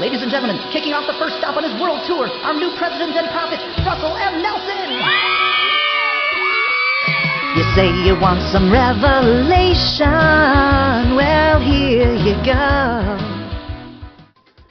Ladies 0.00 0.22
and 0.22 0.30
gentlemen, 0.30 0.56
kicking 0.72 0.94
off 0.94 1.04
the 1.04 1.12
first 1.20 1.36
stop 1.36 1.60
on 1.60 1.62
his 1.62 1.76
world 1.76 2.00
tour, 2.08 2.24
our 2.24 2.56
new 2.56 2.72
president 2.80 3.12
and 3.20 3.28
prophet, 3.36 3.60
Russell 3.84 4.16
M. 4.16 4.40
Nelson. 4.40 4.96
You 7.52 7.68
say 7.76 7.92
you 8.08 8.16
want 8.16 8.40
some 8.48 8.72
revelation. 8.72 10.08
Well, 11.12 11.60
here 11.60 12.16
you 12.16 12.32
go. 12.48 13.20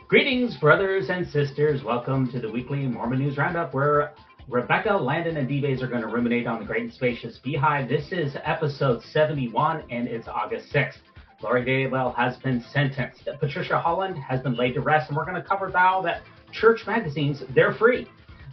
Greetings, 0.08 0.58
brothers 0.58 1.12
and 1.12 1.28
sisters. 1.30 1.84
Welcome 1.84 2.32
to 2.32 2.40
the 2.40 2.52
weekly 2.52 2.88
Mormon 2.88 3.20
News 3.20 3.38
Roundup, 3.38 3.72
where 3.72 4.14
Rebecca, 4.48 4.98
Landon, 4.98 5.38
and 5.38 5.48
Dives 5.48 5.84
are 5.84 5.88
going 5.88 6.02
to 6.02 6.08
ruminate 6.08 6.48
on 6.48 6.60
the 6.60 6.66
great 6.66 6.82
and 6.82 6.92
spacious 6.92 7.38
beehive. 7.44 7.88
This 7.88 8.12
is 8.12 8.36
episode 8.44 9.04
71, 9.04 9.84
and 9.92 10.08
it's 10.08 10.28
August 10.28 10.74
6th. 10.74 10.98
Lori 11.42 11.64
Daybell 11.64 12.14
has 12.16 12.36
been 12.38 12.62
sentenced. 12.62 13.28
Patricia 13.40 13.80
Holland 13.80 14.18
has 14.18 14.42
been 14.42 14.56
laid 14.56 14.74
to 14.74 14.82
rest, 14.82 15.10
and 15.10 15.18
we're 15.18 15.26
going 15.26 15.42
to 15.42 15.48
cover 15.48 15.70
now 15.70 16.02
that 16.02 16.22
church 16.52 16.86
magazines, 16.86 17.44
they're 17.56 17.74
free. 17.74 18.08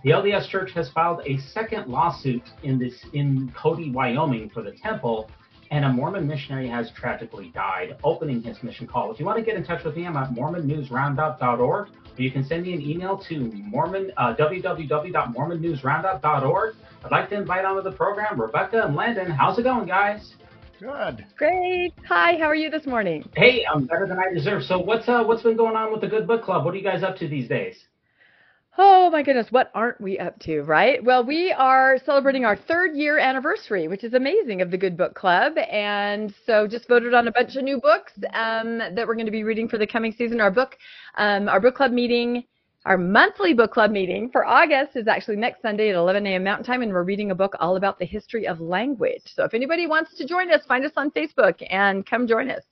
The 0.04 0.10
LDS 0.10 0.48
Church 0.48 0.70
has 0.72 0.88
filed 0.90 1.22
a 1.26 1.38
second 1.38 1.88
lawsuit 1.88 2.44
in 2.62 2.78
this 2.78 3.04
in 3.12 3.52
Cody, 3.56 3.90
Wyoming 3.90 4.50
for 4.50 4.62
the 4.62 4.70
temple, 4.70 5.28
and 5.72 5.84
a 5.84 5.88
Mormon 5.88 6.28
missionary 6.28 6.68
has 6.68 6.92
tragically 6.92 7.50
died 7.50 7.96
opening 8.04 8.40
his 8.40 8.62
mission 8.62 8.86
call. 8.86 9.10
If 9.10 9.18
you 9.18 9.26
want 9.26 9.38
to 9.38 9.44
get 9.44 9.56
in 9.56 9.64
touch 9.64 9.82
with 9.82 9.96
me, 9.96 10.06
I'm 10.06 10.16
at 10.16 10.30
mormonnewsroundup.org, 10.30 11.60
or 11.60 11.88
you 12.16 12.30
can 12.30 12.44
send 12.44 12.62
me 12.62 12.74
an 12.74 12.80
email 12.80 13.18
to 13.18 13.50
mormon 13.52 14.12
uh, 14.16 14.36
www.mormonnewsroundup.org. 14.36 16.76
I'd 17.04 17.10
like 17.10 17.28
to 17.30 17.36
invite 17.36 17.64
onto 17.64 17.82
the 17.82 17.90
program 17.92 18.40
Rebecca 18.40 18.84
and 18.84 18.94
Landon. 18.94 19.28
How's 19.30 19.58
it 19.58 19.64
going, 19.64 19.86
guys? 19.86 20.36
Good. 20.80 21.24
Great. 21.38 21.94
Hi, 22.06 22.36
how 22.36 22.44
are 22.44 22.54
you 22.54 22.68
this 22.68 22.84
morning? 22.84 23.26
Hey, 23.34 23.64
I'm 23.64 23.86
better 23.86 24.06
than 24.06 24.18
I 24.18 24.34
deserve. 24.34 24.62
So 24.62 24.78
what's 24.78 25.08
uh 25.08 25.24
what's 25.24 25.42
been 25.42 25.56
going 25.56 25.74
on 25.74 25.90
with 25.90 26.02
the 26.02 26.06
Good 26.06 26.26
Book 26.26 26.44
Club? 26.44 26.64
What 26.64 26.74
are 26.74 26.76
you 26.76 26.84
guys 26.84 27.02
up 27.02 27.16
to 27.18 27.28
these 27.28 27.48
days? 27.48 27.76
Oh 28.76 29.08
my 29.08 29.22
goodness, 29.22 29.46
what 29.48 29.70
aren't 29.74 29.98
we 30.02 30.18
up 30.18 30.38
to, 30.40 30.60
right? 30.62 31.02
Well, 31.02 31.24
we 31.24 31.50
are 31.50 31.96
celebrating 32.04 32.44
our 32.44 32.56
third 32.56 32.94
year 32.94 33.18
anniversary, 33.18 33.88
which 33.88 34.04
is 34.04 34.12
amazing 34.12 34.60
of 34.60 34.70
the 34.70 34.76
Good 34.76 34.98
Book 34.98 35.14
Club. 35.14 35.54
And 35.56 36.34
so 36.44 36.66
just 36.66 36.86
voted 36.88 37.14
on 37.14 37.26
a 37.26 37.32
bunch 37.32 37.56
of 37.56 37.64
new 37.64 37.80
books 37.80 38.12
um, 38.34 38.78
that 38.78 39.06
we're 39.06 39.14
going 39.14 39.24
to 39.24 39.32
be 39.32 39.44
reading 39.44 39.68
for 39.68 39.78
the 39.78 39.86
coming 39.86 40.12
season. 40.12 40.42
Our 40.42 40.50
book, 40.50 40.76
um, 41.16 41.48
our 41.48 41.58
book 41.58 41.74
club 41.74 41.92
meeting 41.92 42.44
our 42.86 42.96
monthly 42.96 43.52
book 43.52 43.72
club 43.72 43.90
meeting 43.90 44.30
for 44.30 44.46
August 44.46 44.94
is 44.94 45.08
actually 45.08 45.34
next 45.34 45.60
Sunday 45.60 45.90
at 45.90 45.96
11 45.96 46.24
a.m. 46.24 46.44
Mountain 46.44 46.64
Time, 46.64 46.82
and 46.82 46.92
we're 46.92 47.02
reading 47.02 47.32
a 47.32 47.34
book 47.34 47.56
all 47.58 47.76
about 47.76 47.98
the 47.98 48.04
history 48.04 48.46
of 48.46 48.60
language. 48.60 49.22
So 49.24 49.42
if 49.42 49.54
anybody 49.54 49.88
wants 49.88 50.16
to 50.18 50.26
join 50.26 50.52
us, 50.52 50.64
find 50.66 50.84
us 50.84 50.92
on 50.96 51.10
Facebook 51.10 51.60
and 51.68 52.06
come 52.06 52.28
join 52.28 52.48
us. 52.48 52.62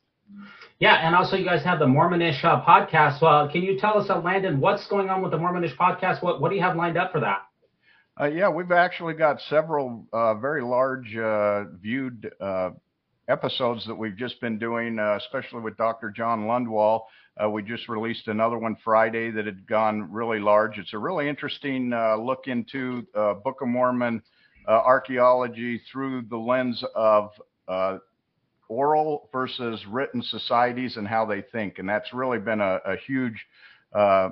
Yeah, 0.78 1.04
and 1.04 1.16
also 1.16 1.36
you 1.36 1.44
guys 1.44 1.64
have 1.64 1.80
the 1.80 1.86
Mormonish 1.86 2.44
uh, 2.44 2.64
podcast. 2.64 3.22
Well, 3.22 3.48
can 3.50 3.62
you 3.62 3.76
tell 3.76 3.98
us, 3.98 4.08
uh, 4.08 4.20
Landon, 4.20 4.60
what's 4.60 4.86
going 4.86 5.08
on 5.08 5.20
with 5.20 5.32
the 5.32 5.36
Mormonish 5.36 5.76
podcast? 5.76 6.22
What 6.22 6.40
what 6.40 6.50
do 6.50 6.54
you 6.54 6.62
have 6.62 6.76
lined 6.76 6.96
up 6.96 7.10
for 7.10 7.20
that? 7.20 7.42
Uh, 8.20 8.26
yeah, 8.26 8.48
we've 8.48 8.70
actually 8.70 9.14
got 9.14 9.40
several 9.40 10.06
uh, 10.12 10.34
very 10.34 10.62
large 10.62 11.16
uh, 11.16 11.64
viewed 11.80 12.30
uh, 12.40 12.70
episodes 13.28 13.84
that 13.86 13.94
we've 13.96 14.16
just 14.16 14.40
been 14.40 14.60
doing, 14.60 15.00
especially 15.00 15.60
with 15.60 15.76
Dr. 15.76 16.10
John 16.10 16.44
Lundwall. 16.44 17.02
Uh, 17.42 17.50
we 17.50 17.62
just 17.62 17.88
released 17.88 18.28
another 18.28 18.58
one 18.58 18.76
Friday 18.84 19.30
that 19.32 19.44
had 19.44 19.66
gone 19.66 20.12
really 20.12 20.38
large. 20.38 20.78
It's 20.78 20.92
a 20.92 20.98
really 20.98 21.28
interesting 21.28 21.92
uh, 21.92 22.16
look 22.16 22.46
into 22.46 23.04
uh, 23.14 23.34
Book 23.34 23.60
of 23.60 23.68
Mormon 23.68 24.22
uh, 24.68 24.70
archaeology 24.70 25.80
through 25.90 26.22
the 26.30 26.36
lens 26.36 26.82
of 26.94 27.30
uh, 27.66 27.98
oral 28.68 29.28
versus 29.32 29.84
written 29.90 30.22
societies 30.22 30.96
and 30.96 31.08
how 31.08 31.26
they 31.26 31.42
think. 31.42 31.80
And 31.80 31.88
that's 31.88 32.14
really 32.14 32.38
been 32.38 32.60
a, 32.60 32.78
a 32.84 32.96
huge, 33.04 33.44
uh, 33.92 34.30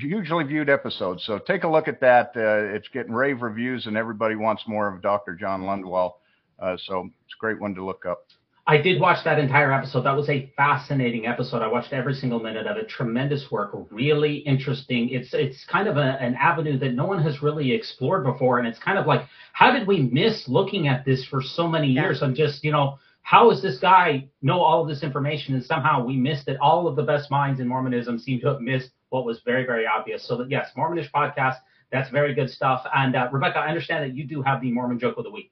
hugely 0.00 0.44
viewed 0.44 0.70
episode. 0.70 1.20
So 1.22 1.40
take 1.40 1.64
a 1.64 1.68
look 1.68 1.88
at 1.88 2.00
that. 2.02 2.30
it's 2.36 2.88
getting 2.88 3.12
rave 3.12 3.42
reviews, 3.42 3.86
and 3.86 3.96
everybody 3.96 4.36
wants 4.36 4.62
more 4.68 4.86
of 4.86 5.02
Dr. 5.02 5.34
John 5.34 5.62
Lundwall. 5.62 6.12
so 6.60 7.10
it's 7.24 7.34
a 7.36 7.40
great 7.40 7.60
one 7.60 7.74
to 7.74 7.84
look 7.84 8.06
up. 8.06 8.26
I 8.64 8.76
did 8.76 9.00
watch 9.00 9.24
that 9.24 9.40
entire 9.40 9.72
episode. 9.72 10.02
That 10.02 10.16
was 10.16 10.28
a 10.28 10.52
fascinating 10.56 11.26
episode. 11.26 11.62
I 11.62 11.66
watched 11.66 11.92
every 11.92 12.14
single 12.14 12.38
minute 12.38 12.68
of 12.68 12.76
it. 12.76 12.88
Tremendous 12.88 13.50
work, 13.50 13.72
really 13.90 14.36
interesting. 14.36 15.08
It's 15.08 15.34
it's 15.34 15.64
kind 15.64 15.88
of 15.88 15.96
a, 15.96 16.16
an 16.20 16.36
avenue 16.36 16.78
that 16.78 16.92
no 16.94 17.04
one 17.06 17.20
has 17.24 17.42
really 17.42 17.72
explored 17.72 18.22
before, 18.22 18.60
and 18.60 18.68
it's 18.68 18.78
kind 18.78 18.98
of 18.98 19.06
like, 19.06 19.26
how 19.52 19.72
did 19.72 19.88
we 19.88 20.02
miss 20.02 20.44
looking 20.46 20.86
at 20.86 21.04
this 21.04 21.24
for 21.24 21.42
so 21.42 21.66
many 21.66 21.88
years? 21.88 22.18
Yeah. 22.20 22.28
I'm 22.28 22.36
just, 22.36 22.62
you 22.62 22.70
know, 22.70 22.98
how 23.22 23.50
does 23.50 23.62
this 23.62 23.78
guy 23.78 24.28
know 24.42 24.60
all 24.60 24.82
of 24.82 24.88
this 24.88 25.02
information, 25.02 25.54
and 25.54 25.64
somehow 25.64 26.04
we 26.04 26.16
missed 26.16 26.46
it? 26.46 26.56
All 26.60 26.86
of 26.86 26.94
the 26.94 27.02
best 27.02 27.32
minds 27.32 27.58
in 27.58 27.66
Mormonism 27.66 28.20
seem 28.20 28.40
to 28.42 28.46
have 28.46 28.60
missed 28.60 28.90
what 29.08 29.24
was 29.24 29.40
very, 29.44 29.66
very 29.66 29.86
obvious. 29.88 30.26
So 30.26 30.36
that 30.36 30.48
yes, 30.48 30.68
Mormonish 30.76 31.10
podcast, 31.10 31.56
that's 31.90 32.10
very 32.10 32.32
good 32.32 32.48
stuff. 32.48 32.86
And 32.94 33.16
uh, 33.16 33.28
Rebecca, 33.32 33.58
I 33.58 33.66
understand 33.66 34.04
that 34.04 34.16
you 34.16 34.24
do 34.24 34.40
have 34.42 34.60
the 34.60 34.70
Mormon 34.70 35.00
joke 35.00 35.18
of 35.18 35.24
the 35.24 35.32
week. 35.32 35.50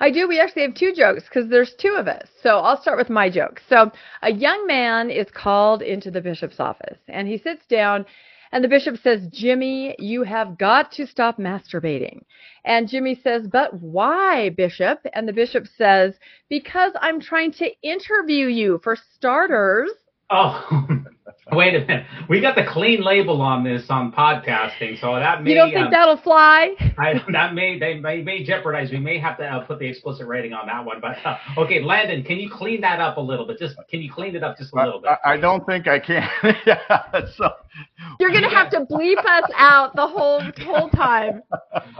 I 0.00 0.10
do. 0.10 0.28
We 0.28 0.40
actually 0.40 0.62
have 0.62 0.74
two 0.74 0.92
jokes 0.94 1.24
because 1.24 1.48
there's 1.48 1.74
two 1.78 1.96
of 1.98 2.08
us. 2.08 2.28
So 2.42 2.58
I'll 2.58 2.80
start 2.80 2.98
with 2.98 3.10
my 3.10 3.30
joke. 3.30 3.60
So 3.68 3.90
a 4.22 4.32
young 4.32 4.66
man 4.66 5.10
is 5.10 5.26
called 5.32 5.82
into 5.82 6.10
the 6.10 6.20
bishop's 6.20 6.60
office 6.60 6.98
and 7.08 7.28
he 7.28 7.38
sits 7.38 7.66
down 7.66 8.06
and 8.54 8.62
the 8.62 8.68
bishop 8.68 8.98
says, 9.02 9.26
Jimmy, 9.32 9.96
you 9.98 10.22
have 10.22 10.56
got 10.56 10.92
to 10.92 11.08
stop 11.08 11.38
masturbating. 11.38 12.20
And 12.64 12.88
Jimmy 12.88 13.18
says, 13.20 13.48
But 13.48 13.74
why, 13.74 14.50
bishop? 14.50 15.00
And 15.12 15.26
the 15.26 15.32
bishop 15.32 15.66
says, 15.76 16.14
Because 16.48 16.92
I'm 17.00 17.20
trying 17.20 17.50
to 17.54 17.68
interview 17.82 18.46
you 18.46 18.80
for 18.84 18.96
starters. 19.16 19.90
Oh, 20.30 20.86
wait 21.52 21.74
a 21.74 21.80
minute. 21.80 22.06
We 22.28 22.40
got 22.40 22.54
the 22.54 22.64
clean 22.64 23.02
label 23.02 23.42
on 23.42 23.64
this 23.64 23.84
on 23.90 24.12
podcasting, 24.12 24.98
so 25.00 25.14
that 25.14 25.42
may. 25.42 25.50
You 25.50 25.56
don't 25.56 25.72
think 25.72 25.86
um, 25.86 25.90
that'll 25.90 26.16
fly? 26.16 26.74
I, 26.98 27.22
that 27.32 27.54
may 27.54 27.78
they 27.78 27.94
may, 27.94 28.22
may 28.22 28.44
jeopardize. 28.44 28.90
We 28.90 28.98
may 28.98 29.18
have 29.18 29.36
to 29.38 29.44
uh, 29.44 29.60
put 29.66 29.78
the 29.78 29.86
explicit 29.86 30.26
rating 30.26 30.54
on 30.54 30.66
that 30.66 30.84
one. 30.84 31.00
But 31.00 31.16
uh, 31.24 31.38
okay, 31.58 31.82
Landon, 31.82 32.22
can 32.22 32.38
you 32.38 32.50
clean 32.50 32.80
that 32.80 33.00
up 33.00 33.18
a 33.18 33.20
little 33.20 33.46
bit? 33.46 33.58
Just 33.58 33.76
can 33.90 34.00
you 34.00 34.10
clean 34.10 34.34
it 34.34 34.42
up 34.42 34.56
just 34.56 34.72
a 34.72 34.76
little 34.76 35.00
bit? 35.00 35.10
I, 35.24 35.34
I 35.34 35.36
don't 35.36 35.64
think 35.66 35.86
I 35.86 35.98
can. 35.98 36.28
yeah, 36.66 36.78
so 37.36 37.50
you're 38.20 38.32
gonna 38.32 38.50
have 38.50 38.70
to 38.70 38.80
bleep 38.80 39.18
us 39.18 39.50
out 39.56 39.94
the 39.96 40.06
whole 40.06 40.42
whole 40.62 40.88
time. 40.90 41.42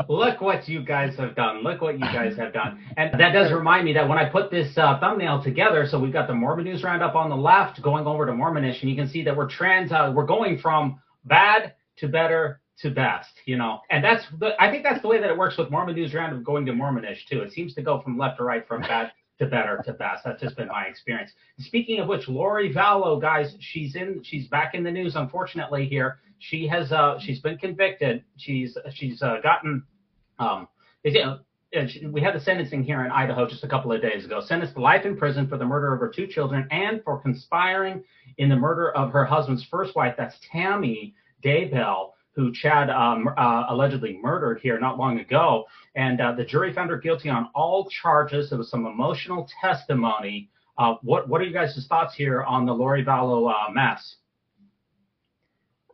Look 0.08 0.40
what 0.40 0.68
you 0.68 0.82
guys 0.82 1.16
have 1.18 1.34
done. 1.34 1.62
Look 1.62 1.80
what 1.80 1.94
you 1.94 2.06
guys 2.06 2.36
have 2.36 2.52
done. 2.52 2.80
And 2.96 3.12
that 3.20 3.32
does 3.32 3.52
remind 3.52 3.84
me 3.84 3.92
that 3.94 4.08
when 4.08 4.18
I 4.18 4.28
put 4.28 4.50
this 4.50 4.76
uh, 4.78 4.98
thumbnail 5.00 5.42
together, 5.42 5.86
so 5.88 5.98
we've 5.98 6.12
got 6.12 6.28
the 6.28 6.34
Mormon 6.34 6.64
News 6.64 6.82
Roundup 6.82 7.14
on 7.14 7.28
the 7.28 7.36
left, 7.36 7.82
going 7.82 8.06
over 8.06 8.24
to 8.26 8.32
Mormonish, 8.32 8.80
and 8.80 8.90
you 8.90 8.96
can 8.96 9.08
see 9.08 9.22
that 9.24 9.33
we're 9.36 9.48
trans. 9.48 9.92
Uh, 9.92 10.12
we're 10.14 10.26
going 10.26 10.58
from 10.58 11.00
bad 11.24 11.74
to 11.98 12.08
better 12.08 12.60
to 12.78 12.90
best, 12.90 13.30
you 13.46 13.56
know, 13.56 13.80
and 13.90 14.02
that's 14.02 14.24
the, 14.40 14.60
I 14.60 14.70
think 14.70 14.82
that's 14.82 15.00
the 15.00 15.08
way 15.08 15.20
that 15.20 15.30
it 15.30 15.38
works 15.38 15.56
with 15.56 15.70
Mormon 15.70 15.94
News 15.94 16.12
Roundup 16.12 16.42
going 16.42 16.66
to 16.66 16.72
Mormonish 16.72 17.24
too. 17.30 17.40
It 17.40 17.52
seems 17.52 17.74
to 17.74 17.82
go 17.82 18.00
from 18.00 18.18
left 18.18 18.38
to 18.38 18.44
right, 18.44 18.66
from 18.66 18.82
bad 18.82 19.12
to 19.38 19.46
better 19.46 19.82
to 19.84 19.92
best. 19.92 20.24
That's 20.24 20.40
just 20.40 20.56
been 20.56 20.68
my 20.68 20.84
experience. 20.84 21.30
Speaking 21.58 22.00
of 22.00 22.08
which, 22.08 22.28
Lori 22.28 22.72
Vallow, 22.72 23.20
guys, 23.20 23.54
she's 23.60 23.96
in, 23.96 24.22
she's 24.24 24.48
back 24.48 24.74
in 24.74 24.82
the 24.82 24.90
news. 24.90 25.14
Unfortunately, 25.16 25.86
here 25.86 26.18
she 26.38 26.66
has, 26.66 26.92
uh, 26.92 27.18
she's 27.20 27.40
been 27.40 27.58
convicted. 27.58 28.24
She's 28.36 28.76
she's 28.92 29.22
uh, 29.22 29.36
gotten, 29.42 29.82
um, 30.38 30.68
you 31.04 31.12
know, 31.12 31.38
we 32.10 32.20
had 32.20 32.34
the 32.34 32.40
sentencing 32.40 32.84
here 32.84 33.04
in 33.04 33.10
Idaho 33.10 33.48
just 33.48 33.64
a 33.64 33.68
couple 33.68 33.92
of 33.92 34.00
days 34.00 34.24
ago. 34.24 34.40
Sentenced 34.40 34.74
to 34.74 34.80
life 34.80 35.04
in 35.04 35.16
prison 35.16 35.48
for 35.48 35.58
the 35.58 35.64
murder 35.64 35.92
of 35.92 36.00
her 36.00 36.08
two 36.08 36.26
children 36.26 36.66
and 36.70 37.02
for 37.04 37.20
conspiring 37.20 38.04
in 38.38 38.48
the 38.48 38.56
murder 38.56 38.92
of 38.92 39.12
her 39.12 39.24
husband's 39.24 39.64
first 39.70 39.94
wife. 39.96 40.14
That's 40.16 40.36
Tammy 40.52 41.14
Daybell 41.44 42.10
who 42.34 42.52
Chad 42.52 42.90
um, 42.90 43.28
uh, 43.36 43.66
allegedly 43.68 44.18
murdered 44.20 44.58
here 44.60 44.78
not 44.78 44.98
long 44.98 45.20
ago. 45.20 45.64
And 45.94 46.20
uh, 46.20 46.32
the 46.32 46.44
jury 46.44 46.72
found 46.72 46.90
her 46.90 46.98
guilty 46.98 47.28
on 47.28 47.48
all 47.54 47.88
charges. 48.02 48.50
There 48.50 48.58
was 48.58 48.70
some 48.70 48.86
emotional 48.86 49.48
testimony. 49.60 50.50
Uh, 50.76 50.94
what 51.02 51.28
What 51.28 51.40
are 51.40 51.44
you 51.44 51.52
guys' 51.52 51.86
thoughts 51.88 52.14
here 52.14 52.42
on 52.42 52.66
the 52.66 52.72
Lori 52.72 53.04
Vallow 53.04 53.52
uh, 53.52 53.70
mess? 53.72 54.16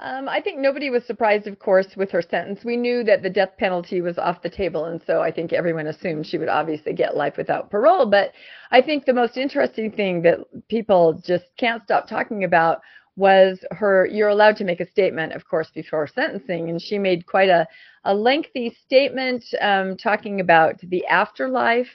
Um, 0.03 0.31
I 0.31 0.41
think 0.41 0.59
nobody 0.59 0.89
was 0.89 1.05
surprised, 1.05 1.47
of 1.47 1.59
course, 1.59 1.95
with 1.95 2.11
her 2.13 2.23
sentence. 2.23 2.65
We 2.65 2.79
knew 2.79 3.05
that 3.05 3.23
the 3.23 3.29
death 3.29 3.51
penalty 3.59 4.01
was 4.01 4.17
off 4.17 4.41
the 4.41 4.49
table, 4.49 4.87
and 4.87 5.01
so 5.07 5.21
I 5.21 5.31
think 5.31 5.53
everyone 5.53 5.87
assumed 5.89 6.27
she 6.27 6.39
would 6.39 6.49
obviously 6.49 6.95
get 6.95 7.19
life 7.19 7.37
without 7.37 7.71
parole. 7.71 8.07
But 8.07 8.33
I 8.71 8.81
think 8.81 9.05
the 9.05 9.13
most 9.13 9.37
interesting 9.37 9.93
thing 9.93 10.23
that 10.23 10.39
people 10.69 11.21
just 11.23 11.45
can't 11.59 11.83
stop 11.83 12.09
talking 12.09 12.45
about 12.45 12.81
was 13.17 13.63
her 13.73 14.07
you're 14.07 14.29
allowed 14.29 14.57
to 14.57 14.65
make 14.65 14.81
a 14.81 14.89
statement 14.89 15.33
of 15.33 15.47
course 15.47 15.69
before 15.75 16.07
sentencing 16.07 16.71
and 16.71 16.81
she 16.81 16.97
made 16.97 17.27
quite 17.27 17.51
a, 17.51 17.67
a 18.05 18.15
lengthy 18.15 18.75
statement 18.87 19.45
um, 19.61 19.97
talking 19.97 20.41
about 20.41 20.79
the 20.81 21.05
afterlife 21.07 21.89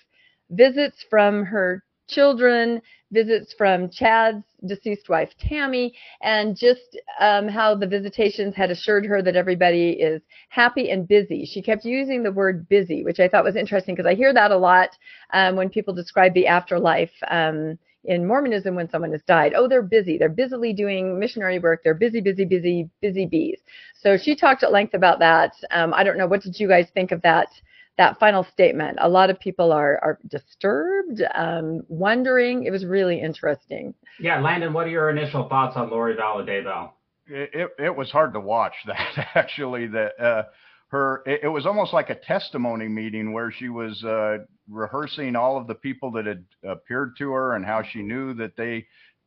visits 0.52 1.04
from 1.10 1.44
her 1.46 1.82
children 2.08 2.82
visits 3.12 3.54
from 3.54 3.90
chad's 3.90 4.44
deceased 4.68 5.10
wife 5.10 5.30
tammy 5.40 5.94
and 6.22 6.58
just 6.58 6.98
um, 7.20 7.48
how 7.48 7.76
the 7.76 7.88
visitations 7.88 8.56
had 8.56 8.72
assured 8.72 9.06
her 9.06 9.22
that 9.22 9.36
everybody 9.36 9.92
is 9.92 10.22
happy 10.50 10.90
and 10.90 11.08
busy 11.08 11.46
she 11.46 11.62
kept 11.62 11.86
using 11.86 12.24
the 12.24 12.32
word 12.32 12.68
busy 12.68 13.04
which 13.04 13.20
i 13.20 13.28
thought 13.28 13.44
was 13.44 13.56
interesting 13.56 13.96
because 13.96 14.10
i 14.10 14.16
hear 14.16 14.34
that 14.34 14.52
a 14.52 14.58
lot 14.58 14.90
um, 15.34 15.56
when 15.56 15.70
people 15.70 15.94
describe 15.94 16.34
the 16.34 16.48
afterlife 16.48 17.14
um, 17.30 17.78
in 18.08 18.26
Mormonism 18.26 18.76
when 18.76 18.90
someone 18.90 19.12
has 19.12 19.24
died. 19.24 19.54
Oh, 19.56 19.68
they're 19.68 19.82
busy. 19.82 20.18
They're 20.18 20.30
busily 20.30 20.74
doing 20.74 21.20
missionary 21.20 21.60
work. 21.60 21.82
They're 21.84 21.94
busy, 21.94 22.22
busy, 22.22 22.46
busy, 22.46 22.90
busy 23.02 23.26
bees. 23.26 23.60
So 23.96 24.18
she 24.18 24.36
talked 24.36 24.64
at 24.64 24.72
length 24.72 24.94
about 24.94 25.20
that. 25.20 25.54
Um, 25.72 25.94
I 25.94 26.04
don't 26.04 26.18
know. 26.18 26.28
What 26.28 26.42
did 26.42 26.60
you 26.60 26.68
guys 26.68 26.88
think 26.94 27.12
of 27.12 27.22
that? 27.24 27.48
That 27.98 28.20
final 28.20 28.44
statement. 28.52 28.98
A 29.02 29.08
lot 29.08 29.30
of 29.30 29.40
people 29.40 29.72
are 29.72 30.00
are 30.04 30.20
disturbed, 30.28 31.24
um, 31.34 31.82
wondering. 31.88 32.66
It 32.66 32.72
was 32.72 32.86
really 32.86 33.22
interesting. 33.22 33.94
Yeah, 34.20 34.42
Landon, 34.42 34.74
what 34.74 34.88
are 34.88 34.90
your 34.90 35.10
initial 35.10 35.48
thoughts 35.48 35.78
on 35.78 35.90
Lori 35.90 36.16
Vallow 36.16 36.46
Daybell? 36.46 36.92
It, 37.28 37.50
it, 37.54 37.86
it 37.86 37.96
was 37.96 38.12
hard 38.12 38.34
to 38.34 38.40
watch 38.40 38.74
that 38.86 39.28
actually. 39.36 39.88
That 39.88 40.20
uh, 40.20 40.44
her 40.88 41.24
it, 41.26 41.42
it, 41.44 41.48
was 41.48 41.66
almost 41.66 41.94
like 41.94 42.10
a 42.10 42.16
testimony 42.16 42.88
meeting 42.88 43.34
where 43.34 43.52
she 43.52 43.70
was 43.70 44.04
uh, 44.04 44.40
rehearsing 44.70 45.36
all 45.36 45.58
of 45.58 45.68
the 45.68 45.76
people 45.76 46.12
that 46.12 46.26
had 46.26 46.46
appeared 46.64 47.16
to 47.18 47.32
her 47.32 47.56
and 47.56 47.66
how 47.66 47.82
she 47.82 48.02
knew 48.02 48.34
that 48.36 48.56
they 48.58 48.86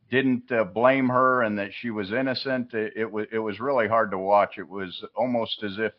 didn't 0.09 0.51
uh, 0.51 0.63
blame 0.63 1.09
her 1.09 1.43
and 1.43 1.57
that 1.59 1.69
she 1.79 1.91
was 1.91 2.11
innocent. 2.11 2.73
It, 2.73 2.93
it, 2.95 3.11
was 3.11 3.27
it 3.31 3.39
was 3.39 3.59
really 3.59 3.87
hard 3.87 4.11
to 4.11 4.17
watch. 4.17 4.57
It 4.57 4.67
was 4.67 5.03
almost 5.15 5.63
as 5.63 5.77
if 5.77 5.93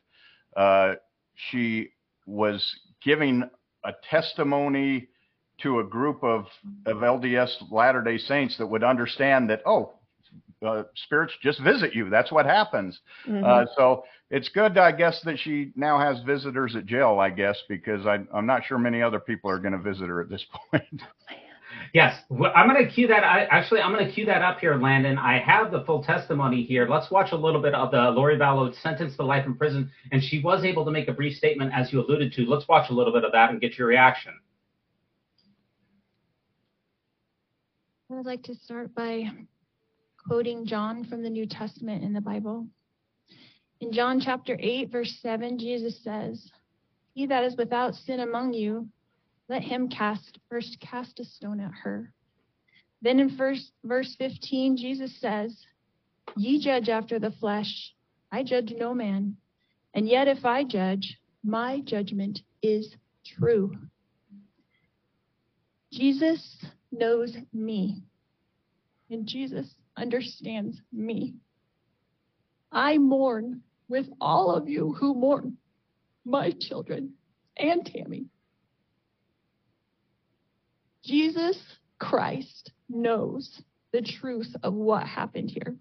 uh, 0.57 0.95
she 1.35 1.91
was 2.27 2.65
giving 3.03 3.43
a 3.85 3.93
testimony 4.09 5.09
to 5.63 5.81
a 5.81 5.85
group 5.85 6.23
of 6.23 6.47
of 6.87 6.99
LDS 6.99 7.71
Latter 7.71 8.03
Day 8.03 8.19
Saints 8.19 8.57
that 8.59 8.67
would 8.67 8.85
understand 8.85 9.51
that 9.51 9.63
oh 9.67 9.95
uh, 10.67 10.83
spirits 10.95 11.33
just 11.43 11.61
visit 11.63 11.95
you. 11.95 12.11
That's 12.11 12.31
what 12.31 12.47
happens. 12.47 12.99
Mm-hmm. 13.27 13.45
Uh, 13.45 13.65
so 13.77 14.05
it's 14.31 14.49
good, 14.51 14.77
I 14.77 14.93
guess, 14.93 15.21
that 15.25 15.39
she 15.39 15.73
now 15.75 15.99
has 15.99 16.23
visitors 16.25 16.77
at 16.77 16.87
jail. 16.87 17.19
I 17.19 17.31
guess 17.31 17.57
because 17.69 18.07
I, 18.07 18.19
am 18.37 18.47
not 18.47 18.65
sure 18.67 18.79
many 18.79 19.03
other 19.03 19.21
people 19.21 19.51
are 19.51 19.59
going 19.59 19.73
to 19.73 19.79
visit 19.79 20.09
her 20.09 20.21
at 20.21 20.29
this 20.29 20.45
point. 20.71 21.03
Yes, 21.93 22.15
I'm 22.31 22.69
going 22.69 22.87
to 22.87 22.93
cue 22.93 23.07
that. 23.09 23.25
I, 23.25 23.45
actually, 23.51 23.81
I'm 23.81 23.93
going 23.93 24.07
to 24.07 24.13
cue 24.13 24.27
that 24.27 24.43
up 24.43 24.59
here, 24.61 24.77
Landon. 24.77 25.19
I 25.19 25.39
have 25.39 25.71
the 25.71 25.85
full 25.85 26.03
testimony 26.03 26.63
here. 26.63 26.87
Let's 26.89 27.11
watch 27.11 27.33
a 27.33 27.37
little 27.37 27.61
bit 27.61 27.75
of 27.75 27.91
the 27.91 28.11
Lori 28.11 28.37
Vallow 28.37 28.75
sentenced 28.83 29.17
to 29.17 29.25
life 29.25 29.47
in 29.47 29.55
prison, 29.55 29.91
and 30.13 30.23
she 30.23 30.41
was 30.41 30.65
able 30.65 30.85
to 30.85 30.91
make 30.91 31.09
a 31.09 31.13
brief 31.13 31.37
statement, 31.37 31.73
as 31.75 31.93
you 31.93 32.01
alluded 32.01 32.33
to. 32.35 32.47
Let's 32.47 32.69
watch 32.69 32.91
a 32.91 32.95
little 32.95 33.13
bit 33.13 33.25
of 33.25 33.33
that 33.33 33.51
and 33.51 33.61
get 33.61 33.79
your 33.79 33.89
reaction. 33.89 34.33
I 38.11 38.15
would 38.15 38.27
like 38.27 38.43
to 38.45 38.55
start 38.55 38.95
by 38.95 39.31
quoting 40.27 40.67
John 40.67 41.05
from 41.05 41.23
the 41.23 41.31
New 41.31 41.47
Testament 41.47 42.03
in 42.03 42.13
the 42.13 42.21
Bible. 42.21 42.67
In 43.81 43.93
John 43.93 44.21
chapter 44.21 44.57
8, 44.61 44.91
verse 44.91 45.19
7, 45.23 45.59
Jesus 45.59 46.03
says, 46.03 46.51
He 47.15 47.27
that 47.27 47.45
is 47.45 47.57
without 47.57 47.95
sin 47.95 48.21
among 48.21 48.53
you, 48.53 48.89
let 49.51 49.63
him 49.63 49.89
cast 49.89 50.39
first 50.49 50.79
cast 50.79 51.19
a 51.19 51.25
stone 51.25 51.59
at 51.59 51.73
her. 51.83 52.13
Then 53.03 53.19
in 53.19 53.37
first, 53.37 53.73
verse 53.83 54.15
15, 54.17 54.77
Jesus 54.77 55.21
says, 55.21 55.67
Ye 56.37 56.61
judge 56.61 56.89
after 56.89 57.19
the 57.19 57.33
flesh, 57.33 57.93
I 58.31 58.45
judge 58.45 58.73
no 58.79 58.95
man. 58.95 59.37
And 59.93 60.09
yet 60.09 60.29
if 60.29 60.45
I 60.45 60.63
judge, 60.63 61.19
my 61.43 61.81
judgment 61.81 62.43
is 62.63 62.95
true. 63.27 63.77
Jesus 65.93 66.65
knows 66.93 67.37
me. 67.53 68.05
And 69.11 69.27
Jesus 69.27 69.75
understands 69.97 70.81
me. 70.93 71.35
I 72.71 72.99
mourn 72.99 73.63
with 73.89 74.07
all 74.21 74.55
of 74.55 74.69
you 74.69 74.93
who 74.93 75.13
mourn 75.13 75.57
my 76.25 76.53
children 76.53 77.15
and 77.57 77.85
Tammy. 77.85 78.27
Jesus 81.05 81.57
Christ 81.99 82.73
knows 82.89 83.63
the 83.93 84.03
truth 84.03 84.55
of 84.63 84.75
what 84.75 85.07
happened 85.07 85.51
here. 85.51 85.77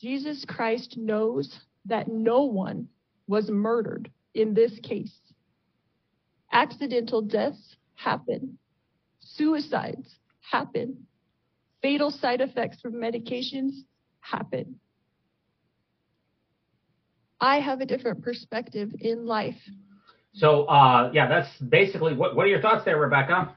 Jesus 0.00 0.44
Christ 0.46 0.96
knows 0.96 1.60
that 1.84 2.08
no 2.08 2.44
one 2.44 2.88
was 3.26 3.50
murdered 3.50 4.10
in 4.34 4.54
this 4.54 4.78
case. 4.80 5.14
Accidental 6.52 7.22
deaths 7.22 7.76
happen, 7.94 8.58
suicides 9.20 10.18
happen, 10.40 11.06
fatal 11.82 12.10
side 12.10 12.40
effects 12.40 12.80
from 12.80 12.94
medications 12.94 13.72
happen. 14.20 14.80
I 17.40 17.60
have 17.60 17.80
a 17.80 17.86
different 17.86 18.22
perspective 18.22 18.90
in 19.00 19.26
life. 19.26 19.60
So, 20.32 20.64
uh, 20.64 21.10
yeah, 21.12 21.28
that's 21.28 21.48
basically 21.58 22.14
what, 22.14 22.36
what 22.36 22.46
are 22.46 22.48
your 22.48 22.60
thoughts 22.60 22.84
there, 22.84 22.98
Rebecca? 22.98 23.56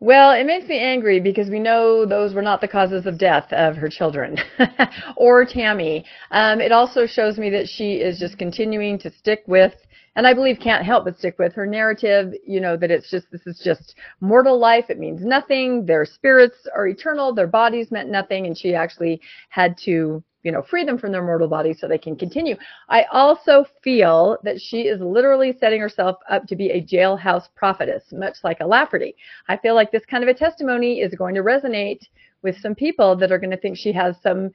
Well, 0.00 0.32
it 0.32 0.44
makes 0.44 0.68
me 0.68 0.78
angry 0.78 1.20
because 1.20 1.48
we 1.48 1.60
know 1.60 2.04
those 2.04 2.34
were 2.34 2.42
not 2.42 2.60
the 2.60 2.68
causes 2.68 3.06
of 3.06 3.18
death 3.18 3.50
of 3.52 3.76
her 3.76 3.88
children 3.88 4.36
or 5.16 5.44
Tammy. 5.44 6.04
Um, 6.30 6.60
it 6.60 6.72
also 6.72 7.06
shows 7.06 7.38
me 7.38 7.48
that 7.50 7.68
she 7.68 7.94
is 7.94 8.18
just 8.18 8.36
continuing 8.36 8.98
to 8.98 9.10
stick 9.10 9.44
with 9.46 9.72
and 10.16 10.26
I 10.26 10.34
believe 10.34 10.58
can't 10.60 10.84
help 10.84 11.04
but 11.04 11.18
stick 11.18 11.38
with 11.38 11.52
her 11.54 11.66
narrative, 11.66 12.34
you 12.46 12.60
know, 12.60 12.76
that 12.76 12.90
it's 12.90 13.10
just, 13.10 13.30
this 13.32 13.46
is 13.46 13.60
just 13.64 13.96
mortal 14.20 14.58
life. 14.58 14.86
It 14.88 14.98
means 14.98 15.24
nothing. 15.24 15.86
Their 15.86 16.04
spirits 16.04 16.68
are 16.74 16.86
eternal. 16.86 17.34
Their 17.34 17.48
bodies 17.48 17.90
meant 17.90 18.10
nothing. 18.10 18.46
And 18.46 18.56
she 18.56 18.74
actually 18.74 19.20
had 19.48 19.76
to, 19.84 20.22
you 20.44 20.52
know, 20.52 20.62
free 20.62 20.84
them 20.84 20.98
from 20.98 21.10
their 21.10 21.24
mortal 21.24 21.48
bodies 21.48 21.80
so 21.80 21.88
they 21.88 21.98
can 21.98 22.14
continue. 22.14 22.54
I 22.88 23.04
also 23.10 23.66
feel 23.82 24.38
that 24.44 24.60
she 24.60 24.82
is 24.82 25.00
literally 25.00 25.56
setting 25.58 25.80
herself 25.80 26.18
up 26.30 26.46
to 26.46 26.54
be 26.54 26.70
a 26.70 26.82
jailhouse 26.82 27.48
prophetess, 27.56 28.04
much 28.12 28.36
like 28.44 28.60
a 28.60 28.66
Lafferty. 28.66 29.16
I 29.48 29.56
feel 29.56 29.74
like 29.74 29.90
this 29.90 30.04
kind 30.04 30.22
of 30.22 30.28
a 30.28 30.34
testimony 30.34 31.00
is 31.00 31.14
going 31.14 31.34
to 31.34 31.42
resonate 31.42 32.02
with 32.42 32.56
some 32.58 32.74
people 32.74 33.16
that 33.16 33.32
are 33.32 33.38
going 33.38 33.50
to 33.50 33.56
think 33.56 33.76
she 33.76 33.92
has 33.92 34.16
some 34.22 34.50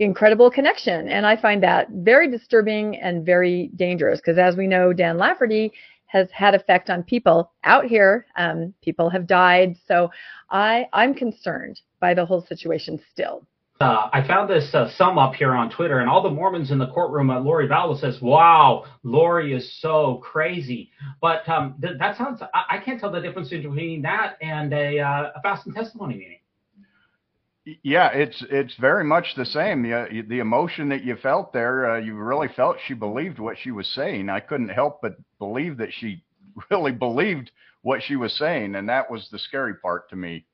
incredible 0.00 0.50
connection. 0.50 1.08
And 1.08 1.24
I 1.24 1.40
find 1.40 1.62
that 1.62 1.88
very 1.90 2.30
disturbing 2.30 2.96
and 2.96 3.24
very 3.24 3.70
dangerous 3.76 4.20
because, 4.20 4.38
as 4.38 4.56
we 4.56 4.66
know, 4.66 4.92
Dan 4.92 5.18
Lafferty 5.18 5.72
has 6.06 6.28
had 6.30 6.54
effect 6.54 6.90
on 6.90 7.02
people 7.02 7.52
out 7.64 7.84
here. 7.84 8.26
Um, 8.36 8.74
people 8.82 9.10
have 9.10 9.26
died. 9.26 9.76
So 9.86 10.10
I, 10.50 10.86
I'm 10.92 11.14
concerned 11.14 11.80
by 12.00 12.14
the 12.14 12.24
whole 12.24 12.44
situation 12.44 12.98
still. 13.12 13.46
Uh, 13.80 14.08
I 14.12 14.26
found 14.26 14.50
this 14.50 14.74
uh, 14.74 14.90
sum 14.96 15.18
up 15.18 15.34
here 15.34 15.52
on 15.54 15.70
Twitter, 15.70 16.00
and 16.00 16.10
all 16.10 16.20
the 16.20 16.30
Mormons 16.30 16.72
in 16.72 16.78
the 16.78 16.88
courtroom 16.88 17.30
at 17.30 17.44
Lori 17.44 17.68
Vallow 17.68 17.98
says, 17.98 18.20
"Wow, 18.20 18.86
Lori 19.04 19.54
is 19.54 19.80
so 19.80 20.16
crazy." 20.16 20.90
But 21.20 21.48
um, 21.48 21.76
th- 21.80 21.96
that 22.00 22.16
sounds 22.16 22.42
I-, 22.42 22.76
I, 22.76 22.78
can't 22.78 22.98
tell 22.98 23.12
the 23.12 23.20
difference 23.20 23.50
between 23.50 24.02
that 24.02 24.36
and 24.42 24.72
a, 24.72 24.98
uh, 24.98 25.30
a 25.36 25.42
fast 25.42 25.66
and 25.66 25.76
testimony 25.76 26.16
meeting. 26.16 27.78
Yeah, 27.84 28.08
it's 28.08 28.44
it's 28.50 28.74
very 28.80 29.04
much 29.04 29.34
the 29.36 29.46
same. 29.46 29.84
The, 29.84 30.24
the 30.28 30.40
emotion 30.40 30.88
that 30.88 31.04
you 31.04 31.14
felt 31.14 31.52
there, 31.52 31.92
uh, 31.92 31.98
you 32.00 32.16
really 32.16 32.48
felt 32.48 32.78
she 32.88 32.94
believed 32.94 33.38
what 33.38 33.58
she 33.62 33.70
was 33.70 33.86
saying. 33.94 34.28
I 34.28 34.40
couldn't 34.40 34.70
help 34.70 35.02
but 35.02 35.18
believe 35.38 35.76
that 35.76 35.92
she 35.92 36.24
really 36.70 36.92
believed 36.92 37.52
what 37.82 38.02
she 38.02 38.16
was 38.16 38.32
saying, 38.36 38.74
and 38.74 38.88
that 38.88 39.08
was 39.08 39.28
the 39.30 39.38
scary 39.38 39.74
part 39.74 40.10
to 40.10 40.16
me. 40.16 40.46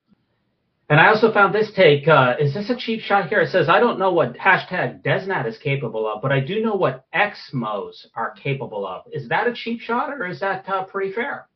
And 0.91 1.01
I 1.01 1.09
also 1.09 1.33
found 1.33 1.55
this 1.55 1.73
take. 1.75 2.07
Uh, 2.07 2.35
is 2.39 2.53
this 2.53 2.69
a 2.69 2.77
cheap 2.77 3.01
shot 3.01 3.29
here? 3.29 3.41
It 3.41 3.51
says, 3.51 3.69
I 3.69 3.81
don't 3.81 3.99
know 3.99 4.13
what 4.13 4.37
hashtag 4.37 5.03
DezNat 5.03 5.47
is 5.47 5.57
capable 5.59 6.07
of, 6.07 6.21
but 6.21 6.31
I 6.31 6.41
do 6.41 6.61
know 6.61 6.75
what 6.75 7.07
Exmos 7.15 8.07
are 8.15 8.33
capable 8.33 8.87
of. 8.87 9.05
Is 9.11 9.29
that 9.31 9.47
a 9.47 9.55
cheap 9.55 9.81
shot 9.81 10.11
or 10.11 10.27
is 10.27 10.41
that 10.41 10.69
uh, 10.69 10.85
pretty 10.85 11.13
fair? 11.13 11.49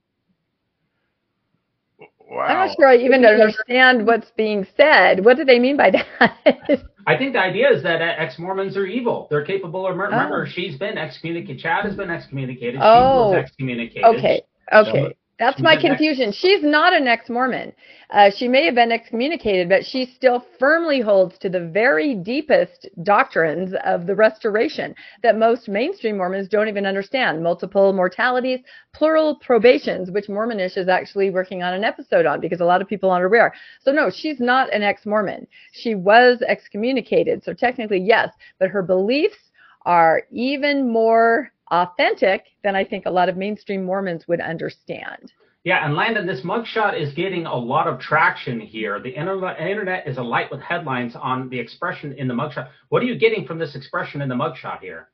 Wow. 2.30 2.40
I'm 2.40 2.68
not 2.68 2.76
sure 2.76 2.88
I 2.88 2.97
even 2.97 3.25
understand 3.25 4.06
what's 4.06 4.30
being 4.37 4.66
said. 4.76 5.25
What 5.25 5.37
do 5.37 5.44
they 5.44 5.58
mean 5.58 5.76
by 5.76 5.90
that? 5.90 6.85
I 7.06 7.16
think 7.16 7.32
the 7.32 7.40
idea 7.40 7.70
is 7.70 7.82
that 7.85 8.02
ex 8.02 8.38
Mormons 8.38 8.76
are 8.76 8.85
evil. 8.85 9.28
They're 9.30 9.44
capable 9.44 9.87
of 9.87 9.97
murder. 9.97 10.14
Oh. 10.14 10.16
Remember, 10.16 10.47
she's 10.47 10.76
been 10.76 10.99
excommunicated. 10.99 11.62
Chad 11.62 11.87
has 11.87 11.97
been 11.97 12.11
excommunicated. 12.11 12.80
Oh. 12.82 13.30
She 13.30 13.37
was 13.37 13.44
excommunicated. 13.44 14.04
Okay. 14.04 14.42
Okay. 14.70 15.16
That's 15.38 15.61
my 15.61 15.76
confusion. 15.76 16.33
She's 16.33 16.64
not 16.64 16.92
an 16.92 17.07
ex-Mormon. 17.07 17.73
Uh, 18.11 18.30
she 18.30 18.49
may 18.49 18.64
have 18.64 18.75
been 18.75 18.90
excommunicated, 18.90 19.68
but 19.68 19.87
she 19.87 20.07
still 20.07 20.45
firmly 20.59 21.00
holds 21.00 21.38
to 21.38 21.49
the 21.49 21.61
very 21.61 22.16
deepest 22.16 22.88
doctrines 23.04 23.73
of 23.85 24.07
the 24.07 24.16
restoration 24.16 24.97
that 25.23 25.38
most 25.38 25.68
mainstream 25.68 26.16
Mormons 26.16 26.49
don't 26.49 26.66
even 26.66 26.87
understand. 26.87 27.42
Multiple 27.42 27.92
mortalities, 27.92 28.61
plural 28.92 29.37
probations, 29.37 30.11
which 30.11 30.26
Mormonish 30.28 30.76
is 30.76 30.88
actually 30.88 31.30
working 31.30 31.62
on 31.62 31.73
an 31.73 31.85
episode 31.85 32.26
on 32.26 32.40
because 32.40 32.61
a 32.61 32.64
lot 32.64 32.83
of 32.83 32.88
people 32.88 33.11
aren't 33.11 33.26
aware. 33.26 33.54
So 33.80 33.92
no, 33.92 34.11
she's 34.11 34.40
not 34.40 34.73
an 34.75 34.83
ex-Mormon. 34.83 35.47
She 35.71 35.95
was 35.95 36.42
excommunicated. 36.49 37.45
So 37.45 37.54
technically, 37.54 38.00
yes, 38.00 38.30
but 38.59 38.71
her 38.71 38.83
beliefs 38.83 39.38
are 39.87 40.23
even 40.33 40.92
more 40.92 41.52
authentic 41.70 42.44
than 42.62 42.75
I 42.76 42.84
think 42.84 43.06
a 43.06 43.10
lot 43.10 43.28
of 43.28 43.37
mainstream 43.37 43.84
Mormons 43.84 44.26
would 44.28 44.40
understand. 44.40 45.32
Yeah, 45.64 45.84
and 45.84 45.94
Landon, 45.94 46.26
this 46.26 46.42
mugshot 46.42 47.00
is 47.00 47.12
getting 47.14 47.44
a 47.44 47.54
lot 47.54 47.88
of 47.88 47.98
traction 48.00 48.60
here. 48.60 49.00
The 49.00 49.10
internet 49.10 50.06
is 50.06 50.16
alight 50.16 50.50
with 50.50 50.60
headlines 50.60 51.14
on 51.14 51.48
the 51.50 51.58
expression 51.58 52.12
in 52.12 52.28
the 52.28 52.34
mugshot. 52.34 52.68
What 52.88 53.02
are 53.02 53.06
you 53.06 53.18
getting 53.18 53.46
from 53.46 53.58
this 53.58 53.75
expression 53.75 54.22
in 54.22 54.28
the 54.28 54.34
mugshot 54.34 54.80
here? 54.80 55.08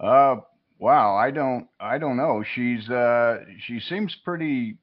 Uh, 0.00 0.36
wow, 0.78 1.14
I 1.14 1.30
don't, 1.30 1.68
I 1.78 1.98
don't 1.98 2.16
know. 2.16 2.42
She's, 2.54 2.88
uh, 2.88 3.44
she 3.66 3.78
seems 3.78 4.16
pretty, 4.24 4.78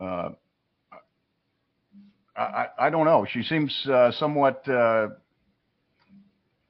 uh, 0.00 0.30
I, 2.34 2.66
I 2.78 2.90
don't 2.90 3.04
know. 3.04 3.26
She 3.30 3.42
seems 3.42 3.86
uh, 3.86 4.10
somewhat. 4.12 4.66
Uh, 4.68 5.08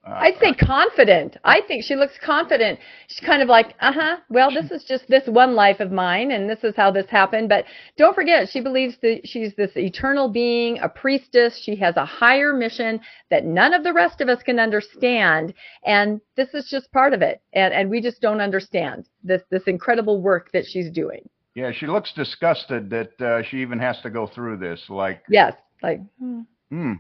uh, 0.05 0.19
I'd 0.21 0.39
say 0.41 0.53
confident. 0.53 1.37
I 1.45 1.61
think 1.61 1.85
she 1.85 1.95
looks 1.95 2.19
confident. 2.19 2.81
She's 3.07 3.21
kind 3.21 3.41
of 3.41 3.49
like, 3.49 3.77
uh 3.81 3.93
huh. 3.93 4.17
Well, 4.29 4.51
this 4.51 4.73
is 4.73 4.83
just 4.83 5.07
this 5.07 5.29
one 5.29 5.55
life 5.55 5.79
of 5.79 5.93
mine, 5.93 6.33
and 6.33 6.51
this 6.51 6.65
is 6.65 6.75
how 6.75 6.91
this 6.91 7.09
happened. 7.09 7.49
But 7.49 7.67
don't 7.97 8.15
forget, 8.15 8.49
she 8.49 8.61
believes 8.61 8.97
that 9.03 9.21
she's 9.25 9.55
this 9.55 9.71
eternal 9.77 10.29
being, 10.29 10.81
a 10.81 10.89
priestess. 10.89 11.57
She 11.57 11.77
has 11.77 11.97
a 11.97 12.05
higher 12.05 12.53
mission 12.53 13.01
that 13.31 13.45
none 13.45 13.73
of 13.73 13.85
the 13.85 13.93
rest 13.93 14.21
of 14.21 14.29
us 14.29 14.43
can 14.43 14.59
understand, 14.59 15.55
and 15.87 16.21
this 16.37 16.49
is 16.53 16.69
just 16.69 16.91
part 16.91 17.13
of 17.13 17.23
it. 17.23 17.41
And 17.53 17.73
and 17.73 17.89
we 17.89 18.01
just 18.01 18.21
don't 18.21 18.41
understand 18.41 19.09
this 19.23 19.43
this 19.51 19.65
incredible 19.69 20.21
work 20.21 20.51
that 20.53 20.67
she's 20.67 20.91
doing. 20.91 21.29
Yeah, 21.55 21.71
she 21.71 21.87
looks 21.87 22.13
disgusted 22.13 22.91
that 22.91 23.21
uh, 23.21 23.43
she 23.45 23.59
even 23.59 23.79
has 23.79 24.01
to 24.01 24.11
go 24.11 24.27
through 24.27 24.57
this. 24.57 24.83
Like 24.89 25.23
yes, 25.29 25.55
like. 25.81 26.01
Hmm. 26.19 26.41
hmm. 26.71 26.93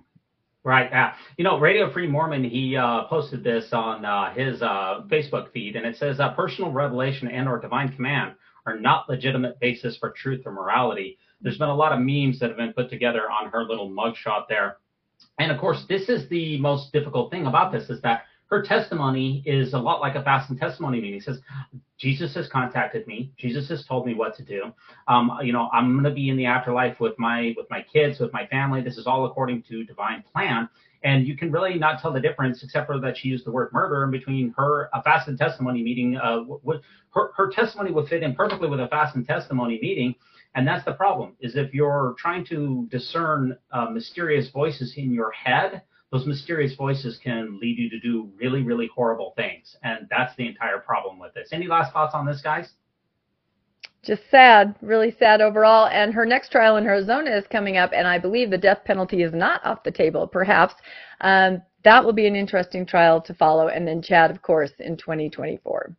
Right. 0.64 0.88
Yeah. 0.92 1.14
You 1.36 1.44
know, 1.44 1.58
Radio 1.58 1.92
Free 1.92 2.06
Mormon, 2.06 2.44
he 2.44 2.76
uh, 2.76 3.04
posted 3.04 3.42
this 3.42 3.72
on 3.72 4.04
uh, 4.04 4.32
his 4.32 4.62
uh, 4.62 5.02
Facebook 5.08 5.50
feed, 5.50 5.74
and 5.74 5.84
it 5.84 5.96
says 5.96 6.20
uh, 6.20 6.34
personal 6.34 6.70
revelation 6.70 7.26
and 7.26 7.48
or 7.48 7.58
divine 7.58 7.92
command 7.92 8.34
are 8.64 8.78
not 8.78 9.08
legitimate 9.08 9.58
basis 9.58 9.96
for 9.98 10.10
truth 10.10 10.42
or 10.46 10.52
morality. 10.52 11.18
There's 11.40 11.58
been 11.58 11.68
a 11.68 11.74
lot 11.74 11.90
of 11.90 11.98
memes 11.98 12.38
that 12.38 12.48
have 12.48 12.56
been 12.56 12.72
put 12.72 12.90
together 12.90 13.22
on 13.28 13.50
her 13.50 13.64
little 13.64 13.90
mugshot 13.90 14.46
there. 14.48 14.76
And 15.40 15.50
of 15.50 15.58
course, 15.58 15.84
this 15.88 16.08
is 16.08 16.28
the 16.28 16.58
most 16.60 16.92
difficult 16.92 17.32
thing 17.32 17.46
about 17.46 17.72
this 17.72 17.90
is 17.90 18.00
that 18.02 18.22
her 18.52 18.60
testimony 18.60 19.42
is 19.46 19.72
a 19.72 19.78
lot 19.78 20.02
like 20.02 20.14
a 20.14 20.22
fast 20.22 20.52
testimony 20.58 21.00
meeting. 21.00 21.14
He 21.14 21.20
says, 21.20 21.40
Jesus 21.96 22.34
has 22.34 22.48
contacted 22.48 23.06
me. 23.06 23.32
Jesus 23.38 23.66
has 23.70 23.86
told 23.86 24.06
me 24.06 24.12
what 24.12 24.36
to 24.36 24.44
do. 24.44 24.64
Um, 25.08 25.38
you 25.42 25.54
know, 25.54 25.70
I'm 25.72 25.92
going 25.94 26.04
to 26.04 26.10
be 26.10 26.28
in 26.28 26.36
the 26.36 26.44
afterlife 26.44 27.00
with 27.00 27.18
my 27.18 27.54
with 27.56 27.70
my 27.70 27.82
kids, 27.90 28.20
with 28.20 28.30
my 28.34 28.46
family. 28.48 28.82
This 28.82 28.98
is 28.98 29.06
all 29.06 29.24
according 29.24 29.62
to 29.70 29.84
divine 29.84 30.22
plan. 30.30 30.68
And 31.02 31.26
you 31.26 31.34
can 31.34 31.50
really 31.50 31.78
not 31.78 32.02
tell 32.02 32.12
the 32.12 32.20
difference, 32.20 32.62
except 32.62 32.88
for 32.88 33.00
that 33.00 33.16
she 33.16 33.28
used 33.28 33.46
the 33.46 33.50
word 33.50 33.72
murder 33.72 34.04
in 34.04 34.10
between 34.10 34.52
her 34.58 34.90
a 34.92 35.02
fast 35.02 35.30
testimony 35.38 35.82
meeting. 35.82 36.18
Uh, 36.18 36.40
her 37.14 37.32
her 37.34 37.50
testimony 37.50 37.90
would 37.90 38.06
fit 38.08 38.22
in 38.22 38.34
perfectly 38.34 38.68
with 38.68 38.80
a 38.80 38.88
fast 38.88 39.16
testimony 39.26 39.78
meeting. 39.80 40.14
And 40.54 40.68
that's 40.68 40.84
the 40.84 40.92
problem: 40.92 41.36
is 41.40 41.56
if 41.56 41.72
you're 41.72 42.14
trying 42.18 42.44
to 42.50 42.86
discern 42.90 43.56
uh, 43.72 43.86
mysterious 43.86 44.50
voices 44.50 44.92
in 44.98 45.10
your 45.10 45.30
head 45.30 45.80
those 46.12 46.26
mysterious 46.26 46.74
voices 46.76 47.18
can 47.24 47.58
lead 47.58 47.78
you 47.78 47.88
to 47.88 47.98
do 47.98 48.30
really, 48.36 48.62
really 48.62 48.88
horrible 48.94 49.32
things. 49.34 49.76
And 49.82 50.06
that's 50.10 50.36
the 50.36 50.46
entire 50.46 50.78
problem 50.78 51.18
with 51.18 51.32
this. 51.32 51.48
Any 51.52 51.66
last 51.66 51.92
thoughts 51.94 52.14
on 52.14 52.26
this, 52.26 52.42
guys? 52.42 52.68
Just 54.02 54.22
sad, 54.30 54.74
really 54.82 55.16
sad 55.18 55.40
overall. 55.40 55.86
And 55.86 56.12
her 56.12 56.26
next 56.26 56.52
trial 56.52 56.76
in 56.76 56.84
Arizona 56.84 57.30
is 57.30 57.46
coming 57.50 57.78
up, 57.78 57.92
and 57.94 58.06
I 58.06 58.18
believe 58.18 58.50
the 58.50 58.58
death 58.58 58.80
penalty 58.84 59.22
is 59.22 59.32
not 59.32 59.64
off 59.64 59.84
the 59.84 59.90
table, 59.90 60.26
perhaps. 60.26 60.74
Um, 61.22 61.62
that 61.82 62.04
will 62.04 62.12
be 62.12 62.26
an 62.26 62.36
interesting 62.36 62.84
trial 62.84 63.20
to 63.22 63.32
follow. 63.32 63.68
And 63.68 63.88
then 63.88 64.02
Chad, 64.02 64.30
of 64.30 64.42
course, 64.42 64.72
in 64.80 64.98
2024. 64.98 65.96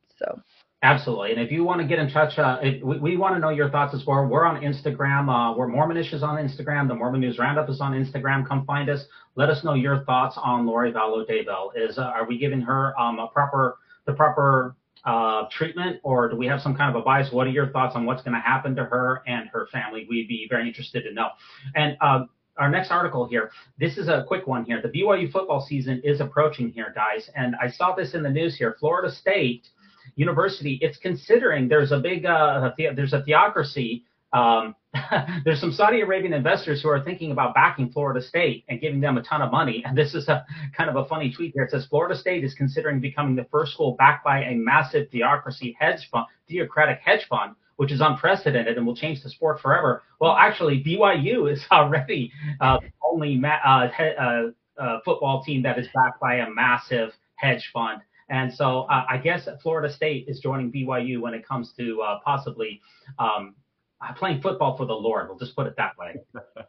So. 0.84 0.88
Absolutely. 0.90 1.32
And 1.32 1.40
if 1.42 1.50
you 1.50 1.64
want 1.64 1.80
to 1.80 1.88
get 1.88 1.98
in 1.98 2.10
touch, 2.10 2.38
uh, 2.38 2.60
we, 2.84 3.00
we, 3.00 3.18
want 3.18 3.36
to 3.36 3.40
know 3.40 3.50
your 3.50 3.70
thoughts 3.70 3.94
as 3.94 4.06
well. 4.06 4.26
We're 4.26 4.46
on 4.46 4.62
Instagram. 4.62 5.30
Uh, 5.30 5.58
we're 5.58 5.68
Mormonish 5.68 6.14
is 6.14 6.24
on 6.24 6.36
Instagram. 6.38 6.90
The 6.90 6.96
Mormon 6.96 7.22
News 7.22 7.40
Roundup 7.40 7.70
is 7.70 7.80
on 7.80 7.94
Instagram. 7.94 8.46
Come 8.46 8.66
find 8.66 8.90
us. 8.90 9.06
Let 9.36 9.50
us 9.50 9.64
know 9.64 9.76
your 9.76 10.04
thoughts 10.04 10.38
on 10.42 10.66
Lori 10.66 10.92
Vallow 10.92 11.26
Daybell. 11.26 11.70
Is 11.78 11.98
uh, 11.98 12.02
are 12.02 12.28
we 12.28 12.38
giving 12.38 12.60
her 12.62 13.00
um, 13.00 13.20
a 13.20 13.28
proper 13.28 13.78
the 14.06 14.12
proper 14.12 14.76
uh, 15.06 15.44
treatment, 15.50 16.02
or 16.04 16.30
do 16.30 16.36
we 16.36 16.48
have 16.48 16.60
some 16.60 16.76
kind 16.76 16.94
of 16.94 17.02
a 17.02 17.06
bias? 17.06 17.32
What 17.32 17.48
are 17.48 17.52
your 17.52 17.70
thoughts 17.70 17.96
on 17.96 18.06
what's 18.06 18.22
going 18.22 18.36
to 18.36 18.42
happen 18.42 18.76
to 18.76 18.84
her 18.84 19.24
and 19.26 19.48
her 19.54 19.68
family? 19.72 20.06
We'd 20.10 20.28
be 20.28 20.48
very 20.50 20.68
interested 20.68 21.04
to 21.04 21.14
know. 21.14 21.30
And 21.76 21.96
uh, 22.02 22.26
our 22.58 22.70
next 22.70 22.92
article 22.92 23.26
here. 23.26 23.52
This 23.80 23.98
is 23.98 24.08
a 24.08 24.26
quick 24.28 24.48
one 24.48 24.66
here. 24.66 24.82
The 24.82 24.90
BYU 24.90 25.32
football 25.32 25.66
season 25.66 26.02
is 26.04 26.22
approaching 26.22 26.72
here, 26.72 26.94
guys. 26.94 27.30
And 27.36 27.56
I 27.62 27.70
saw 27.70 27.96
this 27.96 28.14
in 28.14 28.22
the 28.22 28.30
news 28.30 28.56
here. 28.56 28.76
Florida 28.80 29.12
State 29.12 29.70
university, 30.16 30.78
it's 30.82 30.98
considering 30.98 31.68
there's 31.68 31.92
a 31.92 32.00
big 32.00 32.26
uh, 32.26 32.72
there's 32.78 33.14
a 33.14 33.24
theocracy. 33.24 34.04
Um, 34.32 34.76
there's 35.46 35.60
some 35.60 35.72
Saudi 35.72 36.02
Arabian 36.02 36.34
investors 36.34 36.82
who 36.82 36.90
are 36.90 37.04
thinking 37.04 37.32
about 37.32 37.54
backing 37.54 37.92
Florida 37.92 38.22
State 38.22 38.64
and 38.70 38.80
giving 38.82 39.00
them 39.00 39.18
a 39.18 39.24
ton 39.24 39.42
of 39.42 39.52
money. 39.52 39.84
And 39.86 39.98
this 39.98 40.14
is 40.14 40.28
a 40.28 40.46
kind 40.76 40.90
of 40.90 40.96
a 40.96 41.06
funny 41.08 41.32
tweet 41.32 41.54
here. 41.54 41.64
It 41.64 41.72
says 41.72 41.86
Florida 41.88 42.16
State 42.18 42.44
is 42.44 42.54
considering 42.54 43.00
becoming 43.00 43.36
the 43.36 43.46
first 43.52 43.74
school 43.74 43.96
backed 43.98 44.24
by 44.24 44.44
a 44.44 44.56
massive 44.56 45.10
theocracy 45.12 45.76
hedge 45.80 46.10
fund, 46.12 46.26
theocratic 46.48 47.00
hedge 47.04 47.26
fund, 47.28 47.56
which 47.78 47.92
is 47.92 48.02
unprecedented 48.02 48.78
and 48.78 48.86
will 48.86 48.96
change 48.96 49.22
the 49.24 49.30
sport 49.30 49.60
forever. 49.62 50.04
Well, 50.20 50.34
actually, 50.34 50.84
BYU 50.84 51.52
is 51.52 51.64
already 51.72 52.32
uh, 52.62 52.80
only 53.08 53.38
ma- 53.38 53.60
uh, 53.64 53.90
he- 53.90 54.16
uh, 54.20 54.44
uh, 54.82 55.00
football 55.06 55.44
team 55.44 55.62
that 55.64 55.78
is 55.78 55.88
backed 55.94 56.20
by 56.20 56.36
a 56.36 56.50
massive 56.50 57.12
hedge 57.36 57.70
fund. 57.74 58.02
And 58.30 58.54
so 58.54 58.82
uh, 58.84 59.06
I 59.10 59.18
guess 59.18 59.48
Florida 59.62 59.94
State 59.94 60.26
is 60.28 60.40
joining 60.40 60.72
BYU 60.72 61.20
when 61.20 61.34
it 61.34 61.48
comes 61.48 61.74
to 61.78 62.02
uh, 62.02 62.20
possibly 62.24 62.82
um, 63.20 63.56
uh, 64.02 64.14
playing 64.14 64.42
football 64.42 64.78
for 64.78 64.86
the 64.86 64.94
Lord. 64.94 65.30
We'll 65.30 65.38
just 65.38 65.56
put 65.56 65.68
it 65.68 65.76
that 65.78 65.98
way. 65.98 66.16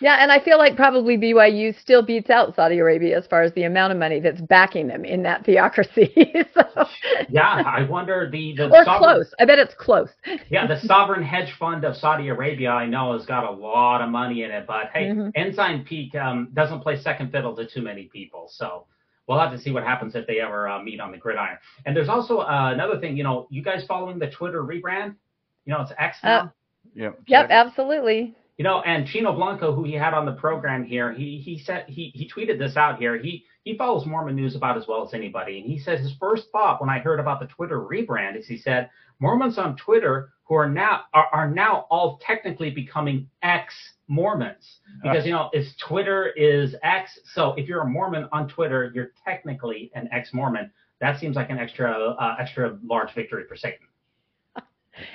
Yeah, 0.00 0.16
and 0.20 0.32
I 0.32 0.40
feel 0.40 0.58
like 0.58 0.74
probably 0.74 1.16
BYU 1.16 1.78
still 1.80 2.02
beats 2.02 2.28
out 2.28 2.56
Saudi 2.56 2.78
Arabia 2.78 3.16
as 3.16 3.26
far 3.28 3.42
as 3.42 3.52
the 3.54 3.62
amount 3.62 3.92
of 3.92 3.98
money 3.98 4.18
that's 4.18 4.40
backing 4.40 4.88
them 4.88 5.04
in 5.04 5.22
that 5.22 5.44
theocracy. 5.44 6.12
so. 6.54 6.86
Yeah, 7.28 7.62
I 7.64 7.84
wonder 7.84 8.28
the, 8.30 8.54
the 8.56 8.64
or 8.70 8.84
sovereign, 8.84 8.98
close. 8.98 9.34
I 9.38 9.44
bet 9.44 9.60
it's 9.60 9.74
close. 9.74 10.08
yeah, 10.50 10.66
the 10.66 10.80
sovereign 10.80 11.22
hedge 11.22 11.52
fund 11.58 11.84
of 11.84 11.96
Saudi 11.96 12.28
Arabia, 12.28 12.70
I 12.70 12.86
know, 12.86 13.16
has 13.16 13.24
got 13.24 13.44
a 13.44 13.50
lot 13.50 14.02
of 14.02 14.10
money 14.10 14.42
in 14.42 14.50
it. 14.50 14.66
But 14.66 14.90
hey, 14.92 15.10
mm-hmm. 15.10 15.28
Ensign 15.36 15.84
Peak 15.84 16.14
um, 16.16 16.48
doesn't 16.54 16.80
play 16.80 17.00
second 17.00 17.30
fiddle 17.30 17.54
to 17.54 17.66
too 17.66 17.82
many 17.82 18.04
people, 18.12 18.48
so 18.50 18.86
we'll 19.26 19.38
have 19.38 19.52
to 19.52 19.58
see 19.58 19.70
what 19.70 19.82
happens 19.82 20.14
if 20.14 20.26
they 20.26 20.40
ever 20.40 20.68
uh, 20.68 20.82
meet 20.82 21.00
on 21.00 21.12
the 21.12 21.18
gridiron. 21.18 21.58
And 21.86 21.96
there's 21.96 22.08
also 22.08 22.38
uh, 22.38 22.70
another 22.72 22.98
thing, 22.98 23.16
you 23.16 23.24
know, 23.24 23.46
you 23.50 23.62
guys 23.62 23.84
following 23.86 24.18
the 24.18 24.30
Twitter 24.30 24.62
rebrand? 24.62 25.14
You 25.64 25.72
know, 25.72 25.80
it's 25.80 25.92
X 25.98 26.18
uh, 26.22 26.28
now. 26.28 26.40
Uh, 26.40 26.48
yep. 26.94 27.20
Yep, 27.26 27.46
absolutely. 27.50 28.34
You 28.56 28.62
know, 28.62 28.82
and 28.82 29.06
Chino 29.06 29.32
Blanco, 29.32 29.74
who 29.74 29.82
he 29.82 29.94
had 29.94 30.14
on 30.14 30.26
the 30.26 30.32
program 30.32 30.84
here, 30.84 31.12
he 31.12 31.38
he 31.38 31.58
said 31.58 31.86
he 31.88 32.12
he 32.14 32.28
tweeted 32.28 32.56
this 32.56 32.76
out 32.76 32.98
here. 32.98 33.18
He 33.18 33.44
he 33.64 33.76
follows 33.76 34.06
Mormon 34.06 34.36
news 34.36 34.54
about 34.54 34.76
as 34.76 34.86
well 34.86 35.04
as 35.04 35.12
anybody, 35.12 35.58
and 35.58 35.68
he 35.68 35.76
said 35.76 35.98
his 35.98 36.14
first 36.20 36.44
thought 36.52 36.80
when 36.80 36.88
I 36.88 37.00
heard 37.00 37.18
about 37.18 37.40
the 37.40 37.46
Twitter 37.46 37.80
rebrand 37.80 38.38
is 38.38 38.46
he 38.46 38.56
said 38.56 38.90
Mormons 39.18 39.58
on 39.58 39.76
Twitter 39.76 40.33
who 40.44 40.54
are 40.54 40.68
now 40.68 41.02
are, 41.12 41.26
are 41.32 41.50
now 41.50 41.86
all 41.90 42.20
technically 42.24 42.70
becoming 42.70 43.28
ex 43.42 43.74
Mormons 44.06 44.80
because 45.02 45.24
you 45.24 45.32
know 45.32 45.48
it's 45.52 45.74
Twitter 45.88 46.28
is 46.36 46.74
X. 46.82 47.18
So 47.32 47.54
if 47.56 47.66
you're 47.66 47.80
a 47.80 47.88
Mormon 47.88 48.28
on 48.32 48.48
Twitter, 48.48 48.92
you're 48.94 49.12
technically 49.24 49.90
an 49.94 50.08
ex 50.12 50.32
Mormon. 50.34 50.70
That 51.00 51.18
seems 51.18 51.36
like 51.36 51.50
an 51.50 51.58
extra 51.58 51.92
uh, 51.92 52.36
extra 52.38 52.78
large 52.84 53.14
victory 53.14 53.44
for 53.48 53.56
Satan. 53.56 53.86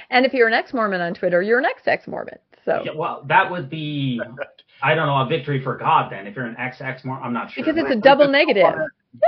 And 0.10 0.26
if 0.26 0.34
you're 0.34 0.48
an 0.48 0.54
ex 0.54 0.74
Mormon 0.74 1.00
on 1.00 1.14
Twitter, 1.14 1.42
you're 1.42 1.60
an 1.60 1.66
ex 1.66 1.84
ex 1.86 2.06
Mormon. 2.06 2.38
So 2.66 2.82
yeah, 2.84 2.92
well, 2.94 3.24
that 3.30 3.50
would 3.50 3.70
be 3.70 4.20
I 4.82 4.94
don't 4.96 5.08
know 5.08 5.22
a 5.22 5.26
victory 5.26 5.64
for 5.64 5.78
God 5.78 6.12
then. 6.12 6.28
If 6.28 6.36
you're 6.36 6.46
an 6.46 6.58
ex 6.58 6.82
ex 6.82 7.06
Mormon, 7.06 7.24
I'm 7.24 7.34
not 7.34 7.52
sure. 7.52 7.64
Because 7.64 7.82
it's 7.82 7.92
a 7.92 8.00
double 8.00 8.28
negative. 8.32 8.74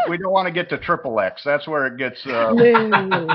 We 0.10 0.18
don't 0.18 0.32
want 0.32 0.46
to 0.46 0.52
get 0.52 0.70
to 0.70 0.78
triple 0.78 1.20
X. 1.20 1.42
That's 1.44 1.68
where 1.68 1.88
it 1.88 1.98
gets. 1.98 2.24
Uh, 2.26 2.54
no, 2.54 2.88
no. 2.88 3.28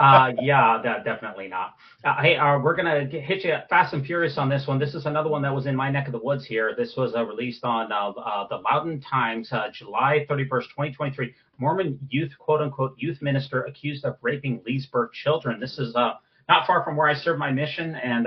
uh, 0.00 0.32
yeah, 0.40 0.80
that, 0.82 1.04
definitely 1.04 1.46
not. 1.46 1.74
Uh, 2.02 2.22
hey, 2.22 2.36
uh, 2.36 2.58
we're 2.58 2.74
gonna 2.74 3.04
get, 3.04 3.22
hit 3.22 3.44
you 3.44 3.54
fast 3.68 3.92
and 3.92 4.04
furious 4.04 4.38
on 4.38 4.48
this 4.48 4.66
one. 4.66 4.78
This 4.78 4.94
is 4.94 5.04
another 5.04 5.28
one 5.28 5.42
that 5.42 5.54
was 5.54 5.66
in 5.66 5.76
my 5.76 5.90
neck 5.90 6.06
of 6.06 6.12
the 6.12 6.20
woods 6.22 6.46
here. 6.46 6.74
This 6.76 6.94
was 6.96 7.14
uh, 7.14 7.24
released 7.24 7.64
on 7.64 7.92
uh, 7.92 8.10
uh, 8.10 8.48
the 8.48 8.62
Mountain 8.62 9.02
Times, 9.02 9.52
July 9.72 10.26
31st, 10.28 10.48
2023. 10.48 11.34
Mormon 11.58 11.98
youth, 12.08 12.32
quote 12.38 12.62
unquote, 12.62 12.94
youth 12.96 13.20
minister 13.20 13.64
accused 13.64 14.06
of 14.06 14.16
raping 14.22 14.62
Leesburg 14.64 15.12
children. 15.12 15.60
This 15.60 15.78
is 15.78 15.94
not 15.94 16.66
far 16.66 16.82
from 16.82 16.96
where 16.96 17.08
I 17.08 17.14
serve 17.14 17.38
my 17.38 17.52
mission, 17.52 17.94
and 17.96 18.26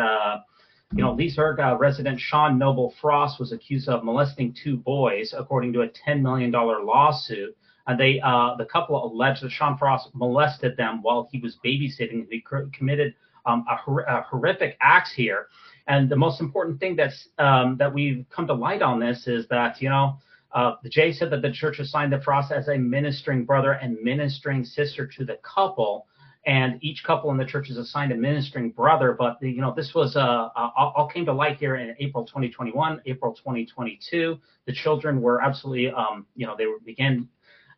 you 0.93 1.01
know, 1.01 1.13
Leesburg 1.13 1.59
uh, 1.59 1.77
resident 1.77 2.19
Sean 2.19 2.57
Noble 2.57 2.93
Frost 3.01 3.39
was 3.39 3.51
accused 3.51 3.87
of 3.87 4.03
molesting 4.03 4.53
two 4.61 4.77
boys, 4.77 5.33
according 5.37 5.73
to 5.73 5.81
a 5.81 5.89
$10 5.89 6.21
million 6.21 6.51
lawsuit. 6.51 7.55
And 7.87 7.99
they, 7.99 8.19
uh, 8.19 8.55
the 8.57 8.65
couple 8.65 9.03
alleged 9.03 9.43
that 9.43 9.51
Sean 9.51 9.77
Frost 9.77 10.09
molested 10.13 10.77
them 10.77 11.01
while 11.01 11.27
he 11.31 11.39
was 11.39 11.57
babysitting. 11.63 12.29
They 12.29 12.43
committed 12.73 13.15
um, 13.45 13.65
a, 13.69 13.75
hor- 13.75 14.01
a, 14.01 14.21
horrific 14.23 14.77
acts 14.81 15.13
here. 15.13 15.47
And 15.87 16.09
the 16.09 16.15
most 16.15 16.41
important 16.41 16.79
thing 16.79 16.95
that's 16.95 17.29
um, 17.39 17.77
that 17.77 17.91
we've 17.91 18.25
come 18.29 18.47
to 18.47 18.53
light 18.53 18.81
on 18.81 18.99
this 18.99 19.27
is 19.27 19.47
that 19.47 19.81
you 19.81 19.89
know 19.89 20.17
uh, 20.53 20.73
the 20.83 20.89
J 20.89 21.11
said 21.11 21.31
that 21.31 21.41
the 21.41 21.51
church 21.51 21.79
assigned 21.79 22.13
the 22.13 22.21
Frost 22.21 22.51
as 22.51 22.67
a 22.67 22.77
ministering 22.77 23.45
brother 23.45 23.73
and 23.73 23.97
ministering 24.01 24.63
sister 24.63 25.07
to 25.17 25.25
the 25.25 25.37
couple 25.37 26.05
and 26.45 26.79
each 26.83 27.03
couple 27.03 27.29
in 27.31 27.37
the 27.37 27.45
church 27.45 27.69
is 27.69 27.77
assigned 27.77 28.11
a 28.11 28.15
ministering 28.15 28.71
brother. 28.71 29.15
But 29.17 29.37
you 29.41 29.61
know, 29.61 29.73
this 29.75 29.93
was 29.93 30.15
uh, 30.15 30.49
all 30.55 31.09
came 31.13 31.25
to 31.25 31.33
light 31.33 31.57
here 31.57 31.75
in 31.75 31.95
April 31.99 32.25
2021, 32.25 33.01
April 33.05 33.33
2022. 33.33 34.39
The 34.65 34.73
children 34.73 35.21
were 35.21 35.41
absolutely, 35.41 35.91
um, 35.91 36.25
you 36.35 36.47
know, 36.47 36.55
they 36.57 36.65
were, 36.65 36.79
began 36.83 37.27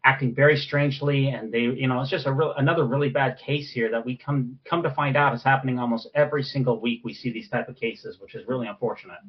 acting 0.06 0.34
very 0.36 0.58
strangely, 0.58 1.30
and 1.30 1.52
they, 1.52 1.62
you 1.62 1.88
know, 1.88 2.02
it's 2.02 2.10
just 2.10 2.26
a 2.26 2.32
real 2.32 2.54
another 2.58 2.86
really 2.86 3.10
bad 3.10 3.38
case 3.38 3.72
here 3.72 3.92
that 3.92 4.06
we 4.06 4.18
come 4.18 4.58
come 4.66 4.84
to 4.84 4.94
find 4.94 5.18
out 5.18 5.34
is 5.34 5.44
happening 5.44 5.80
almost 5.80 6.08
every 6.16 6.44
single 6.44 6.80
week. 6.80 7.02
We 7.04 7.14
see 7.14 7.32
these 7.32 7.50
type 7.50 7.68
of 7.68 7.76
cases, 7.76 8.20
which 8.20 8.36
is 8.36 8.48
really 8.48 8.68
unfortunate. 8.68 9.20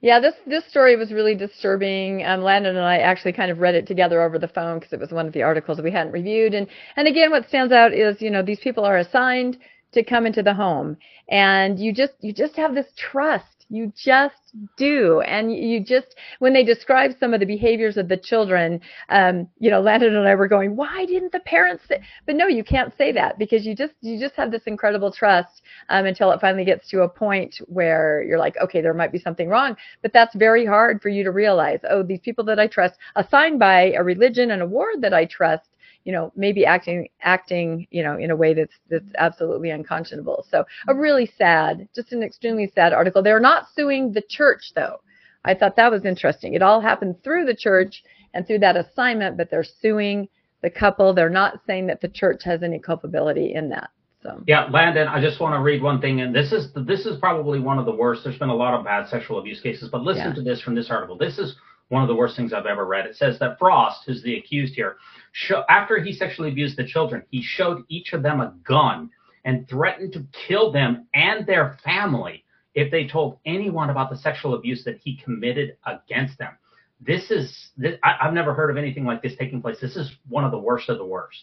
Yeah, 0.00 0.20
this 0.20 0.34
this 0.46 0.64
story 0.66 0.94
was 0.96 1.12
really 1.12 1.34
disturbing. 1.34 2.24
Um, 2.24 2.42
Landon 2.42 2.76
and 2.76 2.84
I 2.84 2.98
actually 2.98 3.32
kind 3.32 3.50
of 3.50 3.58
read 3.60 3.74
it 3.74 3.86
together 3.86 4.22
over 4.22 4.38
the 4.38 4.48
phone 4.48 4.78
because 4.78 4.92
it 4.92 5.00
was 5.00 5.10
one 5.10 5.26
of 5.26 5.32
the 5.32 5.42
articles 5.42 5.80
we 5.80 5.90
hadn't 5.90 6.12
reviewed. 6.12 6.54
And 6.54 6.66
and 6.96 7.08
again, 7.08 7.30
what 7.30 7.48
stands 7.48 7.72
out 7.72 7.92
is 7.94 8.20
you 8.20 8.30
know 8.30 8.42
these 8.42 8.60
people 8.60 8.84
are 8.84 8.98
assigned 8.98 9.58
to 9.92 10.04
come 10.04 10.26
into 10.26 10.42
the 10.42 10.54
home, 10.54 10.98
and 11.30 11.78
you 11.78 11.92
just 11.94 12.12
you 12.20 12.32
just 12.32 12.56
have 12.56 12.74
this 12.74 12.92
trust 12.96 13.55
you 13.68 13.92
just 13.96 14.34
do. 14.76 15.20
And 15.22 15.54
you 15.54 15.80
just, 15.80 16.14
when 16.38 16.52
they 16.52 16.64
describe 16.64 17.12
some 17.18 17.34
of 17.34 17.40
the 17.40 17.46
behaviors 17.46 17.96
of 17.96 18.08
the 18.08 18.16
children, 18.16 18.80
um, 19.08 19.48
you 19.58 19.70
know, 19.70 19.80
Landon 19.80 20.14
and 20.14 20.28
I 20.28 20.34
were 20.34 20.48
going, 20.48 20.76
why 20.76 21.04
didn't 21.06 21.32
the 21.32 21.40
parents 21.40 21.84
say? 21.88 22.00
But 22.26 22.36
no, 22.36 22.46
you 22.46 22.64
can't 22.64 22.92
say 22.96 23.12
that 23.12 23.38
because 23.38 23.66
you 23.66 23.74
just, 23.74 23.94
you 24.00 24.18
just 24.20 24.34
have 24.36 24.50
this 24.50 24.62
incredible 24.66 25.12
trust 25.12 25.62
um, 25.88 26.06
until 26.06 26.30
it 26.32 26.40
finally 26.40 26.64
gets 26.64 26.88
to 26.90 27.02
a 27.02 27.08
point 27.08 27.56
where 27.66 28.22
you're 28.22 28.38
like, 28.38 28.56
okay, 28.62 28.80
there 28.80 28.94
might 28.94 29.12
be 29.12 29.18
something 29.18 29.48
wrong. 29.48 29.76
But 30.02 30.12
that's 30.12 30.34
very 30.34 30.64
hard 30.64 31.02
for 31.02 31.08
you 31.08 31.24
to 31.24 31.30
realize. 31.30 31.80
Oh, 31.88 32.02
these 32.02 32.20
people 32.20 32.44
that 32.44 32.60
I 32.60 32.66
trust, 32.66 32.94
assigned 33.16 33.58
by 33.58 33.92
a 33.92 34.02
religion 34.02 34.52
and 34.52 34.62
a 34.62 34.66
ward 34.66 35.00
that 35.02 35.14
I 35.14 35.24
trust, 35.26 35.68
you 36.06 36.12
know, 36.12 36.32
maybe 36.36 36.64
acting 36.64 37.08
acting, 37.20 37.88
you 37.90 38.04
know, 38.04 38.16
in 38.16 38.30
a 38.30 38.36
way 38.36 38.54
that's 38.54 38.76
that's 38.88 39.12
absolutely 39.18 39.70
unconscionable. 39.70 40.46
So 40.48 40.64
a 40.86 40.94
really 40.94 41.28
sad, 41.36 41.88
just 41.96 42.12
an 42.12 42.22
extremely 42.22 42.70
sad 42.72 42.92
article. 42.92 43.24
They're 43.24 43.40
not 43.40 43.66
suing 43.74 44.12
the 44.12 44.22
church 44.22 44.72
though. 44.76 45.00
I 45.44 45.54
thought 45.54 45.74
that 45.76 45.90
was 45.90 46.04
interesting. 46.04 46.54
It 46.54 46.62
all 46.62 46.80
happened 46.80 47.24
through 47.24 47.46
the 47.46 47.56
church 47.56 48.04
and 48.34 48.46
through 48.46 48.60
that 48.60 48.76
assignment, 48.76 49.36
but 49.36 49.50
they're 49.50 49.64
suing 49.64 50.28
the 50.62 50.70
couple. 50.70 51.12
They're 51.12 51.28
not 51.28 51.60
saying 51.66 51.88
that 51.88 52.00
the 52.00 52.08
church 52.08 52.44
has 52.44 52.62
any 52.62 52.78
culpability 52.78 53.54
in 53.54 53.68
that. 53.70 53.90
So. 54.22 54.42
Yeah, 54.46 54.68
Landon, 54.70 55.08
I 55.08 55.20
just 55.20 55.40
want 55.40 55.54
to 55.54 55.60
read 55.60 55.82
one 55.82 56.00
thing, 56.00 56.20
and 56.20 56.32
this 56.32 56.52
is 56.52 56.68
this 56.86 57.04
is 57.04 57.18
probably 57.18 57.58
one 57.58 57.80
of 57.80 57.84
the 57.84 57.94
worst. 57.94 58.22
There's 58.22 58.38
been 58.38 58.48
a 58.48 58.54
lot 58.54 58.74
of 58.74 58.84
bad 58.84 59.08
sexual 59.08 59.40
abuse 59.40 59.60
cases, 59.60 59.88
but 59.88 60.02
listen 60.02 60.28
Yeah. 60.28 60.34
to 60.34 60.42
this 60.42 60.60
from 60.60 60.76
this 60.76 60.88
article. 60.88 61.16
This 61.18 61.38
is 61.38 61.56
one 61.88 62.02
of 62.02 62.08
the 62.08 62.14
worst 62.14 62.36
things 62.36 62.52
I've 62.52 62.66
ever 62.66 62.84
read. 62.84 63.06
It 63.06 63.16
says 63.16 63.38
that 63.38 63.58
Frost, 63.58 64.00
who's 64.06 64.22
the 64.22 64.36
accused 64.36 64.74
here, 64.74 64.96
show, 65.32 65.64
after 65.68 66.02
he 66.02 66.12
sexually 66.12 66.50
abused 66.50 66.76
the 66.76 66.86
children, 66.86 67.22
he 67.30 67.42
showed 67.42 67.84
each 67.88 68.12
of 68.12 68.22
them 68.22 68.40
a 68.40 68.54
gun 68.64 69.10
and 69.44 69.68
threatened 69.68 70.12
to 70.14 70.26
kill 70.46 70.72
them 70.72 71.06
and 71.14 71.46
their 71.46 71.78
family 71.84 72.44
if 72.74 72.90
they 72.90 73.06
told 73.06 73.38
anyone 73.46 73.90
about 73.90 74.10
the 74.10 74.16
sexual 74.16 74.54
abuse 74.54 74.84
that 74.84 74.98
he 75.02 75.16
committed 75.16 75.76
against 75.86 76.38
them. 76.38 76.52
This 77.00 77.30
is 77.30 77.70
this, 77.76 77.96
I, 78.02 78.16
I've 78.22 78.34
never 78.34 78.54
heard 78.54 78.70
of 78.70 78.76
anything 78.76 79.04
like 79.04 79.22
this 79.22 79.36
taking 79.38 79.62
place. 79.62 79.78
This 79.80 79.96
is 79.96 80.10
one 80.28 80.44
of 80.44 80.50
the 80.50 80.58
worst 80.58 80.88
of 80.88 80.98
the 80.98 81.04
worst. 81.04 81.38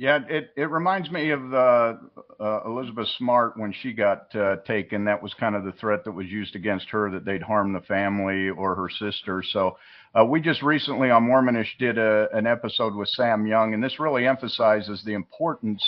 Yeah, 0.00 0.20
it, 0.28 0.52
it 0.56 0.70
reminds 0.70 1.10
me 1.10 1.30
of 1.30 1.52
uh, 1.52 1.94
uh, 2.38 2.60
Elizabeth 2.64 3.08
Smart 3.18 3.56
when 3.56 3.74
she 3.82 3.92
got 3.92 4.32
uh, 4.36 4.58
taken. 4.64 5.04
That 5.04 5.20
was 5.20 5.34
kind 5.34 5.56
of 5.56 5.64
the 5.64 5.72
threat 5.72 6.04
that 6.04 6.12
was 6.12 6.28
used 6.28 6.54
against 6.54 6.88
her 6.90 7.10
that 7.10 7.24
they'd 7.24 7.42
harm 7.42 7.72
the 7.72 7.80
family 7.80 8.48
or 8.48 8.76
her 8.76 8.88
sister. 8.88 9.42
So 9.42 9.76
uh, 10.14 10.24
we 10.24 10.40
just 10.40 10.62
recently 10.62 11.10
on 11.10 11.24
Mormonish 11.24 11.76
did 11.80 11.98
a, 11.98 12.28
an 12.32 12.46
episode 12.46 12.94
with 12.94 13.08
Sam 13.08 13.44
Young, 13.44 13.74
and 13.74 13.82
this 13.82 13.98
really 13.98 14.24
emphasizes 14.24 15.02
the 15.04 15.14
importance 15.14 15.82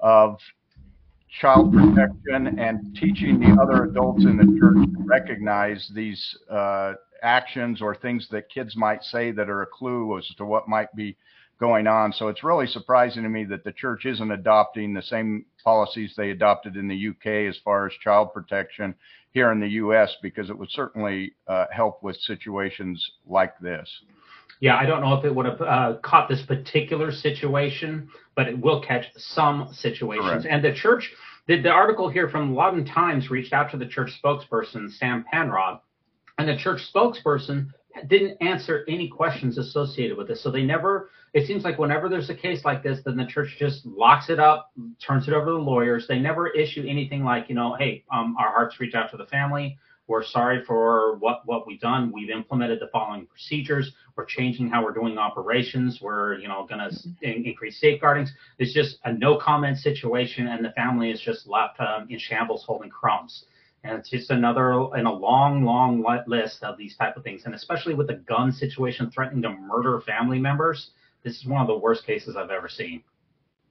of 0.00 0.36
child 1.40 1.72
protection 1.72 2.58
and 2.58 2.94
teaching 3.00 3.40
the 3.40 3.58
other 3.58 3.84
adults 3.84 4.24
in 4.24 4.36
the 4.36 4.58
church 4.60 4.86
to 4.86 5.02
recognize 5.06 5.90
these 5.94 6.22
uh, 6.50 6.92
actions 7.22 7.80
or 7.80 7.94
things 7.94 8.28
that 8.30 8.50
kids 8.50 8.76
might 8.76 9.02
say 9.02 9.30
that 9.30 9.48
are 9.48 9.62
a 9.62 9.66
clue 9.66 10.18
as 10.18 10.26
to 10.36 10.44
what 10.44 10.68
might 10.68 10.94
be 10.94 11.16
going 11.58 11.86
on. 11.86 12.12
So 12.12 12.28
it's 12.28 12.44
really 12.44 12.66
surprising 12.66 13.22
to 13.22 13.28
me 13.28 13.44
that 13.44 13.64
the 13.64 13.72
church 13.72 14.04
isn't 14.04 14.30
adopting 14.30 14.92
the 14.92 15.02
same 15.02 15.46
policies 15.64 16.14
they 16.16 16.30
adopted 16.30 16.76
in 16.76 16.88
the 16.88 17.08
UK 17.08 17.48
as 17.48 17.58
far 17.64 17.86
as 17.86 17.92
child 18.02 18.32
protection 18.32 18.94
here 19.30 19.52
in 19.52 19.60
the 19.60 19.68
US, 19.68 20.14
because 20.22 20.50
it 20.50 20.58
would 20.58 20.70
certainly 20.70 21.34
uh, 21.46 21.66
help 21.70 22.02
with 22.02 22.16
situations 22.16 23.04
like 23.26 23.58
this. 23.58 23.88
Yeah, 24.60 24.76
I 24.76 24.86
don't 24.86 25.02
know 25.02 25.14
if 25.14 25.24
it 25.24 25.34
would 25.34 25.44
have 25.44 25.60
uh, 25.60 25.94
caught 26.02 26.28
this 26.28 26.42
particular 26.42 27.12
situation, 27.12 28.08
but 28.34 28.48
it 28.48 28.58
will 28.58 28.80
catch 28.80 29.04
some 29.16 29.68
situations. 29.72 30.44
Correct. 30.44 30.46
And 30.48 30.64
the 30.64 30.72
church, 30.72 31.10
the, 31.46 31.60
the 31.60 31.68
article 31.68 32.08
here 32.08 32.28
from 32.30 32.54
Loudoun 32.54 32.86
Times 32.86 33.30
reached 33.30 33.52
out 33.52 33.70
to 33.72 33.76
the 33.76 33.86
church 33.86 34.10
spokesperson, 34.22 34.90
Sam 34.92 35.24
Penrod, 35.30 35.80
and 36.38 36.48
the 36.48 36.56
church 36.56 36.80
spokesperson 36.94 37.68
didn't 38.08 38.40
answer 38.40 38.84
any 38.88 39.08
questions 39.08 39.58
associated 39.58 40.16
with 40.16 40.28
this. 40.28 40.42
So 40.42 40.50
they 40.50 40.62
never, 40.62 41.10
it 41.32 41.46
seems 41.46 41.64
like 41.64 41.78
whenever 41.78 42.08
there's 42.08 42.30
a 42.30 42.34
case 42.34 42.64
like 42.64 42.82
this, 42.82 43.00
then 43.04 43.16
the 43.16 43.26
church 43.26 43.56
just 43.58 43.84
locks 43.86 44.28
it 44.30 44.38
up, 44.38 44.72
turns 45.04 45.28
it 45.28 45.34
over 45.34 45.46
to 45.46 45.52
the 45.52 45.58
lawyers. 45.58 46.06
They 46.06 46.18
never 46.18 46.48
issue 46.48 46.84
anything 46.88 47.24
like, 47.24 47.48
you 47.48 47.54
know, 47.54 47.74
hey, 47.78 48.04
um, 48.12 48.36
our 48.38 48.50
hearts 48.52 48.78
reach 48.80 48.94
out 48.94 49.10
to 49.10 49.16
the 49.16 49.26
family. 49.26 49.78
We're 50.08 50.24
sorry 50.24 50.64
for 50.64 51.16
what, 51.16 51.42
what 51.46 51.66
we've 51.66 51.80
done. 51.80 52.12
We've 52.12 52.30
implemented 52.30 52.78
the 52.80 52.88
following 52.92 53.26
procedures. 53.26 53.92
We're 54.14 54.26
changing 54.26 54.68
how 54.68 54.84
we're 54.84 54.92
doing 54.92 55.18
operations. 55.18 55.98
We're, 56.00 56.38
you 56.38 56.46
know, 56.46 56.64
going 56.68 56.88
to 56.88 57.26
increase 57.26 57.80
safeguardings. 57.82 58.28
It's 58.58 58.72
just 58.72 58.98
a 59.04 59.12
no 59.12 59.36
comment 59.36 59.78
situation, 59.78 60.46
and 60.46 60.64
the 60.64 60.70
family 60.70 61.10
is 61.10 61.20
just 61.20 61.48
left 61.48 61.80
um, 61.80 62.06
in 62.08 62.20
shambles 62.20 62.64
holding 62.64 62.88
crumbs. 62.88 63.46
And 63.86 63.98
it's 63.98 64.10
just 64.10 64.30
another 64.30 64.72
in 64.96 65.06
a 65.06 65.12
long, 65.12 65.64
long 65.64 66.04
list 66.26 66.62
of 66.62 66.76
these 66.76 66.96
type 66.96 67.16
of 67.16 67.22
things, 67.22 67.42
and 67.44 67.54
especially 67.54 67.94
with 67.94 68.08
the 68.08 68.14
gun 68.14 68.52
situation 68.52 69.10
threatening 69.10 69.42
to 69.42 69.50
murder 69.50 70.00
family 70.00 70.38
members. 70.38 70.90
This 71.22 71.36
is 71.36 71.46
one 71.46 71.60
of 71.60 71.66
the 71.66 71.76
worst 71.76 72.06
cases 72.06 72.36
I've 72.36 72.50
ever 72.50 72.68
seen. 72.68 73.02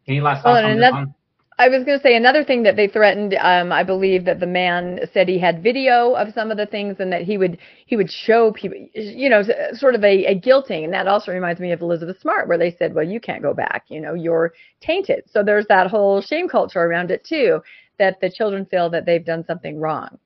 Any 0.08 0.22
last 0.22 0.44
thoughts 0.44 0.64
on 0.64 0.80
this 0.80 0.92
one? 0.92 1.16
I 1.58 1.70
was 1.70 1.86
going 1.86 1.98
to 1.98 2.04
say 2.04 2.18
another 2.18 2.44
thing 2.44 2.64
that 2.64 2.76
they 2.76 2.88
threatened. 2.88 3.34
Um, 3.40 3.72
I 3.72 3.84
believe 3.84 4.26
that 4.26 4.42
the 4.42 4.48
man 4.48 5.00
said 5.14 5.30
he 5.30 5.40
had 5.40 5.64
video 5.64 6.14
of 6.14 6.34
some 6.34 6.52
of 6.52 6.58
the 6.58 6.66
things, 6.66 6.98
and 7.00 7.14
that 7.14 7.22
he 7.22 7.38
would 7.38 7.58
he 7.86 7.96
would 7.96 8.12
show 8.12 8.52
people, 8.52 8.78
you 8.94 9.30
know, 9.30 9.42
sort 9.72 9.96
of 9.96 10.04
a, 10.04 10.26
a 10.26 10.40
guilting. 10.40 10.84
And 10.84 10.94
that 10.94 11.08
also 11.08 11.32
reminds 11.32 11.62
me 11.62 11.72
of 11.72 11.82
Elizabeth 11.82 12.20
Smart, 12.20 12.50
where 12.50 12.58
they 12.58 12.76
said, 12.78 12.94
"Well, 12.94 13.08
you 13.08 13.22
can't 13.22 13.42
go 13.42 13.54
back. 13.54 13.86
You 13.88 14.02
know, 14.02 14.14
you're 14.14 14.54
tainted." 14.82 15.24
So 15.32 15.44
there's 15.44 15.66
that 15.68 15.88
whole 15.88 16.22
shame 16.22 16.50
culture 16.50 16.82
around 16.82 17.10
it 17.10 17.24
too, 17.24 17.62
that 18.00 18.20
the 18.22 18.30
children 18.30 18.66
feel 18.66 18.90
that 18.90 19.06
they've 19.06 19.26
done 19.26 19.46
something 19.46 19.80
wrong. 19.80 20.20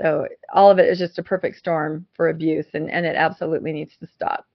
So 0.00 0.26
all 0.52 0.70
of 0.70 0.78
it 0.78 0.88
is 0.88 0.98
just 0.98 1.18
a 1.18 1.22
perfect 1.22 1.56
storm 1.56 2.06
for 2.14 2.28
abuse, 2.28 2.66
and 2.74 2.90
and 2.90 3.06
it 3.06 3.16
absolutely 3.16 3.72
needs 3.72 3.96
to 4.00 4.06
stop. 4.06 4.46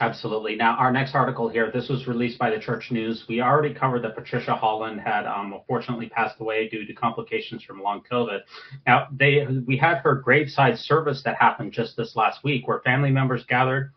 Absolutely. 0.00 0.56
Now, 0.56 0.76
our 0.76 0.90
next 0.90 1.14
article 1.14 1.50
here, 1.50 1.70
this 1.70 1.90
was 1.90 2.06
released 2.06 2.38
by 2.38 2.48
the 2.48 2.58
Church 2.58 2.90
News. 2.90 3.26
We 3.28 3.42
already 3.42 3.74
covered 3.74 4.02
that 4.02 4.14
Patricia 4.16 4.54
Holland 4.54 4.98
had 4.98 5.26
um, 5.26 5.52
unfortunately 5.52 6.08
passed 6.08 6.40
away 6.40 6.70
due 6.70 6.86
to 6.86 6.94
complications 6.94 7.62
from 7.62 7.82
long 7.82 8.02
COVID. 8.10 8.40
Now, 8.86 9.08
they 9.12 9.46
we 9.66 9.76
had 9.76 9.98
her 9.98 10.14
graveside 10.14 10.78
service 10.78 11.22
that 11.24 11.36
happened 11.36 11.72
just 11.72 11.98
this 11.98 12.16
last 12.16 12.42
week, 12.42 12.66
where 12.66 12.80
family 12.80 13.10
members 13.10 13.44
gathered 13.44 13.92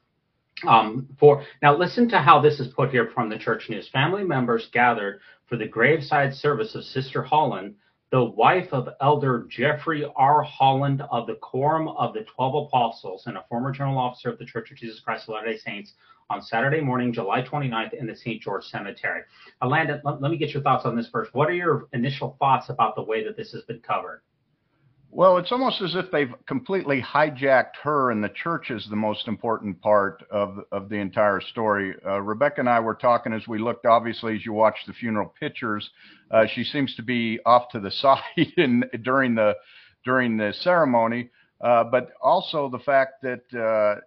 um, 0.68 1.08
for. 1.18 1.46
Now, 1.62 1.78
listen 1.78 2.10
to 2.10 2.20
how 2.20 2.42
this 2.42 2.60
is 2.60 2.68
put 2.68 2.90
here 2.90 3.10
from 3.14 3.30
the 3.30 3.38
Church 3.38 3.70
News. 3.70 3.88
Family 3.88 4.26
members 4.26 4.68
gathered 4.74 5.22
for 5.48 5.58
the 5.58 5.68
graveside 5.68 6.34
service 6.34 6.76
of 6.76 6.84
Sister 6.84 7.24
Holland, 7.24 7.76
the 8.12 8.24
wife 8.24 8.72
of 8.72 8.90
Elder 9.02 9.48
Jeffrey 9.50 10.06
R. 10.16 10.44
Holland 10.44 11.02
of 11.12 11.26
the 11.26 11.36
Quorum 11.36 11.88
of 11.88 12.14
the 12.14 12.26
Twelve 12.36 12.68
Apostles 12.68 13.24
and 13.26 13.38
a 13.38 13.46
former 13.50 13.72
general 13.72 13.98
officer 13.98 14.30
of 14.30 14.38
the 14.38 14.46
Church 14.46 14.72
of 14.72 14.78
Jesus 14.78 15.00
Christ 15.00 15.24
of 15.24 15.34
Latter-day 15.34 15.58
Saints 15.58 15.94
on 16.30 16.42
Saturday 16.42 16.80
morning, 16.80 17.12
July 17.12 17.42
29th 17.42 17.94
in 17.94 18.08
the 18.08 18.16
St. 18.16 18.42
George 18.42 18.66
Cemetery. 18.66 19.22
Landon, 19.64 20.02
let, 20.04 20.22
let 20.22 20.32
me 20.32 20.38
get 20.38 20.52
your 20.52 20.64
thoughts 20.64 20.86
on 20.86 20.96
this 20.96 21.10
first. 21.12 21.34
What 21.34 21.50
are 21.50 21.54
your 21.54 21.88
initial 21.94 22.36
thoughts 22.40 22.70
about 22.70 22.96
the 22.96 23.04
way 23.04 23.24
that 23.24 23.36
this 23.36 23.52
has 23.52 23.64
been 23.64 23.80
covered? 23.80 24.22
Well, 25.16 25.38
it's 25.38 25.52
almost 25.52 25.80
as 25.84 25.94
if 25.94 26.10
they've 26.10 26.34
completely 26.48 27.00
hijacked 27.00 27.76
her, 27.84 28.10
and 28.10 28.24
the 28.24 28.30
church 28.30 28.72
is 28.72 28.88
the 28.90 28.96
most 28.96 29.28
important 29.28 29.80
part 29.80 30.26
of 30.32 30.58
of 30.72 30.90
the 30.90 30.96
entire 30.96 31.40
story. 31.40 31.94
Uh, 32.04 32.20
Rebecca 32.20 32.62
and 32.62 32.68
I 32.68 32.80
were 32.80 32.96
talking 32.96 33.32
as 33.32 33.48
we 33.48 33.60
looked. 33.60 33.86
Obviously, 33.86 34.36
as 34.36 34.44
you 34.44 34.54
watch 34.54 34.76
the 34.88 34.94
funeral 34.94 35.32
pictures, 35.40 35.88
uh, 36.32 36.48
she 36.48 36.64
seems 36.64 36.96
to 36.96 37.04
be 37.04 37.40
off 37.46 37.70
to 37.74 37.80
the 37.80 37.92
side 38.02 38.22
in 38.58 38.86
during 39.04 39.36
the 39.36 39.54
during 40.04 40.36
the 40.36 40.52
ceremony, 40.62 41.30
uh, 41.62 41.84
but 41.84 42.14
also 42.20 42.68
the 42.68 42.80
fact 42.80 43.22
that 43.22 43.44
uh, 43.54 44.02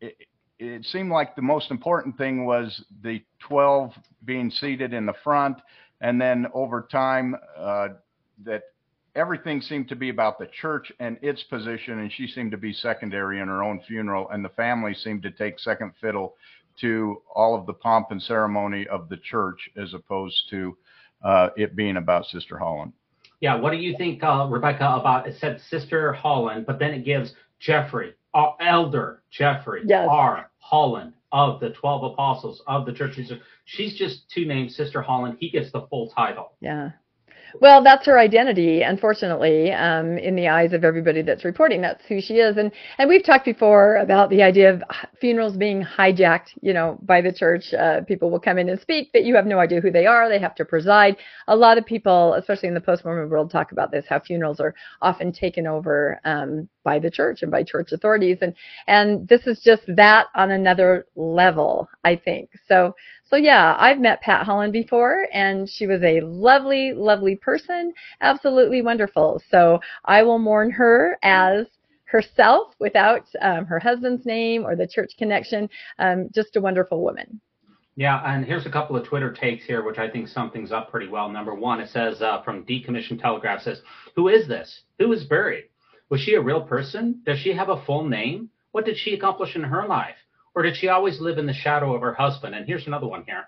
it, 0.00 0.16
it 0.58 0.86
seemed 0.86 1.10
like 1.10 1.36
the 1.36 1.42
most 1.42 1.70
important 1.70 2.16
thing 2.16 2.46
was 2.46 2.82
the 3.02 3.22
12 3.40 3.92
being 4.24 4.50
seated 4.50 4.94
in 4.94 5.04
the 5.04 5.14
front, 5.22 5.58
and 6.00 6.18
then 6.18 6.46
over 6.54 6.88
time 6.90 7.36
uh, 7.58 7.88
that 8.42 8.62
everything 9.16 9.60
seemed 9.60 9.88
to 9.88 9.96
be 9.96 10.10
about 10.10 10.38
the 10.38 10.46
church 10.46 10.92
and 11.00 11.18
its 11.22 11.42
position, 11.44 11.98
and 11.98 12.12
she 12.12 12.26
seemed 12.26 12.50
to 12.52 12.56
be 12.56 12.72
secondary 12.72 13.40
in 13.40 13.48
her 13.48 13.62
own 13.62 13.80
funeral, 13.86 14.28
and 14.30 14.44
the 14.44 14.50
family 14.50 14.94
seemed 14.94 15.22
to 15.22 15.30
take 15.30 15.58
second 15.58 15.92
fiddle 16.00 16.36
to 16.80 17.22
all 17.34 17.58
of 17.58 17.66
the 17.66 17.72
pomp 17.72 18.10
and 18.10 18.22
ceremony 18.22 18.86
of 18.88 19.08
the 19.08 19.16
church 19.16 19.70
as 19.76 19.94
opposed 19.94 20.36
to 20.50 20.76
uh, 21.24 21.48
it 21.56 21.74
being 21.74 21.96
about 21.96 22.26
Sister 22.26 22.58
Holland. 22.58 22.92
Yeah, 23.40 23.56
what 23.56 23.70
do 23.70 23.78
you 23.78 23.96
think, 23.96 24.22
uh, 24.22 24.46
Rebecca, 24.50 24.88
about 24.88 25.26
it 25.26 25.36
said 25.38 25.60
Sister 25.68 26.12
Holland, 26.12 26.66
but 26.66 26.78
then 26.78 26.92
it 26.92 27.04
gives 27.04 27.32
Jeffrey, 27.58 28.14
uh, 28.34 28.52
Elder 28.60 29.22
Jeffrey 29.30 29.82
Yes. 29.86 30.06
R. 30.10 30.50
Holland 30.58 31.14
of 31.32 31.60
the 31.60 31.70
12 31.70 32.12
Apostles 32.12 32.62
of 32.66 32.86
the 32.86 32.92
Church. 32.92 33.18
She's 33.64 33.96
just 33.96 34.30
two 34.30 34.46
names, 34.46 34.76
Sister 34.76 35.02
Holland. 35.02 35.36
He 35.40 35.50
gets 35.50 35.72
the 35.72 35.86
full 35.88 36.10
title. 36.10 36.52
Yeah. 36.60 36.90
Well, 37.60 37.82
that's 37.82 38.06
her 38.06 38.18
identity, 38.18 38.82
unfortunately, 38.82 39.72
um, 39.72 40.18
in 40.18 40.36
the 40.36 40.48
eyes 40.48 40.72
of 40.72 40.84
everybody 40.84 41.22
that's 41.22 41.44
reporting. 41.44 41.80
That's 41.80 42.04
who 42.06 42.20
she 42.20 42.34
is. 42.34 42.56
And 42.56 42.70
and 42.98 43.08
we've 43.08 43.24
talked 43.24 43.44
before 43.44 43.96
about 43.96 44.30
the 44.30 44.42
idea 44.42 44.72
of 44.72 44.82
funerals 45.20 45.56
being 45.56 45.82
hijacked, 45.82 46.50
you 46.60 46.72
know, 46.72 46.98
by 47.02 47.20
the 47.20 47.32
church. 47.32 47.72
Uh, 47.72 48.02
people 48.02 48.30
will 48.30 48.40
come 48.40 48.58
in 48.58 48.68
and 48.68 48.80
speak, 48.80 49.10
but 49.12 49.24
you 49.24 49.34
have 49.36 49.46
no 49.46 49.58
idea 49.58 49.80
who 49.80 49.90
they 49.90 50.06
are. 50.06 50.28
They 50.28 50.38
have 50.38 50.54
to 50.56 50.64
preside. 50.64 51.16
A 51.48 51.56
lot 51.56 51.78
of 51.78 51.86
people, 51.86 52.34
especially 52.34 52.68
in 52.68 52.74
the 52.74 52.80
post-Mormon 52.80 53.30
world, 53.30 53.50
talk 53.50 53.72
about 53.72 53.90
this: 53.90 54.04
how 54.08 54.20
funerals 54.20 54.60
are 54.60 54.74
often 55.00 55.32
taken 55.32 55.66
over 55.66 56.20
um, 56.24 56.68
by 56.86 56.98
the 57.00 57.10
church 57.10 57.42
and 57.42 57.50
by 57.50 57.62
church 57.62 57.92
authorities. 57.92 58.38
And 58.40 58.54
and 58.86 59.28
this 59.28 59.46
is 59.46 59.60
just 59.60 59.82
that 59.88 60.28
on 60.34 60.52
another 60.52 61.06
level, 61.16 61.90
I 62.04 62.16
think. 62.16 62.48
So 62.66 62.94
so 63.28 63.36
yeah, 63.36 63.76
I've 63.78 63.98
met 63.98 64.22
Pat 64.22 64.46
Holland 64.46 64.72
before, 64.72 65.26
and 65.32 65.68
she 65.68 65.88
was 65.88 66.00
a 66.02 66.20
lovely, 66.20 66.92
lovely 66.94 67.34
person, 67.34 67.92
absolutely 68.20 68.82
wonderful. 68.82 69.42
So 69.50 69.80
I 70.04 70.22
will 70.22 70.38
mourn 70.38 70.70
her 70.70 71.18
as 71.22 71.66
herself 72.04 72.68
without 72.78 73.24
um, 73.42 73.66
her 73.66 73.80
husband's 73.80 74.24
name 74.24 74.64
or 74.64 74.76
the 74.76 74.86
church 74.86 75.12
connection. 75.18 75.68
Um, 75.98 76.30
just 76.32 76.54
a 76.54 76.60
wonderful 76.60 77.02
woman. 77.02 77.40
Yeah, 77.96 78.22
and 78.24 78.44
here's 78.44 78.66
a 78.66 78.70
couple 78.70 78.94
of 78.94 79.06
Twitter 79.06 79.32
takes 79.32 79.64
here, 79.64 79.82
which 79.82 79.98
I 79.98 80.08
think 80.08 80.28
something's 80.28 80.70
up 80.70 80.90
pretty 80.90 81.08
well. 81.08 81.28
Number 81.30 81.54
one, 81.54 81.80
it 81.80 81.88
says 81.88 82.20
uh, 82.22 82.42
from 82.42 82.64
Decommissioned 82.64 83.20
Telegraph 83.20 83.62
says, 83.62 83.80
"Who 84.14 84.28
is 84.28 84.46
this? 84.46 84.82
Who 84.98 85.12
is 85.12 85.24
buried? 85.24 85.64
Was 86.08 86.20
she 86.20 86.34
a 86.34 86.40
real 86.40 86.62
person? 86.62 87.22
Does 87.24 87.38
she 87.38 87.52
have 87.54 87.68
a 87.68 87.84
full 87.84 88.04
name? 88.08 88.50
What 88.72 88.84
did 88.84 88.96
she 88.96 89.14
accomplish 89.14 89.56
in 89.56 89.62
her 89.62 89.86
life? 89.86 90.16
Or 90.54 90.62
did 90.62 90.76
she 90.76 90.88
always 90.88 91.20
live 91.20 91.38
in 91.38 91.46
the 91.46 91.52
shadow 91.52 91.94
of 91.94 92.02
her 92.02 92.14
husband? 92.14 92.54
And 92.54 92.66
here's 92.66 92.86
another 92.86 93.06
one 93.06 93.24
here. 93.26 93.44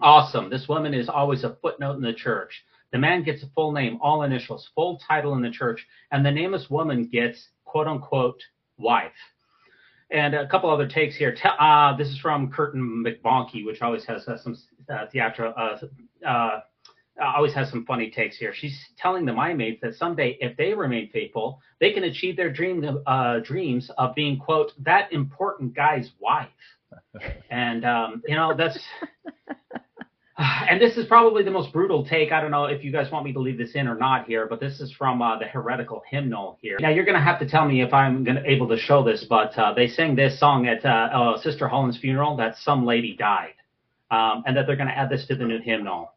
Awesome. 0.00 0.50
This 0.50 0.68
woman 0.68 0.94
is 0.94 1.08
always 1.08 1.42
a 1.42 1.56
footnote 1.62 1.96
in 1.96 2.02
the 2.02 2.12
church. 2.12 2.64
The 2.92 2.98
man 2.98 3.24
gets 3.24 3.42
a 3.42 3.48
full 3.54 3.72
name, 3.72 3.98
all 4.00 4.22
initials, 4.22 4.68
full 4.74 5.00
title 5.06 5.34
in 5.34 5.42
the 5.42 5.50
church, 5.50 5.86
and 6.12 6.24
the 6.24 6.30
nameless 6.30 6.68
woman 6.70 7.08
gets 7.08 7.48
quote 7.64 7.86
unquote 7.86 8.40
wife. 8.78 9.12
And 10.10 10.34
a 10.34 10.46
couple 10.46 10.70
other 10.70 10.86
takes 10.86 11.16
here. 11.16 11.36
Uh, 11.58 11.96
this 11.96 12.08
is 12.08 12.18
from 12.20 12.52
Curtin 12.52 13.04
McBonky, 13.04 13.66
which 13.66 13.82
always 13.82 14.04
has, 14.04 14.24
has 14.26 14.42
some 14.42 14.56
uh, 14.88 15.06
theatrical, 15.10 15.52
uh, 15.56 16.26
uh, 16.26 16.60
always 17.20 17.54
has 17.54 17.70
some 17.70 17.84
funny 17.84 18.10
takes 18.10 18.36
here. 18.36 18.52
She's 18.54 18.78
telling 18.98 19.24
the 19.24 19.32
Mia 19.32 19.54
Maids 19.54 19.80
that 19.82 19.94
someday, 19.94 20.36
if 20.40 20.56
they 20.56 20.74
remain 20.74 21.08
faithful, 21.10 21.60
they 21.80 21.92
can 21.92 22.04
achieve 22.04 22.36
their 22.36 22.52
dream, 22.52 23.00
uh, 23.06 23.40
dreams 23.40 23.90
of 23.98 24.14
being, 24.14 24.38
quote, 24.38 24.72
that 24.84 25.12
important 25.12 25.74
guy's 25.74 26.10
wife. 26.20 26.48
and, 27.50 27.84
um, 27.84 28.22
you 28.26 28.34
know, 28.34 28.54
that's, 28.56 28.78
and 30.38 30.80
this 30.80 30.96
is 30.96 31.06
probably 31.06 31.42
the 31.42 31.50
most 31.50 31.72
brutal 31.72 32.04
take. 32.06 32.32
I 32.32 32.40
don't 32.40 32.50
know 32.50 32.66
if 32.66 32.84
you 32.84 32.92
guys 32.92 33.10
want 33.10 33.24
me 33.24 33.32
to 33.32 33.40
leave 33.40 33.56
this 33.56 33.74
in 33.74 33.88
or 33.88 33.94
not 33.94 34.26
here, 34.26 34.46
but 34.46 34.60
this 34.60 34.80
is 34.80 34.92
from 34.92 35.22
uh, 35.22 35.38
the 35.38 35.46
heretical 35.46 36.02
hymnal 36.10 36.58
here. 36.60 36.76
Now, 36.80 36.90
you're 36.90 37.04
going 37.06 37.18
to 37.18 37.24
have 37.24 37.38
to 37.40 37.48
tell 37.48 37.66
me 37.66 37.82
if 37.82 37.94
I'm 37.94 38.24
gonna, 38.24 38.42
able 38.44 38.68
to 38.68 38.76
show 38.76 39.02
this, 39.02 39.24
but 39.28 39.56
uh, 39.58 39.72
they 39.72 39.88
sang 39.88 40.16
this 40.16 40.38
song 40.38 40.66
at 40.66 40.84
uh, 40.84 41.40
Sister 41.40 41.66
Holland's 41.66 41.98
funeral 41.98 42.36
that 42.36 42.56
some 42.58 42.84
lady 42.84 43.16
died. 43.16 43.54
Um, 44.08 44.44
and 44.46 44.56
that 44.56 44.68
they're 44.68 44.76
going 44.76 44.88
to 44.88 44.96
add 44.96 45.10
this 45.10 45.26
to 45.26 45.34
the 45.34 45.44
new 45.44 45.58
hymnal. 45.58 46.12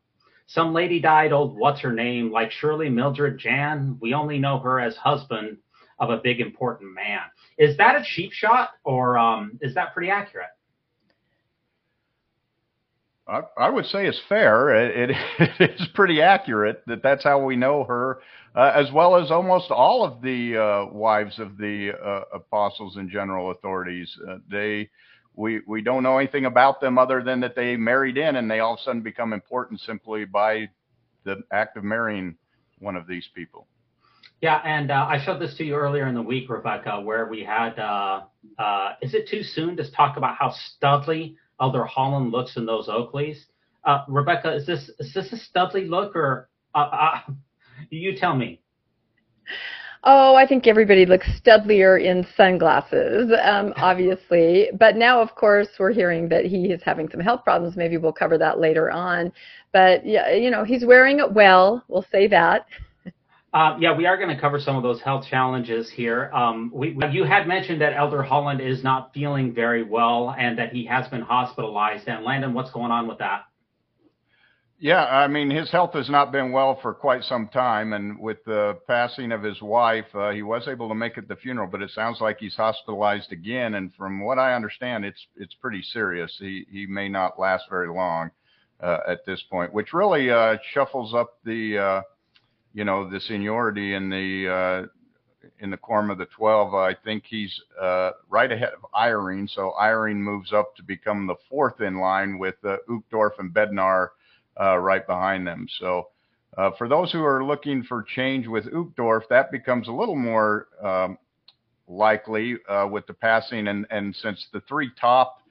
Some 0.49 0.73
lady 0.73 0.99
died, 0.99 1.31
old 1.31 1.55
what's 1.55 1.79
her 1.81 1.93
name, 1.93 2.31
like 2.31 2.51
Shirley 2.51 2.89
Mildred 2.89 3.37
Jan. 3.37 3.99
We 4.01 4.15
only 4.15 4.39
know 4.39 4.57
her 4.57 4.79
as 4.79 4.95
husband 4.95 5.57
of 5.99 6.09
a 6.09 6.17
big 6.17 6.41
important 6.41 6.91
man. 6.95 7.19
Is 7.59 7.77
that 7.77 7.95
a 7.95 8.03
cheap 8.03 8.31
shot 8.31 8.71
or 8.83 9.15
um, 9.15 9.59
is 9.61 9.75
that 9.75 9.93
pretty 9.93 10.09
accurate? 10.09 10.49
I, 13.27 13.41
I 13.59 13.69
would 13.69 13.85
say 13.85 14.07
it's 14.07 14.19
fair. 14.27 14.73
It, 14.73 15.11
it, 15.11 15.17
it 15.59 15.71
is 15.79 15.87
pretty 15.93 16.19
accurate 16.19 16.81
that 16.87 17.03
that's 17.03 17.23
how 17.23 17.45
we 17.45 17.55
know 17.55 17.83
her, 17.83 18.21
uh, 18.55 18.71
as 18.73 18.91
well 18.91 19.17
as 19.17 19.29
almost 19.29 19.69
all 19.69 20.03
of 20.03 20.19
the 20.23 20.57
uh, 20.57 20.91
wives 20.91 21.37
of 21.37 21.59
the 21.59 21.91
uh, 22.03 22.21
apostles 22.33 22.95
and 22.95 23.07
general 23.07 23.51
authorities. 23.51 24.17
Uh, 24.27 24.37
they 24.49 24.89
we 25.35 25.61
we 25.67 25.81
don't 25.81 26.03
know 26.03 26.17
anything 26.17 26.45
about 26.45 26.81
them 26.81 26.97
other 26.97 27.23
than 27.23 27.39
that 27.41 27.55
they 27.55 27.77
married 27.77 28.17
in 28.17 28.35
and 28.35 28.49
they 28.49 28.59
all 28.59 28.73
of 28.73 28.79
a 28.79 28.83
sudden 28.83 29.01
become 29.01 29.33
important 29.33 29.79
simply 29.79 30.25
by 30.25 30.69
the 31.23 31.41
act 31.51 31.77
of 31.77 31.83
marrying 31.83 32.35
one 32.79 32.95
of 32.95 33.07
these 33.07 33.27
people. 33.33 33.67
Yeah, 34.41 34.61
and 34.63 34.89
uh, 34.89 35.05
I 35.09 35.21
showed 35.23 35.39
this 35.39 35.55
to 35.57 35.65
you 35.65 35.75
earlier 35.75 36.07
in 36.07 36.15
the 36.15 36.21
week, 36.21 36.49
Rebecca, 36.49 37.01
where 37.01 37.27
we 37.27 37.43
had. 37.43 37.77
Uh, 37.77 38.21
uh, 38.57 38.93
is 39.01 39.13
it 39.13 39.27
too 39.27 39.43
soon 39.43 39.75
to 39.77 39.91
talk 39.91 40.15
about 40.15 40.37
how 40.37 40.53
studly 40.53 41.35
Elder 41.59 41.83
Holland 41.83 42.31
looks 42.31 42.55
in 42.55 42.65
those 42.65 42.87
Oakleys? 42.87 43.37
Uh, 43.83 44.05
Rebecca, 44.07 44.55
is 44.55 44.65
this 44.65 44.89
is 44.99 45.13
this 45.13 45.33
a 45.33 45.57
studly 45.59 45.89
look, 45.89 46.15
or 46.15 46.49
uh, 46.73 46.77
uh, 46.77 47.19
you 47.89 48.15
tell 48.15 48.35
me? 48.35 48.61
Oh, 50.03 50.35
I 50.35 50.47
think 50.47 50.65
everybody 50.65 51.05
looks 51.05 51.27
studlier 51.41 51.97
in 51.97 52.25
sunglasses, 52.37 53.31
um, 53.43 53.73
obviously. 53.77 54.69
But 54.77 54.95
now, 54.95 55.21
of 55.21 55.35
course, 55.35 55.67
we're 55.77 55.91
hearing 55.91 56.29
that 56.29 56.45
he 56.45 56.71
is 56.71 56.81
having 56.83 57.09
some 57.09 57.19
health 57.19 57.43
problems. 57.43 57.75
Maybe 57.75 57.97
we'll 57.97 58.13
cover 58.13 58.37
that 58.37 58.59
later 58.59 58.91
on. 58.91 59.31
But 59.73 60.05
yeah, 60.05 60.31
you 60.31 60.51
know, 60.51 60.63
he's 60.63 60.85
wearing 60.85 61.19
it 61.19 61.33
well. 61.33 61.83
We'll 61.87 62.05
say 62.11 62.27
that. 62.27 62.65
Uh, 63.51 63.75
yeah, 63.79 63.97
we 63.97 64.05
are 64.05 64.15
going 64.15 64.29
to 64.29 64.39
cover 64.39 64.59
some 64.59 64.75
of 64.75 64.83
those 64.83 65.01
health 65.01 65.25
challenges 65.27 65.89
here. 65.89 66.29
Um, 66.31 66.69
we, 66.71 66.95
you 67.11 67.23
had 67.23 67.47
mentioned 67.47 67.81
that 67.81 67.93
Elder 67.93 68.21
Holland 68.21 68.61
is 68.61 68.83
not 68.83 69.11
feeling 69.11 69.55
very 69.55 69.81
well 69.81 70.35
and 70.37 70.55
that 70.59 70.71
he 70.71 70.85
has 70.85 71.07
been 71.07 71.21
hospitalized. 71.21 72.07
And 72.07 72.23
Landon, 72.23 72.53
what's 72.53 72.69
going 72.69 72.91
on 72.91 73.07
with 73.07 73.17
that? 73.17 73.45
Yeah, 74.81 75.03
I 75.03 75.27
mean, 75.27 75.49
his 75.49 75.69
health 75.69 75.91
has 75.95 76.09
not 76.09 76.31
been 76.31 76.53
well 76.53 76.79
for 76.81 76.93
quite 76.93 77.23
some 77.25 77.49
time, 77.49 77.91
and 77.91 78.17
with 78.17 78.37
the 78.45 78.79
passing 78.87 79.33
of 79.33 79.43
his 79.43 79.61
wife, 79.61 80.05
uh, 80.15 80.29
he 80.29 80.41
was 80.41 80.69
able 80.69 80.87
to 80.87 80.95
make 80.95 81.17
it 81.17 81.27
the 81.27 81.35
funeral, 81.35 81.67
but 81.67 81.81
it 81.81 81.91
sounds 81.91 82.21
like 82.21 82.37
he's 82.39 82.55
hospitalized 82.55 83.33
again. 83.33 83.73
And 83.73 83.93
from 83.95 84.21
what 84.23 84.39
I 84.39 84.53
understand, 84.53 85.03
it's 85.03 85.27
it's 85.35 85.53
pretty 85.55 85.81
serious. 85.81 86.33
He 86.39 86.65
he 86.71 86.85
may 86.85 87.09
not 87.09 87.37
last 87.37 87.65
very 87.69 87.89
long 87.89 88.31
uh, 88.79 88.99
at 89.05 89.25
this 89.25 89.43
point, 89.51 89.73
which 89.73 89.91
really 89.91 90.31
uh, 90.31 90.55
shuffles 90.73 91.13
up 91.13 91.39
the 91.43 91.77
uh, 91.77 92.01
you 92.73 92.85
know 92.85 93.09
the 93.09 93.19
seniority 93.19 93.95
in 93.95 94.09
the 94.09 94.47
uh, 94.49 95.47
in 95.59 95.71
the 95.71 95.77
quorum 95.77 96.09
of 96.09 96.17
the 96.17 96.27
twelve. 96.27 96.73
I 96.73 96.93
think 96.93 97.25
he's 97.27 97.53
uh, 97.81 98.11
right 98.29 98.49
ahead 98.49 98.71
of 98.81 98.89
Eyring. 98.95 99.49
so 99.49 99.73
Eyring 99.77 100.21
moves 100.21 100.53
up 100.53 100.73
to 100.77 100.83
become 100.83 101.27
the 101.27 101.35
fourth 101.49 101.81
in 101.81 101.99
line 101.99 102.39
with 102.39 102.55
uh, 102.63 102.77
Uchtdorf 102.89 103.39
and 103.39 103.53
Bednar 103.53 104.11
uh, 104.59 104.77
right 104.77 105.05
behind 105.05 105.45
them. 105.47 105.67
So 105.79 106.09
uh, 106.57 106.71
for 106.77 106.87
those 106.87 107.11
who 107.11 107.23
are 107.23 107.43
looking 107.43 107.83
for 107.83 108.03
change 108.03 108.47
with 108.47 108.65
Uchtdorf, 108.65 109.23
that 109.29 109.51
becomes 109.51 109.87
a 109.87 109.91
little 109.91 110.15
more 110.15 110.67
um, 110.83 111.17
likely 111.87 112.55
uh, 112.67 112.87
with 112.89 113.07
the 113.07 113.13
passing. 113.13 113.67
And, 113.67 113.85
and 113.89 114.15
since 114.15 114.47
the 114.53 114.61
three 114.67 114.91
top 114.99 115.41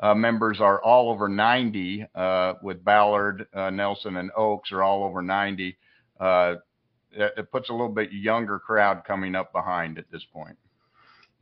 uh, 0.00 0.14
members 0.14 0.60
are 0.60 0.82
all 0.82 1.10
over 1.10 1.28
90, 1.28 2.06
uh, 2.14 2.54
with 2.62 2.84
Ballard, 2.84 3.46
uh, 3.54 3.70
Nelson, 3.70 4.16
and 4.16 4.30
Oaks 4.36 4.72
are 4.72 4.82
all 4.82 5.04
over 5.04 5.22
90, 5.22 5.76
it, 6.20 7.32
it 7.36 7.50
puts 7.50 7.68
a 7.68 7.72
little 7.72 7.88
bit 7.88 8.10
younger 8.12 8.58
crowd 8.58 9.02
coming 9.06 9.34
up 9.34 9.52
behind 9.52 9.98
at 9.98 10.10
this 10.10 10.24
point. 10.32 10.56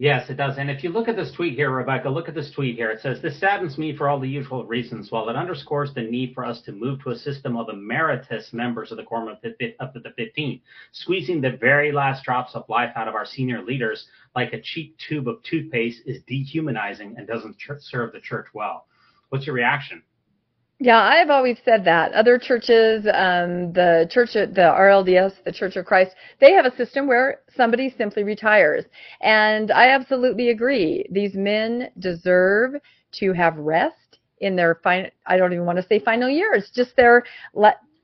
Yes, 0.00 0.30
it 0.30 0.38
does. 0.38 0.56
And 0.56 0.70
if 0.70 0.82
you 0.82 0.88
look 0.88 1.08
at 1.08 1.16
this 1.16 1.30
tweet 1.30 1.56
here, 1.56 1.70
Rebecca, 1.70 2.08
look 2.08 2.26
at 2.26 2.34
this 2.34 2.50
tweet 2.52 2.74
here. 2.74 2.90
It 2.90 3.02
says, 3.02 3.20
This 3.20 3.38
saddens 3.38 3.76
me 3.76 3.94
for 3.94 4.08
all 4.08 4.18
the 4.18 4.26
usual 4.26 4.64
reasons. 4.64 5.10
While 5.10 5.28
it 5.28 5.36
underscores 5.36 5.92
the 5.92 6.00
need 6.00 6.32
for 6.34 6.42
us 6.42 6.62
to 6.62 6.72
move 6.72 7.02
to 7.02 7.10
a 7.10 7.18
system 7.18 7.54
of 7.58 7.68
emeritus 7.68 8.48
members 8.54 8.90
of 8.90 8.96
the 8.96 9.02
Quorum 9.02 9.28
up 9.28 9.42
to 9.42 10.00
the 10.00 10.12
15, 10.16 10.62
squeezing 10.92 11.42
the 11.42 11.58
very 11.60 11.92
last 11.92 12.24
drops 12.24 12.54
of 12.54 12.66
life 12.70 12.92
out 12.96 13.08
of 13.08 13.14
our 13.14 13.26
senior 13.26 13.62
leaders 13.62 14.06
like 14.34 14.54
a 14.54 14.62
cheap 14.62 14.96
tube 15.06 15.28
of 15.28 15.42
toothpaste 15.42 16.00
is 16.06 16.22
dehumanizing 16.26 17.16
and 17.18 17.26
doesn't 17.26 17.56
serve 17.80 18.12
the 18.14 18.20
church 18.20 18.46
well. 18.54 18.86
What's 19.28 19.44
your 19.44 19.54
reaction? 19.54 20.02
Yeah, 20.82 20.98
I've 20.98 21.28
always 21.28 21.58
said 21.62 21.84
that. 21.84 22.12
Other 22.14 22.38
churches, 22.38 23.06
um, 23.12 23.70
the 23.74 24.08
church, 24.10 24.32
the 24.32 24.48
RLDS, 24.48 25.44
the 25.44 25.52
Church 25.52 25.76
of 25.76 25.84
Christ, 25.84 26.12
they 26.40 26.52
have 26.52 26.64
a 26.64 26.74
system 26.74 27.06
where 27.06 27.40
somebody 27.54 27.94
simply 27.98 28.24
retires. 28.24 28.86
And 29.20 29.70
I 29.70 29.90
absolutely 29.90 30.48
agree. 30.48 31.04
These 31.10 31.34
men 31.34 31.90
deserve 31.98 32.76
to 33.12 33.32
have 33.34 33.58
rest 33.58 34.20
in 34.38 34.56
their 34.56 34.76
final, 34.82 35.10
I 35.26 35.36
don't 35.36 35.52
even 35.52 35.66
want 35.66 35.76
to 35.76 35.86
say 35.86 35.98
final 35.98 36.30
years, 36.30 36.70
just 36.74 36.96
their 36.96 37.24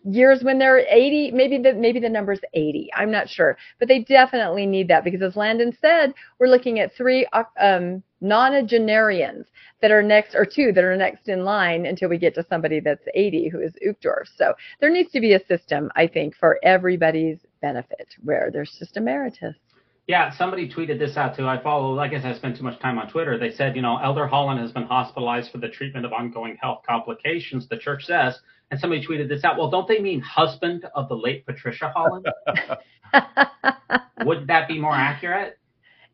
years 0.06 0.42
when 0.42 0.58
they're 0.58 0.78
80 0.78 1.32
maybe 1.32 1.58
the 1.58 1.74
maybe 1.74 2.00
the 2.00 2.08
number's 2.08 2.40
80 2.54 2.90
i'm 2.94 3.10
not 3.10 3.28
sure 3.28 3.56
but 3.78 3.88
they 3.88 4.00
definitely 4.00 4.66
need 4.66 4.88
that 4.88 5.04
because 5.04 5.22
as 5.22 5.36
landon 5.36 5.76
said 5.80 6.14
we're 6.38 6.48
looking 6.48 6.78
at 6.78 6.94
three 6.94 7.26
um, 7.60 8.02
nonagenarians 8.22 9.44
that 9.82 9.90
are 9.90 10.02
next 10.02 10.34
or 10.34 10.46
two 10.46 10.72
that 10.72 10.84
are 10.84 10.96
next 10.96 11.28
in 11.28 11.44
line 11.44 11.86
until 11.86 12.08
we 12.08 12.18
get 12.18 12.34
to 12.34 12.46
somebody 12.48 12.80
that's 12.80 13.04
80 13.14 13.48
who 13.48 13.60
is 13.60 13.72
Uchtdorf. 13.86 14.26
So 14.36 14.54
there 14.80 14.90
needs 14.90 15.12
to 15.12 15.20
be 15.20 15.34
a 15.34 15.44
system, 15.46 15.90
I 15.96 16.06
think, 16.06 16.34
for 16.34 16.58
everybody's 16.62 17.38
benefit 17.60 18.08
where 18.22 18.50
there's 18.52 18.74
just 18.78 18.96
emeritus. 18.96 19.54
Yeah, 20.06 20.30
somebody 20.36 20.70
tweeted 20.70 21.00
this 21.00 21.16
out 21.16 21.36
too. 21.36 21.48
I 21.48 21.60
follow, 21.60 21.98
I 21.98 22.06
guess 22.06 22.24
I 22.24 22.32
spend 22.32 22.56
too 22.56 22.62
much 22.62 22.78
time 22.78 22.96
on 22.98 23.10
Twitter. 23.10 23.38
They 23.38 23.50
said, 23.50 23.74
you 23.74 23.82
know, 23.82 23.98
Elder 23.98 24.26
Holland 24.26 24.60
has 24.60 24.70
been 24.70 24.84
hospitalized 24.84 25.50
for 25.50 25.58
the 25.58 25.68
treatment 25.68 26.06
of 26.06 26.12
ongoing 26.12 26.56
health 26.60 26.82
complications, 26.88 27.68
the 27.68 27.76
church 27.76 28.04
says. 28.04 28.38
And 28.70 28.80
somebody 28.80 29.06
tweeted 29.06 29.28
this 29.28 29.44
out. 29.44 29.56
Well, 29.56 29.70
don't 29.70 29.86
they 29.86 30.00
mean 30.00 30.20
husband 30.20 30.84
of 30.94 31.08
the 31.08 31.14
late 31.14 31.46
Patricia 31.46 31.92
Holland? 31.94 32.26
Would 34.24 34.46
that 34.48 34.66
be 34.66 34.78
more 34.78 34.94
accurate? 34.94 35.58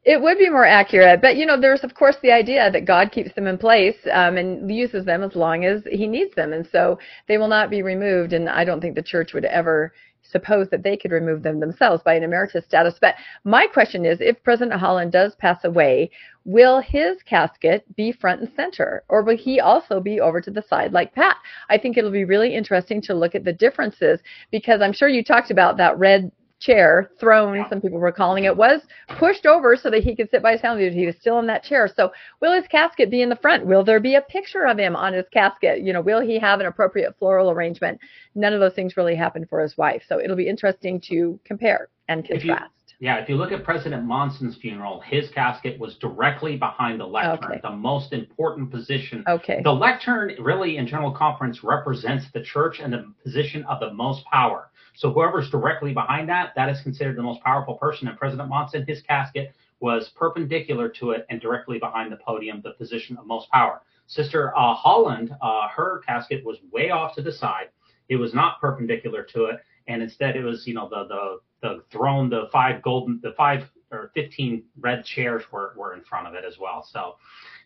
It 0.04 0.20
would 0.20 0.36
be 0.36 0.50
more 0.50 0.66
accurate, 0.66 1.22
but 1.22 1.36
you 1.36 1.46
know, 1.46 1.60
there's 1.60 1.84
of 1.84 1.94
course 1.94 2.16
the 2.22 2.32
idea 2.32 2.68
that 2.72 2.86
God 2.86 3.12
keeps 3.12 3.32
them 3.34 3.46
in 3.46 3.56
place 3.56 3.94
um, 4.12 4.36
and 4.36 4.68
uses 4.68 5.04
them 5.04 5.22
as 5.22 5.36
long 5.36 5.64
as 5.64 5.82
He 5.88 6.08
needs 6.08 6.34
them, 6.34 6.52
and 6.52 6.66
so 6.72 6.98
they 7.28 7.38
will 7.38 7.46
not 7.46 7.70
be 7.70 7.82
removed. 7.82 8.32
And 8.32 8.48
I 8.48 8.64
don't 8.64 8.80
think 8.80 8.96
the 8.96 9.02
church 9.02 9.32
would 9.32 9.44
ever 9.44 9.92
suppose 10.32 10.68
that 10.70 10.82
they 10.82 10.96
could 10.96 11.12
remove 11.12 11.42
them 11.42 11.60
themselves 11.60 12.02
by 12.02 12.14
an 12.14 12.24
emeritus 12.24 12.64
status. 12.64 12.94
But 13.00 13.14
my 13.44 13.66
question 13.66 14.04
is, 14.04 14.20
if 14.20 14.42
President 14.42 14.80
Holland 14.80 15.12
does 15.12 15.36
pass 15.36 15.62
away, 15.64 16.10
will 16.44 16.80
his 16.80 17.22
casket 17.22 17.84
be 17.94 18.10
front 18.10 18.40
and 18.40 18.50
center, 18.56 19.04
or 19.08 19.22
will 19.22 19.36
he 19.36 19.60
also 19.60 20.00
be 20.00 20.20
over 20.20 20.40
to 20.40 20.50
the 20.50 20.62
side 20.62 20.92
like 20.92 21.14
Pat? 21.14 21.36
I 21.68 21.78
think 21.78 21.96
it'll 21.96 22.10
be 22.10 22.24
really 22.24 22.54
interesting 22.54 23.00
to 23.02 23.14
look 23.14 23.34
at 23.34 23.44
the 23.44 23.52
differences 23.52 24.20
because 24.50 24.80
I'm 24.80 24.92
sure 24.92 25.08
you 25.08 25.22
talked 25.22 25.50
about 25.50 25.76
that 25.76 25.98
red 25.98 26.32
chair, 26.62 27.10
throne, 27.18 27.66
some 27.68 27.80
people 27.80 27.98
were 27.98 28.12
calling 28.12 28.44
it, 28.44 28.56
was 28.56 28.80
pushed 29.18 29.46
over 29.46 29.76
so 29.76 29.90
that 29.90 30.02
he 30.02 30.14
could 30.16 30.30
sit 30.30 30.42
by 30.42 30.52
his 30.52 30.60
family. 30.60 30.88
He 30.90 31.06
was 31.06 31.16
still 31.16 31.38
in 31.38 31.46
that 31.48 31.64
chair. 31.64 31.88
So 31.94 32.12
will 32.40 32.54
his 32.54 32.66
casket 32.68 33.10
be 33.10 33.22
in 33.22 33.28
the 33.28 33.36
front? 33.36 33.66
Will 33.66 33.84
there 33.84 34.00
be 34.00 34.14
a 34.14 34.22
picture 34.22 34.66
of 34.66 34.78
him 34.78 34.94
on 34.96 35.12
his 35.12 35.26
casket? 35.32 35.82
You 35.82 35.92
know, 35.92 36.00
will 36.00 36.20
he 36.20 36.38
have 36.38 36.60
an 36.60 36.66
appropriate 36.66 37.14
floral 37.18 37.50
arrangement? 37.50 37.98
None 38.34 38.52
of 38.52 38.60
those 38.60 38.74
things 38.74 38.96
really 38.96 39.16
happened 39.16 39.48
for 39.48 39.60
his 39.60 39.76
wife. 39.76 40.02
So 40.08 40.20
it'll 40.20 40.36
be 40.36 40.48
interesting 40.48 41.00
to 41.08 41.38
compare 41.44 41.88
and 42.08 42.26
contrast. 42.26 42.70
Yeah, 43.00 43.16
if 43.16 43.28
you 43.28 43.34
look 43.34 43.50
at 43.50 43.64
President 43.64 44.04
Monson's 44.04 44.56
funeral, 44.58 45.00
his 45.00 45.28
casket 45.30 45.76
was 45.80 45.96
directly 45.96 46.56
behind 46.56 47.00
the 47.00 47.04
lectern, 47.04 47.50
Okay. 47.50 47.60
the 47.60 47.72
most 47.72 48.12
important 48.12 48.70
position. 48.70 49.24
Okay. 49.28 49.60
The 49.64 49.72
lectern 49.72 50.36
really 50.38 50.76
in 50.76 50.86
General 50.86 51.10
Conference 51.10 51.64
represents 51.64 52.26
the 52.32 52.42
church 52.42 52.78
and 52.78 52.92
the 52.92 53.12
position 53.24 53.64
of 53.64 53.80
the 53.80 53.92
most 53.92 54.24
power. 54.26 54.70
So 54.94 55.12
whoever's 55.12 55.50
directly 55.50 55.92
behind 55.92 56.28
that, 56.28 56.52
that 56.56 56.68
is 56.68 56.80
considered 56.80 57.16
the 57.16 57.22
most 57.22 57.42
powerful 57.42 57.74
person. 57.74 58.08
And 58.08 58.18
President 58.18 58.48
Monson, 58.48 58.84
his 58.86 59.02
casket 59.02 59.54
was 59.80 60.10
perpendicular 60.10 60.88
to 60.88 61.10
it 61.10 61.26
and 61.28 61.40
directly 61.40 61.78
behind 61.78 62.12
the 62.12 62.16
podium, 62.16 62.60
the 62.62 62.72
position 62.72 63.16
of 63.16 63.26
most 63.26 63.50
power. 63.50 63.82
Sister 64.06 64.56
uh, 64.56 64.74
Holland, 64.74 65.34
uh, 65.40 65.68
her 65.68 66.00
casket 66.06 66.44
was 66.44 66.58
way 66.70 66.90
off 66.90 67.14
to 67.14 67.22
the 67.22 67.32
side. 67.32 67.68
It 68.08 68.16
was 68.16 68.34
not 68.34 68.60
perpendicular 68.60 69.22
to 69.24 69.46
it, 69.46 69.60
and 69.88 70.02
instead 70.02 70.36
it 70.36 70.44
was, 70.44 70.66
you 70.66 70.74
know, 70.74 70.88
the 70.88 71.06
the 71.08 71.38
the 71.62 71.84
throne, 71.90 72.28
the 72.28 72.48
five 72.52 72.82
golden, 72.82 73.20
the 73.22 73.32
five 73.32 73.70
or 73.90 74.10
fifteen 74.14 74.64
red 74.78 75.04
chairs 75.04 75.44
were 75.50 75.72
were 75.76 75.94
in 75.94 76.02
front 76.02 76.26
of 76.26 76.34
it 76.34 76.44
as 76.44 76.58
well. 76.58 76.82
So, 76.82 77.16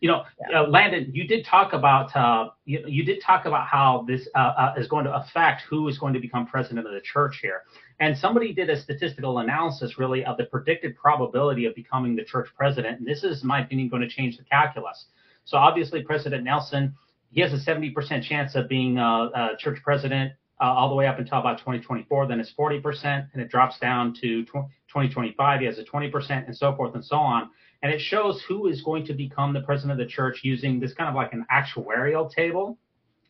you 0.01 0.09
know, 0.09 0.25
uh, 0.55 0.65
Landon, 0.69 1.11
you 1.13 1.27
did 1.27 1.45
talk 1.45 1.73
about 1.73 2.15
uh, 2.15 2.51
you, 2.65 2.85
you 2.87 3.05
did 3.05 3.23
talk 3.23 3.47
about 3.47 3.67
how 3.67 4.05
this 4.07 4.29
uh, 4.35 4.39
uh, 4.39 4.75
is 4.77 4.89
going 4.89 5.05
to 5.05 5.15
affect 5.15 5.63
who 5.69 5.89
is 5.89 5.99
going 5.99 6.15
to 6.15 6.21
become 6.21 6.47
president 6.47 6.87
of 6.87 6.93
the 6.93 7.01
church 7.01 7.39
here. 7.41 7.63
And 8.01 8.17
somebody 8.17 8.53
did 8.53 8.69
a 8.69 8.81
statistical 8.81 9.39
analysis 9.39 9.99
really 9.99 10.25
of 10.25 10.37
the 10.37 10.45
predicted 10.45 10.97
probability 10.97 11.65
of 11.65 11.75
becoming 11.75 12.15
the 12.15 12.25
church 12.25 12.49
president. 12.57 12.99
And 12.99 13.07
this 13.07 13.25
is, 13.25 13.43
in 13.43 13.49
my 13.49 13.63
opinion, 13.63 13.89
going 13.89 14.03
to 14.03 14.09
change 14.09 14.37
the 14.37 14.45
calculus. 14.45 15.07
So 15.45 15.57
obviously, 15.57 16.03
President 16.03 16.45
Nelson, 16.45 16.95
he 17.31 17.41
has 17.41 17.53
a 17.53 17.71
70% 17.71 18.23
chance 18.23 18.55
of 18.55 18.69
being 18.69 18.99
uh, 18.99 19.27
uh, 19.27 19.57
church 19.57 19.79
president 19.83 20.33
uh, 20.61 20.65
all 20.65 20.89
the 20.89 20.95
way 20.95 21.07
up 21.07 21.19
until 21.19 21.39
about 21.39 21.59
2024. 21.59 22.27
Then 22.27 22.41
it's 22.41 22.53
40%, 22.59 23.29
and 23.33 23.43
it 23.43 23.51
drops 23.51 23.79
down 23.79 24.15
to 24.21 24.45
tw- 24.45 24.69
2025. 24.89 25.61
He 25.61 25.67
has 25.67 25.79
a 25.79 25.85
20%, 25.85 26.47
and 26.47 26.57
so 26.57 26.75
forth 26.75 26.95
and 26.95 27.05
so 27.05 27.17
on. 27.17 27.51
And 27.83 27.93
it 27.93 28.01
shows 28.01 28.43
who 28.49 28.67
is 28.67 28.83
going 28.83 29.07
to 29.07 29.15
become 29.15 29.53
the 29.53 29.61
president 29.61 30.01
of 30.01 30.07
the 30.07 30.11
church 30.11 30.41
using 30.43 30.81
this 30.81 30.95
kind 30.95 31.09
of 31.09 31.15
like 31.15 31.33
an 31.33 31.47
actuarial 31.53 32.31
table. 32.31 32.79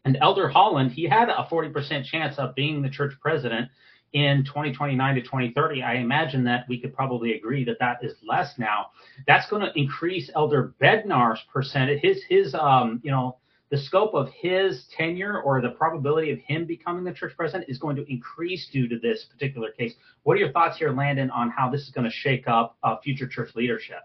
And 0.05 0.17
Elder 0.21 0.49
Holland, 0.49 0.93
he 0.93 1.05
had 1.05 1.29
a 1.29 1.49
40% 1.51 2.05
chance 2.05 2.39
of 2.39 2.55
being 2.55 2.81
the 2.81 2.89
church 2.89 3.15
president 3.21 3.71
in 4.13 4.45
2029 4.45 5.15
to 5.17 5.21
2030. 5.21 5.83
I 5.83 5.95
imagine 5.95 6.45
that 6.45 6.65
we 6.69 6.81
could 6.81 6.95
probably 6.95 7.35
agree 7.35 7.65
that 7.65 7.79
that 7.81 7.99
is 8.03 8.15
less 8.27 8.55
now. 8.57 8.87
That's 9.27 9.49
going 9.51 9.63
to 9.63 9.79
increase 9.79 10.31
Elder 10.35 10.75
Bednar's 10.81 11.41
percentage, 11.53 12.01
his 12.03 12.23
his 12.29 12.55
um 12.55 13.01
you 13.03 13.11
know 13.11 13.37
the 13.71 13.77
scope 13.77 14.15
of 14.15 14.29
his 14.29 14.87
tenure 14.97 15.43
or 15.43 15.61
the 15.61 15.71
probability 15.71 16.31
of 16.31 16.39
him 16.39 16.67
becoming 16.67 17.03
the 17.05 17.13
church 17.13 17.33
president 17.37 17.69
is 17.69 17.79
going 17.79 17.97
to 17.97 18.11
increase 18.11 18.69
due 18.73 18.89
to 18.89 18.99
this 18.99 19.25
particular 19.25 19.73
case. 19.73 19.95
What 20.23 20.35
are 20.35 20.41
your 20.41 20.53
thoughts 20.53 20.79
here, 20.79 20.93
Landon, 20.93 21.31
on 21.31 21.51
how 21.51 21.69
this 21.69 21.83
is 21.83 21.91
going 21.91 22.05
to 22.05 22.13
shake 22.13 22.47
up 22.47 22.77
uh, 22.85 22.97
future 23.03 23.27
church 23.27 23.51
leadership? 23.57 24.03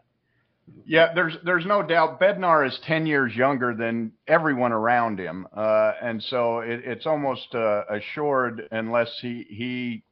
Yeah, 0.86 1.14
there's 1.14 1.38
there's 1.44 1.66
no 1.66 1.84
doubt 1.84 2.20
Bednar 2.20 2.68
is 2.68 2.78
10 2.86 3.06
years 3.06 3.36
younger 3.36 3.74
than 3.74 4.12
everyone 4.28 4.72
around 4.72 5.20
him, 5.20 5.48
uh, 5.56 5.94
and 6.02 6.22
so 6.24 6.60
it, 6.60 6.82
it's 6.84 7.06
almost 7.06 7.54
uh, 7.56 7.84
assured 7.90 8.68
unless 8.72 9.10
he 9.22 9.46
he 9.50 10.04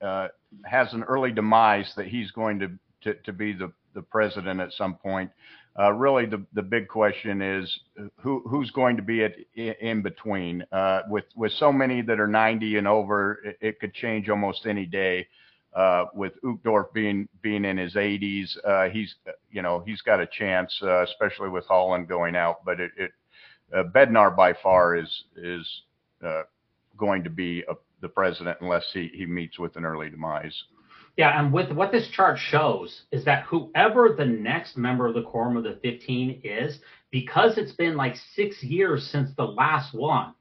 uh, 0.00 0.28
has 0.64 0.92
an 0.92 1.02
early 1.04 1.32
demise 1.32 1.92
that 1.96 2.06
he's 2.06 2.30
going 2.30 2.58
to 2.60 2.70
to, 3.02 3.14
to 3.24 3.32
be 3.32 3.52
the 3.52 3.72
the 3.94 4.02
president 4.02 4.60
at 4.60 4.72
some 4.72 4.94
point. 4.94 5.30
Uh, 5.78 5.92
really, 5.92 6.24
the 6.24 6.44
the 6.54 6.62
big 6.62 6.88
question 6.88 7.42
is 7.42 7.80
who 8.20 8.42
who's 8.48 8.70
going 8.70 8.96
to 8.96 9.02
be 9.02 9.24
at 9.24 9.34
in 9.54 10.02
between. 10.02 10.64
Uh, 10.72 11.02
with 11.08 11.24
with 11.34 11.52
so 11.52 11.72
many 11.72 12.00
that 12.00 12.18
are 12.18 12.28
90 12.28 12.78
and 12.78 12.88
over, 12.88 13.40
it, 13.44 13.58
it 13.60 13.80
could 13.80 13.92
change 13.92 14.28
almost 14.28 14.66
any 14.66 14.86
day 14.86 15.26
uh, 15.76 16.06
with 16.14 16.32
Uchtdorf 16.42 16.92
being 16.94 17.28
being 17.42 17.66
in 17.66 17.76
his 17.76 17.94
80s, 17.94 18.56
uh, 18.64 18.88
he's 18.88 19.14
you 19.50 19.60
know 19.60 19.82
he's 19.86 20.00
got 20.00 20.20
a 20.20 20.26
chance, 20.26 20.76
uh, 20.82 21.02
especially 21.02 21.50
with 21.50 21.66
Holland 21.66 22.08
going 22.08 22.34
out. 22.34 22.64
But 22.64 22.80
it, 22.80 22.90
it 22.96 23.10
uh, 23.76 23.82
Bednar 23.94 24.34
by 24.34 24.54
far 24.54 24.96
is 24.96 25.24
is 25.36 25.82
uh, 26.26 26.42
going 26.96 27.22
to 27.24 27.30
be 27.30 27.62
a, 27.68 27.74
the 28.00 28.08
president 28.08 28.56
unless 28.62 28.86
he 28.94 29.10
he 29.12 29.26
meets 29.26 29.58
with 29.58 29.76
an 29.76 29.84
early 29.84 30.08
demise. 30.08 30.56
Yeah, 31.18 31.38
and 31.38 31.52
with 31.52 31.70
what 31.72 31.92
this 31.92 32.08
chart 32.08 32.38
shows 32.38 33.02
is 33.12 33.24
that 33.24 33.44
whoever 33.44 34.14
the 34.16 34.24
next 34.24 34.76
member 34.76 35.06
of 35.06 35.14
the 35.14 35.22
quorum 35.22 35.56
of 35.56 35.64
the 35.64 35.78
15 35.82 36.42
is, 36.44 36.78
because 37.10 37.56
it's 37.56 37.72
been 37.72 37.96
like 37.96 38.16
six 38.34 38.62
years 38.62 39.08
since 39.10 39.30
the 39.34 39.44
last 39.44 39.94
one, 39.94 40.34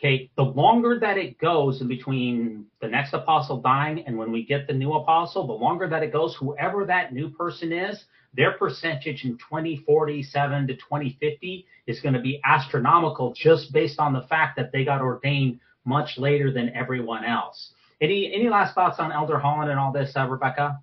okay, 0.00 0.30
the 0.36 0.42
longer 0.42 0.98
that 0.98 1.18
it 1.18 1.38
goes 1.38 1.82
in 1.82 1.88
between 1.88 2.64
the 2.80 2.88
next 2.88 3.12
apostle 3.12 3.60
dying 3.60 4.02
and 4.06 4.16
when 4.16 4.32
we 4.32 4.44
get 4.44 4.66
the 4.66 4.72
new 4.72 4.94
apostle, 4.94 5.46
the 5.46 5.52
longer 5.52 5.86
that 5.88 6.02
it 6.02 6.10
goes, 6.10 6.34
whoever 6.36 6.86
that 6.86 7.12
new 7.12 7.28
person 7.28 7.70
is, 7.70 8.04
their 8.32 8.52
percentage 8.52 9.24
in 9.24 9.36
2047 9.36 10.66
to 10.68 10.74
2050 10.74 11.66
is 11.86 12.00
going 12.00 12.14
to 12.14 12.20
be 12.20 12.40
astronomical 12.44 13.34
just 13.34 13.72
based 13.72 13.98
on 13.98 14.12
the 14.12 14.22
fact 14.22 14.56
that 14.56 14.72
they 14.72 14.84
got 14.84 15.02
ordained 15.02 15.60
much 15.84 16.16
later 16.16 16.50
than 16.50 16.70
everyone 16.74 17.24
else. 17.24 17.72
Any 18.00 18.32
any 18.32 18.48
last 18.48 18.74
thoughts 18.74 18.98
on 18.98 19.12
Elder 19.12 19.38
Holland 19.38 19.70
and 19.70 19.78
all 19.78 19.92
this, 19.92 20.12
uh, 20.16 20.26
Rebecca? 20.26 20.80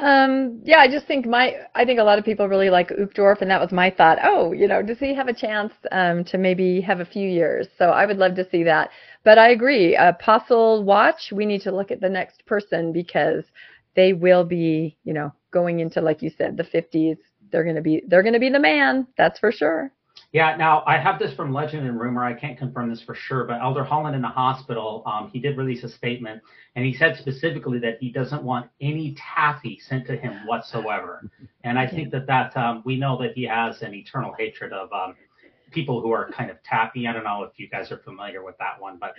Um, 0.00 0.60
yeah, 0.64 0.78
I 0.78 0.88
just 0.88 1.06
think 1.06 1.26
my, 1.26 1.54
I 1.74 1.84
think 1.84 1.98
a 1.98 2.04
lot 2.04 2.20
of 2.20 2.24
people 2.24 2.48
really 2.48 2.70
like 2.70 2.90
Uchtdorf, 2.90 3.42
and 3.42 3.50
that 3.50 3.60
was 3.60 3.72
my 3.72 3.90
thought. 3.90 4.18
Oh, 4.22 4.52
you 4.52 4.68
know, 4.68 4.80
does 4.80 4.98
he 4.98 5.12
have 5.14 5.26
a 5.26 5.34
chance 5.34 5.72
um, 5.90 6.24
to 6.26 6.38
maybe 6.38 6.80
have 6.82 7.00
a 7.00 7.04
few 7.04 7.28
years? 7.28 7.66
So 7.78 7.86
I 7.86 8.06
would 8.06 8.16
love 8.16 8.36
to 8.36 8.48
see 8.48 8.62
that. 8.62 8.90
But 9.24 9.38
I 9.38 9.50
agree, 9.50 9.96
Apostle 9.96 10.84
Watch, 10.84 11.32
we 11.32 11.46
need 11.46 11.62
to 11.62 11.72
look 11.72 11.90
at 11.90 12.00
the 12.00 12.08
next 12.08 12.46
person 12.46 12.92
because 12.92 13.44
they 13.96 14.12
will 14.12 14.44
be, 14.44 14.96
you 15.02 15.12
know, 15.12 15.32
going 15.50 15.80
into, 15.80 16.00
like 16.00 16.22
you 16.22 16.30
said, 16.38 16.56
the 16.56 16.62
50s. 16.62 17.16
They're 17.50 17.64
to 17.74 17.80
be, 17.80 18.02
they're 18.06 18.22
to 18.22 18.38
be 18.38 18.50
the 18.50 18.60
man. 18.60 19.08
That's 19.16 19.40
for 19.40 19.50
sure. 19.50 19.90
Yeah, 20.32 20.56
now 20.56 20.82
I 20.86 20.98
have 20.98 21.18
this 21.18 21.32
from 21.34 21.54
legend 21.54 21.86
and 21.86 21.98
rumor. 21.98 22.22
I 22.22 22.34
can't 22.34 22.58
confirm 22.58 22.90
this 22.90 23.00
for 23.00 23.14
sure, 23.14 23.44
but 23.44 23.62
Elder 23.62 23.82
Holland 23.82 24.14
in 24.14 24.20
the 24.20 24.28
hospital, 24.28 25.02
um, 25.06 25.30
he 25.32 25.38
did 25.38 25.56
release 25.56 25.84
a 25.84 25.88
statement, 25.88 26.42
and 26.76 26.84
he 26.84 26.92
said 26.92 27.16
specifically 27.16 27.78
that 27.78 27.96
he 27.98 28.10
doesn't 28.10 28.42
want 28.42 28.68
any 28.80 29.16
taffy 29.16 29.78
sent 29.80 30.06
to 30.06 30.16
him 30.16 30.46
whatsoever. 30.46 31.28
And 31.64 31.78
I 31.78 31.86
think 31.86 32.10
that 32.12 32.26
that 32.28 32.56
um, 32.56 32.82
we 32.86 32.96
know 32.96 33.20
that 33.20 33.32
he 33.34 33.42
has 33.42 33.82
an 33.82 33.92
eternal 33.92 34.32
hatred 34.38 34.72
of 34.72 34.90
um, 34.90 35.16
people 35.70 36.00
who 36.00 36.12
are 36.12 36.30
kind 36.30 36.50
of 36.50 36.62
taffy. 36.62 37.06
I 37.06 37.12
don't 37.12 37.24
know 37.24 37.42
if 37.42 37.58
you 37.58 37.68
guys 37.68 37.90
are 37.92 37.98
familiar 37.98 38.42
with 38.42 38.56
that 38.58 38.80
one, 38.80 38.96
but 38.98 39.12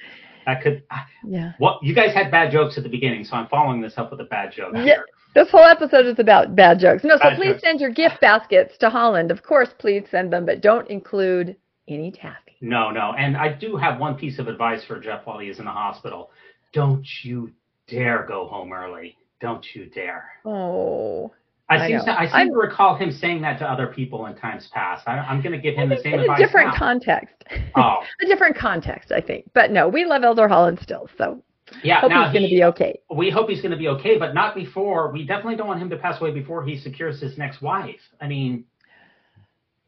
that 0.48 0.64
could. 0.64 0.84
Yeah. 1.24 1.52
What 1.60 1.84
you 1.84 1.94
guys 1.94 2.14
had 2.14 2.32
bad 2.32 2.52
jokes 2.52 2.78
at 2.78 2.84
the 2.84 2.90
beginning, 2.90 3.24
so 3.24 3.36
I'm 3.36 3.48
following 3.50 3.82
this 3.82 3.98
up 3.98 4.10
with 4.10 4.20
a 4.22 4.26
bad 4.26 4.52
joke. 4.52 4.72
Yeah. 4.74 4.84
here. 4.84 5.06
This 5.36 5.50
whole 5.52 5.64
episode 5.66 6.06
is 6.08 6.18
about 6.20 6.56
bad 6.56 6.80
jokes. 6.80 7.04
No, 7.04 7.16
so 7.18 7.20
Bad 7.30 7.38
please 7.38 7.52
jokes. 7.54 7.62
send 7.64 7.80
your 7.80 7.92
gift 7.92 8.20
baskets 8.20 8.78
to 8.80 8.90
Holland. 8.90 9.30
Of 9.32 9.44
course, 9.44 9.70
please 9.78 10.04
send 10.10 10.34
them, 10.34 10.46
but 10.46 10.62
don't 10.62 10.90
include 10.90 11.56
any 11.88 12.12
taffy. 12.12 12.58
No, 12.62 12.90
no. 12.92 13.14
And 13.18 13.38
I 13.38 13.54
do 13.54 13.78
have 13.78 14.00
one 14.00 14.16
piece 14.16 14.40
of 14.40 14.48
advice 14.48 14.84
for 14.86 15.00
Jeff 15.00 15.26
while 15.26 15.40
he 15.40 15.48
is 15.50 15.60
in 15.60 15.66
the 15.66 15.72
hospital. 15.72 16.32
Don't 16.74 17.06
you 17.24 17.52
dare 17.88 18.26
go 18.28 18.48
home 18.48 18.74
early. 18.74 19.18
Don't 19.40 19.66
you 19.74 19.86
dare. 19.86 20.26
Oh. 20.46 21.32
I 21.72 21.76
I 21.76 21.88
seem, 21.88 22.00
to, 22.00 22.20
I 22.20 22.26
seem 22.26 22.36
I'm- 22.36 22.48
to 22.50 22.56
recall 22.56 22.96
him 22.96 23.12
saying 23.12 23.42
that 23.44 23.60
to 23.60 23.66
other 23.72 23.88
people 23.88 24.26
in 24.26 24.36
times 24.36 24.68
past. 24.74 25.08
I, 25.08 25.20
I'm 25.20 25.42
going 25.42 25.52
to 25.54 25.60
give 25.60 25.76
him 25.76 25.90
the 25.90 25.98
same 26.02 26.20
advice. 26.20 26.40
in 26.40 26.44
a 26.44 26.48
different 26.48 26.70
now. 26.70 26.78
context. 26.78 27.44
Oh. 27.76 27.98
a 28.24 28.26
different 28.26 28.58
context, 28.58 29.12
I 29.12 29.22
think. 29.22 29.46
But 29.54 29.70
no, 29.72 29.88
we 29.88 30.04
love 30.06 30.24
Elder 30.24 30.48
Holland 30.48 30.80
still. 30.82 31.08
So 31.18 31.44
Yeah, 31.84 32.02
Hope 32.02 32.10
now 32.10 32.24
he's 32.26 32.34
going 32.34 32.50
to 32.50 32.56
be 32.56 32.64
okay. 32.64 33.00
we 33.14 33.30
hope 33.30 33.50
he's 33.50 33.62
going 33.62 33.72
to 33.72 33.78
be 33.78 33.88
okay, 33.90 34.18
but 34.18 34.34
not 34.34 34.56
before. 34.56 35.12
We 35.12 35.26
definitely 35.26 35.56
don't 35.56 35.68
want 35.68 35.82
him 35.82 35.90
to 35.90 35.98
pass 35.98 36.20
away 36.22 36.32
before 36.32 36.64
he 36.64 36.78
secures 36.78 37.20
his 37.22 37.38
next 37.38 37.62
wife. 37.62 38.00
I 38.22 38.28
mean, 38.28 38.66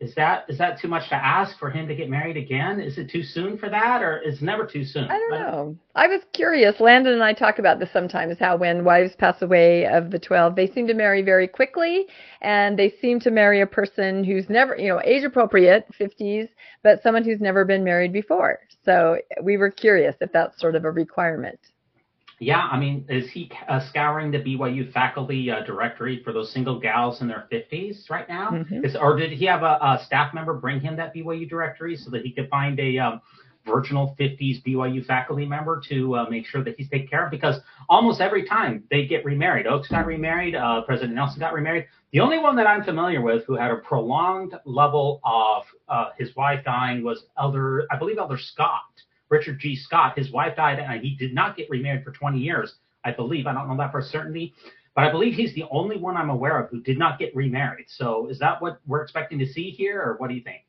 is 0.01 0.15
that 0.15 0.45
is 0.49 0.57
that 0.57 0.79
too 0.79 0.87
much 0.87 1.07
to 1.09 1.15
ask 1.15 1.59
for 1.59 1.69
him 1.69 1.87
to 1.87 1.93
get 1.93 2.09
married 2.09 2.35
again? 2.35 2.79
Is 2.81 2.97
it 2.97 3.11
too 3.11 3.21
soon 3.21 3.55
for 3.59 3.69
that, 3.69 4.01
or 4.01 4.17
it's 4.17 4.41
never 4.41 4.65
too 4.65 4.83
soon? 4.83 5.03
I 5.03 5.19
don't 5.19 5.31
know. 5.31 5.77
I 5.95 6.07
was 6.07 6.21
curious. 6.33 6.79
Landon 6.79 7.13
and 7.13 7.23
I 7.23 7.33
talk 7.33 7.59
about 7.59 7.77
this 7.77 7.91
sometimes 7.93 8.39
how 8.39 8.57
when 8.57 8.83
wives 8.83 9.13
pass 9.15 9.43
away 9.43 9.85
of 9.85 10.09
the 10.09 10.17
12, 10.17 10.55
they 10.55 10.67
seem 10.67 10.87
to 10.87 10.95
marry 10.95 11.21
very 11.21 11.47
quickly 11.47 12.07
and 12.41 12.79
they 12.79 12.95
seem 12.99 13.19
to 13.19 13.29
marry 13.29 13.61
a 13.61 13.67
person 13.67 14.23
who's 14.23 14.49
never, 14.49 14.75
you 14.75 14.87
know, 14.87 14.99
age 15.03 15.23
appropriate, 15.23 15.85
50s, 15.99 16.49
but 16.81 17.03
someone 17.03 17.23
who's 17.23 17.39
never 17.39 17.63
been 17.63 17.83
married 17.83 18.11
before. 18.11 18.59
So 18.83 19.19
we 19.43 19.57
were 19.57 19.69
curious 19.69 20.15
if 20.19 20.31
that's 20.31 20.59
sort 20.59 20.75
of 20.75 20.83
a 20.83 20.91
requirement. 20.91 21.59
Yeah, 22.41 22.67
I 22.71 22.79
mean, 22.79 23.05
is 23.07 23.29
he 23.29 23.51
uh, 23.69 23.79
scouring 23.87 24.31
the 24.31 24.39
BYU 24.39 24.91
faculty 24.91 25.51
uh, 25.51 25.63
directory 25.63 26.23
for 26.23 26.33
those 26.33 26.51
single 26.51 26.79
gals 26.79 27.21
in 27.21 27.27
their 27.27 27.47
50s 27.51 28.09
right 28.09 28.27
now? 28.27 28.49
Mhm. 28.49 28.83
Is, 28.83 28.95
or 28.95 29.15
did 29.15 29.31
he 29.31 29.45
have 29.45 29.61
a, 29.61 29.77
a 29.79 30.01
staff 30.07 30.33
member 30.33 30.55
bring 30.55 30.79
him 30.79 30.95
that 30.95 31.13
BYU 31.13 31.47
directory 31.47 31.95
so 31.95 32.09
that 32.09 32.23
he 32.23 32.31
could 32.31 32.49
find 32.49 32.79
a 32.79 32.97
um, 32.97 33.21
virginal 33.63 34.15
50s 34.19 34.63
BYU 34.63 35.05
faculty 35.05 35.45
member 35.45 35.79
to 35.89 36.15
uh, 36.15 36.25
make 36.31 36.47
sure 36.47 36.63
that 36.63 36.73
he's 36.77 36.89
taken 36.89 37.07
care 37.07 37.25
of? 37.25 37.29
Because 37.29 37.59
almost 37.89 38.21
every 38.21 38.43
time 38.43 38.85
they 38.89 39.05
get 39.05 39.23
remarried, 39.23 39.67
Oaks 39.67 39.89
got 39.89 40.07
remarried, 40.07 40.55
uh, 40.55 40.81
President 40.81 41.13
Nelson 41.13 41.39
got 41.39 41.53
remarried. 41.53 41.85
The 42.11 42.21
only 42.21 42.39
one 42.39 42.55
that 42.55 42.65
I'm 42.65 42.83
familiar 42.83 43.21
with 43.21 43.45
who 43.45 43.55
had 43.55 43.69
a 43.69 43.77
prolonged 43.77 44.55
level 44.65 45.21
of 45.23 45.63
uh, 45.87 46.09
his 46.17 46.35
wife 46.35 46.65
dying 46.65 47.03
was 47.03 47.25
Elder, 47.37 47.85
I 47.91 47.97
believe, 47.97 48.17
Elder 48.17 48.39
Scott. 48.39 48.81
Richard 49.31 49.59
G. 49.59 49.75
Scott. 49.75 50.17
His 50.17 50.31
wife 50.31 50.55
died, 50.55 50.77
and 50.77 51.01
he 51.01 51.15
did 51.15 51.33
not 51.33 51.57
get 51.57 51.69
remarried 51.69 52.03
for 52.03 52.11
20 52.11 52.37
years, 52.37 52.75
I 53.03 53.11
believe. 53.11 53.47
I 53.47 53.53
don't 53.53 53.67
know 53.67 53.77
that 53.77 53.91
for 53.91 54.01
certainty, 54.01 54.53
but 54.93 55.05
I 55.05 55.11
believe 55.11 55.33
he's 55.33 55.55
the 55.55 55.63
only 55.71 55.97
one 55.97 56.17
I'm 56.17 56.29
aware 56.29 56.59
of 56.59 56.69
who 56.69 56.81
did 56.81 56.99
not 56.99 57.17
get 57.17 57.35
remarried. 57.35 57.85
So 57.87 58.27
is 58.27 58.37
that 58.39 58.61
what 58.61 58.79
we're 58.85 59.01
expecting 59.01 59.39
to 59.39 59.47
see 59.47 59.71
here, 59.71 60.01
or 60.01 60.15
what 60.17 60.27
do 60.29 60.35
you 60.35 60.43
think? 60.43 60.61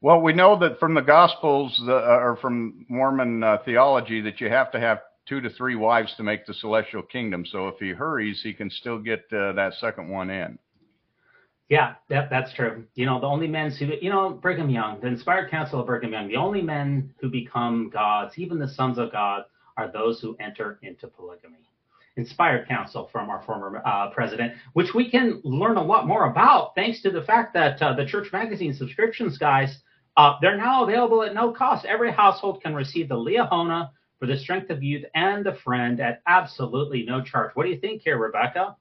Well, 0.00 0.20
we 0.20 0.32
know 0.32 0.58
that 0.60 0.78
from 0.78 0.94
the 0.94 1.00
Gospels 1.00 1.82
uh, 1.86 1.92
or 1.92 2.36
from 2.40 2.86
Mormon 2.88 3.42
uh, 3.42 3.58
theology 3.64 4.20
that 4.20 4.40
you 4.40 4.48
have 4.48 4.70
to 4.72 4.80
have 4.80 5.00
two 5.26 5.40
to 5.40 5.50
three 5.50 5.76
wives 5.76 6.14
to 6.16 6.22
make 6.22 6.46
the 6.46 6.54
celestial 6.54 7.02
kingdom. 7.02 7.44
So 7.46 7.68
if 7.68 7.78
he 7.78 7.90
hurries, 7.90 8.42
he 8.42 8.52
can 8.52 8.70
still 8.70 8.98
get 8.98 9.24
uh, 9.32 9.52
that 9.54 9.72
second 9.80 10.08
one 10.08 10.30
in. 10.30 10.58
Yeah, 11.68 11.94
that, 12.10 12.28
that's 12.28 12.52
true. 12.52 12.84
You 12.94 13.06
know, 13.06 13.20
the 13.20 13.26
only 13.26 13.48
men 13.48 13.70
who, 13.70 13.86
you 14.00 14.10
know, 14.10 14.30
Brigham 14.30 14.68
Young, 14.68 15.00
the 15.00 15.06
inspired 15.06 15.50
council 15.50 15.80
of 15.80 15.86
Brigham 15.86 16.12
Young, 16.12 16.28
the 16.28 16.36
only 16.36 16.60
men 16.60 17.14
who 17.20 17.30
become 17.30 17.90
gods, 17.90 18.34
even 18.36 18.58
the 18.58 18.68
sons 18.68 18.98
of 18.98 19.10
God, 19.12 19.44
are 19.76 19.90
those 19.90 20.20
who 20.20 20.36
enter 20.40 20.78
into 20.82 21.08
polygamy. 21.08 21.58
Inspired 22.16 22.68
counsel 22.68 23.08
from 23.10 23.28
our 23.28 23.42
former 23.42 23.82
uh, 23.84 24.10
president, 24.10 24.52
which 24.74 24.94
we 24.94 25.10
can 25.10 25.40
learn 25.42 25.76
a 25.76 25.82
lot 25.82 26.06
more 26.06 26.26
about 26.30 26.74
thanks 26.76 27.02
to 27.02 27.10
the 27.10 27.22
fact 27.22 27.52
that 27.54 27.82
uh, 27.82 27.92
the 27.94 28.06
church 28.06 28.28
magazine 28.32 28.72
subscriptions, 28.72 29.36
guys, 29.36 29.78
uh, 30.16 30.34
they're 30.40 30.56
now 30.56 30.84
available 30.84 31.24
at 31.24 31.34
no 31.34 31.50
cost. 31.50 31.84
Every 31.86 32.12
household 32.12 32.62
can 32.62 32.72
receive 32.72 33.08
the 33.08 33.16
Liahona 33.16 33.90
for 34.20 34.26
the 34.26 34.36
strength 34.36 34.70
of 34.70 34.80
youth 34.80 35.04
and 35.16 35.44
the 35.44 35.56
friend 35.64 35.98
at 35.98 36.22
absolutely 36.28 37.04
no 37.04 37.20
charge. 37.20 37.50
What 37.54 37.64
do 37.64 37.70
you 37.70 37.80
think 37.80 38.02
here, 38.02 38.18
Rebecca? 38.18 38.76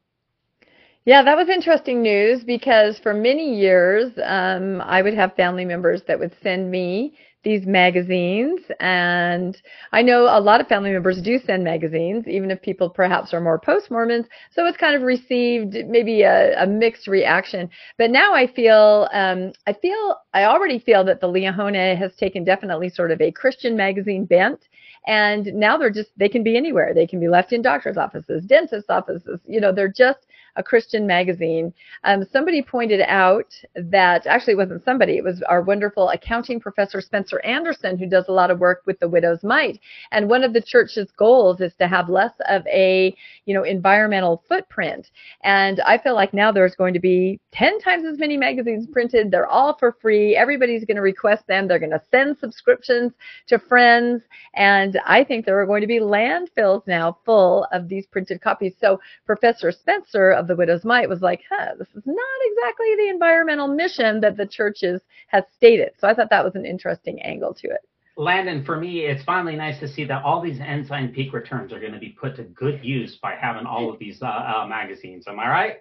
Yeah, 1.05 1.21
that 1.23 1.35
was 1.35 1.49
interesting 1.49 2.01
news 2.01 2.43
because 2.45 2.97
for 2.99 3.13
many 3.13 3.57
years, 3.57 4.11
um, 4.23 4.79
I 4.81 5.01
would 5.01 5.13
have 5.13 5.35
family 5.35 5.65
members 5.65 6.01
that 6.07 6.17
would 6.17 6.33
send 6.41 6.71
me 6.71 7.17
these 7.43 7.65
magazines. 7.65 8.61
And 8.79 9.61
I 9.91 10.01
know 10.01 10.23
a 10.23 10.39
lot 10.39 10.61
of 10.61 10.67
family 10.67 10.91
members 10.91 11.21
do 11.21 11.39
send 11.39 11.61
magazines, 11.65 12.25
even 12.25 12.51
if 12.51 12.61
people 12.61 12.89
perhaps 12.89 13.33
are 13.33 13.41
more 13.41 13.59
post 13.59 13.91
Mormons. 13.91 14.27
So 14.51 14.65
it's 14.65 14.77
kind 14.77 14.95
of 14.95 15.01
received 15.01 15.75
maybe 15.89 16.21
a, 16.21 16.63
a 16.63 16.65
mixed 16.65 17.07
reaction. 17.07 17.69
But 17.97 18.09
now 18.09 18.33
I 18.33 18.47
feel, 18.47 19.09
um, 19.11 19.51
I 19.67 19.73
feel, 19.73 20.15
I 20.33 20.45
already 20.45 20.79
feel 20.79 21.03
that 21.03 21.19
the 21.19 21.27
Liahona 21.27 21.97
has 21.97 22.15
taken 22.15 22.45
definitely 22.45 22.87
sort 22.87 23.11
of 23.11 23.19
a 23.19 23.29
Christian 23.29 23.75
magazine 23.75 24.23
bent. 24.23 24.61
And 25.05 25.47
now 25.53 25.77
they're 25.77 25.89
just, 25.89 26.11
they 26.15 26.29
can 26.29 26.43
be 26.43 26.55
anywhere. 26.55 26.93
They 26.93 27.07
can 27.07 27.19
be 27.19 27.27
left 27.27 27.51
in 27.51 27.61
doctor's 27.61 27.97
offices, 27.97 28.45
dentist's 28.45 28.89
offices. 28.89 29.41
You 29.45 29.59
know, 29.59 29.73
they're 29.73 29.91
just 29.91 30.19
a 30.55 30.63
Christian 30.63 31.07
magazine. 31.07 31.73
Um, 32.03 32.25
somebody 32.31 32.61
pointed 32.61 33.01
out 33.01 33.53
that 33.75 34.27
actually 34.27 34.53
it 34.53 34.57
wasn't 34.57 34.83
somebody, 34.85 35.17
it 35.17 35.23
was 35.23 35.41
our 35.43 35.61
wonderful 35.61 36.09
accounting 36.09 36.59
professor 36.59 37.01
Spencer 37.01 37.39
Anderson, 37.41 37.97
who 37.97 38.07
does 38.07 38.25
a 38.27 38.31
lot 38.31 38.51
of 38.51 38.59
work 38.59 38.81
with 38.85 38.99
the 38.99 39.07
Widow's 39.07 39.43
Mite. 39.43 39.79
And 40.11 40.29
one 40.29 40.43
of 40.43 40.53
the 40.53 40.61
church's 40.61 41.11
goals 41.17 41.61
is 41.61 41.73
to 41.79 41.87
have 41.87 42.09
less 42.09 42.33
of 42.47 42.65
a, 42.67 43.15
you 43.45 43.53
know, 43.53 43.63
environmental 43.63 44.43
footprint. 44.47 45.09
And 45.43 45.79
I 45.81 45.97
feel 45.97 46.15
like 46.15 46.33
now 46.33 46.51
there's 46.51 46.75
going 46.75 46.93
to 46.93 46.99
be 46.99 47.39
10 47.51 47.79
times 47.79 48.05
as 48.05 48.19
many 48.19 48.37
magazines 48.37 48.87
printed. 48.91 49.31
They're 49.31 49.47
all 49.47 49.77
for 49.77 49.95
free. 50.01 50.35
Everybody's 50.35 50.85
going 50.85 50.95
to 50.95 51.01
request 51.01 51.47
them. 51.47 51.67
They're 51.67 51.79
going 51.79 51.91
to 51.91 52.01
send 52.11 52.37
subscriptions 52.37 53.13
to 53.47 53.59
friends. 53.59 54.23
And 54.55 54.99
I 55.05 55.23
think 55.23 55.45
there 55.45 55.59
are 55.59 55.65
going 55.65 55.81
to 55.81 55.87
be 55.87 55.99
landfills 55.99 56.85
now 56.87 57.17
full 57.25 57.67
of 57.71 57.87
these 57.87 58.05
printed 58.07 58.41
copies. 58.41 58.73
So 58.79 58.99
Professor 59.25 59.71
Spencer 59.71 60.31
of 60.43 60.47
the 60.47 60.55
Widow's 60.55 60.83
Mite 60.83 61.09
was 61.09 61.21
like, 61.21 61.41
huh, 61.49 61.71
this 61.79 61.87
is 61.95 62.03
not 62.05 62.17
exactly 62.43 62.95
the 62.97 63.09
environmental 63.09 63.67
mission 63.67 64.19
that 64.21 64.37
the 64.37 64.45
churches 64.45 65.01
has 65.27 65.43
stated. 65.55 65.91
So 65.97 66.07
I 66.07 66.13
thought 66.13 66.29
that 66.29 66.43
was 66.43 66.55
an 66.55 66.65
interesting 66.65 67.21
angle 67.21 67.53
to 67.55 67.67
it. 67.67 67.81
Landon, 68.15 68.63
for 68.63 68.79
me, 68.79 68.99
it's 68.99 69.23
finally 69.23 69.55
nice 69.55 69.79
to 69.79 69.87
see 69.87 70.03
that 70.05 70.23
all 70.23 70.39
these 70.39 70.59
Ensign 70.59 71.09
Peak 71.09 71.33
returns 71.33 71.73
are 71.73 71.79
going 71.79 71.93
to 71.93 71.99
be 71.99 72.09
put 72.09 72.35
to 72.35 72.43
good 72.43 72.83
use 72.83 73.17
by 73.21 73.33
having 73.33 73.65
all 73.65 73.91
of 73.91 73.97
these 73.97 74.21
uh, 74.21 74.25
uh, 74.27 74.67
magazines. 74.67 75.25
Am 75.27 75.39
I 75.39 75.49
right? 75.49 75.77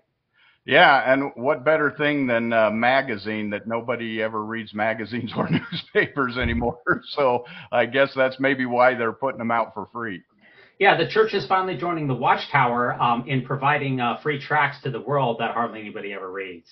Yeah, 0.65 1.13
and 1.13 1.33
what 1.35 1.65
better 1.65 1.91
thing 1.91 2.29
than 2.29 2.53
a 2.53 2.71
magazine 2.71 3.51
that 3.51 3.67
nobody 3.67 4.23
ever 4.23 4.45
reads 4.45 4.73
magazines 4.73 5.33
or 5.37 5.49
newspapers 5.73 6.39
anymore? 6.39 6.79
So 7.09 7.45
I 7.71 7.85
guess 7.87 8.13
that's 8.15 8.39
maybe 8.39 8.65
why 8.65 8.95
they're 8.95 9.13
putting 9.13 9.39
them 9.39 9.51
out 9.51 9.75
for 9.75 9.89
free. 9.93 10.23
Yeah, 10.79 10.97
the 10.97 11.07
church 11.07 11.35
is 11.35 11.47
finally 11.47 11.77
joining 11.77 12.09
the 12.09 12.15
Watchtower 12.15 12.95
um, 12.95 13.25
in 13.29 13.45
providing 13.45 14.01
uh, 14.01 14.19
free 14.23 14.41
tracts 14.41 14.83
to 14.83 14.91
the 14.91 15.01
world 15.01 15.39
that 15.39 15.53
hardly 15.53 15.81
anybody 15.81 16.13
ever 16.13 16.31
reads. 16.31 16.69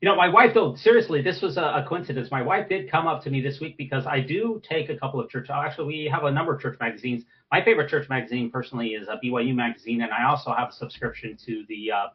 You 0.00 0.08
know, 0.08 0.14
my 0.14 0.28
wife, 0.28 0.52
though, 0.54 0.76
seriously, 0.76 1.22
this 1.22 1.42
was 1.42 1.56
a, 1.56 1.62
a 1.62 1.86
coincidence. 1.88 2.30
My 2.30 2.42
wife 2.42 2.68
did 2.68 2.88
come 2.88 3.08
up 3.08 3.24
to 3.24 3.30
me 3.30 3.40
this 3.40 3.58
week 3.60 3.76
because 3.76 4.06
I 4.06 4.20
do 4.20 4.62
take 4.68 4.90
a 4.90 4.96
couple 4.96 5.18
of 5.18 5.28
church. 5.28 5.48
Actually, 5.50 5.86
we 5.88 6.10
have 6.12 6.22
a 6.22 6.30
number 6.30 6.54
of 6.54 6.60
church 6.60 6.78
magazines. 6.78 7.24
My 7.50 7.64
favorite 7.64 7.90
church 7.90 8.08
magazine, 8.08 8.50
personally, 8.50 8.90
is 8.90 9.08
a 9.08 9.18
BYU 9.24 9.54
magazine, 9.56 10.02
and 10.02 10.12
I 10.12 10.28
also 10.28 10.52
have 10.52 10.68
a 10.68 10.72
subscription 10.72 11.36
to 11.46 11.64
the 11.68 11.90
uh, 11.90 12.06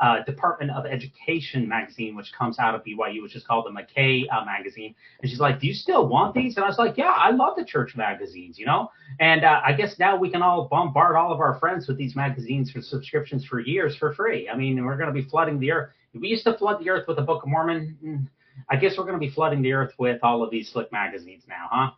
uh, 0.00 0.22
Department 0.24 0.70
of 0.70 0.86
Education 0.86 1.68
magazine, 1.68 2.16
which 2.16 2.32
comes 2.36 2.58
out 2.58 2.74
of 2.74 2.82
BYU, 2.84 3.22
which 3.22 3.36
is 3.36 3.44
called 3.44 3.66
the 3.66 3.70
McKay 3.70 4.24
uh, 4.32 4.44
magazine. 4.44 4.94
And 5.20 5.30
she's 5.30 5.40
like, 5.40 5.60
"Do 5.60 5.66
you 5.66 5.74
still 5.74 6.08
want 6.08 6.34
these?" 6.34 6.56
And 6.56 6.64
I 6.64 6.68
was 6.68 6.78
like, 6.78 6.96
"Yeah, 6.96 7.14
I 7.16 7.30
love 7.30 7.56
the 7.56 7.64
church 7.64 7.94
magazines, 7.96 8.58
you 8.58 8.66
know." 8.66 8.90
And 9.18 9.44
uh, 9.44 9.60
I 9.64 9.72
guess 9.72 9.98
now 9.98 10.16
we 10.16 10.30
can 10.30 10.42
all 10.42 10.68
bombard 10.68 11.16
all 11.16 11.32
of 11.32 11.40
our 11.40 11.58
friends 11.58 11.86
with 11.86 11.98
these 11.98 12.16
magazines 12.16 12.70
for 12.70 12.80
subscriptions 12.80 13.44
for 13.44 13.60
years 13.60 13.96
for 13.96 14.14
free. 14.14 14.48
I 14.48 14.56
mean, 14.56 14.84
we're 14.84 14.96
going 14.96 15.12
to 15.12 15.22
be 15.22 15.28
flooding 15.28 15.60
the 15.60 15.72
earth. 15.72 15.90
We 16.14 16.28
used 16.28 16.44
to 16.44 16.56
flood 16.56 16.80
the 16.80 16.90
earth 16.90 17.06
with 17.06 17.16
the 17.16 17.22
Book 17.22 17.42
of 17.42 17.48
Mormon. 17.48 17.96
Mm, 18.04 18.26
I 18.68 18.76
guess 18.76 18.94
we're 18.98 19.04
going 19.04 19.20
to 19.20 19.26
be 19.26 19.30
flooding 19.30 19.62
the 19.62 19.72
earth 19.72 19.92
with 19.98 20.20
all 20.22 20.42
of 20.42 20.50
these 20.50 20.70
slick 20.72 20.90
magazines 20.92 21.44
now, 21.48 21.68
huh? 21.70 21.90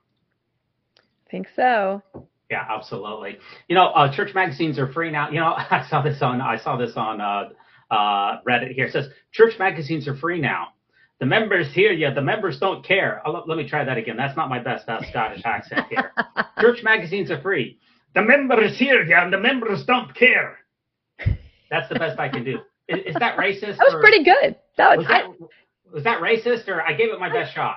think 1.33 1.49
so. 1.57 2.03
Yeah, 2.49 2.65
absolutely. 2.69 3.39
You 3.67 3.75
know, 3.75 3.87
uh, 3.87 4.15
church 4.15 4.35
magazines 4.35 4.79
are 4.79 4.93
free 4.93 5.11
now. 5.11 5.31
You 5.31 5.41
know, 5.41 5.55
I 5.57 5.85
saw 5.91 6.03
this 6.03 6.23
on 6.23 6.41
I 6.41 6.59
saw 6.59 6.77
this 6.77 6.93
on 6.95 7.21
uh, 7.93 8.41
Reddit 8.49 8.75
here. 8.75 8.87
It 8.87 8.93
says 8.93 9.09
church 9.33 9.55
magazines 9.59 10.09
are 10.09 10.17
free 10.17 10.41
now. 10.41 10.69
The 11.21 11.27
members 11.27 11.73
hear 11.73 11.93
you. 11.93 12.13
The 12.13 12.23
members 12.23 12.59
don't 12.59 12.85
care. 12.85 13.23
Oh, 13.25 13.45
let, 13.47 13.57
me 13.57 13.69
try 13.69 13.85
that 13.85 13.97
again. 13.97 14.17
That's 14.17 14.37
not 14.37 14.49
my 14.49 14.59
best 14.59 14.89
uh, 14.89 15.01
Scottish 15.09 15.43
accent 15.45 15.87
here. 15.89 16.13
church 16.61 16.83
magazines 16.83 17.31
are 17.31 17.41
free. 17.41 17.79
The 18.15 18.23
members 18.23 18.77
hear 18.77 19.05
you, 19.05 19.15
and 19.15 19.33
the 19.33 19.39
members 19.39 19.85
don't 19.85 20.13
care. 20.17 20.59
That's 21.71 21.89
the 21.89 21.95
best 21.95 22.19
I 22.19 22.29
can 22.29 22.45
do. 22.45 22.59
Is, 22.89 22.99
is 23.07 23.15
that 23.21 23.37
racist? 23.39 23.77
That 23.77 23.85
was 23.85 23.95
or- 23.95 24.01
pretty 24.01 24.25
good. 24.25 24.57
That 24.79 24.99
was, 24.99 25.07
Was 25.07 25.07
that, 25.07 25.25
was 25.95 26.05
that 26.05 26.21
racist, 26.21 26.69
or 26.69 26.83
I 26.83 26.95
gave 26.95 27.11
it 27.11 27.21
my 27.21 27.33
best 27.33 27.55
shot? 27.55 27.77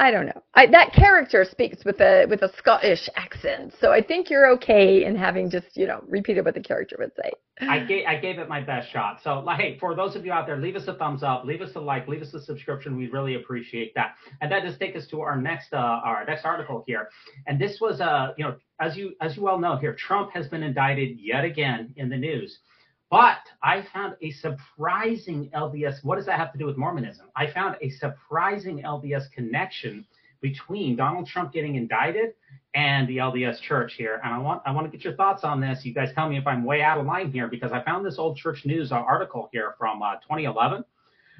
I, 0.00 0.10
don't 0.10 0.26
know. 0.26 0.42
I, 0.54 0.66
that 0.66 0.92
character 0.92 1.44
speaks 1.48 1.84
with 1.84 2.00
a 2.00 2.26
with 2.28 2.42
a 2.42 2.50
Scottish 2.56 3.08
accent, 3.16 3.74
so 3.80 3.92
I 3.92 4.02
think 4.02 4.30
you're 4.30 4.50
okay 4.52 5.04
in 5.04 5.14
having 5.14 5.50
just 5.50 5.76
you 5.76 5.86
know 5.86 6.02
repeated 6.08 6.44
what 6.44 6.54
the 6.54 6.60
character 6.60 6.96
would 6.98 7.12
say. 7.16 7.30
I 7.60 7.80
gave 7.80 8.06
I 8.06 8.16
gave 8.16 8.38
it 8.38 8.48
my 8.48 8.60
best 8.60 8.90
shot. 8.90 9.20
So, 9.22 9.40
like, 9.40 9.60
hey, 9.60 9.78
for 9.78 9.94
those 9.94 10.16
of 10.16 10.24
you 10.24 10.32
out 10.32 10.46
there, 10.46 10.56
leave 10.56 10.76
us 10.76 10.88
a 10.88 10.94
thumbs 10.94 11.22
up, 11.22 11.44
leave 11.44 11.60
us 11.60 11.70
a 11.76 11.80
like, 11.80 12.08
leave 12.08 12.22
us 12.22 12.32
a 12.32 12.40
subscription. 12.40 12.96
We 12.96 13.08
really 13.08 13.34
appreciate 13.34 13.94
that. 13.94 14.14
And 14.40 14.50
that 14.50 14.62
does 14.62 14.78
take 14.78 14.96
us 14.96 15.06
to 15.08 15.20
our 15.20 15.40
next 15.40 15.72
uh, 15.72 15.76
our 15.76 16.24
next 16.24 16.44
article 16.44 16.82
here. 16.86 17.10
And 17.46 17.60
this 17.60 17.78
was 17.80 18.00
uh, 18.00 18.32
you 18.38 18.44
know, 18.44 18.56
as 18.80 18.96
you 18.96 19.14
as 19.20 19.36
you 19.36 19.42
well 19.42 19.58
know 19.58 19.76
here, 19.76 19.94
Trump 19.94 20.32
has 20.32 20.48
been 20.48 20.62
indicted 20.62 21.18
yet 21.20 21.44
again 21.44 21.92
in 21.96 22.08
the 22.08 22.16
news. 22.16 22.58
But 23.10 23.40
I 23.60 23.84
found 23.92 24.14
a 24.22 24.30
surprising 24.30 25.50
LDS. 25.52 26.04
What 26.04 26.16
does 26.16 26.26
that 26.26 26.38
have 26.38 26.52
to 26.52 26.58
do 26.58 26.66
with 26.66 26.76
Mormonism? 26.76 27.26
I 27.34 27.50
found 27.50 27.76
a 27.80 27.90
surprising 27.90 28.82
LDS 28.82 29.32
connection 29.32 30.06
between 30.40 30.96
Donald 30.96 31.26
Trump 31.26 31.52
getting 31.52 31.74
indicted 31.74 32.34
and 32.74 33.08
the 33.08 33.16
LDS 33.16 33.60
Church 33.62 33.94
here. 33.98 34.20
And 34.24 34.32
I 34.32 34.38
want 34.38 34.62
I 34.64 34.70
want 34.70 34.90
to 34.90 34.96
get 34.96 35.04
your 35.04 35.14
thoughts 35.14 35.42
on 35.42 35.60
this. 35.60 35.84
You 35.84 35.92
guys 35.92 36.10
tell 36.14 36.28
me 36.28 36.38
if 36.38 36.46
I'm 36.46 36.64
way 36.64 36.82
out 36.82 36.98
of 36.98 37.06
line 37.06 37.32
here 37.32 37.48
because 37.48 37.72
I 37.72 37.82
found 37.82 38.06
this 38.06 38.16
old 38.16 38.36
Church 38.36 38.62
News 38.64 38.92
uh, 38.92 38.96
article 38.96 39.48
here 39.52 39.74
from 39.76 40.02
uh, 40.02 40.14
2011, 40.22 40.84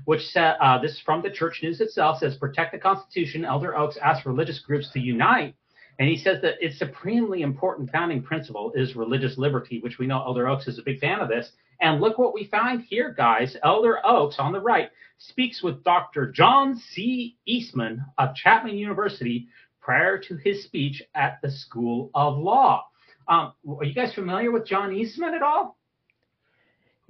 which 0.07 0.23
said 0.23 0.57
uh, 0.61 0.79
this 0.81 0.93
is 0.93 1.01
from 1.01 1.23
the 1.23 1.31
Church 1.31 1.61
News 1.63 1.81
itself 1.81 2.19
says 2.19 2.37
protect 2.37 2.73
the 2.73 2.79
Constitution. 2.79 3.45
Elder 3.45 3.77
Oaks 3.77 3.97
asks 4.03 4.27
religious 4.27 4.59
groups 4.59 4.91
to 4.93 4.99
unite. 4.99 5.55
And 6.01 6.09
he 6.09 6.17
says 6.17 6.41
that 6.41 6.55
its 6.65 6.79
supremely 6.79 7.43
important 7.43 7.91
founding 7.91 8.23
principle 8.23 8.73
is 8.75 8.97
religious 8.97 9.37
liberty, 9.37 9.81
which 9.81 9.99
we 9.99 10.07
know 10.07 10.25
Elder 10.25 10.49
Oaks 10.49 10.67
is 10.67 10.79
a 10.79 10.83
big 10.83 10.99
fan 10.99 11.21
of 11.21 11.29
this. 11.29 11.53
And 11.83 12.01
look 12.01 12.17
what 12.17 12.33
we 12.33 12.47
find 12.47 12.81
here, 12.81 13.13
guys. 13.13 13.55
Elder 13.63 13.99
Oaks 14.03 14.37
on 14.39 14.53
the 14.53 14.61
right 14.61 14.91
speaks 15.19 15.63
with 15.63 15.85
Dr. 15.85 16.33
John 16.33 16.75
C. 16.75 17.37
Eastman 17.45 18.03
of 18.17 18.35
Chapman 18.35 18.79
University 18.79 19.49
prior 19.83 20.17
to 20.17 20.37
his 20.37 20.65
speech 20.65 21.03
at 21.15 21.39
the 21.43 21.51
School 21.51 22.11
of 22.15 22.39
Law. 22.39 22.87
Um, 23.29 23.53
are 23.69 23.85
you 23.85 23.95
guys 23.95 24.15
familiar 24.15 24.51
with 24.51 24.67
John 24.67 24.95
Eastman 24.95 25.35
at 25.35 25.43
all? 25.43 25.77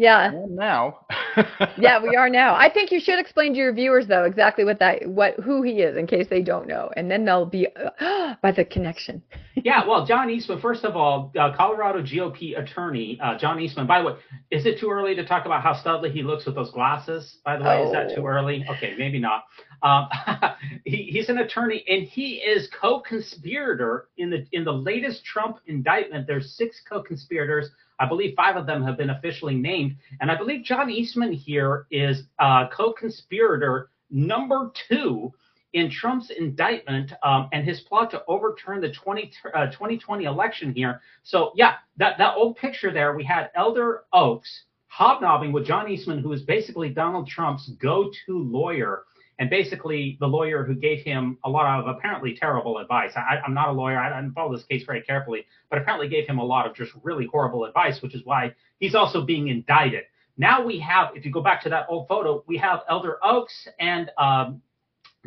Yeah. 0.00 0.32
Well, 0.32 0.48
now. 0.48 1.00
yeah, 1.78 2.02
we 2.02 2.16
are 2.16 2.30
now. 2.30 2.54
I 2.54 2.70
think 2.72 2.90
you 2.90 3.00
should 3.00 3.18
explain 3.18 3.52
to 3.52 3.58
your 3.58 3.74
viewers 3.74 4.06
though 4.06 4.24
exactly 4.24 4.64
what 4.64 4.78
that 4.78 5.06
what 5.06 5.34
who 5.40 5.60
he 5.60 5.82
is 5.82 5.98
in 5.98 6.06
case 6.06 6.26
they 6.30 6.40
don't 6.40 6.66
know, 6.66 6.90
and 6.96 7.10
then 7.10 7.26
they'll 7.26 7.44
be 7.44 7.68
uh, 7.76 8.34
by 8.42 8.50
the 8.50 8.64
connection. 8.64 9.22
yeah, 9.56 9.86
well, 9.86 10.06
John 10.06 10.30
Eastman. 10.30 10.58
First 10.58 10.86
of 10.86 10.96
all, 10.96 11.30
uh, 11.38 11.54
Colorado 11.54 12.00
GOP 12.00 12.58
attorney 12.58 13.18
uh, 13.22 13.36
John 13.36 13.60
Eastman. 13.60 13.86
By 13.86 14.00
the 14.00 14.06
way, 14.06 14.12
is 14.50 14.64
it 14.64 14.80
too 14.80 14.88
early 14.90 15.14
to 15.16 15.26
talk 15.26 15.44
about 15.44 15.62
how 15.62 15.74
studly 15.74 16.10
he 16.10 16.22
looks 16.22 16.46
with 16.46 16.54
those 16.54 16.70
glasses? 16.70 17.36
By 17.44 17.58
the 17.58 17.64
way, 17.64 17.82
oh. 17.82 17.86
is 17.86 17.92
that 17.92 18.14
too 18.14 18.22
Oh. 18.22 18.26
early? 18.26 18.64
Okay, 18.70 18.94
maybe 18.96 19.18
not. 19.18 19.44
Um, 19.82 20.08
he, 20.86 21.10
he's 21.12 21.28
an 21.28 21.38
attorney, 21.38 21.84
and 21.86 22.04
he 22.04 22.36
is 22.36 22.70
co-conspirator 22.80 24.08
in 24.16 24.30
the 24.30 24.46
in 24.52 24.64
the 24.64 24.72
latest 24.72 25.26
Trump 25.26 25.58
indictment. 25.66 26.26
There's 26.26 26.56
six 26.56 26.80
co-conspirators. 26.88 27.68
I 28.00 28.06
believe 28.06 28.34
five 28.34 28.56
of 28.56 28.66
them 28.66 28.82
have 28.82 28.96
been 28.96 29.10
officially 29.10 29.54
named, 29.54 29.96
and 30.20 30.30
I 30.30 30.34
believe 30.36 30.64
John 30.64 30.90
Eastman 30.90 31.32
here 31.32 31.86
is 31.90 32.24
uh, 32.38 32.68
co-conspirator 32.68 33.90
number 34.10 34.72
two 34.88 35.32
in 35.72 35.90
Trump's 35.90 36.30
indictment 36.30 37.12
um, 37.22 37.48
and 37.52 37.64
his 37.64 37.80
plot 37.80 38.10
to 38.10 38.24
overturn 38.26 38.80
the 38.80 38.90
20, 38.90 39.32
uh, 39.54 39.66
2020 39.66 40.24
election 40.24 40.74
here. 40.74 41.00
So 41.22 41.52
yeah, 41.54 41.74
that 41.98 42.18
that 42.18 42.34
old 42.36 42.56
picture 42.56 42.92
there, 42.92 43.14
we 43.14 43.22
had 43.22 43.50
Elder 43.54 44.04
Oaks 44.12 44.64
hobnobbing 44.88 45.52
with 45.52 45.66
John 45.66 45.88
Eastman, 45.88 46.18
who 46.18 46.32
is 46.32 46.42
basically 46.42 46.88
Donald 46.88 47.28
Trump's 47.28 47.70
go-to 47.80 48.38
lawyer. 48.42 49.04
And 49.40 49.48
basically, 49.48 50.18
the 50.20 50.26
lawyer 50.26 50.64
who 50.64 50.74
gave 50.74 51.02
him 51.02 51.38
a 51.44 51.50
lot 51.50 51.80
of 51.80 51.88
apparently 51.88 52.36
terrible 52.36 52.76
advice. 52.76 53.12
I, 53.16 53.38
I'm 53.44 53.54
not 53.54 53.70
a 53.70 53.72
lawyer. 53.72 53.98
I 53.98 54.20
didn't 54.20 54.34
follow 54.34 54.54
this 54.54 54.64
case 54.64 54.84
very 54.84 55.00
carefully, 55.00 55.46
but 55.70 55.80
apparently 55.80 56.08
gave 56.08 56.28
him 56.28 56.38
a 56.38 56.44
lot 56.44 56.66
of 56.66 56.76
just 56.76 56.92
really 57.02 57.26
horrible 57.26 57.64
advice, 57.64 58.02
which 58.02 58.14
is 58.14 58.20
why 58.24 58.54
he's 58.80 58.94
also 58.94 59.24
being 59.24 59.48
indicted. 59.48 60.04
Now 60.36 60.62
we 60.62 60.78
have, 60.80 61.16
if 61.16 61.24
you 61.24 61.32
go 61.32 61.40
back 61.40 61.62
to 61.62 61.70
that 61.70 61.86
old 61.88 62.06
photo, 62.06 62.44
we 62.46 62.58
have 62.58 62.80
Elder 62.88 63.18
Oaks 63.24 63.66
and 63.78 64.10
um, 64.18 64.62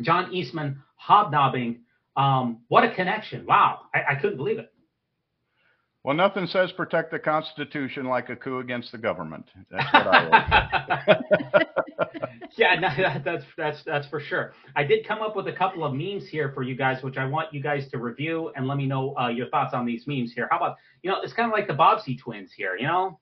John 0.00 0.32
Eastman 0.32 0.80
hobnobbing. 0.94 1.80
Um, 2.16 2.60
what 2.68 2.84
a 2.84 2.94
connection. 2.94 3.44
Wow. 3.46 3.80
I, 3.92 4.02
I 4.10 4.14
couldn't 4.14 4.36
believe 4.36 4.58
it. 4.58 4.72
Well, 6.04 6.14
nothing 6.14 6.46
says 6.46 6.70
protect 6.72 7.10
the 7.10 7.18
Constitution 7.18 8.04
like 8.04 8.28
a 8.28 8.36
coup 8.36 8.58
against 8.58 8.92
the 8.92 8.98
government. 8.98 9.46
That's 9.70 9.90
what 9.90 10.06
I 10.06 11.64
yeah, 12.58 12.74
no, 12.78 12.88
that, 12.98 13.24
that's 13.24 13.44
that's 13.56 13.82
that's 13.84 14.06
for 14.08 14.20
sure. 14.20 14.52
I 14.76 14.84
did 14.84 15.08
come 15.08 15.22
up 15.22 15.34
with 15.34 15.48
a 15.48 15.52
couple 15.52 15.82
of 15.82 15.94
memes 15.94 16.28
here 16.28 16.52
for 16.54 16.62
you 16.62 16.76
guys, 16.76 17.02
which 17.02 17.16
I 17.16 17.24
want 17.24 17.54
you 17.54 17.62
guys 17.62 17.88
to 17.90 17.96
review 17.96 18.52
and 18.54 18.68
let 18.68 18.76
me 18.76 18.84
know 18.84 19.16
uh, 19.16 19.28
your 19.28 19.48
thoughts 19.48 19.72
on 19.72 19.86
these 19.86 20.06
memes 20.06 20.34
here. 20.34 20.46
How 20.50 20.58
about 20.58 20.76
you 21.02 21.10
know, 21.10 21.22
it's 21.22 21.32
kind 21.32 21.50
of 21.50 21.54
like 21.54 21.68
the 21.68 21.74
Bobbsey 21.74 22.18
twins 22.18 22.52
here. 22.54 22.76
You 22.76 22.86
know, 22.86 23.18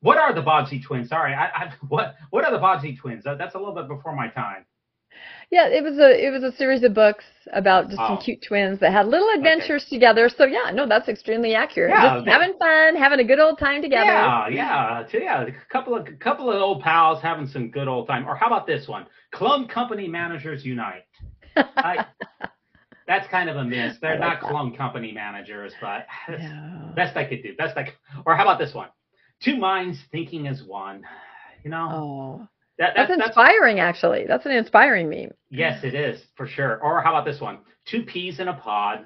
what 0.00 0.18
are 0.18 0.34
the 0.34 0.42
Bobbsey 0.42 0.82
twins? 0.84 1.10
Sorry, 1.10 1.32
I, 1.32 1.44
I 1.44 1.72
what 1.88 2.16
what 2.30 2.44
are 2.44 2.50
the 2.50 2.58
Bobbsey 2.58 2.98
twins? 2.98 3.22
That, 3.22 3.38
that's 3.38 3.54
a 3.54 3.58
little 3.58 3.74
bit 3.74 3.86
before 3.86 4.16
my 4.16 4.26
time. 4.28 4.66
Yeah, 5.50 5.68
it 5.68 5.82
was 5.84 5.98
a 5.98 6.26
it 6.26 6.30
was 6.30 6.42
a 6.42 6.56
series 6.56 6.82
of 6.82 6.94
books 6.94 7.24
about 7.52 7.86
just 7.88 7.98
some 7.98 8.18
cute 8.18 8.42
twins 8.42 8.80
that 8.80 8.92
had 8.92 9.06
little 9.06 9.28
adventures 9.34 9.84
together. 9.88 10.28
So 10.28 10.44
yeah, 10.44 10.70
no, 10.72 10.86
that's 10.88 11.08
extremely 11.08 11.54
accurate. 11.54 11.90
Yeah, 11.90 12.16
just 12.16 12.26
having 12.26 12.54
fun, 12.58 12.96
having 12.96 13.20
a 13.20 13.24
good 13.24 13.38
old 13.38 13.58
time 13.58 13.82
together. 13.82 14.04
Yeah, 14.06 14.48
yeah, 14.48 15.04
yeah. 15.12 15.42
A 15.42 15.52
couple 15.70 15.94
of 15.94 16.08
couple 16.18 16.50
of 16.50 16.60
old 16.60 16.82
pals 16.82 17.22
having 17.22 17.46
some 17.46 17.70
good 17.70 17.88
old 17.88 18.06
time. 18.08 18.26
Or 18.26 18.34
how 18.34 18.46
about 18.46 18.66
this 18.66 18.88
one? 18.88 19.06
Clone 19.32 19.68
company 19.68 20.08
managers 20.08 20.64
unite. 20.64 21.04
I, 21.56 22.06
that's 23.06 23.28
kind 23.28 23.48
of 23.50 23.56
a 23.56 23.64
miss. 23.64 23.96
They're 24.00 24.18
like 24.18 24.20
not 24.20 24.40
that. 24.40 24.50
clone 24.50 24.74
company 24.74 25.12
managers, 25.12 25.72
but 25.80 26.06
best 26.96 27.16
I 27.16 27.24
could 27.24 27.42
do. 27.42 27.54
Best 27.56 27.76
I 27.76 27.84
could. 27.84 27.94
Or 28.26 28.34
how 28.34 28.42
about 28.42 28.58
this 28.58 28.74
one? 28.74 28.88
Two 29.42 29.56
minds 29.56 29.98
thinking 30.10 30.48
as 30.48 30.62
one. 30.62 31.04
You 31.62 31.70
know, 31.70 31.88
Oh, 31.92 32.48
that, 32.78 32.92
that's 32.96 33.08
that's, 33.08 33.18
that's 33.18 33.28
inspiring. 33.28 33.80
Actually, 33.80 34.24
that's 34.26 34.46
an 34.46 34.52
inspiring 34.52 35.08
meme. 35.08 35.30
yes, 35.50 35.82
it 35.84 35.94
is 35.94 36.20
for 36.36 36.46
sure. 36.46 36.80
Or 36.82 37.00
how 37.02 37.10
about 37.10 37.24
this 37.24 37.40
one? 37.40 37.58
Two 37.86 38.02
peas 38.02 38.40
in 38.40 38.48
a 38.48 38.54
pod. 38.54 39.04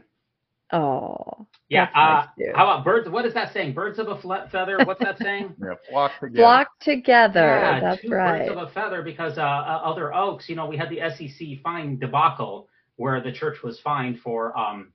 Oh, 0.72 1.46
Yeah. 1.70 1.86
That's 1.86 1.94
nice, 1.96 2.24
uh, 2.24 2.26
too. 2.38 2.52
how 2.54 2.64
about 2.70 2.84
birds? 2.84 3.08
What 3.08 3.24
is 3.24 3.32
that 3.34 3.52
saying? 3.54 3.72
Birds 3.72 3.98
of 3.98 4.08
a 4.08 4.20
fle- 4.20 4.48
feather. 4.52 4.78
What's 4.84 5.00
that 5.00 5.18
saying? 5.18 5.54
yeah, 5.62 5.74
flock 5.88 6.12
together. 6.20 6.42
flock 6.42 6.68
together. 6.80 7.40
Yeah, 7.40 7.80
that's 7.80 8.02
two 8.02 8.10
right. 8.10 8.46
birds 8.46 8.50
of 8.50 8.68
a 8.68 8.70
feather 8.72 9.02
because 9.02 9.38
uh, 9.38 9.42
uh, 9.42 9.80
other 9.82 10.12
oaks, 10.14 10.48
you 10.48 10.56
know, 10.56 10.66
we 10.66 10.76
had 10.76 10.90
the 10.90 11.00
SEC 11.16 11.62
fine 11.62 11.98
debacle 11.98 12.68
where 12.96 13.20
the 13.22 13.32
church 13.32 13.62
was 13.62 13.80
fined 13.80 14.18
for 14.20 14.56
um, 14.58 14.92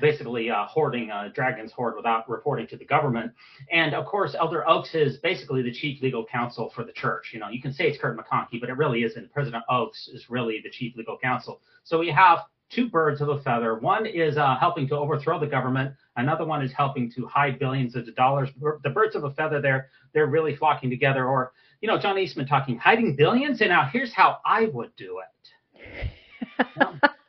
basically 0.00 0.50
uh, 0.50 0.66
hoarding 0.66 1.10
uh, 1.10 1.28
Dragon's 1.34 1.72
Hoard 1.72 1.96
without 1.96 2.28
reporting 2.28 2.66
to 2.68 2.76
the 2.76 2.84
government. 2.84 3.32
And 3.70 3.94
of 3.94 4.06
course, 4.06 4.34
Elder 4.38 4.68
Oaks 4.68 4.94
is 4.94 5.18
basically 5.18 5.62
the 5.62 5.72
chief 5.72 6.02
legal 6.02 6.24
counsel 6.24 6.70
for 6.74 6.84
the 6.84 6.92
church. 6.92 7.30
You 7.32 7.40
know, 7.40 7.48
you 7.48 7.60
can 7.60 7.72
say 7.72 7.88
it's 7.88 7.98
Kirton 7.98 8.22
McConkie, 8.22 8.60
but 8.60 8.70
it 8.70 8.76
really 8.76 9.02
isn't. 9.02 9.32
President 9.32 9.64
Oaks 9.68 10.08
is 10.08 10.28
really 10.28 10.60
the 10.62 10.70
chief 10.70 10.96
legal 10.96 11.18
counsel. 11.18 11.60
So 11.84 11.98
we 11.98 12.10
have 12.10 12.40
two 12.70 12.88
birds 12.88 13.20
of 13.20 13.28
a 13.28 13.42
feather. 13.42 13.78
One 13.78 14.06
is 14.06 14.36
uh, 14.36 14.56
helping 14.58 14.88
to 14.88 14.96
overthrow 14.96 15.38
the 15.38 15.46
government. 15.46 15.94
Another 16.16 16.44
one 16.44 16.62
is 16.62 16.72
helping 16.72 17.10
to 17.12 17.26
hide 17.26 17.58
billions 17.58 17.96
of 17.96 18.14
dollars. 18.14 18.48
The 18.82 18.90
birds 18.90 19.16
of 19.16 19.24
a 19.24 19.32
feather, 19.32 19.60
they're 19.60 19.88
they're 20.12 20.26
really 20.26 20.56
flocking 20.56 20.90
together. 20.90 21.26
Or 21.26 21.52
you 21.80 21.88
know, 21.88 21.98
John 21.98 22.18
Eastman 22.18 22.46
talking 22.46 22.78
hiding 22.78 23.16
billions. 23.16 23.60
And 23.60 23.70
now 23.70 23.88
here's 23.92 24.12
how 24.12 24.38
I 24.44 24.66
would 24.66 24.94
do 24.96 25.20
it. 25.20 26.10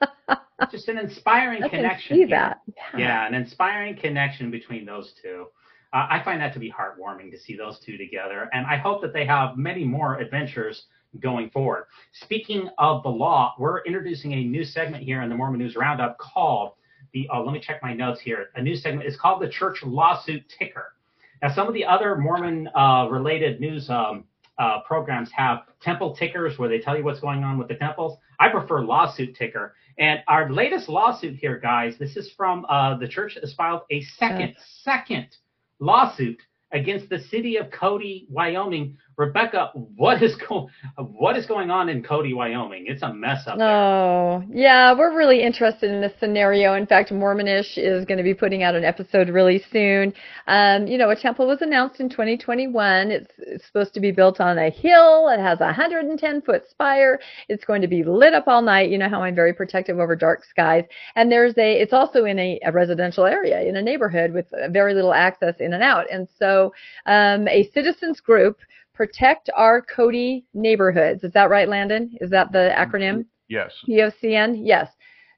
Just 0.71 0.87
an 0.87 0.97
inspiring 0.97 1.63
I 1.63 1.69
can 1.69 1.79
connection. 1.79 2.17
see 2.17 2.25
that. 2.25 2.61
Yeah, 2.97 3.27
an 3.27 3.33
inspiring 3.33 3.95
connection 3.97 4.49
between 4.49 4.85
those 4.85 5.13
two. 5.21 5.47
Uh, 5.93 6.07
I 6.09 6.23
find 6.23 6.39
that 6.41 6.53
to 6.53 6.59
be 6.59 6.71
heartwarming 6.71 7.31
to 7.31 7.37
see 7.39 7.57
those 7.57 7.79
two 7.79 7.97
together, 7.97 8.49
and 8.53 8.65
I 8.65 8.77
hope 8.77 9.01
that 9.01 9.13
they 9.13 9.25
have 9.25 9.57
many 9.57 9.83
more 9.83 10.19
adventures 10.19 10.85
going 11.19 11.49
forward. 11.49 11.85
Speaking 12.13 12.69
of 12.77 13.03
the 13.03 13.09
law, 13.09 13.53
we're 13.59 13.81
introducing 13.83 14.31
a 14.33 14.43
new 14.43 14.63
segment 14.63 15.03
here 15.03 15.21
in 15.21 15.29
the 15.29 15.35
Mormon 15.35 15.59
News 15.59 15.75
Roundup 15.75 16.17
called 16.17 16.73
the. 17.13 17.27
Uh, 17.33 17.41
let 17.41 17.51
me 17.53 17.59
check 17.59 17.83
my 17.83 17.93
notes 17.93 18.21
here. 18.21 18.49
A 18.55 18.61
new 18.61 18.75
segment 18.75 19.05
is 19.07 19.17
called 19.17 19.41
the 19.41 19.49
Church 19.49 19.83
Lawsuit 19.83 20.43
Ticker. 20.57 20.93
Now, 21.41 21.53
some 21.53 21.67
of 21.67 21.73
the 21.73 21.83
other 21.83 22.15
Mormon-related 22.15 23.59
news 23.59 23.89
um, 23.89 24.25
uh, 24.61 24.79
programs 24.81 25.31
have 25.31 25.63
temple 25.81 26.15
tickers 26.15 26.59
where 26.59 26.69
they 26.69 26.79
tell 26.79 26.95
you 26.95 27.03
what's 27.03 27.19
going 27.19 27.43
on 27.43 27.57
with 27.57 27.67
the 27.67 27.75
temples. 27.75 28.19
I 28.39 28.49
prefer 28.49 28.81
lawsuit 28.81 29.35
ticker. 29.35 29.73
And 29.97 30.19
our 30.27 30.51
latest 30.51 30.87
lawsuit 30.87 31.35
here, 31.35 31.57
guys, 31.57 31.95
this 31.97 32.15
is 32.15 32.31
from 32.37 32.65
uh, 32.69 32.97
the 32.97 33.07
church 33.07 33.33
that 33.33 33.43
has 33.43 33.53
filed 33.55 33.81
a 33.89 34.03
second, 34.19 34.55
second 34.83 35.35
lawsuit 35.79 36.39
against 36.71 37.09
the 37.09 37.19
city 37.19 37.57
of 37.57 37.71
Cody, 37.71 38.27
Wyoming. 38.29 38.97
Rebecca, 39.21 39.69
what 39.75 40.23
is 40.23 40.35
going 40.35 40.67
what 40.97 41.37
is 41.37 41.45
going 41.45 41.69
on 41.69 41.89
in 41.89 42.01
Cody, 42.01 42.33
Wyoming? 42.33 42.85
It's 42.87 43.03
a 43.03 43.13
mess 43.13 43.43
up 43.45 43.59
there. 43.59 43.67
Oh, 43.67 44.43
yeah, 44.51 44.97
we're 44.97 45.15
really 45.15 45.43
interested 45.43 45.91
in 45.91 46.01
this 46.01 46.13
scenario. 46.19 46.73
In 46.73 46.87
fact, 46.87 47.11
Mormonish 47.11 47.77
is 47.77 48.03
going 48.05 48.17
to 48.17 48.23
be 48.23 48.33
putting 48.33 48.63
out 48.63 48.73
an 48.73 48.83
episode 48.83 49.29
really 49.29 49.63
soon. 49.71 50.11
Um, 50.47 50.87
you 50.87 50.97
know, 50.97 51.11
a 51.11 51.15
temple 51.15 51.47
was 51.47 51.61
announced 51.61 51.99
in 51.99 52.09
2021. 52.09 53.11
It's, 53.11 53.31
it's 53.37 53.67
supposed 53.67 53.93
to 53.93 53.99
be 53.99 54.11
built 54.11 54.41
on 54.41 54.57
a 54.57 54.71
hill. 54.71 55.29
It 55.29 55.39
has 55.39 55.61
a 55.61 55.65
110 55.65 56.41
foot 56.41 56.63
spire. 56.67 57.19
It's 57.47 57.63
going 57.63 57.83
to 57.83 57.87
be 57.87 58.03
lit 58.03 58.33
up 58.33 58.47
all 58.47 58.63
night. 58.63 58.89
You 58.89 58.97
know 58.97 59.09
how 59.09 59.21
I'm 59.21 59.35
very 59.35 59.53
protective 59.53 59.99
over 59.99 60.15
dark 60.15 60.43
skies. 60.45 60.85
And 61.15 61.31
there's 61.31 61.55
a, 61.59 61.79
it's 61.79 61.93
also 61.93 62.25
in 62.25 62.39
a, 62.39 62.59
a 62.65 62.71
residential 62.71 63.25
area 63.25 63.61
in 63.61 63.75
a 63.75 63.83
neighborhood 63.83 64.33
with 64.33 64.47
very 64.71 64.95
little 64.95 65.13
access 65.13 65.53
in 65.59 65.73
and 65.73 65.83
out. 65.83 66.07
And 66.11 66.27
so, 66.39 66.73
um, 67.05 67.47
a 67.47 67.69
citizens 67.71 68.19
group 68.19 68.57
protect 68.93 69.49
our 69.55 69.81
Cody 69.81 70.45
neighborhoods. 70.53 71.23
Is 71.23 71.31
that 71.33 71.49
right, 71.49 71.67
Landon? 71.67 72.11
Is 72.21 72.29
that 72.31 72.51
the 72.51 72.71
acronym? 72.77 73.25
Yes. 73.47 73.73
POCN, 73.87 74.61
yes. 74.63 74.89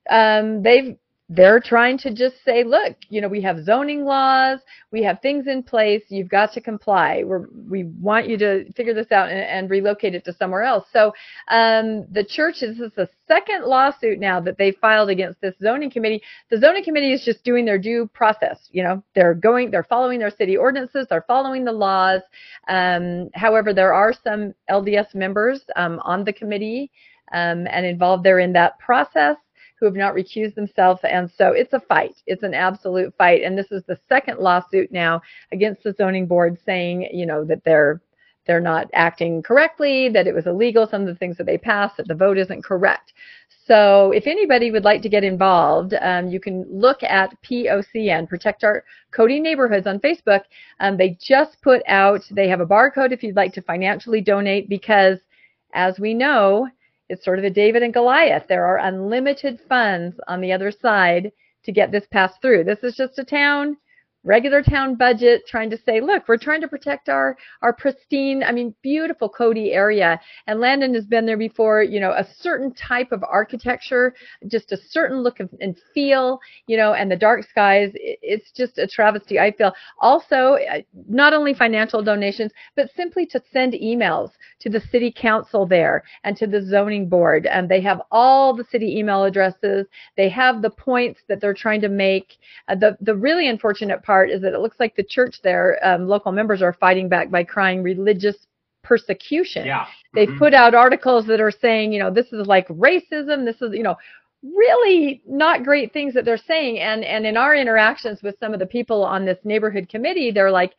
Um, 0.09 0.61
they've 0.61 0.95
they're 1.35 1.59
trying 1.59 1.97
to 1.97 2.13
just 2.13 2.35
say, 2.45 2.63
look, 2.63 2.95
you 3.09 3.19
know, 3.19 3.27
we 3.27 3.41
have 3.41 3.63
zoning 3.63 4.03
laws, 4.05 4.59
we 4.91 5.01
have 5.03 5.19
things 5.21 5.47
in 5.47 5.63
place, 5.63 6.03
you've 6.09 6.29
got 6.29 6.53
to 6.53 6.61
comply. 6.61 7.23
We're, 7.25 7.47
we 7.69 7.85
want 7.99 8.27
you 8.27 8.37
to 8.37 8.71
figure 8.73 8.93
this 8.93 9.11
out 9.11 9.29
and, 9.29 9.39
and 9.39 9.69
relocate 9.69 10.13
it 10.13 10.25
to 10.25 10.33
somewhere 10.33 10.61
else. 10.61 10.85
So 10.93 11.07
um, 11.47 12.05
the 12.11 12.23
church, 12.27 12.57
this 12.61 12.79
is 12.79 12.91
the 12.95 13.09
second 13.27 13.65
lawsuit 13.65 14.19
now 14.19 14.39
that 14.41 14.57
they 14.57 14.73
filed 14.73 15.09
against 15.09 15.41
this 15.41 15.55
zoning 15.61 15.89
committee. 15.89 16.21
The 16.51 16.59
zoning 16.59 16.83
committee 16.83 17.13
is 17.13 17.25
just 17.25 17.43
doing 17.43 17.65
their 17.65 17.79
due 17.79 18.07
process. 18.13 18.69
You 18.71 18.83
know, 18.83 19.03
they're 19.15 19.33
going, 19.33 19.71
they're 19.71 19.83
following 19.83 20.19
their 20.19 20.29
city 20.29 20.55
ordinances, 20.55 21.07
they're 21.09 21.25
following 21.27 21.65
the 21.65 21.71
laws. 21.71 22.21
Um, 22.67 23.29
however, 23.33 23.73
there 23.73 23.93
are 23.93 24.13
some 24.23 24.53
LDS 24.69 25.15
members 25.15 25.61
um, 25.75 25.99
on 26.03 26.23
the 26.25 26.33
committee 26.33 26.91
um, 27.31 27.65
and 27.71 27.85
involved 27.85 28.23
there 28.23 28.39
in 28.39 28.53
that 28.53 28.77
process 28.77 29.37
who 29.83 29.87
have 29.87 29.97
not 29.97 30.15
recused 30.15 30.55
themselves. 30.55 31.01
And 31.03 31.29
so 31.37 31.49
it's 31.49 31.73
a 31.73 31.79
fight. 31.81 32.15
It's 32.25 32.43
an 32.43 32.53
absolute 32.53 33.13
fight. 33.17 33.43
And 33.43 33.57
this 33.57 33.69
is 33.69 33.83
the 33.85 33.99
second 34.07 34.39
lawsuit 34.39 34.93
now 34.93 35.21
against 35.51 35.83
the 35.83 35.93
zoning 35.97 36.25
board 36.25 36.57
saying, 36.65 37.09
you 37.11 37.25
know, 37.25 37.43
that 37.43 37.65
they're 37.65 38.01
they're 38.45 38.61
not 38.61 38.89
acting 38.93 39.41
correctly, 39.41 40.09
that 40.09 40.27
it 40.27 40.33
was 40.33 40.47
illegal, 40.47 40.87
some 40.87 41.01
of 41.01 41.07
the 41.07 41.15
things 41.15 41.37
that 41.37 41.45
they 41.45 41.57
passed, 41.57 41.97
that 41.97 42.07
the 42.07 42.15
vote 42.15 42.37
isn't 42.37 42.63
correct. 42.63 43.13
So 43.65 44.11
if 44.11 44.25
anybody 44.27 44.71
would 44.71 44.83
like 44.83 45.01
to 45.01 45.09
get 45.09 45.23
involved, 45.23 45.93
um, 46.01 46.27
you 46.29 46.39
can 46.39 46.65
look 46.69 47.03
at 47.03 47.35
POCN, 47.43 48.27
Protect 48.27 48.63
Our 48.65 48.83
Cody 49.11 49.39
Neighborhoods 49.39 49.87
on 49.87 49.99
Facebook. 49.99 50.41
Um, 50.81 50.97
they 50.97 51.17
just 51.21 51.61
put 51.61 51.81
out, 51.87 52.21
they 52.31 52.49
have 52.49 52.59
a 52.59 52.65
barcode 52.65 53.13
if 53.13 53.23
you'd 53.23 53.37
like 53.37 53.53
to 53.53 53.61
financially 53.61 54.19
donate 54.19 54.67
because 54.67 55.19
as 55.73 55.99
we 55.99 56.13
know, 56.13 56.67
it's 57.13 57.23
sort 57.23 57.39
of 57.39 57.45
a 57.45 57.49
David 57.49 57.83
and 57.83 57.93
Goliath. 57.93 58.43
There 58.49 58.65
are 58.65 58.79
unlimited 58.79 59.59
funds 59.69 60.19
on 60.27 60.41
the 60.41 60.51
other 60.51 60.71
side 60.71 61.31
to 61.63 61.71
get 61.71 61.91
this 61.91 62.05
passed 62.11 62.41
through. 62.41 62.65
This 62.65 62.83
is 62.83 62.95
just 62.95 63.19
a 63.19 63.23
town 63.23 63.77
regular 64.23 64.61
town 64.61 64.95
budget 64.95 65.43
trying 65.47 65.69
to 65.69 65.77
say 65.85 65.99
look 65.99 66.27
we're 66.27 66.37
trying 66.37 66.61
to 66.61 66.67
protect 66.67 67.09
our 67.09 67.37
our 67.61 67.73
pristine 67.73 68.43
i 68.43 68.51
mean 68.51 68.73
beautiful 68.81 69.29
cody 69.29 69.71
area. 69.71 70.19
And 70.47 70.59
landon 70.59 70.93
has 70.93 71.05
been 71.05 71.25
there 71.25 71.37
before 71.37 71.83
you 71.83 71.99
know 71.99 72.11
a 72.11 72.27
certain 72.39 72.73
type 72.73 73.11
of 73.11 73.23
architecture 73.23 74.13
just 74.47 74.71
a 74.71 74.77
certain 74.77 75.21
look 75.21 75.39
and 75.39 75.77
feel 75.93 76.39
you 76.67 76.77
know 76.77 76.93
and 76.93 77.11
the 77.11 77.15
dark 77.15 77.43
skies 77.47 77.91
it's 77.95 78.51
just 78.51 78.77
a 78.77 78.87
travesty 78.87 79.39
i 79.39 79.51
feel. 79.51 79.73
Also 79.99 80.57
uh, 80.71 80.79
not 81.07 81.33
only 81.33 81.53
financial 81.53 82.03
donations 82.03 82.51
but 82.75 82.89
simply 82.95 83.25
to 83.25 83.41
send 83.51 83.73
emails 83.73 84.31
to 84.59 84.69
the 84.69 84.79
city 84.79 85.13
council 85.15 85.65
there 85.65 86.03
and 86.23 86.37
to 86.37 86.47
the 86.47 86.61
zoning 86.65 87.09
board. 87.09 87.45
And 87.45 87.67
they 87.67 87.81
have 87.81 88.01
all 88.11 88.53
the 88.55 88.63
city 88.63 88.97
email 88.97 89.23
addresses. 89.25 89.87
They 90.15 90.29
have 90.29 90.61
the 90.61 90.69
points 90.69 91.21
that 91.27 91.41
they're 91.41 91.53
trying 91.53 91.81
to 91.81 91.89
make. 91.89 92.37
Uh, 92.67 92.75
the 92.75 92.97
the 93.01 93.15
really 93.15 93.47
unfortunate 93.49 94.01
part 94.03 94.12
part 94.13 94.29
is 94.29 94.41
that 94.43 94.53
it 94.53 94.59
looks 94.59 94.79
like 94.79 94.95
the 94.95 95.03
church 95.17 95.35
there, 95.41 95.67
um, 95.89 96.07
local 96.07 96.31
members 96.31 96.61
are 96.61 96.73
fighting 96.85 97.07
back 97.09 97.27
by 97.31 97.43
crying 97.43 97.81
religious 97.81 98.37
persecution. 98.83 99.65
Yeah. 99.65 99.85
They've 100.13 100.29
Mhm. 100.29 100.37
put 100.43 100.53
out 100.53 100.75
articles 100.75 101.25
that 101.27 101.41
are 101.41 101.55
saying, 101.65 101.93
you 101.93 101.99
know, 101.99 102.11
this 102.11 102.29
is 102.37 102.45
like 102.55 102.67
racism. 102.89 103.37
This 103.45 103.59
is, 103.61 103.73
you 103.73 103.85
know, 103.87 103.97
really 104.43 105.21
not 105.25 105.63
great 105.63 105.93
things 105.93 106.13
that 106.13 106.25
they're 106.25 106.47
saying. 106.53 106.73
And 106.79 106.99
and 107.13 107.25
in 107.25 107.35
our 107.37 107.55
interactions 107.63 108.21
with 108.21 108.35
some 108.39 108.53
of 108.53 108.59
the 108.59 108.73
people 108.77 108.99
on 109.15 109.25
this 109.25 109.39
neighborhood 109.51 109.87
committee, 109.93 110.31
they're 110.31 110.57
like, 110.61 110.73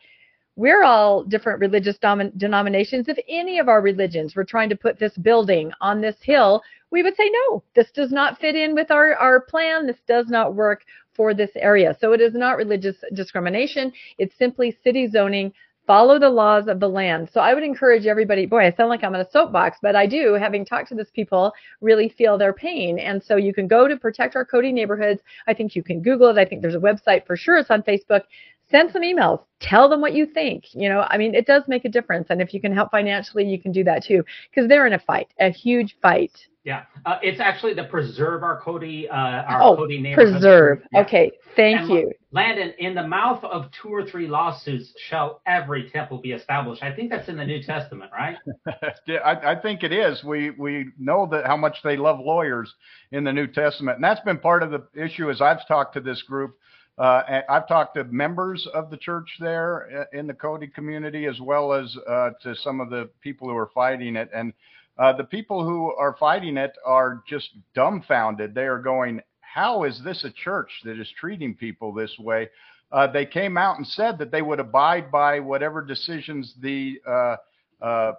we're 0.57 0.85
all 0.85 1.25
different 1.25 1.59
religious 1.67 1.99
dom- 1.99 2.37
denominations. 2.37 3.09
If 3.09 3.19
any 3.29 3.59
of 3.59 3.69
our 3.69 3.81
religions 3.81 4.37
were 4.37 4.45
trying 4.53 4.71
to 4.73 4.77
put 4.85 4.99
this 4.99 5.17
building 5.29 5.73
on 5.81 6.01
this 6.01 6.19
hill, 6.33 6.63
we 6.93 7.03
would 7.03 7.17
say, 7.17 7.29
no, 7.41 7.63
this 7.75 7.91
does 7.99 8.13
not 8.13 8.39
fit 8.39 8.55
in 8.55 8.71
with 8.75 8.91
our, 8.91 9.15
our 9.17 9.41
plan. 9.41 9.87
This 9.87 10.03
does 10.07 10.29
not 10.29 10.55
work 10.55 10.81
for 11.15 11.35
this 11.35 11.51
area. 11.57 11.97
So 12.01 12.13
it 12.13 12.21
is 12.21 12.35
not 12.35 12.57
religious 12.57 12.97
discrimination. 13.13 13.93
It's 14.19 14.37
simply 14.37 14.77
city 14.83 15.07
zoning. 15.09 15.53
Follow 15.87 16.19
the 16.19 16.31
laws 16.31 16.67
of 16.67 16.81
the 16.81 16.89
land. 16.89 17.29
So 17.31 17.43
I 17.43 17.53
would 17.53 17.63
encourage 17.63 18.07
everybody, 18.07 18.47
boy, 18.47 18.65
I 18.65 18.73
sound 18.73 18.89
like 18.89 19.05
I'm 19.05 19.15
on 19.15 19.21
a 19.21 19.31
soapbox, 19.31 19.77
but 19.83 19.95
I 19.95 20.07
do, 20.07 20.33
having 20.33 20.65
talked 20.65 20.89
to 20.89 20.95
this 20.95 21.11
people, 21.11 21.53
really 21.83 22.09
feel 22.09 22.39
their 22.39 22.55
pain. 22.55 22.99
And 22.99 23.23
so 23.23 23.37
you 23.37 23.53
can 23.53 23.69
go 23.69 23.87
to 23.87 23.97
Protect 23.99 24.35
Our 24.35 24.47
Cody 24.47 24.73
Neighborhoods. 24.73 25.21
I 25.47 25.53
think 25.53 25.77
you 25.77 25.83
can 25.83 26.01
Google 26.01 26.29
it. 26.31 26.39
I 26.39 26.47
think 26.47 26.63
there's 26.63 26.75
a 26.75 26.79
website 26.79 27.27
for 27.27 27.37
sure. 27.37 27.59
It's 27.59 27.71
on 27.71 27.83
Facebook 27.83 28.23
send 28.71 28.91
some 28.91 29.03
emails 29.03 29.41
tell 29.61 29.89
them 29.89 30.01
what 30.01 30.15
you 30.15 30.27
think 30.27 30.65
you 30.75 30.89
know 30.89 31.07
i 31.09 31.19
mean 31.19 31.35
it 31.35 31.47
does 31.47 31.63
make 31.69 31.85
a 31.85 31.89
difference 31.89 32.29
and 32.31 32.41
if 32.41 32.55
you 32.55 32.61
can 32.61 32.73
help 32.73 32.91
financially 32.91 33.45
you 33.45 33.59
can 33.59 33.73
do 33.73 33.85
that 33.85 34.03
too 34.03 34.25
because 34.51 34.69
they're 34.69 34.87
in 34.87 34.95
a 34.95 34.99
fight 34.99 35.29
a 35.41 35.51
huge 35.51 35.97
fight 36.01 36.33
Yeah, 36.65 36.85
uh, 37.05 37.19
it's 37.23 37.41
actually 37.41 37.75
the 37.75 37.85
preserve 37.85 38.43
our 38.43 38.61
Cody, 38.61 39.09
uh, 39.09 39.15
our 39.15 39.63
oh 39.63 39.77
Cody 39.77 40.01
neighborhood. 40.01 40.33
preserve 40.33 40.83
Yeah. 40.93 41.01
okay 41.03 41.31
thank 41.57 41.81
And 41.81 41.91
you 41.91 42.13
Landon, 42.35 42.75
in 42.79 42.97
the 42.97 43.07
mouth 43.07 43.45
of 43.45 43.67
two 43.81 43.91
or 43.91 44.05
three 44.05 44.27
lawsuits 44.27 44.93
shall 45.09 45.41
every 45.47 45.89
temple 45.91 46.19
be 46.19 46.33
established. 46.33 46.83
I 46.83 46.93
think 46.93 47.09
that's 47.09 47.29
in 47.29 47.37
the 47.37 47.45
New 47.45 47.63
Testament, 47.63 48.11
right? 48.13 48.37
Yeah, 49.07 49.19
I, 49.19 49.53
I 49.53 49.61
think 49.61 49.85
it 49.85 49.93
is. 49.93 50.25
We 50.25 50.51
we 50.51 50.87
know 50.99 51.29
that 51.31 51.47
how 51.47 51.57
much 51.57 51.77
they 51.85 51.97
love 51.97 52.19
lawyers 52.19 52.75
in 53.13 53.23
the 53.23 53.33
New 53.33 53.47
Testament, 53.47 53.97
and 53.97 54.05
that's 54.05 54.21
been 54.23 54.39
part 54.39 54.65
of 54.65 54.73
the 54.73 54.83
issue. 55.01 55.31
As 55.31 55.41
I've 55.41 55.67
talked 55.69 55.95
to 55.95 56.01
this 56.01 56.23
group, 56.23 56.57
uh, 56.99 57.23
and 57.29 57.45
I've 57.49 57.69
talked 57.69 57.95
to 57.97 58.05
members 58.05 58.67
of 58.75 58.91
the 58.91 58.97
church 58.97 59.29
there 59.39 60.07
uh, 60.13 60.19
in 60.19 60.27
the 60.27 60.35
Cody 60.35 60.67
community, 60.67 61.27
as 61.27 61.41
well 61.41 61.73
as 61.73 61.97
uh, 62.09 62.31
to 62.43 62.57
some 62.57 62.81
of 62.81 62.91
the 62.91 63.09
people 63.21 63.49
who 63.49 63.57
are 63.57 63.71
fighting 63.73 64.17
it, 64.17 64.29
and 64.35 64.53
uh, 64.99 65.13
the 65.13 65.25
people 65.25 65.65
who 65.65 65.93
are 65.93 66.17
fighting 66.19 66.57
it 66.57 66.73
are 66.85 67.23
just 67.29 67.51
dumbfounded. 67.75 68.55
They 68.55 68.67
are 68.67 68.79
going, 68.79 69.21
"How 69.41 69.85
is 69.85 70.03
this 70.03 70.25
a 70.25 70.31
church 70.31 70.71
that 70.85 70.99
is 71.01 71.11
treating 71.19 71.55
people 71.55 71.93
this 71.93 72.17
way?" 72.19 72.49
Uh, 72.93 73.09
they 73.09 73.27
came 73.27 73.57
out 73.57 73.77
and 73.77 73.87
said 73.87 74.19
that 74.19 74.31
they 74.31 74.43
would 74.43 74.61
abide 74.61 75.11
by 75.11 75.41
whatever 75.41 75.83
decisions 75.83 76.55
the 76.61 77.01
uh, 77.07 77.37
uh, 77.83 78.13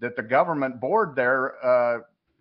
that 0.00 0.16
the 0.16 0.22
government 0.22 0.80
board 0.80 1.14
there 1.14 1.64
uh, 1.64 2.00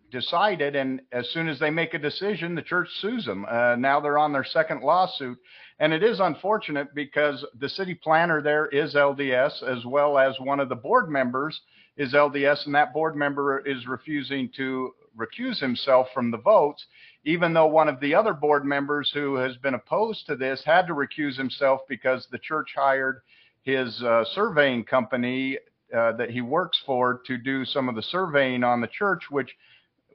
decided, 0.09 0.75
and 0.75 1.01
as 1.11 1.29
soon 1.29 1.47
as 1.47 1.59
they 1.59 1.69
make 1.69 1.93
a 1.93 1.99
decision, 1.99 2.55
the 2.55 2.61
church 2.61 2.87
sues 3.01 3.25
them. 3.25 3.45
Uh, 3.49 3.75
now 3.75 3.99
they're 3.99 4.17
on 4.17 4.31
their 4.31 4.45
second 4.45 4.81
lawsuit, 4.81 5.37
and 5.79 5.93
it 5.93 6.03
is 6.03 6.19
unfortunate 6.19 6.95
because 6.95 7.45
the 7.59 7.69
city 7.69 7.93
planner 7.93 8.41
there 8.41 8.67
is 8.67 8.95
LDS, 8.95 9.61
as 9.63 9.85
well 9.85 10.17
as 10.17 10.39
one 10.39 10.59
of 10.59 10.69
the 10.69 10.75
board 10.75 11.09
members 11.09 11.59
is 11.99 12.13
LDS, 12.13 12.65
and 12.65 12.73
that 12.73 12.93
board 12.93 13.15
member 13.15 13.59
is 13.59 13.85
refusing 13.85 14.49
to 14.55 14.95
recuse 15.17 15.59
himself 15.59 16.07
from 16.13 16.31
the 16.31 16.37
votes, 16.37 16.85
even 17.25 17.53
though 17.53 17.67
one 17.67 17.89
of 17.89 17.99
the 17.99 18.15
other 18.15 18.33
board 18.33 18.63
members 18.63 19.11
who 19.13 19.35
has 19.35 19.57
been 19.57 19.73
opposed 19.73 20.25
to 20.25 20.37
this 20.37 20.63
had 20.65 20.87
to 20.87 20.93
recuse 20.93 21.37
himself 21.37 21.81
because 21.89 22.25
the 22.31 22.39
church 22.39 22.69
hired 22.73 23.19
his 23.63 24.01
uh, 24.01 24.23
surveying 24.33 24.85
company 24.85 25.57
uh, 25.95 26.13
that 26.13 26.29
he 26.29 26.39
works 26.39 26.81
for 26.85 27.21
to 27.27 27.37
do 27.37 27.65
some 27.65 27.89
of 27.89 27.95
the 27.95 28.01
surveying 28.03 28.63
on 28.63 28.79
the 28.79 28.87
church, 28.87 29.23
which 29.29 29.53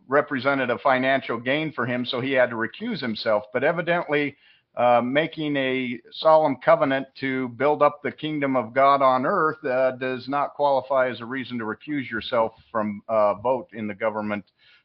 represented 0.08 0.70
a 0.70 0.78
financial 0.78 1.38
gain 1.38 1.70
for 1.70 1.84
him, 1.84 2.06
so 2.06 2.18
he 2.18 2.32
had 2.32 2.48
to 2.48 2.56
recuse 2.56 3.00
himself. 3.00 3.44
But 3.52 3.62
evidently, 3.62 4.36
uh, 4.76 5.00
making 5.02 5.56
a 5.56 6.00
solemn 6.10 6.56
covenant 6.56 7.06
to 7.20 7.48
build 7.50 7.82
up 7.82 8.00
the 8.02 8.10
kingdom 8.10 8.56
of 8.56 8.74
God 8.74 9.02
on 9.02 9.24
earth 9.24 9.64
uh, 9.64 9.92
does 9.92 10.28
not 10.28 10.54
qualify 10.54 11.08
as 11.08 11.20
a 11.20 11.24
reason 11.24 11.58
to 11.58 11.64
recuse 11.64 12.10
yourself 12.10 12.52
from 12.72 13.02
uh, 13.08 13.34
vote 13.34 13.68
in 13.72 13.86
the 13.86 13.94
government 13.94 14.44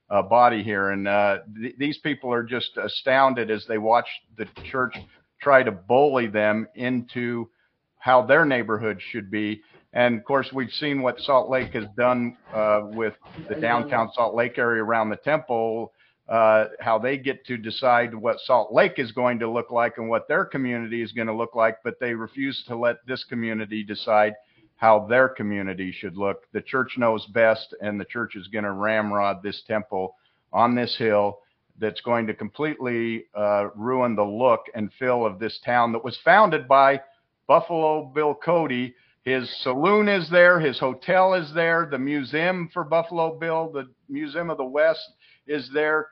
uh, 0.09 0.21
body 0.21 0.63
here. 0.63 0.89
And 0.89 1.07
uh, 1.07 1.39
th- 1.59 1.75
these 1.77 1.97
people 1.99 2.31
are 2.31 2.43
just 2.43 2.77
astounded 2.77 3.49
as 3.49 3.65
they 3.67 3.77
watch 3.77 4.07
the 4.37 4.47
church 4.71 4.95
try 5.41 5.63
to 5.63 5.71
bully 5.71 6.27
them 6.27 6.67
into 6.75 7.49
how 7.97 8.21
their 8.21 8.45
neighborhood 8.45 8.99
should 9.11 9.31
be. 9.31 9.61
And 9.93 10.19
of 10.19 10.23
course, 10.23 10.49
we've 10.53 10.71
seen 10.71 11.01
what 11.01 11.19
Salt 11.19 11.49
Lake 11.49 11.73
has 11.73 11.85
done 11.97 12.37
uh, 12.53 12.81
with 12.91 13.13
the 13.47 13.55
downtown 13.55 14.11
Salt 14.13 14.35
Lake 14.35 14.57
area 14.57 14.83
around 14.83 15.09
the 15.09 15.15
temple, 15.17 15.93
uh, 16.29 16.65
how 16.79 16.99
they 16.99 17.17
get 17.17 17.43
to 17.47 17.57
decide 17.57 18.13
what 18.13 18.39
Salt 18.41 18.71
Lake 18.71 18.93
is 18.97 19.11
going 19.11 19.39
to 19.39 19.49
look 19.49 19.71
like 19.71 19.97
and 19.97 20.07
what 20.07 20.27
their 20.27 20.45
community 20.45 21.01
is 21.01 21.11
going 21.11 21.27
to 21.27 21.33
look 21.33 21.55
like, 21.55 21.77
but 21.83 21.99
they 21.99 22.13
refuse 22.13 22.63
to 22.67 22.75
let 22.75 22.97
this 23.07 23.23
community 23.23 23.83
decide 23.83 24.35
how 24.75 25.07
their 25.07 25.27
community 25.27 25.91
should 25.91 26.15
look. 26.15 26.43
The 26.53 26.61
church 26.61 26.97
knows 26.97 27.25
best, 27.27 27.75
and 27.81 27.99
the 27.99 28.05
church 28.05 28.35
is 28.35 28.47
going 28.47 28.63
to 28.63 28.71
ramrod 28.71 29.41
this 29.41 29.63
temple 29.67 30.15
on 30.53 30.75
this 30.75 30.95
hill 30.95 31.39
that's 31.79 32.01
going 32.01 32.27
to 32.27 32.33
completely 32.33 33.25
uh, 33.33 33.69
ruin 33.75 34.15
the 34.15 34.23
look 34.23 34.65
and 34.75 34.93
feel 34.99 35.25
of 35.25 35.39
this 35.39 35.59
town 35.65 35.91
that 35.93 36.03
was 36.03 36.17
founded 36.23 36.67
by 36.67 37.01
Buffalo 37.47 38.05
Bill 38.13 38.35
Cody. 38.35 38.93
His 39.23 39.49
saloon 39.63 40.07
is 40.07 40.29
there, 40.29 40.59
his 40.59 40.79
hotel 40.79 41.33
is 41.33 41.51
there, 41.53 41.87
the 41.89 41.97
museum 41.97 42.69
for 42.71 42.83
Buffalo 42.83 43.37
Bill, 43.39 43.71
the 43.71 43.89
Museum 44.07 44.49
of 44.49 44.57
the 44.57 44.63
West 44.63 45.09
is 45.47 45.69
there. 45.73 46.09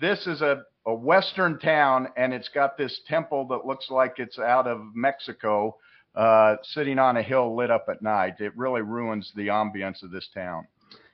This 0.00 0.26
is 0.26 0.42
a, 0.42 0.64
a 0.86 0.94
Western 0.94 1.58
town, 1.58 2.08
and 2.16 2.32
it's 2.32 2.48
got 2.48 2.76
this 2.76 3.00
temple 3.06 3.46
that 3.48 3.64
looks 3.64 3.90
like 3.90 4.14
it's 4.18 4.38
out 4.38 4.66
of 4.66 4.80
Mexico, 4.94 5.76
uh, 6.14 6.56
sitting 6.62 6.98
on 6.98 7.16
a 7.16 7.22
hill 7.22 7.56
lit 7.56 7.70
up 7.70 7.86
at 7.88 8.02
night. 8.02 8.40
It 8.40 8.56
really 8.56 8.82
ruins 8.82 9.32
the 9.36 9.48
ambience 9.48 10.02
of 10.02 10.10
this 10.10 10.28
town. 10.34 10.66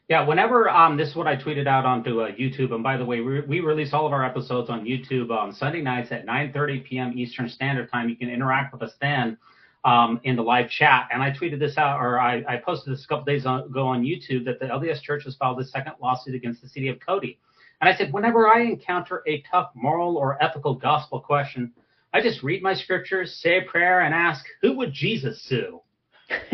Yeah, 0.08 0.26
whenever 0.26 0.68
um, 0.68 0.96
this 0.96 1.10
is 1.10 1.14
what 1.14 1.28
I 1.28 1.36
tweeted 1.36 1.68
out 1.68 1.84
onto 1.84 2.22
uh, 2.22 2.32
YouTube. 2.32 2.72
And 2.72 2.82
by 2.82 2.96
the 2.96 3.04
way, 3.04 3.20
we, 3.20 3.42
we 3.42 3.60
release 3.60 3.92
all 3.92 4.06
of 4.06 4.12
our 4.12 4.24
episodes 4.24 4.68
on 4.68 4.84
YouTube 4.84 5.30
on 5.30 5.52
Sunday 5.52 5.82
nights 5.82 6.10
at 6.10 6.26
9:30 6.26 6.84
p.m. 6.84 7.12
Eastern 7.16 7.48
Standard 7.48 7.90
Time. 7.92 8.08
You 8.08 8.16
can 8.16 8.28
interact 8.28 8.72
with 8.72 8.82
us 8.82 8.92
then 9.00 9.38
um, 9.84 10.20
in 10.24 10.34
the 10.34 10.42
live 10.42 10.68
chat. 10.68 11.08
And 11.12 11.22
I 11.22 11.30
tweeted 11.30 11.60
this 11.60 11.78
out, 11.78 12.00
or 12.00 12.18
I, 12.18 12.42
I 12.48 12.56
posted 12.56 12.92
this 12.92 13.04
a 13.04 13.06
couple 13.06 13.24
days 13.24 13.42
ago 13.42 13.86
on 13.86 14.02
YouTube 14.02 14.44
that 14.46 14.58
the 14.58 14.66
LDS 14.66 15.00
Church 15.00 15.24
has 15.24 15.36
filed 15.36 15.60
a 15.60 15.64
second 15.64 15.92
lawsuit 16.02 16.34
against 16.34 16.60
the 16.62 16.68
city 16.68 16.88
of 16.88 16.98
Cody. 16.98 17.38
And 17.80 17.88
I 17.88 17.96
said, 17.96 18.12
whenever 18.12 18.48
I 18.48 18.62
encounter 18.62 19.22
a 19.26 19.42
tough 19.50 19.70
moral 19.74 20.16
or 20.16 20.42
ethical 20.42 20.74
gospel 20.74 21.20
question, 21.20 21.72
I 22.12 22.20
just 22.20 22.42
read 22.42 22.62
my 22.62 22.74
scriptures, 22.74 23.38
say 23.40 23.58
a 23.58 23.62
prayer, 23.62 24.00
and 24.00 24.14
ask, 24.14 24.44
who 24.60 24.76
would 24.76 24.92
Jesus 24.92 25.42
sue? 25.42 25.80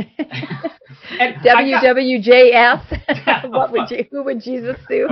WWJS. 1.21 2.83
what 3.51 3.73
would 3.73 3.91
you? 3.91 4.07
Who 4.11 4.23
would 4.25 4.41
Jesus 4.41 4.77
sue? 4.89 5.09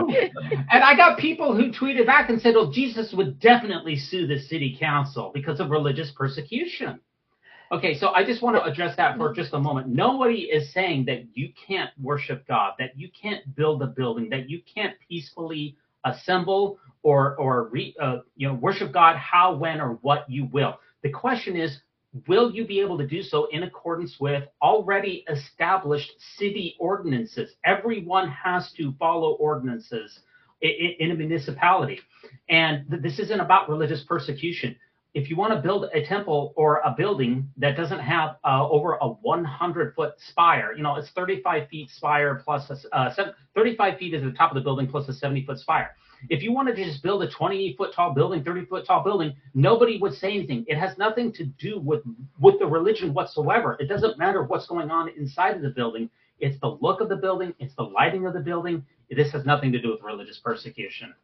and 0.71 0.83
I 0.83 0.97
got 0.97 1.19
people 1.19 1.55
who 1.55 1.71
tweeted 1.71 2.07
back 2.07 2.31
and 2.31 2.41
said, 2.41 2.55
"Well, 2.55 2.71
Jesus 2.71 3.13
would 3.13 3.41
definitely 3.41 3.97
sue 3.97 4.27
the 4.27 4.39
city 4.39 4.77
council 4.79 5.31
because 5.35 5.61
of 5.61 5.71
religious 5.71 6.11
persecution." 6.17 7.01
Okay, 7.73 7.99
so 7.99 8.11
I 8.11 8.25
just 8.25 8.43
want 8.43 8.57
to 8.57 8.63
address 8.63 8.97
that 8.97 9.17
for 9.17 9.33
just 9.33 9.53
a 9.55 9.59
moment. 9.59 9.89
Nobody 9.89 10.43
is 10.43 10.73
saying 10.73 11.07
that 11.07 11.25
you 11.33 11.53
can't 11.67 11.91
worship 12.01 12.47
God, 12.47 12.75
that 12.79 12.97
you 12.97 13.09
can't 13.21 13.55
build 13.57 13.83
a 13.83 13.87
building, 13.87 14.29
that 14.31 14.49
you 14.49 14.63
can't 14.73 14.95
peacefully 15.09 15.77
assemble 16.05 16.79
or 17.03 17.37
or 17.37 17.69
re, 17.69 17.95
uh, 18.01 18.19
you 18.37 18.49
know 18.49 18.55
worship 18.55 18.93
God 18.93 19.17
how, 19.17 19.55
when, 19.55 19.81
or 19.81 19.99
what 20.03 20.29
you 20.29 20.49
will. 20.53 20.79
The 21.03 21.11
question 21.11 21.57
is, 21.57 21.79
will 22.27 22.51
you 22.51 22.67
be 22.67 22.81
able 22.81 22.99
to 22.99 23.07
do 23.07 23.23
so 23.23 23.47
in 23.47 23.63
accordance 23.63 24.17
with 24.19 24.45
already 24.63 25.25
established 25.29 26.13
city 26.37 26.77
ordinances? 26.79 27.55
Everyone 27.65 28.29
has 28.31 28.73
to 28.79 28.93
follow 28.99 29.33
ordinances 29.33 30.21
in, 30.63 30.95
in 30.99 31.11
a 31.11 31.15
municipality, 31.15 32.01
and 32.49 32.85
this 32.89 33.19
isn't 33.19 33.41
about 33.41 33.69
religious 33.69 34.03
persecution 34.09 34.77
if 35.15 35.31
you 35.31 35.37
want 35.37 35.53
to 35.53 35.61
build 35.61 35.87
a 35.95 36.05
temple 36.05 36.53
or 36.57 36.81
a 36.85 36.93
building 36.97 37.49
that 37.57 37.77
doesn't 37.77 38.01
have 38.01 38.37
uh, 38.45 38.69
over 38.69 38.95
a 39.01 39.09
100 39.09 39.95
foot 39.95 40.15
spire, 40.19 40.75
you 40.77 40.83
know, 40.83 40.97
it's 40.97 41.09
35 41.11 41.69
feet 41.69 41.89
spire 41.91 42.43
plus 42.45 42.69
a, 42.71 42.97
uh, 42.97 43.15
35 43.55 43.99
feet 43.99 44.13
is 44.13 44.25
the 44.25 44.33
top 44.33 44.51
of 44.51 44.57
the 44.57 44.61
building 44.61 44.89
plus 44.89 45.09
a 45.09 45.13
70 45.13 45.47
foot 45.47 45.59
spire. 45.61 45.93
If 46.31 46.43
you 46.43 46.53
wanted 46.53 46.75
to 46.77 46.85
just 46.85 47.03
build 47.03 47.23
a 47.23 47.31
20 47.31 47.77
foot 47.77 47.95
tall 47.95 48.13
building, 48.13 48.43
30 48.43 48.65
foot 48.65 48.87
tall 48.87 49.05
building, 49.05 49.35
nobody 49.55 49.99
would 49.99 50.15
say 50.15 50.33
anything. 50.33 50.65
It 50.67 50.79
has 50.79 50.99
nothing 50.99 51.33
to 51.35 51.45
do 51.45 51.79
with 51.79 52.03
with 52.41 52.59
the 52.59 52.67
religion 52.67 53.15
whatsoever. 53.15 53.77
It 53.79 53.89
doesn't 53.89 54.19
matter 54.19 54.43
what's 54.43 54.67
going 54.67 54.91
on 54.91 55.11
inside 55.11 55.55
of 55.55 55.63
the 55.63 55.71
building. 55.71 56.11
It's 56.41 56.59
the 56.61 56.77
look 56.81 57.01
of 57.01 57.09
the 57.09 57.17
building. 57.17 57.55
It's 57.61 57.75
the 57.77 57.85
lighting 57.85 58.27
of 58.27 58.33
the 58.33 58.41
building. 58.41 58.85
This 59.11 59.31
has 59.33 59.45
nothing 59.45 59.71
to 59.73 59.81
do 59.81 59.93
with 59.93 60.03
religious 60.03 60.41
persecution. 60.43 61.15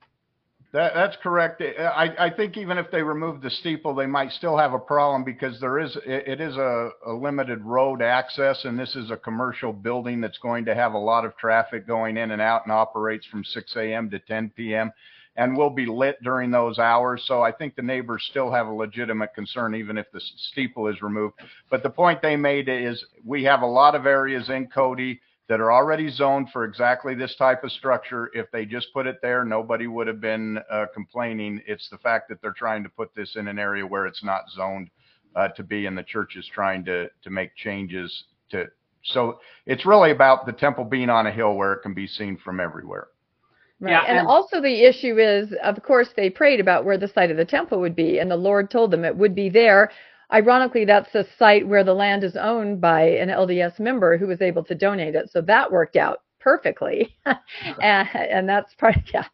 That, 0.72 0.94
that's 0.94 1.16
correct. 1.20 1.60
I, 1.62 2.14
I 2.16 2.30
think 2.30 2.56
even 2.56 2.78
if 2.78 2.92
they 2.92 3.02
remove 3.02 3.40
the 3.40 3.50
steeple, 3.50 3.92
they 3.92 4.06
might 4.06 4.30
still 4.30 4.56
have 4.56 4.72
a 4.72 4.78
problem 4.78 5.24
because 5.24 5.58
there 5.60 5.80
is 5.80 5.96
it, 6.06 6.28
it 6.28 6.40
is 6.40 6.56
a, 6.56 6.90
a 7.06 7.12
limited 7.12 7.60
road 7.64 8.02
access, 8.02 8.64
and 8.64 8.78
this 8.78 8.94
is 8.94 9.10
a 9.10 9.16
commercial 9.16 9.72
building 9.72 10.20
that's 10.20 10.38
going 10.38 10.64
to 10.66 10.74
have 10.76 10.92
a 10.92 10.98
lot 10.98 11.24
of 11.24 11.36
traffic 11.36 11.88
going 11.88 12.16
in 12.16 12.30
and 12.30 12.40
out, 12.40 12.64
and 12.64 12.72
operates 12.72 13.26
from 13.26 13.42
6 13.42 13.74
a.m. 13.76 14.10
to 14.10 14.20
10 14.20 14.52
p.m. 14.54 14.92
and 15.36 15.56
will 15.56 15.70
be 15.70 15.86
lit 15.86 16.22
during 16.22 16.52
those 16.52 16.78
hours. 16.78 17.24
So 17.26 17.42
I 17.42 17.50
think 17.50 17.74
the 17.74 17.82
neighbors 17.82 18.24
still 18.30 18.52
have 18.52 18.68
a 18.68 18.72
legitimate 18.72 19.34
concern, 19.34 19.74
even 19.74 19.98
if 19.98 20.06
the 20.12 20.20
steeple 20.52 20.86
is 20.86 21.02
removed. 21.02 21.34
But 21.68 21.82
the 21.82 21.90
point 21.90 22.22
they 22.22 22.36
made 22.36 22.68
is 22.68 23.04
we 23.24 23.42
have 23.42 23.62
a 23.62 23.66
lot 23.66 23.96
of 23.96 24.06
areas 24.06 24.48
in 24.48 24.68
Cody 24.68 25.20
that 25.50 25.60
are 25.60 25.72
already 25.72 26.08
zoned 26.08 26.48
for 26.52 26.64
exactly 26.64 27.12
this 27.12 27.34
type 27.34 27.64
of 27.64 27.72
structure. 27.72 28.30
If 28.34 28.48
they 28.52 28.64
just 28.64 28.94
put 28.94 29.08
it 29.08 29.18
there, 29.20 29.44
nobody 29.44 29.88
would 29.88 30.06
have 30.06 30.20
been 30.20 30.60
uh, 30.70 30.86
complaining. 30.94 31.60
It's 31.66 31.88
the 31.90 31.98
fact 31.98 32.28
that 32.28 32.40
they're 32.40 32.52
trying 32.52 32.84
to 32.84 32.88
put 32.88 33.12
this 33.16 33.34
in 33.34 33.48
an 33.48 33.58
area 33.58 33.84
where 33.84 34.06
it's 34.06 34.22
not 34.22 34.42
zoned 34.54 34.90
uh, 35.34 35.48
to 35.48 35.64
be, 35.64 35.86
and 35.86 35.98
the 35.98 36.04
church 36.04 36.36
is 36.36 36.48
trying 36.54 36.84
to 36.84 37.10
to 37.24 37.30
make 37.30 37.56
changes 37.56 38.26
to. 38.52 38.66
So 39.02 39.40
it's 39.66 39.84
really 39.84 40.12
about 40.12 40.46
the 40.46 40.52
temple 40.52 40.84
being 40.84 41.10
on 41.10 41.26
a 41.26 41.32
hill 41.32 41.54
where 41.54 41.72
it 41.72 41.82
can 41.82 41.94
be 41.94 42.06
seen 42.06 42.36
from 42.36 42.60
everywhere. 42.60 43.08
Right. 43.80 43.90
Yeah, 43.90 44.04
and, 44.06 44.18
and, 44.18 44.28
also 44.28 44.60
the 44.60 44.84
issue 44.84 45.18
is, 45.18 45.52
of 45.64 45.82
course, 45.82 46.10
they 46.14 46.30
prayed 46.30 46.60
about 46.60 46.84
where 46.84 46.98
the 46.98 47.08
site 47.08 47.32
of 47.32 47.38
the 47.38 47.44
temple 47.44 47.80
would 47.80 47.96
be, 47.96 48.20
and 48.20 48.30
the 48.30 48.36
Lord 48.36 48.70
told 48.70 48.92
them 48.92 49.04
it 49.04 49.16
would 49.16 49.34
be 49.34 49.48
there 49.48 49.90
Ironically, 50.32 50.84
that's 50.84 51.12
the 51.12 51.26
site 51.38 51.66
where 51.66 51.84
the 51.84 51.94
land 51.94 52.24
is 52.24 52.36
owned 52.36 52.80
by 52.80 53.02
an 53.02 53.28
LDS 53.28 53.80
member 53.80 54.16
who 54.16 54.26
was 54.26 54.40
able 54.40 54.64
to 54.64 54.74
donate 54.74 55.14
it. 55.14 55.30
So 55.30 55.40
that 55.42 55.70
worked 55.70 55.96
out 55.96 56.22
perfectly. 56.38 57.16
and, 57.82 58.08
and, 58.14 58.48
that's 58.48 58.74
part, 58.74 58.96
yeah. 59.14 59.26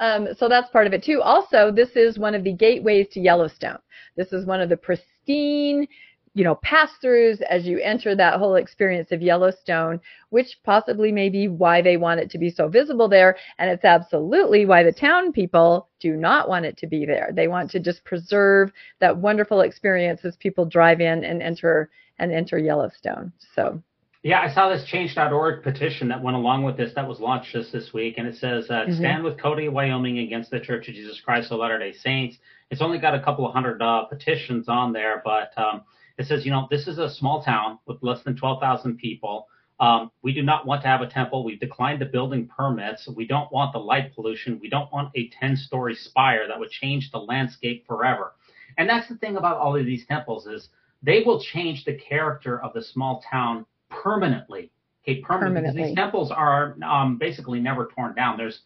Um, 0.00 0.28
so 0.38 0.48
that's 0.48 0.70
part 0.70 0.86
of 0.86 0.92
it 0.92 1.02
too. 1.02 1.20
Also, 1.20 1.70
this 1.70 1.90
is 1.90 2.18
one 2.18 2.34
of 2.34 2.44
the 2.44 2.52
gateways 2.52 3.08
to 3.12 3.20
Yellowstone. 3.20 3.78
This 4.16 4.32
is 4.32 4.46
one 4.46 4.60
of 4.60 4.68
the 4.68 4.76
pristine 4.76 5.86
you 6.34 6.44
know, 6.44 6.56
pass 6.56 6.90
throughs 7.02 7.40
as 7.42 7.66
you 7.66 7.78
enter 7.78 8.14
that 8.14 8.38
whole 8.38 8.56
experience 8.56 9.12
of 9.12 9.22
Yellowstone, 9.22 10.00
which 10.30 10.58
possibly 10.64 11.12
may 11.12 11.28
be 11.28 11.48
why 11.48 11.82
they 11.82 11.96
want 11.96 12.20
it 12.20 12.30
to 12.30 12.38
be 12.38 12.50
so 12.50 12.68
visible 12.68 13.08
there. 13.08 13.36
And 13.58 13.70
it's 13.70 13.84
absolutely 13.84 14.66
why 14.66 14.82
the 14.82 14.92
town 14.92 15.32
people 15.32 15.88
do 16.00 16.16
not 16.16 16.48
want 16.48 16.64
it 16.64 16.76
to 16.78 16.86
be 16.86 17.06
there. 17.06 17.30
They 17.32 17.48
want 17.48 17.70
to 17.72 17.80
just 17.80 18.04
preserve 18.04 18.72
that 19.00 19.16
wonderful 19.16 19.62
experience 19.62 20.20
as 20.24 20.36
people 20.36 20.64
drive 20.64 21.00
in 21.00 21.24
and 21.24 21.42
enter 21.42 21.90
and 22.18 22.32
enter 22.32 22.58
Yellowstone. 22.58 23.32
So 23.54 23.82
yeah, 24.24 24.40
I 24.40 24.52
saw 24.52 24.68
this 24.68 24.84
change.org 24.84 25.62
petition 25.62 26.08
that 26.08 26.22
went 26.22 26.36
along 26.36 26.64
with 26.64 26.76
this 26.76 26.92
that 26.94 27.06
was 27.06 27.20
launched 27.20 27.52
just 27.52 27.72
this 27.72 27.92
week, 27.94 28.16
and 28.18 28.26
it 28.26 28.34
says, 28.34 28.66
uh, 28.68 28.80
mm-hmm. 28.80 28.94
"Stand 28.96 29.22
with 29.22 29.40
Cody, 29.40 29.68
Wyoming, 29.68 30.18
against 30.18 30.50
the 30.50 30.58
Church 30.58 30.88
of 30.88 30.94
Jesus 30.94 31.20
Christ 31.20 31.52
of 31.52 31.60
Latter-day 31.60 31.92
Saints." 31.92 32.36
It's 32.70 32.82
only 32.82 32.98
got 32.98 33.14
a 33.14 33.20
couple 33.20 33.46
of 33.46 33.54
hundred 33.54 33.80
uh, 33.80 34.04
petitions 34.06 34.68
on 34.68 34.92
there, 34.92 35.22
but 35.24 35.56
um, 35.56 35.82
it 36.18 36.26
says, 36.26 36.44
you 36.44 36.50
know, 36.50 36.66
this 36.70 36.86
is 36.86 36.98
a 36.98 37.08
small 37.08 37.42
town 37.42 37.78
with 37.86 38.02
less 38.02 38.22
than 38.24 38.36
12,000 38.36 38.96
people. 38.98 39.46
Um, 39.80 40.10
we 40.22 40.34
do 40.34 40.42
not 40.42 40.66
want 40.66 40.82
to 40.82 40.88
have 40.88 41.00
a 41.00 41.06
temple. 41.06 41.44
We've 41.44 41.60
declined 41.60 42.00
the 42.00 42.06
building 42.06 42.48
permits. 42.48 43.08
We 43.08 43.26
don't 43.26 43.50
want 43.52 43.72
the 43.72 43.78
light 43.78 44.14
pollution. 44.14 44.58
We 44.60 44.68
don't 44.68 44.92
want 44.92 45.12
a 45.14 45.30
10 45.40 45.56
story 45.56 45.94
spire 45.94 46.48
that 46.48 46.58
would 46.58 46.70
change 46.70 47.12
the 47.12 47.18
landscape 47.18 47.86
forever. 47.86 48.34
And 48.76 48.88
that's 48.88 49.08
the 49.08 49.16
thing 49.16 49.36
about 49.36 49.58
all 49.58 49.76
of 49.76 49.86
these 49.86 50.04
temples 50.06 50.46
is 50.48 50.68
they 51.02 51.22
will 51.24 51.40
change 51.40 51.84
the 51.84 51.94
character 51.94 52.60
of 52.60 52.72
the 52.72 52.82
small 52.82 53.22
town 53.30 53.64
permanently. 53.88 54.72
Okay, 55.04 55.20
permanently. 55.20 55.60
permanently. 55.60 55.82
These 55.84 55.96
temples 55.96 56.32
are 56.32 56.76
um, 56.84 57.16
basically 57.16 57.60
never 57.60 57.88
torn 57.94 58.14
down. 58.16 58.36
There's 58.36 58.62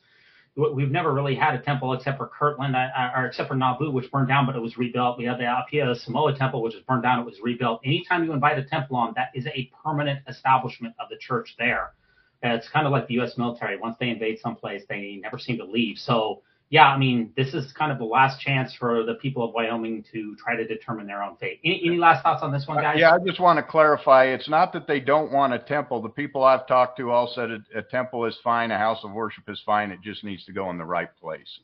we've 0.54 0.90
never 0.90 1.12
really 1.14 1.34
had 1.34 1.54
a 1.54 1.58
temple 1.58 1.92
except 1.94 2.18
for 2.18 2.26
Kirtland, 2.28 2.76
or 3.16 3.26
except 3.26 3.48
for 3.48 3.54
Nauvoo, 3.54 3.90
which 3.90 4.10
burned 4.10 4.28
down, 4.28 4.44
but 4.44 4.54
it 4.54 4.60
was 4.60 4.76
rebuilt. 4.76 5.16
We 5.16 5.24
had 5.24 5.38
the 5.38 5.46
Apia 5.46 5.94
Samoa 5.94 6.36
temple, 6.36 6.62
which 6.62 6.74
was 6.74 6.82
burned 6.82 7.02
down, 7.02 7.20
it 7.20 7.24
was 7.24 7.40
rebuilt. 7.42 7.80
Anytime 7.84 8.24
you 8.24 8.32
invite 8.32 8.58
a 8.58 8.64
temple 8.64 8.96
on, 8.96 9.14
that 9.16 9.30
is 9.34 9.46
a 9.46 9.70
permanent 9.82 10.20
establishment 10.28 10.94
of 11.00 11.08
the 11.08 11.16
church 11.16 11.54
there. 11.58 11.92
it's 12.42 12.68
kind 12.68 12.86
of 12.86 12.92
like 12.92 13.06
the 13.06 13.14
U.S. 13.14 13.38
military. 13.38 13.78
Once 13.78 13.96
they 13.98 14.10
invade 14.10 14.38
someplace, 14.40 14.82
they 14.88 15.18
never 15.22 15.38
seem 15.38 15.56
to 15.58 15.64
leave. 15.64 15.96
So 15.96 16.42
yeah, 16.72 16.86
I 16.86 16.96
mean, 16.96 17.34
this 17.36 17.52
is 17.52 17.70
kind 17.74 17.92
of 17.92 17.98
the 17.98 18.06
last 18.06 18.40
chance 18.40 18.74
for 18.74 19.04
the 19.04 19.12
people 19.16 19.44
of 19.44 19.52
Wyoming 19.52 20.02
to 20.10 20.34
try 20.36 20.56
to 20.56 20.66
determine 20.66 21.06
their 21.06 21.22
own 21.22 21.36
fate. 21.36 21.60
Any, 21.62 21.82
any 21.84 21.98
last 21.98 22.22
thoughts 22.22 22.42
on 22.42 22.50
this 22.50 22.66
one, 22.66 22.78
guys? 22.78 22.96
Yeah, 22.98 23.12
I 23.12 23.18
just 23.26 23.40
want 23.40 23.58
to 23.58 23.62
clarify. 23.62 24.24
It's 24.24 24.48
not 24.48 24.72
that 24.72 24.86
they 24.86 24.98
don't 24.98 25.30
want 25.30 25.52
a 25.52 25.58
temple. 25.58 26.00
The 26.00 26.08
people 26.08 26.44
I've 26.44 26.66
talked 26.66 26.96
to 26.96 27.10
all 27.10 27.30
said 27.30 27.50
a, 27.50 27.78
a 27.78 27.82
temple 27.82 28.24
is 28.24 28.38
fine, 28.42 28.70
a 28.70 28.78
house 28.78 29.00
of 29.04 29.12
worship 29.12 29.44
is 29.50 29.60
fine. 29.66 29.90
It 29.90 30.00
just 30.02 30.24
needs 30.24 30.46
to 30.46 30.52
go 30.54 30.70
in 30.70 30.78
the 30.78 30.84
right 30.86 31.14
place. 31.20 31.60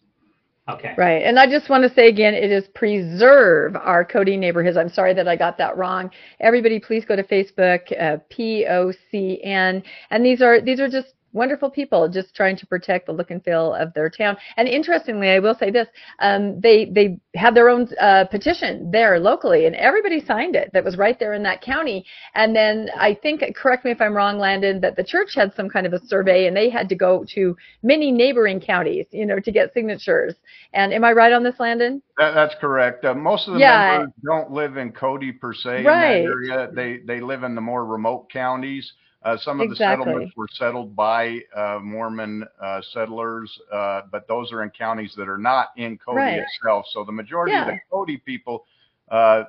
Okay. 0.68 0.92
Right. 0.98 1.22
And 1.22 1.38
I 1.38 1.48
just 1.48 1.70
want 1.70 1.84
to 1.88 1.94
say 1.94 2.08
again, 2.08 2.34
it 2.34 2.52
is 2.52 2.68
preserve 2.74 3.76
our 3.76 4.04
Cody 4.04 4.36
neighborhoods. 4.36 4.76
I'm 4.76 4.90
sorry 4.90 5.14
that 5.14 5.26
I 5.26 5.36
got 5.36 5.56
that 5.56 5.78
wrong. 5.78 6.10
Everybody, 6.40 6.78
please 6.78 7.06
go 7.06 7.16
to 7.16 7.22
Facebook, 7.22 7.90
uh, 7.98 8.18
POCN. 8.30 9.82
And 10.10 10.26
these 10.26 10.42
are, 10.42 10.60
these 10.60 10.80
are 10.80 10.88
just 10.90 11.14
wonderful 11.32 11.70
people 11.70 12.08
just 12.08 12.34
trying 12.34 12.56
to 12.56 12.66
protect 12.66 13.06
the 13.06 13.12
look 13.12 13.30
and 13.30 13.42
feel 13.44 13.74
of 13.74 13.92
their 13.94 14.10
town. 14.10 14.36
And 14.56 14.68
interestingly, 14.68 15.30
I 15.30 15.38
will 15.38 15.54
say 15.54 15.70
this: 15.70 15.88
um, 16.20 16.60
they 16.60 16.86
they 16.86 17.18
have 17.34 17.54
their 17.54 17.68
own 17.68 17.88
uh, 18.00 18.24
petition 18.30 18.90
there 18.90 19.18
locally, 19.18 19.66
and 19.66 19.76
everybody 19.76 20.24
signed 20.24 20.56
it. 20.56 20.70
That 20.72 20.84
was 20.84 20.96
right 20.96 21.18
there 21.18 21.34
in 21.34 21.42
that 21.44 21.60
county. 21.60 22.04
And 22.34 22.54
then 22.54 22.88
I 22.96 23.14
think, 23.14 23.42
correct 23.56 23.84
me 23.84 23.90
if 23.90 24.00
I'm 24.00 24.14
wrong, 24.14 24.38
Landon, 24.38 24.80
that 24.80 24.96
the 24.96 25.04
church 25.04 25.30
had 25.34 25.54
some 25.54 25.68
kind 25.68 25.86
of 25.86 25.92
a 25.92 26.04
survey, 26.06 26.46
and 26.46 26.56
they 26.56 26.70
had 26.70 26.88
to 26.88 26.94
go 26.94 27.24
to 27.34 27.56
many 27.82 28.10
neighboring 28.10 28.60
counties, 28.60 29.06
you 29.10 29.26
know, 29.26 29.38
to 29.40 29.52
get 29.52 29.72
signatures. 29.74 30.34
And 30.72 30.92
am 30.92 31.04
I 31.04 31.12
right 31.12 31.32
on 31.32 31.42
this, 31.42 31.58
Landon? 31.58 32.02
That, 32.16 32.34
that's 32.34 32.54
correct. 32.60 33.04
Uh, 33.04 33.14
most 33.14 33.48
of 33.48 33.54
the 33.54 33.60
yeah. 33.60 33.98
members 33.98 34.14
don't 34.24 34.50
live 34.50 34.76
in 34.76 34.92
Cody 34.92 35.32
per 35.32 35.54
se 35.54 35.84
right. 35.84 36.16
in 36.16 36.24
that 36.24 36.30
area. 36.30 36.70
They 36.74 36.98
they 37.06 37.20
live 37.20 37.42
in 37.42 37.54
the 37.54 37.60
more 37.60 37.84
remote 37.84 38.30
counties. 38.30 38.92
Uh, 39.24 39.36
some 39.38 39.60
of 39.60 39.70
exactly. 39.70 39.96
the 39.96 40.04
settlements 40.04 40.36
were 40.36 40.48
settled 40.52 40.94
by 40.94 41.40
uh, 41.56 41.78
Mormon 41.82 42.44
uh, 42.62 42.80
settlers, 42.92 43.50
uh, 43.72 44.02
but 44.12 44.28
those 44.28 44.52
are 44.52 44.62
in 44.62 44.70
counties 44.70 45.12
that 45.16 45.28
are 45.28 45.38
not 45.38 45.68
in 45.76 45.98
Cody 45.98 46.18
right. 46.18 46.38
itself. 46.38 46.86
So 46.92 47.04
the 47.04 47.12
majority 47.12 47.52
yeah. 47.52 47.62
of 47.62 47.66
the 47.68 47.78
Cody 47.90 48.16
people 48.18 48.64
uh, 49.10 49.44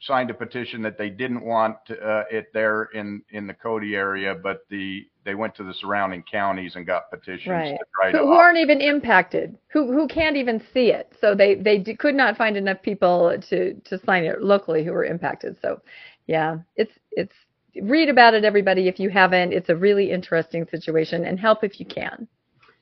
signed 0.00 0.30
a 0.30 0.34
petition 0.34 0.82
that 0.82 0.98
they 0.98 1.10
didn't 1.10 1.44
want 1.44 1.76
uh, 1.90 2.24
it 2.30 2.52
there 2.52 2.84
in 2.94 3.22
in 3.30 3.46
the 3.46 3.54
Cody 3.54 3.94
area, 3.94 4.34
but 4.34 4.66
the 4.68 5.06
they 5.24 5.34
went 5.34 5.54
to 5.56 5.62
the 5.62 5.74
surrounding 5.74 6.24
counties 6.30 6.74
and 6.74 6.86
got 6.86 7.10
petitions 7.10 7.48
Right. 7.48 7.78
to 7.78 7.84
try 7.94 8.10
Who, 8.12 8.26
who 8.26 8.32
aren't 8.32 8.58
even 8.58 8.80
impacted, 8.80 9.56
who 9.72 9.92
who 9.92 10.08
can't 10.08 10.36
even 10.36 10.60
see 10.72 10.90
it. 10.90 11.12
So 11.20 11.34
they 11.34 11.54
they 11.54 11.78
d- 11.78 11.94
could 11.94 12.14
not 12.14 12.36
find 12.36 12.56
enough 12.56 12.82
people 12.82 13.38
to 13.48 13.74
to 13.74 13.98
sign 14.04 14.24
it 14.24 14.42
locally 14.42 14.84
who 14.84 14.92
were 14.92 15.04
impacted. 15.04 15.56
So, 15.62 15.82
yeah, 16.26 16.58
it's 16.76 16.92
it's 17.12 17.34
read 17.82 18.08
about 18.08 18.34
it, 18.34 18.44
everybody, 18.44 18.88
if 18.88 18.98
you 18.98 19.10
haven't. 19.10 19.52
It's 19.52 19.68
a 19.68 19.76
really 19.76 20.10
interesting 20.10 20.66
situation, 20.66 21.24
and 21.24 21.38
help 21.38 21.64
if 21.64 21.80
you 21.80 21.86
can. 21.86 22.28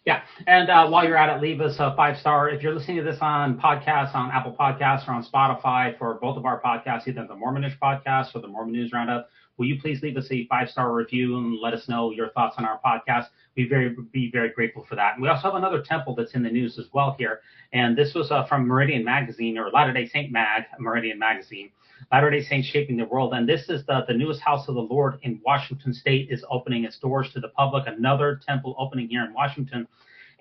Yeah, 0.07 0.23
and 0.47 0.71
uh, 0.71 0.87
while 0.87 1.05
you're 1.05 1.17
at 1.17 1.37
it, 1.37 1.43
leave 1.43 1.61
us 1.61 1.75
a 1.81 1.93
five 1.97 2.17
star. 2.19 2.49
If 2.49 2.63
you're 2.63 2.73
listening 2.73 2.99
to 2.99 3.03
this 3.03 3.19
on 3.21 3.59
podcasts, 3.59 4.15
on 4.15 4.31
Apple 4.31 4.55
Podcasts, 4.59 5.09
or 5.09 5.13
on 5.13 5.25
Spotify 5.25 5.99
for 5.99 6.15
both 6.15 6.37
of 6.37 6.45
our 6.45 6.63
podcasts, 6.63 7.09
either 7.09 7.27
the 7.27 7.35
Mormonish 7.35 7.77
podcast 7.81 8.29
or 8.33 8.41
the 8.41 8.47
Mormon 8.47 8.73
News 8.73 8.93
Roundup, 8.93 9.29
will 9.57 9.67
you 9.67 9.81
please 9.81 10.03
leave 10.03 10.17
us 10.17 10.29
a 10.31 10.47
five 10.47 10.71
star 10.71 10.95
review 10.95 11.37
and 11.39 11.59
let 11.61 11.75
us 11.75 11.89
know 11.89 12.13
your 12.13 12.29
thoughts 12.31 12.55
on 12.57 12.65
our 12.65 12.81
podcast? 12.87 13.27
We 13.57 13.67
very 13.67 13.97
be 14.13 14.31
very 14.31 14.51
grateful 14.51 14.87
for 14.89 14.95
that. 14.95 15.15
And 15.15 15.23
we 15.23 15.29
also 15.29 15.43
have 15.43 15.57
another 15.57 15.83
temple 15.83 16.15
that's 16.15 16.35
in 16.35 16.45
the 16.45 16.51
news 16.51 16.79
as 16.79 16.87
well 16.93 17.17
here, 17.19 17.41
and 17.73 17.99
this 17.99 18.15
was 18.15 18.31
uh, 18.31 18.47
from 18.47 18.65
Meridian 18.69 19.05
Magazine 19.05 19.59
or 19.59 19.71
Latter 19.71 19.93
Day 19.93 20.07
Saint 20.07 20.31
Mag, 20.31 20.67
Meridian 20.79 21.19
Magazine. 21.19 21.71
Latter 22.13 22.31
day 22.31 22.43
Saints 22.43 22.69
Shaping 22.69 22.97
the 22.97 23.05
World. 23.05 23.35
And 23.35 23.49
this 23.49 23.69
is 23.69 23.85
the, 23.87 24.05
the 24.07 24.15
newest 24.15 24.41
House 24.41 24.69
of 24.69 24.75
the 24.75 24.81
Lord 24.81 25.19
in 25.23 25.41
Washington 25.45 25.93
State 25.93 26.29
is 26.31 26.45
opening 26.51 26.85
its 26.85 26.99
doors 26.99 27.31
to 27.33 27.41
the 27.41 27.49
public. 27.49 27.87
Another 27.87 28.41
temple 28.47 28.75
opening 28.79 29.09
here 29.09 29.25
in 29.25 29.33
Washington. 29.33 29.87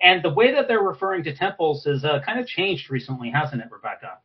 And 0.00 0.22
the 0.22 0.30
way 0.30 0.52
that 0.52 0.68
they're 0.68 0.82
referring 0.82 1.24
to 1.24 1.34
temples 1.34 1.84
has 1.84 2.04
uh, 2.04 2.20
kind 2.24 2.38
of 2.38 2.46
changed 2.46 2.90
recently, 2.90 3.30
hasn't 3.30 3.62
it, 3.62 3.68
Rebecca? 3.70 4.18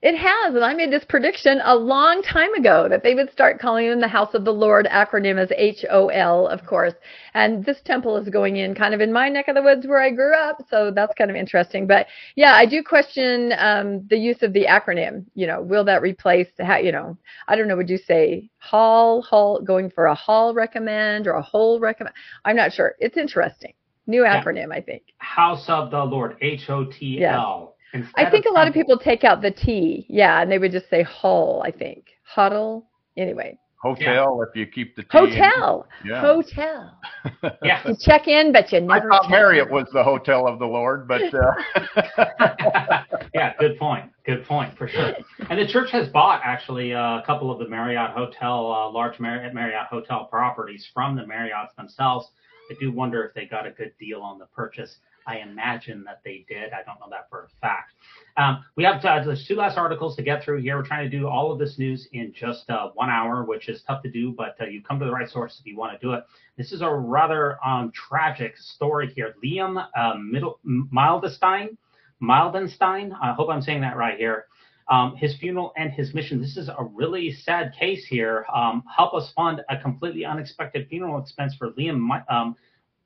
It 0.00 0.16
has, 0.16 0.54
and 0.54 0.64
I 0.64 0.74
made 0.74 0.92
this 0.92 1.04
prediction 1.04 1.60
a 1.64 1.74
long 1.74 2.22
time 2.22 2.54
ago 2.54 2.88
that 2.88 3.02
they 3.02 3.16
would 3.16 3.32
start 3.32 3.58
calling 3.58 3.90
them 3.90 4.00
the 4.00 4.06
House 4.06 4.32
of 4.32 4.44
the 4.44 4.52
Lord. 4.52 4.86
Acronym 4.86 5.42
is 5.42 5.50
H 5.56 5.84
O 5.90 6.06
L, 6.06 6.46
of 6.46 6.64
course. 6.64 6.94
And 7.34 7.64
this 7.64 7.80
temple 7.84 8.16
is 8.16 8.28
going 8.28 8.58
in 8.58 8.76
kind 8.76 8.94
of 8.94 9.00
in 9.00 9.12
my 9.12 9.28
neck 9.28 9.48
of 9.48 9.56
the 9.56 9.62
woods 9.62 9.88
where 9.88 10.00
I 10.00 10.10
grew 10.10 10.36
up, 10.36 10.58
so 10.70 10.92
that's 10.94 11.14
kind 11.14 11.30
of 11.30 11.36
interesting. 11.36 11.88
But 11.88 12.06
yeah, 12.36 12.52
I 12.52 12.64
do 12.64 12.80
question 12.80 13.52
um, 13.58 14.06
the 14.08 14.16
use 14.16 14.42
of 14.42 14.52
the 14.52 14.66
acronym. 14.66 15.24
You 15.34 15.48
know, 15.48 15.62
will 15.62 15.84
that 15.86 16.00
replace? 16.00 16.48
How 16.60 16.76
you 16.76 16.92
know? 16.92 17.18
I 17.48 17.56
don't 17.56 17.66
know. 17.66 17.76
Would 17.76 17.90
you 17.90 17.98
say 17.98 18.50
hall, 18.58 19.20
hall, 19.22 19.60
going 19.60 19.90
for 19.90 20.06
a 20.06 20.14
hall 20.14 20.54
recommend 20.54 21.26
or 21.26 21.32
a 21.32 21.42
whole 21.42 21.80
recommend? 21.80 22.14
I'm 22.44 22.54
not 22.54 22.72
sure. 22.72 22.94
It's 23.00 23.16
interesting. 23.16 23.72
New 24.06 24.22
Yeah. 24.22 24.42
acronym, 24.42 24.72
I 24.72 24.80
think. 24.80 25.02
House 25.18 25.68
of 25.68 25.90
the 25.90 26.04
Lord, 26.04 26.36
H 26.40 26.70
O 26.70 26.84
T 26.84 27.24
L. 27.24 27.74
I 28.16 28.30
think 28.30 28.46
a 28.46 28.52
lot 28.52 28.68
of 28.68 28.74
people 28.74 28.98
take 28.98 29.24
out 29.24 29.40
the 29.40 29.50
T, 29.50 30.06
yeah, 30.08 30.42
and 30.42 30.50
they 30.50 30.58
would 30.58 30.72
just 30.72 30.90
say 30.90 31.02
hull, 31.02 31.62
I 31.64 31.70
think. 31.70 32.04
Huddle. 32.22 32.86
Anyway, 33.16 33.58
Hotel, 33.80 34.42
if 34.42 34.56
you 34.56 34.66
keep 34.66 34.96
the 34.96 35.04
T 35.04 35.08
in. 35.12 35.30
hotel. 35.30 35.86
Yeah. 36.04 36.20
Hotel. 36.20 36.98
Yeah. 37.62 37.86
You 37.86 37.94
check 38.00 38.26
in, 38.26 38.52
but 38.52 38.72
you 38.72 38.80
never. 38.80 39.12
I 39.12 39.18
thought 39.18 39.30
Marriott 39.30 39.68
in. 39.68 39.74
was 39.74 39.86
the 39.92 40.02
hotel 40.02 40.48
of 40.48 40.58
the 40.58 40.66
Lord, 40.66 41.06
but 41.06 41.22
uh, 41.34 43.04
yeah, 43.34 43.52
good 43.60 43.78
point. 43.78 44.10
Good 44.24 44.44
point 44.44 44.76
for 44.76 44.88
sure. 44.88 45.12
And 45.50 45.58
the 45.58 45.66
church 45.66 45.90
has 45.92 46.08
bought 46.08 46.40
actually 46.44 46.94
uh, 46.94 47.18
a 47.18 47.22
couple 47.24 47.50
of 47.50 47.58
the 47.58 47.68
Marriott 47.68 48.10
Hotel, 48.10 48.72
uh, 48.72 48.90
large 48.90 49.20
Marriott, 49.20 49.54
Marriott 49.54 49.86
Hotel 49.88 50.24
properties 50.24 50.86
from 50.92 51.14
the 51.14 51.22
Marriotts 51.22 51.74
themselves. 51.76 52.28
I 52.70 52.74
do 52.80 52.90
wonder 52.92 53.24
if 53.24 53.34
they 53.34 53.46
got 53.46 53.66
a 53.66 53.70
good 53.70 53.92
deal 54.00 54.20
on 54.20 54.38
the 54.38 54.46
purchase. 54.46 54.98
I 55.28 55.38
imagine 55.38 56.02
that 56.04 56.22
they 56.24 56.46
did. 56.48 56.72
I 56.72 56.82
don't 56.82 56.98
know 56.98 57.08
that 57.10 57.28
for 57.28 57.44
a 57.44 57.60
fact. 57.60 57.92
Um, 58.38 58.64
we 58.76 58.84
have 58.84 59.04
uh, 59.04 59.22
there's 59.24 59.46
two 59.46 59.56
last 59.56 59.76
articles 59.76 60.16
to 60.16 60.22
get 60.22 60.42
through 60.42 60.62
here. 60.62 60.78
We're 60.78 60.86
trying 60.86 61.08
to 61.08 61.16
do 61.18 61.28
all 61.28 61.52
of 61.52 61.58
this 61.58 61.78
news 61.78 62.08
in 62.12 62.32
just 62.32 62.70
uh, 62.70 62.88
one 62.94 63.10
hour, 63.10 63.44
which 63.44 63.68
is 63.68 63.82
tough 63.86 64.02
to 64.04 64.10
do, 64.10 64.32
but 64.32 64.56
uh, 64.60 64.64
you 64.64 64.82
come 64.82 64.98
to 65.00 65.04
the 65.04 65.12
right 65.12 65.28
source 65.28 65.58
if 65.60 65.66
you 65.66 65.76
want 65.76 65.92
to 65.92 66.04
do 66.04 66.14
it. 66.14 66.24
This 66.56 66.72
is 66.72 66.80
a 66.80 66.90
rather 66.90 67.58
um, 67.64 67.92
tragic 67.92 68.56
story 68.56 69.12
here. 69.14 69.34
Liam 69.44 69.86
uh, 69.94 70.14
Middle, 70.14 70.60
Mildestein, 70.66 71.76
Mildenstein, 72.22 73.12
I 73.22 73.34
hope 73.34 73.50
I'm 73.50 73.62
saying 73.62 73.82
that 73.82 73.96
right 73.96 74.16
here. 74.16 74.46
Um, 74.90 75.16
his 75.16 75.36
funeral 75.36 75.74
and 75.76 75.92
his 75.92 76.14
mission. 76.14 76.40
This 76.40 76.56
is 76.56 76.70
a 76.70 76.82
really 76.82 77.30
sad 77.30 77.74
case 77.78 78.06
here. 78.06 78.46
Um, 78.54 78.82
help 78.96 79.12
us 79.12 79.30
fund 79.36 79.60
a 79.68 79.76
completely 79.76 80.24
unexpected 80.24 80.88
funeral 80.88 81.20
expense 81.20 81.54
for 81.54 81.72
Liam 81.72 82.08
um, 82.30 82.56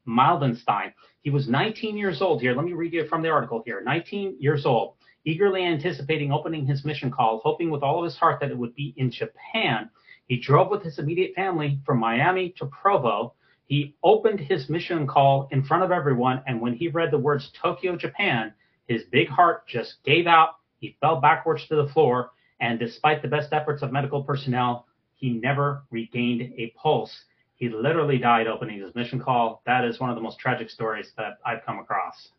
Mildenstein. 0.07 0.93
He 1.23 1.31
was 1.31 1.49
19 1.49 1.97
years 1.97 2.21
old 2.21 2.41
here. 2.41 2.53
Let 2.53 2.65
me 2.65 2.73
read 2.73 2.93
you 2.93 3.07
from 3.07 3.23
the 3.23 3.31
article 3.31 3.63
here. 3.65 3.81
19 3.81 4.37
years 4.41 4.67
old, 4.67 4.95
eagerly 5.25 5.65
anticipating 5.65 6.33
opening 6.33 6.67
his 6.67 6.85
mission 6.85 7.13
call, 7.13 7.41
hoping 7.45 7.71
with 7.71 7.85
all 7.85 7.99
of 7.99 8.05
his 8.05 8.17
heart 8.17 8.41
that 8.41 8.51
it 8.51 8.59
would 8.59 8.75
be 8.75 8.93
in 8.97 9.09
Japan. 9.09 9.89
He 10.27 10.41
drove 10.41 10.69
with 10.69 10.83
his 10.83 10.99
immediate 10.99 11.35
family 11.37 11.79
from 11.87 12.01
Miami 12.01 12.51
to 12.59 12.67
Provo. 12.67 13.35
He 13.67 13.95
opened 14.03 14.41
his 14.41 14.69
mission 14.69 15.07
call 15.07 15.49
in 15.53 15.63
front 15.63 15.85
of 15.85 15.93
everyone, 15.93 16.43
and 16.49 16.61
when 16.61 16.75
he 16.75 16.89
read 16.89 17.13
the 17.13 17.19
words 17.19 17.53
Tokyo, 17.63 17.95
Japan, 17.97 18.53
his 18.89 19.05
big 19.05 19.29
heart 19.29 19.69
just 19.69 20.03
gave 20.05 20.27
out. 20.27 20.57
He 20.81 20.97
fell 21.01 21.21
backwards 21.21 21.69
to 21.69 21.77
the 21.77 21.89
floor, 21.89 22.33
and 22.59 22.81
despite 22.81 23.23
the 23.23 23.29
best 23.29 23.53
efforts 23.53 23.83
of 23.83 23.93
medical 23.93 24.25
personnel, 24.25 24.87
he 25.15 25.31
never 25.31 25.85
regained 25.93 26.53
a 26.59 26.75
pulse. 26.77 27.27
He 27.63 27.69
literally 27.69 28.19
died 28.19 28.49
opening 28.49 28.81
his 28.81 28.93
mission 28.97 29.21
call. 29.21 29.63
That 29.67 29.85
is 29.85 30.01
one 30.01 30.11
of 30.11 30.17
the 30.17 30.21
most 30.21 30.37
tragic 30.41 30.69
stories 30.69 31.13
that 31.17 31.39
I've 31.47 31.65
come 31.65 31.79
across. 31.79 32.31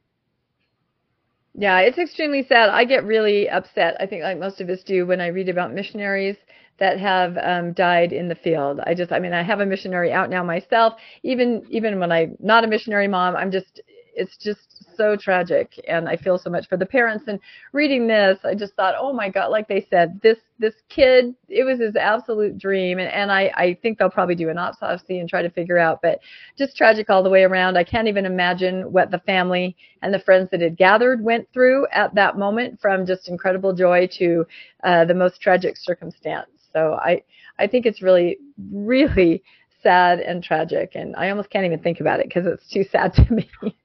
Yeah, 1.56 1.80
it's 1.80 1.98
extremely 1.98 2.44
sad. 2.44 2.70
I 2.70 2.84
get 2.84 3.06
really 3.06 3.50
upset, 3.50 3.96
I 4.02 4.06
think 4.06 4.22
like 4.22 4.38
most 4.38 4.60
of 4.60 4.70
us 4.70 4.84
do, 4.84 5.06
when 5.06 5.22
I 5.22 5.28
read 5.28 5.48
about 5.48 5.74
missionaries 5.74 6.36
that 6.78 7.00
have 7.00 7.38
um, 7.38 7.72
died 7.72 8.12
in 8.12 8.28
the 8.28 8.36
field. 8.36 8.82
I 8.86 8.94
just, 8.96 9.14
I 9.14 9.20
mean, 9.20 9.32
I 9.32 9.44
have 9.44 9.62
a 9.62 9.66
missionary 9.66 10.12
out 10.12 10.30
now 10.30 10.44
myself. 10.44 10.96
Even 11.24 11.64
even 11.70 12.02
when 12.02 12.12
I'm 12.12 12.36
not 12.42 12.66
a 12.66 12.68
missionary 12.68 13.08
mom, 13.08 13.38
I'm 13.38 13.50
just, 13.50 13.80
it's 14.16 14.38
just 14.38 14.96
so 14.96 15.16
tragic, 15.16 15.74
and 15.88 16.08
I 16.08 16.16
feel 16.16 16.38
so 16.38 16.50
much 16.50 16.68
for 16.68 16.78
the 16.78 16.86
parents. 16.86 17.26
And 17.28 17.40
reading 17.72 18.08
this, 18.08 18.38
I 18.44 18.54
just 18.56 18.74
thought, 18.76 18.96
oh 18.98 19.14
my 19.14 19.30
God, 19.30 19.48
like 19.48 19.68
they 19.68 19.86
said, 19.90 20.20
this 20.22 20.38
this 20.60 20.76
kid, 20.90 21.36
it 21.50 21.64
was 21.64 21.80
his 21.80 21.96
absolute 21.96 22.58
dream, 22.58 23.00
and 23.00 23.10
and 23.10 23.32
I 23.32 23.52
I 23.56 23.78
think 23.82 23.98
they'll 23.98 24.10
probably 24.10 24.36
do 24.36 24.50
an 24.50 24.58
autopsy 24.58 25.20
and 25.20 25.30
try 25.30 25.42
to 25.42 25.50
figure 25.50 25.78
out, 25.78 26.02
but 26.02 26.20
just 26.58 26.78
tragic 26.78 27.10
all 27.10 27.24
the 27.24 27.30
way 27.30 27.44
around. 27.44 27.78
I 27.78 27.84
can't 27.84 28.08
even 28.08 28.26
imagine 28.26 28.92
what 28.92 29.12
the 29.12 29.20
family 29.20 29.76
and 30.02 30.14
the 30.14 30.20
friends 30.20 30.50
that 30.52 30.62
had 30.62 30.78
gathered 30.78 31.24
went 31.24 31.48
through 31.54 31.88
at 31.92 32.14
that 32.16 32.38
moment, 32.38 32.80
from 32.82 33.06
just 33.06 33.28
incredible 33.30 33.74
joy 33.74 34.08
to 34.20 34.46
uh, 34.84 35.06
the 35.06 35.14
most 35.14 35.42
tragic 35.42 35.76
circumstance. 35.78 36.50
So 36.72 36.94
I 36.94 37.24
I 37.60 37.68
think 37.68 37.86
it's 37.86 38.02
really 38.02 38.38
really 38.72 39.44
sad 39.82 40.20
and 40.20 40.44
tragic, 40.44 40.92
and 40.96 41.16
I 41.16 41.30
almost 41.30 41.50
can't 41.50 41.66
even 41.66 41.80
think 41.80 42.00
about 42.00 42.20
it 42.20 42.28
because 42.28 42.46
it's 42.46 42.70
too 42.70 42.84
sad 42.84 43.14
to 43.16 43.34
me. 43.34 43.50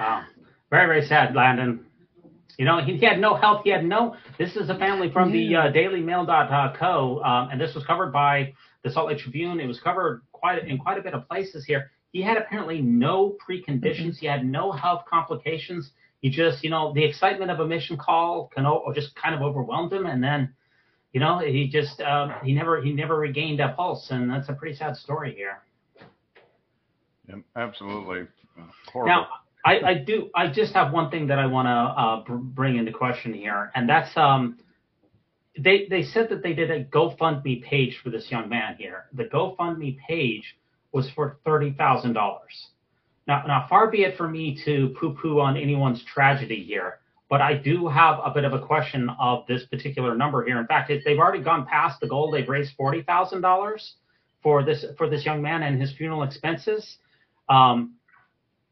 Wow. 0.00 0.24
Very, 0.70 0.86
very 0.86 1.06
sad, 1.06 1.34
Landon. 1.34 1.84
You 2.56 2.64
know, 2.64 2.82
he, 2.82 2.96
he 2.96 3.04
had 3.04 3.20
no 3.20 3.34
health. 3.36 3.62
He 3.64 3.70
had 3.70 3.84
no. 3.84 4.16
This 4.38 4.56
is 4.56 4.70
a 4.70 4.78
family 4.78 5.10
from 5.12 5.30
the 5.30 5.54
uh, 5.54 5.72
DailyMail.co, 5.72 7.22
um, 7.22 7.50
and 7.50 7.60
this 7.60 7.74
was 7.74 7.84
covered 7.84 8.10
by 8.10 8.54
the 8.82 8.90
Salt 8.90 9.08
Lake 9.08 9.18
Tribune. 9.18 9.60
It 9.60 9.66
was 9.66 9.78
covered 9.78 10.22
quite 10.32 10.66
in 10.66 10.78
quite 10.78 10.96
a 10.96 11.02
bit 11.02 11.12
of 11.12 11.28
places 11.28 11.66
here. 11.66 11.90
He 12.12 12.22
had 12.22 12.38
apparently 12.38 12.80
no 12.80 13.36
preconditions. 13.46 14.16
He 14.16 14.26
had 14.26 14.44
no 14.44 14.72
health 14.72 15.04
complications. 15.08 15.90
He 16.22 16.30
just, 16.30 16.64
you 16.64 16.70
know, 16.70 16.94
the 16.94 17.04
excitement 17.04 17.50
of 17.50 17.60
a 17.60 17.66
mission 17.66 17.98
call 17.98 18.50
can 18.54 18.64
o- 18.64 18.90
just 18.94 19.14
kind 19.16 19.34
of 19.34 19.42
overwhelmed 19.42 19.92
him, 19.92 20.06
and 20.06 20.24
then, 20.24 20.54
you 21.12 21.20
know, 21.20 21.40
he 21.40 21.68
just 21.68 22.00
um, 22.00 22.32
he 22.42 22.54
never 22.54 22.80
he 22.80 22.92
never 22.92 23.18
regained 23.18 23.60
a 23.60 23.74
pulse, 23.74 24.08
and 24.10 24.30
that's 24.30 24.48
a 24.48 24.54
pretty 24.54 24.76
sad 24.76 24.96
story 24.96 25.34
here. 25.34 25.58
Yeah, 27.28 27.36
absolutely 27.54 28.22
uh, 28.58 28.64
horrible. 28.92 29.14
Now, 29.14 29.28
I, 29.64 29.80
I 29.80 29.94
do. 29.94 30.30
I 30.34 30.48
just 30.48 30.72
have 30.74 30.92
one 30.92 31.10
thing 31.10 31.26
that 31.28 31.38
I 31.38 31.46
want 31.46 31.66
to 31.66 31.70
uh, 31.70 32.24
br- 32.24 32.42
bring 32.42 32.76
into 32.76 32.92
question 32.92 33.34
here, 33.34 33.70
and 33.74 33.88
that's 33.88 34.10
um, 34.16 34.58
they 35.58 35.86
they 35.90 36.02
said 36.02 36.28
that 36.30 36.42
they 36.42 36.54
did 36.54 36.70
a 36.70 36.84
GoFundMe 36.84 37.62
page 37.62 37.98
for 38.02 38.10
this 38.10 38.30
young 38.30 38.48
man 38.48 38.76
here. 38.78 39.06
The 39.12 39.24
GoFundMe 39.24 39.98
page 39.98 40.56
was 40.92 41.10
for 41.14 41.38
thirty 41.44 41.72
thousand 41.72 42.14
dollars. 42.14 42.68
Now, 43.26 43.44
now, 43.46 43.66
far 43.68 43.90
be 43.90 44.02
it 44.02 44.16
for 44.16 44.28
me 44.28 44.58
to 44.64 44.94
poo-poo 44.98 45.40
on 45.40 45.56
anyone's 45.56 46.02
tragedy 46.04 46.64
here, 46.64 46.98
but 47.28 47.40
I 47.40 47.54
do 47.54 47.86
have 47.86 48.18
a 48.24 48.30
bit 48.30 48.44
of 48.44 48.54
a 48.54 48.58
question 48.58 49.10
of 49.20 49.46
this 49.46 49.64
particular 49.66 50.16
number 50.16 50.44
here. 50.44 50.58
In 50.58 50.66
fact, 50.66 50.90
they've 51.04 51.18
already 51.18 51.44
gone 51.44 51.66
past 51.66 52.00
the 52.00 52.08
goal. 52.08 52.30
They've 52.30 52.48
raised 52.48 52.72
forty 52.76 53.02
thousand 53.02 53.42
dollars 53.42 53.94
for 54.42 54.64
this 54.64 54.86
for 54.96 55.08
this 55.08 55.26
young 55.26 55.42
man 55.42 55.62
and 55.62 55.80
his 55.80 55.92
funeral 55.92 56.22
expenses. 56.22 56.96
Um, 57.48 57.96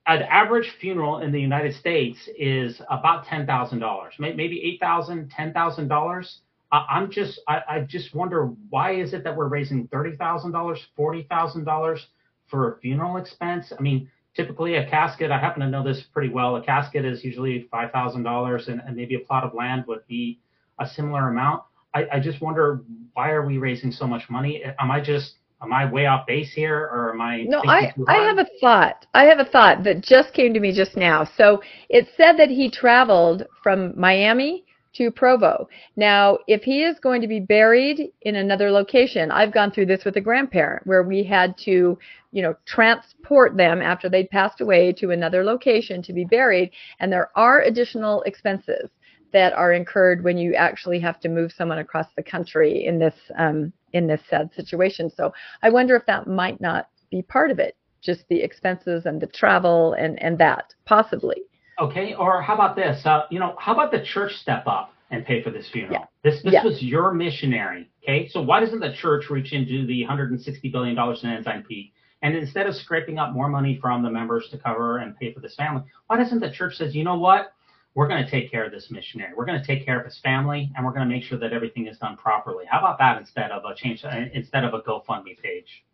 an 0.08 0.22
average 0.22 0.72
funeral 0.80 1.18
in 1.18 1.30
the 1.30 1.40
United 1.40 1.74
States 1.76 2.18
is 2.38 2.80
about 2.88 3.26
ten 3.26 3.46
thousand 3.46 3.78
dollars, 3.80 4.14
maybe 4.18 4.60
eight 4.64 4.80
thousand, 4.80 5.30
ten 5.30 5.52
thousand 5.52 5.88
dollars. 5.88 6.40
I'm 6.70 7.10
just, 7.10 7.40
I, 7.48 7.62
I 7.68 7.80
just 7.80 8.14
wonder 8.14 8.50
why 8.68 8.94
is 8.94 9.14
it 9.14 9.24
that 9.24 9.34
we're 9.36 9.48
raising 9.48 9.86
thirty 9.88 10.16
thousand 10.16 10.52
dollars, 10.52 10.80
forty 10.96 11.24
thousand 11.24 11.64
dollars 11.64 12.06
for 12.46 12.72
a 12.72 12.78
funeral 12.80 13.18
expense? 13.18 13.72
I 13.78 13.82
mean, 13.82 14.10
typically 14.34 14.76
a 14.76 14.88
casket. 14.88 15.30
I 15.30 15.38
happen 15.38 15.60
to 15.60 15.68
know 15.68 15.84
this 15.84 16.02
pretty 16.12 16.30
well. 16.30 16.56
A 16.56 16.62
casket 16.62 17.04
is 17.04 17.22
usually 17.22 17.68
five 17.70 17.92
thousand 17.92 18.22
dollars, 18.22 18.68
and 18.68 18.82
maybe 18.94 19.14
a 19.14 19.20
plot 19.20 19.44
of 19.44 19.54
land 19.54 19.84
would 19.88 20.06
be 20.06 20.40
a 20.78 20.86
similar 20.86 21.28
amount. 21.28 21.64
I, 21.94 22.06
I 22.14 22.20
just 22.20 22.40
wonder 22.40 22.82
why 23.12 23.30
are 23.30 23.44
we 23.44 23.58
raising 23.58 23.92
so 23.92 24.06
much 24.06 24.30
money? 24.30 24.62
Am 24.78 24.90
I 24.90 25.00
just 25.00 25.34
am 25.62 25.72
I 25.72 25.90
way 25.90 26.06
off 26.06 26.26
base 26.26 26.52
here, 26.52 26.76
or 26.76 27.12
am 27.12 27.20
I? 27.20 27.42
No, 27.42 27.62
I, 27.66 27.92
I 28.06 28.16
have 28.16 28.38
a 28.38 28.46
thought. 28.60 29.06
I 29.14 29.24
have 29.24 29.38
a 29.38 29.44
thought 29.44 29.84
that 29.84 30.02
just 30.02 30.32
came 30.32 30.54
to 30.54 30.60
me 30.60 30.72
just 30.72 30.96
now. 30.96 31.24
So 31.36 31.62
it 31.88 32.08
said 32.16 32.36
that 32.38 32.48
he 32.48 32.70
traveled 32.70 33.46
from 33.62 33.98
Miami 33.98 34.64
to 34.94 35.10
Provo. 35.10 35.68
Now, 35.96 36.38
if 36.46 36.62
he 36.62 36.82
is 36.82 36.98
going 37.00 37.20
to 37.20 37.28
be 37.28 37.40
buried 37.40 38.12
in 38.22 38.36
another 38.36 38.70
location, 38.70 39.30
I've 39.30 39.52
gone 39.52 39.70
through 39.70 39.86
this 39.86 40.04
with 40.04 40.16
a 40.16 40.20
grandparent 40.20 40.86
where 40.86 41.02
we 41.02 41.22
had 41.22 41.56
to, 41.58 41.98
you 42.32 42.42
know, 42.42 42.54
transport 42.66 43.56
them 43.56 43.82
after 43.82 44.08
they'd 44.08 44.30
passed 44.30 44.60
away 44.60 44.92
to 44.94 45.10
another 45.10 45.44
location 45.44 46.02
to 46.02 46.12
be 46.12 46.24
buried. 46.24 46.70
And 47.00 47.12
there 47.12 47.30
are 47.36 47.62
additional 47.62 48.22
expenses 48.22 48.90
that 49.32 49.52
are 49.52 49.72
incurred 49.72 50.24
when 50.24 50.38
you 50.38 50.54
actually 50.54 50.98
have 51.00 51.20
to 51.20 51.28
move 51.28 51.52
someone 51.52 51.78
across 51.78 52.06
the 52.16 52.22
country 52.22 52.86
in 52.86 52.98
this 52.98 53.14
um, 53.36 53.72
in 53.92 54.06
this 54.06 54.20
sad 54.28 54.52
situation. 54.54 55.10
So 55.10 55.32
I 55.62 55.70
wonder 55.70 55.96
if 55.96 56.06
that 56.06 56.26
might 56.26 56.60
not 56.60 56.88
be 57.10 57.22
part 57.22 57.50
of 57.50 57.58
it, 57.58 57.76
just 58.00 58.26
the 58.28 58.40
expenses 58.40 59.06
and 59.06 59.20
the 59.20 59.26
travel 59.26 59.94
and 59.94 60.20
and 60.22 60.38
that 60.38 60.74
possibly. 60.84 61.42
Okay, 61.80 62.14
or 62.14 62.42
how 62.42 62.54
about 62.54 62.74
this? 62.76 63.04
Uh, 63.06 63.22
you 63.30 63.38
know, 63.38 63.54
how 63.58 63.72
about 63.72 63.90
the 63.92 64.02
church 64.04 64.32
step 64.32 64.64
up 64.66 64.92
and 65.10 65.24
pay 65.24 65.42
for 65.42 65.50
this 65.50 65.68
funeral? 65.70 65.92
Yeah. 65.94 66.06
This 66.22 66.42
this 66.42 66.52
Yeah. 66.54 66.64
was 66.64 66.82
your 66.82 67.12
missionary. 67.14 67.88
Okay, 68.02 68.28
so 68.28 68.42
why 68.42 68.60
doesn't 68.60 68.80
the 68.80 68.92
church 68.92 69.30
reach 69.30 69.52
into 69.52 69.86
the 69.86 70.02
160 70.02 70.68
billion 70.70 70.94
dollars 70.96 71.22
in 71.24 71.44
Peak? 71.68 71.92
And 72.22 72.34
instead 72.36 72.66
of 72.66 72.74
scraping 72.74 73.18
up 73.18 73.32
more 73.32 73.48
money 73.48 73.78
from 73.80 74.02
the 74.02 74.10
members 74.10 74.48
to 74.50 74.58
cover 74.58 74.98
and 74.98 75.16
pay 75.16 75.32
for 75.32 75.40
this 75.40 75.54
family, 75.54 75.82
why 76.08 76.16
doesn't 76.16 76.40
the 76.40 76.50
church 76.50 76.76
says, 76.76 76.94
you 76.94 77.04
know 77.04 77.16
what? 77.16 77.52
We're 77.94 78.08
going 78.08 78.24
to 78.24 78.30
take 78.30 78.50
care 78.50 78.64
of 78.64 78.72
this 78.72 78.90
missionary. 78.90 79.32
We're 79.36 79.46
going 79.46 79.60
to 79.60 79.66
take 79.66 79.84
care 79.84 79.98
of 79.98 80.04
his 80.04 80.18
family, 80.20 80.70
and 80.76 80.84
we're 80.84 80.92
going 80.92 81.08
to 81.08 81.12
make 81.12 81.24
sure 81.24 81.38
that 81.38 81.52
everything 81.52 81.86
is 81.86 81.98
done 81.98 82.16
properly. 82.16 82.64
How 82.70 82.78
about 82.78 82.98
that 82.98 83.18
instead 83.18 83.50
of 83.50 83.64
a 83.64 83.74
change 83.74 84.04
uh, 84.04 84.10
instead 84.32 84.64
of 84.64 84.74
a 84.74 84.80
GoFundMe 84.80 85.40
page? 85.42 85.84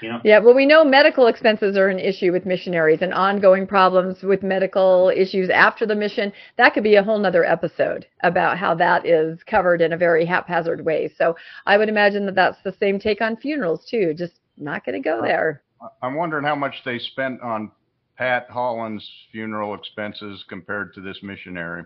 You 0.00 0.10
know, 0.10 0.20
Yeah, 0.24 0.40
well, 0.40 0.54
we 0.54 0.66
know 0.66 0.84
medical 0.84 1.26
expenses 1.26 1.76
are 1.76 1.88
an 1.88 1.98
issue 1.98 2.32
with 2.32 2.44
missionaries 2.44 3.02
and 3.02 3.14
ongoing 3.14 3.66
problems 3.66 4.22
with 4.22 4.42
medical 4.42 5.12
issues 5.14 5.48
after 5.48 5.86
the 5.86 5.94
mission. 5.94 6.32
That 6.58 6.74
could 6.74 6.82
be 6.82 6.96
a 6.96 7.02
whole 7.02 7.18
nother 7.18 7.44
episode 7.44 8.06
about 8.22 8.58
how 8.58 8.74
that 8.74 9.06
is 9.06 9.42
covered 9.44 9.80
in 9.80 9.92
a 9.92 9.96
very 9.96 10.26
haphazard 10.26 10.84
way. 10.84 11.10
So 11.16 11.36
I 11.66 11.78
would 11.78 11.88
imagine 11.88 12.26
that 12.26 12.34
that's 12.34 12.62
the 12.62 12.74
same 12.78 12.98
take 12.98 13.20
on 13.20 13.36
funerals 13.36 13.86
too. 13.88 14.12
Just 14.14 14.40
not 14.56 14.84
going 14.84 15.00
to 15.00 15.08
go 15.08 15.22
there. 15.22 15.62
I'm 16.02 16.14
wondering 16.14 16.44
how 16.44 16.56
much 16.56 16.82
they 16.84 16.98
spent 16.98 17.40
on 17.42 17.70
Pat 18.16 18.48
Holland's 18.48 19.08
funeral 19.30 19.74
expenses 19.74 20.44
compared 20.48 20.94
to 20.94 21.00
this 21.00 21.22
missionary. 21.22 21.84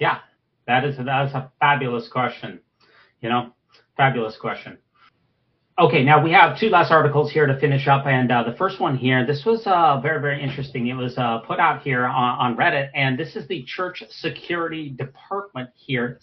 Yeah, 0.00 0.18
that 0.66 0.84
is 0.84 0.96
that 0.96 1.26
is 1.26 1.34
a 1.34 1.50
fabulous 1.60 2.08
question. 2.08 2.60
You 3.20 3.28
know, 3.28 3.52
fabulous 3.96 4.36
question. 4.36 4.78
Okay, 5.78 6.02
now 6.02 6.22
we 6.22 6.32
have 6.32 6.58
two 6.58 6.70
last 6.70 6.90
articles 6.90 7.30
here 7.30 7.46
to 7.46 7.60
finish 7.60 7.86
up, 7.86 8.06
and 8.06 8.32
uh, 8.32 8.42
the 8.42 8.56
first 8.56 8.80
one 8.80 8.96
here, 8.96 9.26
this 9.26 9.44
was 9.44 9.62
uh, 9.66 10.00
very 10.00 10.20
very 10.20 10.42
interesting. 10.42 10.86
It 10.86 10.94
was 10.94 11.18
uh, 11.18 11.38
put 11.46 11.60
out 11.60 11.82
here 11.82 12.06
on, 12.06 12.38
on 12.38 12.56
Reddit, 12.56 12.88
and 12.94 13.18
this 13.18 13.36
is 13.36 13.46
the 13.48 13.62
Church 13.64 14.02
Security 14.08 14.88
Department 14.88 15.70
here, 15.74 16.18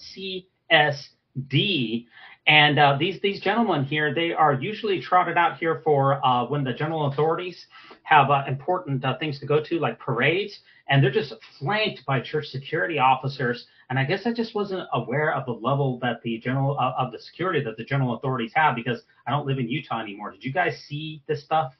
CSD. 0.71 2.07
And 2.45 2.79
uh, 2.79 2.97
these 2.99 3.21
these 3.21 3.39
gentlemen 3.41 3.85
here, 3.85 4.13
they 4.13 4.33
are 4.33 4.53
usually 4.53 4.99
trotted 4.99 5.37
out 5.37 5.59
here 5.59 5.81
for 5.83 6.25
uh, 6.25 6.45
when 6.47 6.63
the 6.63 6.73
general 6.73 7.05
authorities 7.05 7.67
have 8.03 8.29
uh, 8.29 8.43
important 8.47 9.03
uh, 9.03 9.17
things 9.17 9.39
to 9.39 9.45
go 9.45 9.63
to, 9.63 9.79
like 9.79 9.99
parades, 9.99 10.59
and 10.89 11.03
they're 11.03 11.11
just 11.11 11.33
flanked 11.59 12.05
by 12.05 12.19
church 12.19 12.47
security 12.47 12.99
officers. 12.99 13.65
And 13.89 13.97
I 13.97 14.03
guess 14.03 14.25
I 14.25 14.33
just 14.33 14.55
wasn't 14.55 14.87
aware 14.93 15.33
of 15.33 15.45
the 15.45 15.53
level 15.53 15.99
that 16.01 16.21
the 16.23 16.37
general 16.39 16.77
uh, 16.79 16.93
of 16.97 17.11
the 17.11 17.19
security 17.19 17.63
that 17.63 17.77
the 17.77 17.83
general 17.83 18.15
authorities 18.15 18.51
have 18.55 18.75
because 18.75 19.01
I 19.25 19.31
don't 19.31 19.45
live 19.45 19.59
in 19.59 19.69
Utah 19.69 20.01
anymore. 20.01 20.31
Did 20.31 20.43
you 20.43 20.53
guys 20.53 20.83
see 20.87 21.21
this 21.27 21.43
stuff? 21.43 21.73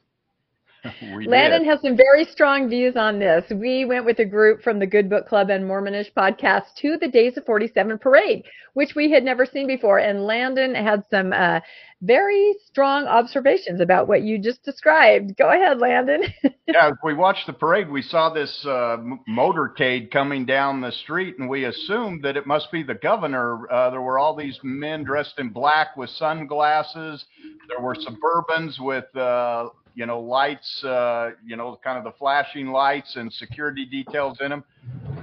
Landon 1.02 1.64
did. 1.64 1.70
has 1.70 1.82
some 1.82 1.96
very 1.96 2.26
strong 2.26 2.70
views 2.70 2.96
on 2.96 3.20
this. 3.20 3.46
We 3.50 3.86
went 3.86 4.06
with 4.06 4.20
a 4.20 4.26
group 4.26 4.62
from 4.62 4.80
the 4.80 4.88
Good 4.88 5.10
Book 5.10 5.28
Club 5.28 5.50
and 5.50 5.64
Mormonish 5.64 6.12
podcast 6.14 6.74
to 6.82 6.98
the 6.98 7.08
Days 7.08 7.38
of 7.38 7.46
47 7.46 8.00
parade, 8.00 8.44
which 8.74 8.94
we 8.96 9.10
had 9.10 9.24
never 9.24 9.46
seen 9.46 9.66
before. 9.66 10.00
And 10.00 10.26
Landon 10.26 10.76
had 10.76 11.04
some 11.10 11.32
uh, 11.32 11.62
very 12.02 12.54
strong 12.66 13.06
observations 13.06 13.80
about 13.80 14.10
what 14.10 14.24
you 14.24 14.38
just 14.38 14.62
described. 14.64 15.38
Go 15.38 15.52
ahead, 15.52 15.80
Landon. 15.80 16.24
yeah, 16.68 16.92
we 17.02 17.14
watched 17.14 17.48
the 17.48 17.54
parade, 17.54 17.90
we 17.90 18.02
saw 18.02 18.30
this 18.30 18.66
uh, 18.66 18.98
motorcade 19.30 20.12
coming 20.12 20.46
down 20.46 20.82
the 20.82 20.92
street, 20.92 21.36
and 21.40 21.48
we 21.48 21.64
assumed 21.64 22.24
that 22.24 22.36
it 22.36 22.46
must 22.46 22.72
be 22.74 22.84
the 22.84 22.96
governor. 22.96 23.72
Uh, 23.72 23.90
there 23.90 24.02
were 24.02 24.20
all 24.20 24.36
these 24.36 24.60
men 24.64 25.06
dressed 25.06 25.40
in 25.40 25.50
black 25.50 25.96
with 25.96 26.10
sunglasses. 26.10 27.24
There 27.70 27.80
were 27.80 27.96
Suburbans 27.96 28.82
with, 28.82 29.06
uh, 29.16 29.70
you 29.96 30.06
know, 30.06 30.20
lights, 30.20 30.84
uh, 30.84 31.32
you 31.46 31.56
know, 31.56 31.80
kind 31.84 31.98
of 31.98 32.04
the 32.04 32.18
flashing 32.18 32.68
lights 32.68 33.16
and 33.16 33.32
security 33.32 33.86
details 33.86 34.38
in 34.42 34.50
them. 34.50 34.64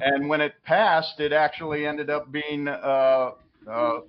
And 0.00 0.28
when 0.28 0.40
it 0.40 0.54
passed, 0.64 1.20
it 1.20 1.32
actually 1.32 1.86
ended 1.86 2.08
up 2.08 2.30
being, 2.30 2.68
uh, 2.68 3.32
uh, 3.70 4.00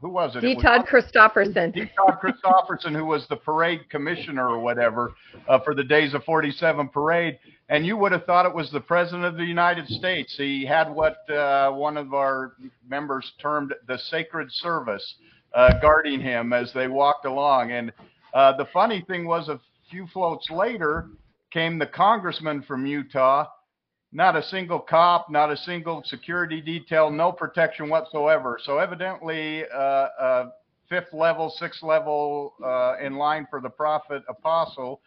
who 0.00 0.10
was 0.10 0.36
it? 0.36 0.40
D. 0.40 0.52
It 0.52 0.56
was 0.56 0.64
Todd 0.64 0.86
Christofferson. 0.86 1.74
D. 1.74 1.90
Todd 1.96 2.18
Christofferson, 2.22 2.94
who 2.94 3.04
was 3.04 3.26
the 3.28 3.36
parade 3.36 3.88
commissioner 3.90 4.48
or 4.48 4.60
whatever 4.60 5.14
uh, 5.48 5.58
for 5.60 5.74
the 5.74 5.82
Days 5.82 6.14
of 6.14 6.22
47 6.24 6.88
parade, 6.88 7.38
and 7.68 7.84
you 7.84 7.96
would 7.96 8.12
have 8.12 8.24
thought 8.24 8.46
it 8.46 8.54
was 8.54 8.70
the 8.70 8.80
President 8.80 9.24
of 9.24 9.36
the 9.36 9.44
United 9.44 9.88
States. 9.88 10.34
He 10.36 10.64
had 10.64 10.88
what 10.88 11.28
uh, 11.30 11.70
one 11.72 11.96
of 11.96 12.14
our 12.14 12.52
members 12.88 13.32
termed 13.40 13.74
the 13.88 13.98
sacred 13.98 14.52
service 14.52 15.14
uh, 15.54 15.78
guarding 15.80 16.20
him 16.20 16.52
as 16.52 16.72
they 16.72 16.88
walked 16.88 17.24
along. 17.24 17.72
And 17.72 17.92
uh, 18.34 18.56
the 18.56 18.66
funny 18.72 19.04
thing 19.08 19.26
was, 19.26 19.48
a 19.48 19.60
few 19.90 20.06
floats 20.08 20.50
later 20.50 21.08
came 21.50 21.78
the 21.78 21.86
congressman 21.86 22.62
from 22.62 22.86
Utah. 22.86 23.46
Not 24.10 24.36
a 24.36 24.42
single 24.42 24.80
cop, 24.80 25.30
not 25.30 25.50
a 25.52 25.56
single 25.56 26.02
security 26.04 26.60
detail, 26.62 27.10
no 27.10 27.30
protection 27.30 27.90
whatsoever. 27.90 28.58
So 28.62 28.78
evidently, 28.78 29.64
uh, 29.72 29.76
uh, 29.76 30.50
fifth 30.88 31.12
level, 31.12 31.50
sixth 31.50 31.82
level 31.82 32.54
uh, 32.64 32.94
in 33.04 33.16
line 33.16 33.46
for 33.50 33.60
the 33.60 33.68
prophet 33.68 34.22
apostle 34.28 35.00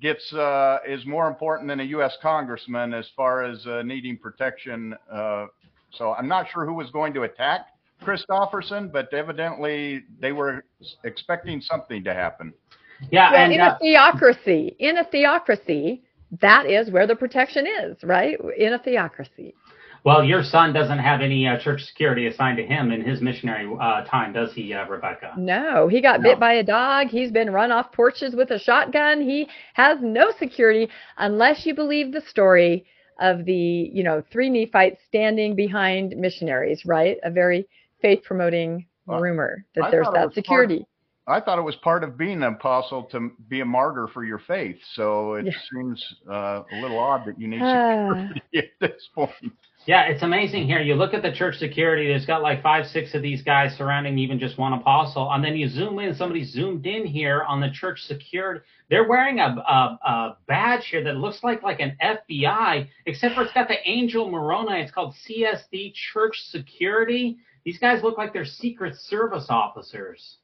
gets 0.00 0.32
uh, 0.32 0.78
is 0.86 1.04
more 1.06 1.28
important 1.28 1.68
than 1.68 1.80
a 1.80 1.84
U.S. 1.84 2.16
congressman 2.22 2.94
as 2.94 3.08
far 3.16 3.44
as 3.44 3.64
uh, 3.66 3.82
needing 3.82 4.16
protection. 4.16 4.96
Uh, 5.12 5.46
so 5.92 6.12
I'm 6.12 6.28
not 6.28 6.46
sure 6.52 6.64
who 6.64 6.74
was 6.74 6.90
going 6.90 7.12
to 7.14 7.22
attack 7.22 7.66
Christofferson, 8.02 8.90
but 8.90 9.12
evidently 9.12 10.02
they 10.18 10.32
were 10.32 10.64
expecting 11.04 11.60
something 11.60 12.02
to 12.04 12.14
happen. 12.14 12.52
Yeah, 13.10 13.32
Well, 13.32 13.40
and 13.44 13.52
in 13.52 13.60
uh, 13.60 13.74
a 13.74 13.78
theocracy, 13.78 14.76
in 14.78 14.98
a 14.98 15.04
theocracy, 15.04 16.02
that 16.40 16.66
is 16.66 16.90
where 16.90 17.06
the 17.06 17.16
protection 17.16 17.66
is, 17.66 17.96
right? 18.04 18.36
In 18.56 18.72
a 18.74 18.78
theocracy. 18.78 19.54
well, 20.04 20.22
your 20.24 20.42
son 20.42 20.72
doesn't 20.72 20.98
have 20.98 21.20
any 21.20 21.46
uh, 21.46 21.58
church 21.58 21.82
security 21.84 22.26
assigned 22.26 22.56
to 22.58 22.64
him 22.64 22.90
in 22.92 23.02
his 23.02 23.20
missionary 23.20 23.68
uh, 23.80 24.04
time, 24.04 24.32
does 24.32 24.52
he, 24.52 24.72
uh, 24.72 24.86
Rebecca? 24.86 25.32
No, 25.36 25.88
he 25.88 26.00
got 26.00 26.20
No. 26.20 26.30
bit 26.30 26.40
by 26.40 26.54
a 26.54 26.62
dog. 26.62 27.08
He's 27.08 27.30
been 27.32 27.50
run 27.50 27.70
off 27.72 27.92
porches 27.92 28.34
with 28.34 28.50
a 28.50 28.58
shotgun. 28.58 29.20
He 29.22 29.48
has 29.74 29.98
no 30.00 30.30
security 30.38 30.88
unless 31.18 31.66
you 31.66 31.74
believe 31.74 32.12
the 32.12 32.20
story 32.22 32.84
of 33.20 33.44
the, 33.44 33.52
you 33.92 34.02
know, 34.02 34.22
three 34.32 34.48
Nephites 34.48 35.00
standing 35.06 35.54
behind 35.54 36.16
missionaries, 36.16 36.84
right? 36.86 37.18
A 37.22 37.30
very 37.30 37.66
faith 38.00 38.22
promoting 38.24 38.86
Well, 39.06 39.20
rumor 39.20 39.66
that 39.74 39.84
I 39.84 39.90
there's 39.90 40.06
that 40.06 40.12
was 40.12 40.20
part- 40.22 40.34
security. 40.34 40.86
I 41.30 41.40
thought 41.40 41.58
it 41.58 41.62
was 41.62 41.76
part 41.76 42.04
of 42.04 42.16
being 42.18 42.42
an 42.42 42.54
apostle 42.54 43.04
to 43.12 43.30
be 43.48 43.60
a 43.60 43.64
martyr 43.64 44.08
for 44.08 44.24
your 44.24 44.38
faith. 44.38 44.76
So 44.94 45.34
it 45.34 45.46
Yeah. 45.46 45.52
seems 45.72 46.14
uh, 46.28 46.62
a 46.70 46.76
little 46.82 46.98
odd 46.98 47.24
that 47.26 47.38
you 47.38 47.48
need 47.48 47.62
Ah. 47.62 48.08
security 48.08 48.42
at 48.54 48.64
this 48.80 49.08
point. 49.14 49.32
Yeah, 49.86 50.02
it's 50.08 50.22
amazing 50.22 50.66
here. 50.66 50.80
You 50.80 50.94
look 50.94 51.14
at 51.14 51.22
the 51.22 51.32
church 51.32 51.56
security, 51.56 52.06
there's 52.06 52.26
got 52.26 52.42
like 52.42 52.62
five, 52.62 52.86
six 52.86 53.14
of 53.14 53.22
these 53.22 53.42
guys 53.42 53.74
surrounding 53.76 54.18
even 54.18 54.38
just 54.38 54.58
one 54.58 54.74
apostle. 54.74 55.30
And 55.32 55.42
then 55.42 55.56
you 55.56 55.68
zoom 55.68 55.98
in, 56.00 56.14
somebody 56.14 56.44
zoomed 56.44 56.86
in 56.86 57.06
here 57.06 57.44
on 57.44 57.60
the 57.60 57.70
church 57.70 58.02
security. 58.02 58.60
They're 58.90 59.08
wearing 59.08 59.40
a, 59.40 59.44
a, 59.46 59.98
a 60.04 60.36
badge 60.46 60.86
here 60.88 61.02
that 61.04 61.16
looks 61.16 61.42
like 61.42 61.62
like 61.62 61.80
an 61.80 61.96
FBI, 62.02 62.88
except 63.06 63.34
for 63.34 63.42
it's 63.42 63.52
got 63.54 63.68
the 63.68 63.78
angel 63.88 64.30
Moroni. 64.30 64.80
It's 64.82 64.90
called 64.92 65.14
CSD 65.26 65.94
Church 65.94 66.42
Security. 66.50 67.38
These 67.64 67.78
guys 67.78 68.02
look 68.02 68.18
like 68.18 68.32
they're 68.34 68.44
Secret 68.44 68.96
Service 68.96 69.46
officers. 69.48 70.36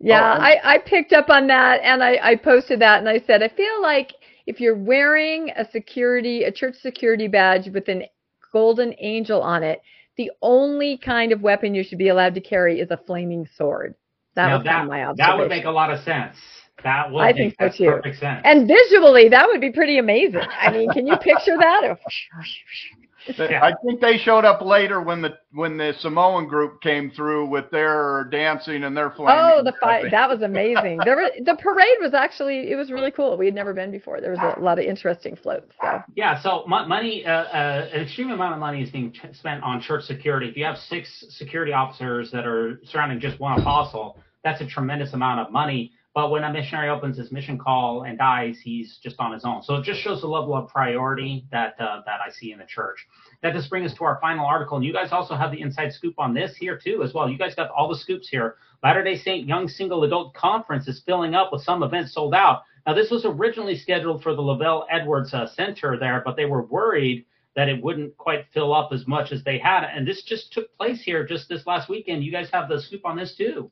Yeah, 0.00 0.36
Oh, 0.38 0.40
I, 0.42 0.74
I 0.74 0.78
picked 0.78 1.12
up 1.12 1.28
on 1.28 1.46
that 1.48 1.80
and 1.82 2.02
I, 2.02 2.18
I 2.22 2.36
posted 2.36 2.80
that 2.80 3.00
and 3.00 3.08
I 3.08 3.20
said, 3.26 3.42
I 3.42 3.48
feel 3.48 3.82
like 3.82 4.12
if 4.46 4.60
you're 4.60 4.76
wearing 4.76 5.50
a 5.56 5.68
security, 5.70 6.44
a 6.44 6.52
church 6.52 6.76
security 6.80 7.28
badge 7.28 7.68
with 7.68 7.88
an 7.88 8.04
golden 8.52 8.94
angel 8.98 9.42
on 9.42 9.62
it, 9.62 9.80
the 10.16 10.30
only 10.42 10.98
kind 10.98 11.32
of 11.32 11.42
weapon 11.42 11.74
you 11.74 11.84
should 11.84 11.98
be 11.98 12.08
allowed 12.08 12.34
to 12.34 12.40
carry 12.40 12.80
is 12.80 12.90
a 12.90 12.96
flaming 12.96 13.46
sword. 13.56 13.94
That 14.34 14.54
was 14.54 14.62
kind 14.64 14.82
of 14.82 14.88
my 14.88 15.04
observation. 15.04 15.16
that 15.30 15.38
would 15.38 15.48
make 15.48 15.64
a 15.64 15.70
lot 15.70 15.90
of 15.92 16.00
sense. 16.04 16.36
That 16.84 17.10
would 17.10 17.22
I 17.22 17.32
make 17.32 17.36
think 17.36 17.54
so 17.54 17.64
that's 17.64 17.76
too. 17.78 17.86
perfect 17.86 18.20
sense. 18.20 18.40
and 18.44 18.68
visually, 18.68 19.28
that 19.30 19.48
would 19.48 19.60
be 19.60 19.72
pretty 19.72 19.98
amazing. 19.98 20.40
I 20.40 20.70
mean, 20.70 20.90
can 20.92 21.06
you 21.08 21.16
picture 21.16 21.56
that? 21.58 21.98
Yeah. 23.38 23.64
I 23.64 23.72
think 23.84 24.00
they 24.00 24.18
showed 24.18 24.44
up 24.44 24.62
later 24.62 25.00
when 25.00 25.22
the 25.22 25.38
when 25.52 25.76
the 25.76 25.94
Samoan 25.98 26.46
group 26.46 26.80
came 26.80 27.10
through 27.10 27.48
with 27.48 27.70
their 27.70 28.24
dancing 28.30 28.84
and 28.84 28.96
their 28.96 29.10
flaming. 29.10 29.34
Oh, 29.38 29.62
the 29.62 29.72
fight 29.80 30.10
that 30.10 30.28
was 30.28 30.42
amazing. 30.42 31.00
There 31.04 31.16
were 31.16 31.30
the 31.44 31.56
parade 31.56 31.96
was 32.00 32.14
actually 32.14 32.70
it 32.70 32.76
was 32.76 32.90
really 32.90 33.10
cool. 33.10 33.36
We 33.36 33.46
had 33.46 33.54
never 33.54 33.72
been 33.74 33.90
before. 33.90 34.20
There 34.20 34.32
was 34.32 34.40
a 34.40 34.60
lot 34.60 34.78
of 34.78 34.84
interesting 34.84 35.36
floats. 35.36 35.72
So 35.80 36.02
Yeah, 36.14 36.40
so 36.40 36.64
mo- 36.66 36.86
money, 36.86 37.24
uh, 37.26 37.30
uh, 37.30 37.88
an 37.92 38.02
extreme 38.02 38.30
amount 38.30 38.54
of 38.54 38.60
money 38.60 38.82
is 38.82 38.90
being 38.90 39.12
ch- 39.12 39.34
spent 39.34 39.62
on 39.62 39.80
church 39.80 40.04
security. 40.04 40.48
If 40.48 40.56
you 40.56 40.64
have 40.64 40.78
six 40.78 41.24
security 41.30 41.72
officers 41.72 42.30
that 42.32 42.46
are 42.46 42.80
surrounding 42.84 43.20
just 43.20 43.38
one 43.40 43.58
apostle, 43.60 44.18
that's 44.44 44.60
a 44.60 44.66
tremendous 44.66 45.12
amount 45.12 45.40
of 45.40 45.52
money. 45.52 45.92
But 46.14 46.30
when 46.30 46.42
a 46.42 46.52
missionary 46.52 46.88
opens 46.88 47.16
his 47.16 47.30
mission 47.30 47.58
call 47.58 48.02
and 48.02 48.18
dies, 48.18 48.58
he's 48.62 48.98
just 49.02 49.20
on 49.20 49.32
his 49.32 49.44
own. 49.44 49.62
So 49.62 49.76
it 49.76 49.84
just 49.84 50.00
shows 50.00 50.20
the 50.20 50.26
level 50.26 50.54
of 50.54 50.68
priority 50.68 51.46
that 51.52 51.74
uh, 51.78 52.02
that 52.06 52.20
I 52.26 52.30
see 52.30 52.50
in 52.50 52.58
the 52.58 52.64
church. 52.66 53.06
That 53.42 53.54
just 53.54 53.70
brings 53.70 53.92
us 53.92 53.98
to 53.98 54.04
our 54.04 54.18
final 54.20 54.44
article, 54.44 54.76
and 54.76 54.84
you 54.84 54.92
guys 54.92 55.12
also 55.12 55.36
have 55.36 55.52
the 55.52 55.60
inside 55.60 55.92
scoop 55.92 56.14
on 56.18 56.34
this 56.34 56.56
here 56.56 56.76
too, 56.82 57.02
as 57.02 57.14
well. 57.14 57.28
You 57.28 57.38
guys 57.38 57.54
got 57.54 57.70
all 57.70 57.88
the 57.88 57.96
scoops 57.96 58.28
here. 58.28 58.56
Latter 58.82 59.04
Day 59.04 59.16
Saint 59.16 59.46
Young 59.46 59.68
Single 59.68 60.04
Adult 60.04 60.34
Conference 60.34 60.88
is 60.88 61.02
filling 61.04 61.34
up 61.34 61.52
with 61.52 61.62
some 61.62 61.82
events 61.82 62.14
sold 62.14 62.34
out. 62.34 62.62
Now, 62.86 62.94
this 62.94 63.10
was 63.10 63.24
originally 63.26 63.76
scheduled 63.76 64.22
for 64.22 64.34
the 64.34 64.42
LaVell 64.42 64.86
Edwards 64.90 65.34
uh, 65.34 65.46
Center 65.46 65.98
there, 65.98 66.22
but 66.24 66.36
they 66.36 66.46
were 66.46 66.62
worried 66.62 67.26
that 67.54 67.68
it 67.68 67.82
wouldn't 67.82 68.16
quite 68.16 68.46
fill 68.54 68.72
up 68.72 68.92
as 68.92 69.06
much 69.06 69.30
as 69.32 69.42
they 69.44 69.58
had. 69.58 69.84
And 69.84 70.06
this 70.06 70.22
just 70.22 70.52
took 70.52 70.74
place 70.76 71.02
here 71.02 71.26
just 71.26 71.48
this 71.48 71.66
last 71.66 71.88
weekend. 71.88 72.24
You 72.24 72.32
guys 72.32 72.48
have 72.52 72.68
the 72.68 72.80
scoop 72.80 73.04
on 73.04 73.16
this 73.16 73.34
too. 73.36 73.70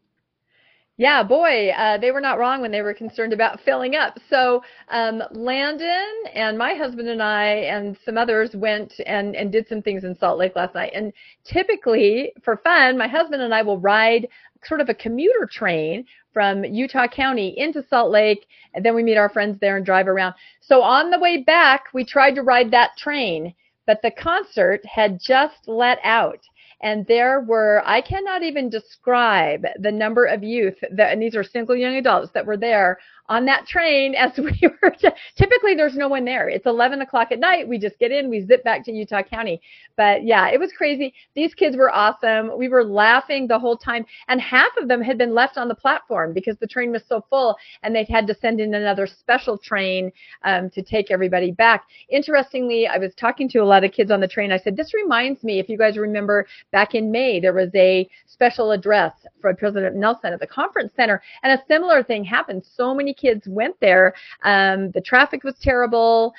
Yeah, 0.98 1.22
boy, 1.22 1.68
uh, 1.76 1.98
they 1.98 2.10
were 2.10 2.22
not 2.22 2.38
wrong 2.38 2.62
when 2.62 2.70
they 2.70 2.80
were 2.80 2.94
concerned 2.94 3.34
about 3.34 3.60
filling 3.60 3.96
up. 3.96 4.18
So 4.30 4.62
um, 4.88 5.22
Landon 5.32 6.06
and 6.32 6.56
my 6.56 6.72
husband 6.72 7.08
and 7.08 7.22
I 7.22 7.44
and 7.44 7.98
some 8.02 8.16
others 8.16 8.56
went 8.56 8.94
and, 9.06 9.36
and 9.36 9.52
did 9.52 9.68
some 9.68 9.82
things 9.82 10.04
in 10.04 10.16
Salt 10.16 10.38
Lake 10.38 10.56
last 10.56 10.74
night. 10.74 10.92
And 10.94 11.12
typically, 11.44 12.32
for 12.42 12.56
fun, 12.56 12.96
my 12.96 13.08
husband 13.08 13.42
and 13.42 13.54
I 13.54 13.60
will 13.60 13.78
ride 13.78 14.26
sort 14.64 14.80
of 14.80 14.88
a 14.88 14.94
commuter 14.94 15.46
train 15.50 16.06
from 16.32 16.64
Utah 16.64 17.08
County 17.08 17.58
into 17.58 17.82
Salt 17.88 18.10
Lake, 18.10 18.46
and 18.72 18.82
then 18.84 18.94
we 18.94 19.02
meet 19.02 19.18
our 19.18 19.28
friends 19.28 19.58
there 19.60 19.76
and 19.76 19.84
drive 19.84 20.08
around. 20.08 20.34
So 20.60 20.82
on 20.82 21.10
the 21.10 21.18
way 21.18 21.42
back, 21.42 21.84
we 21.92 22.06
tried 22.06 22.34
to 22.36 22.42
ride 22.42 22.70
that 22.70 22.96
train, 22.96 23.54
but 23.86 24.00
the 24.02 24.10
concert 24.10 24.84
had 24.86 25.20
just 25.20 25.68
let 25.68 25.98
out 26.02 26.40
and 26.82 27.06
there 27.06 27.40
were 27.40 27.82
i 27.86 28.00
cannot 28.00 28.42
even 28.42 28.68
describe 28.68 29.64
the 29.78 29.92
number 29.92 30.24
of 30.24 30.42
youth 30.42 30.76
that 30.92 31.12
and 31.12 31.22
these 31.22 31.34
are 31.36 31.44
single 31.44 31.76
young 31.76 31.96
adults 31.96 32.30
that 32.32 32.46
were 32.46 32.56
there 32.56 32.98
on 33.28 33.44
that 33.46 33.66
train 33.66 34.14
as 34.14 34.32
we 34.36 34.60
were 34.82 34.90
to, 34.90 35.14
typically 35.36 35.74
there's 35.74 35.96
no 35.96 36.08
one 36.08 36.24
there. 36.24 36.48
It's 36.48 36.66
11 36.66 37.00
o'clock 37.02 37.32
at 37.32 37.38
night. 37.38 37.68
We 37.68 37.78
just 37.78 37.98
get 37.98 38.12
in 38.12 38.30
we 38.30 38.44
zip 38.44 38.62
back 38.64 38.84
to 38.84 38.92
utah 38.92 39.22
county. 39.22 39.60
But 39.96 40.24
yeah 40.24 40.48
it 40.48 40.60
was 40.60 40.72
crazy. 40.76 41.14
These 41.34 41.54
kids 41.54 41.76
were 41.76 41.90
awesome. 41.90 42.56
We 42.56 42.68
were 42.68 42.84
laughing 42.84 43.46
the 43.46 43.58
whole 43.58 43.76
time. 43.76 44.04
And 44.28 44.40
half 44.40 44.76
of 44.76 44.88
them 44.88 45.00
had 45.00 45.18
been 45.18 45.34
left 45.34 45.56
on 45.56 45.68
the 45.68 45.74
platform 45.74 46.32
because 46.32 46.56
the 46.58 46.66
train 46.66 46.92
was 46.92 47.02
so 47.08 47.24
full 47.28 47.56
and 47.82 47.94
they'd 47.94 48.08
had 48.08 48.26
to 48.28 48.34
send 48.34 48.60
in 48.60 48.74
another 48.74 49.06
special 49.06 49.58
train 49.58 50.12
um, 50.44 50.70
to 50.70 50.82
take 50.82 51.10
everybody 51.10 51.50
back. 51.50 51.84
Interestingly 52.08 52.86
i 52.86 52.98
was 52.98 53.14
talking 53.14 53.48
to 53.48 53.58
a 53.58 53.64
lot 53.64 53.84
of 53.84 53.92
kids 53.92 54.10
on 54.10 54.20
the 54.20 54.28
train. 54.28 54.52
I 54.52 54.58
said 54.58 54.76
this 54.76 54.94
reminds 54.94 55.42
me 55.42 55.58
if 55.58 55.68
you 55.68 55.78
guys 55.78 55.96
remember 55.96 56.46
back 56.72 56.94
in 56.94 57.10
may 57.10 57.40
there 57.40 57.52
was 57.52 57.70
a 57.74 58.08
special 58.26 58.72
address 58.72 59.12
for 59.40 59.52
president 59.54 59.96
nelson 59.96 60.32
at 60.32 60.40
the 60.40 60.46
conference 60.46 60.92
center. 60.94 61.22
And 61.42 61.52
a 61.52 61.64
similar 61.66 62.02
thing 62.02 62.24
happened. 62.24 62.64
So 62.64 62.94
many 62.94 63.14
kids 63.16 63.46
went 63.48 63.74
there 63.80 64.14
um, 64.42 64.90
the 64.92 65.00
traffic 65.00 65.44
was 65.44 65.54
terrible. 65.60 66.34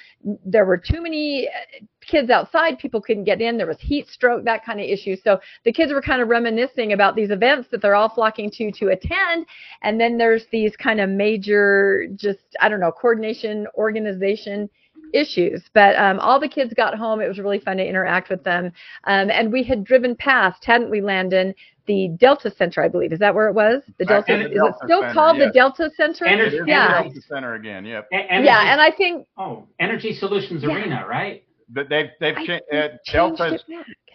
There 0.46 0.66
were 0.66 0.78
too 0.78 1.02
many 1.02 1.48
uh, 1.48 1.86
kids 2.06 2.30
outside 2.30 2.80
people 2.80 3.02
couldn't 3.02 3.26
get 3.26 3.42
in 3.42 3.58
there 3.58 3.68
was 3.68 3.80
heat 3.80 4.08
stroke 4.08 4.46
that 4.46 4.66
kind 4.66 4.80
of 4.80 4.86
issue. 4.86 5.16
So 5.16 5.40
the 5.66 5.74
kids 5.74 5.92
were 5.92 6.02
kind 6.02 6.22
of 6.22 6.30
reminiscing 6.30 6.94
about 6.94 7.16
these 7.16 7.32
events 7.32 7.68
that 7.72 7.82
they're 7.82 7.96
all 7.96 8.10
flocking 8.10 8.50
to 8.52 8.72
to 8.72 8.88
attend. 8.90 9.46
And 9.82 10.00
then 10.00 10.18
there's 10.18 10.46
these 10.52 10.76
kind 10.76 11.00
of 11.00 11.10
major 11.10 12.08
just 12.16 12.40
i 12.62 12.70
don't 12.70 12.80
know 12.80 12.92
coordination 12.92 13.68
organization 13.76 14.70
issues. 15.14 15.64
But 15.74 15.96
um, 15.96 16.20
all 16.20 16.40
the 16.40 16.50
kids 16.50 16.74
got 16.74 16.98
home. 16.98 17.22
It 17.22 17.28
was 17.28 17.40
really 17.40 17.60
fun 17.60 17.78
to 17.78 17.88
interact 17.88 18.30
with 18.30 18.44
them. 18.44 18.66
Um, 19.06 19.30
and 19.30 19.52
we 19.52 19.64
had 19.64 19.84
driven 19.84 20.16
past 20.16 20.66
hadn't 20.66 20.90
we 20.90 21.02
landon 21.02 21.54
the 21.88 22.10
delta 22.20 22.52
center 22.58 22.84
i 22.84 22.88
believe 22.88 23.12
is 23.12 23.20
that 23.20 23.34
where 23.34 23.48
it 23.48 23.54
was 23.54 23.82
the 23.98 24.06
Back 24.06 24.28
delta 24.28 24.34
in 24.34 24.40
the 24.52 24.56
is 24.56 24.62
it 24.70 24.76
still 24.84 25.02
Center, 25.02 25.14
called 25.14 25.40
the 25.40 25.50
delta 25.54 25.90
center 25.98 26.26
Energy- 26.26 26.60
yeah 26.68 27.04
the 27.04 27.10
Delta 27.10 27.22
Center 27.28 27.54
again. 27.56 27.86
Yep. 27.86 28.08
Energy, 28.12 28.46
yeah 28.46 28.72
and 28.72 28.82
i 28.82 28.92
think 28.92 29.26
oh, 29.38 29.68
Energy 29.80 30.14
Solutions 30.14 30.64
Yeah. 30.64 30.74
Arena, 30.76 31.06
right? 31.08 31.44
But 31.70 31.90
they've 31.90 32.10
they've 32.20 32.38
I 32.38 32.46
cha- 32.46 32.54
uh, 32.78 32.88
changed 33.06 33.38
Delta's 33.40 33.64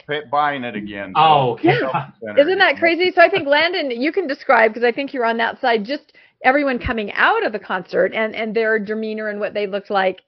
it 0.09 0.31
buying 0.31 0.65
it 0.65 0.75
again. 0.75 1.13
Oh, 1.17 1.53
okay. 1.53 1.79
Delta 1.79 2.13
Center 2.25 2.41
Isn't 2.41 2.59
that 2.59 2.77
crazy? 2.79 3.13
So 3.15 3.21
I 3.21 3.29
think 3.31 3.47
Landon, 3.47 3.91
you 3.91 4.11
can 4.13 4.27
describe 4.27 4.73
because 4.73 4.85
I 4.85 4.91
think 4.93 5.13
you're 5.13 5.25
on 5.25 5.37
that 5.39 5.61
side. 5.61 5.85
Just 5.85 6.15
everyone 6.45 6.79
coming 6.79 7.13
out 7.13 7.45
of 7.45 7.53
the 7.53 7.59
concert 7.59 8.13
and 8.15 8.35
and 8.35 8.55
their 8.55 8.79
demeanor 8.79 9.29
and 9.29 9.39
what 9.39 9.55
they 9.55 9.67
looked 9.67 9.91
like. 9.91 10.21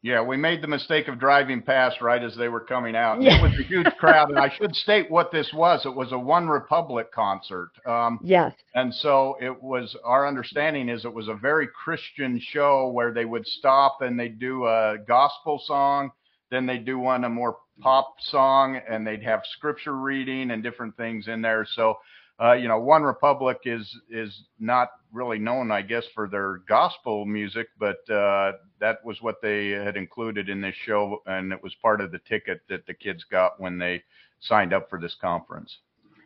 Yeah, 0.00 0.22
we 0.22 0.36
made 0.36 0.62
the 0.62 0.68
mistake 0.68 1.08
of 1.08 1.18
driving 1.18 1.60
past 1.60 2.00
right 2.00 2.22
as 2.22 2.36
they 2.36 2.48
were 2.48 2.60
coming 2.60 2.94
out. 2.94 3.20
Yeah. 3.20 3.38
It 3.38 3.42
was 3.42 3.58
a 3.58 3.64
huge 3.64 3.86
crowd, 3.98 4.30
and 4.30 4.38
I 4.38 4.48
should 4.48 4.74
state 4.76 5.10
what 5.10 5.32
this 5.32 5.52
was. 5.52 5.84
It 5.84 5.94
was 5.94 6.12
a 6.12 6.18
One 6.18 6.46
Republic 6.48 7.10
concert, 7.12 7.70
um, 7.84 8.20
Yes. 8.22 8.54
and 8.76 8.94
so 8.94 9.36
it 9.40 9.60
was. 9.60 9.96
Our 10.04 10.28
understanding 10.28 10.88
is 10.88 11.04
it 11.04 11.12
was 11.12 11.26
a 11.26 11.34
very 11.34 11.66
Christian 11.66 12.38
show 12.40 12.90
where 12.90 13.12
they 13.12 13.24
would 13.24 13.44
stop 13.46 14.00
and 14.00 14.18
they'd 14.18 14.38
do 14.38 14.66
a 14.66 14.98
gospel 15.08 15.60
song, 15.64 16.12
then 16.50 16.64
they'd 16.64 16.84
do 16.84 17.00
one 17.00 17.24
a 17.24 17.28
more 17.28 17.56
pop 17.80 18.14
song, 18.20 18.80
and 18.88 19.04
they'd 19.04 19.22
have 19.24 19.42
scripture 19.56 19.96
reading 19.96 20.52
and 20.52 20.62
different 20.62 20.96
things 20.96 21.26
in 21.26 21.42
there. 21.42 21.66
So. 21.74 21.98
Uh, 22.40 22.52
you 22.52 22.68
know, 22.68 22.78
One 22.78 23.02
Republic 23.02 23.58
is 23.64 23.96
is 24.10 24.44
not 24.60 24.90
really 25.12 25.38
known, 25.38 25.70
I 25.72 25.82
guess, 25.82 26.04
for 26.14 26.28
their 26.28 26.58
gospel 26.68 27.24
music, 27.24 27.68
but 27.78 28.08
uh, 28.10 28.52
that 28.80 29.04
was 29.04 29.20
what 29.22 29.42
they 29.42 29.70
had 29.70 29.96
included 29.96 30.48
in 30.48 30.60
this 30.60 30.74
show, 30.84 31.20
and 31.26 31.52
it 31.52 31.62
was 31.62 31.74
part 31.82 32.00
of 32.00 32.12
the 32.12 32.20
ticket 32.20 32.60
that 32.68 32.86
the 32.86 32.94
kids 32.94 33.24
got 33.24 33.60
when 33.60 33.78
they 33.78 34.02
signed 34.40 34.72
up 34.72 34.88
for 34.88 35.00
this 35.00 35.16
conference. 35.20 35.78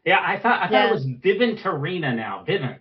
Yeah, 0.04 0.18
I 0.20 0.38
thought 0.38 0.60
I 0.60 0.64
thought 0.66 0.72
Yeah. 0.72 0.88
it 0.88 0.92
was 0.92 1.06
Vivint 1.06 1.64
Arena 1.64 2.14
now. 2.14 2.44
Vivint, 2.46 2.80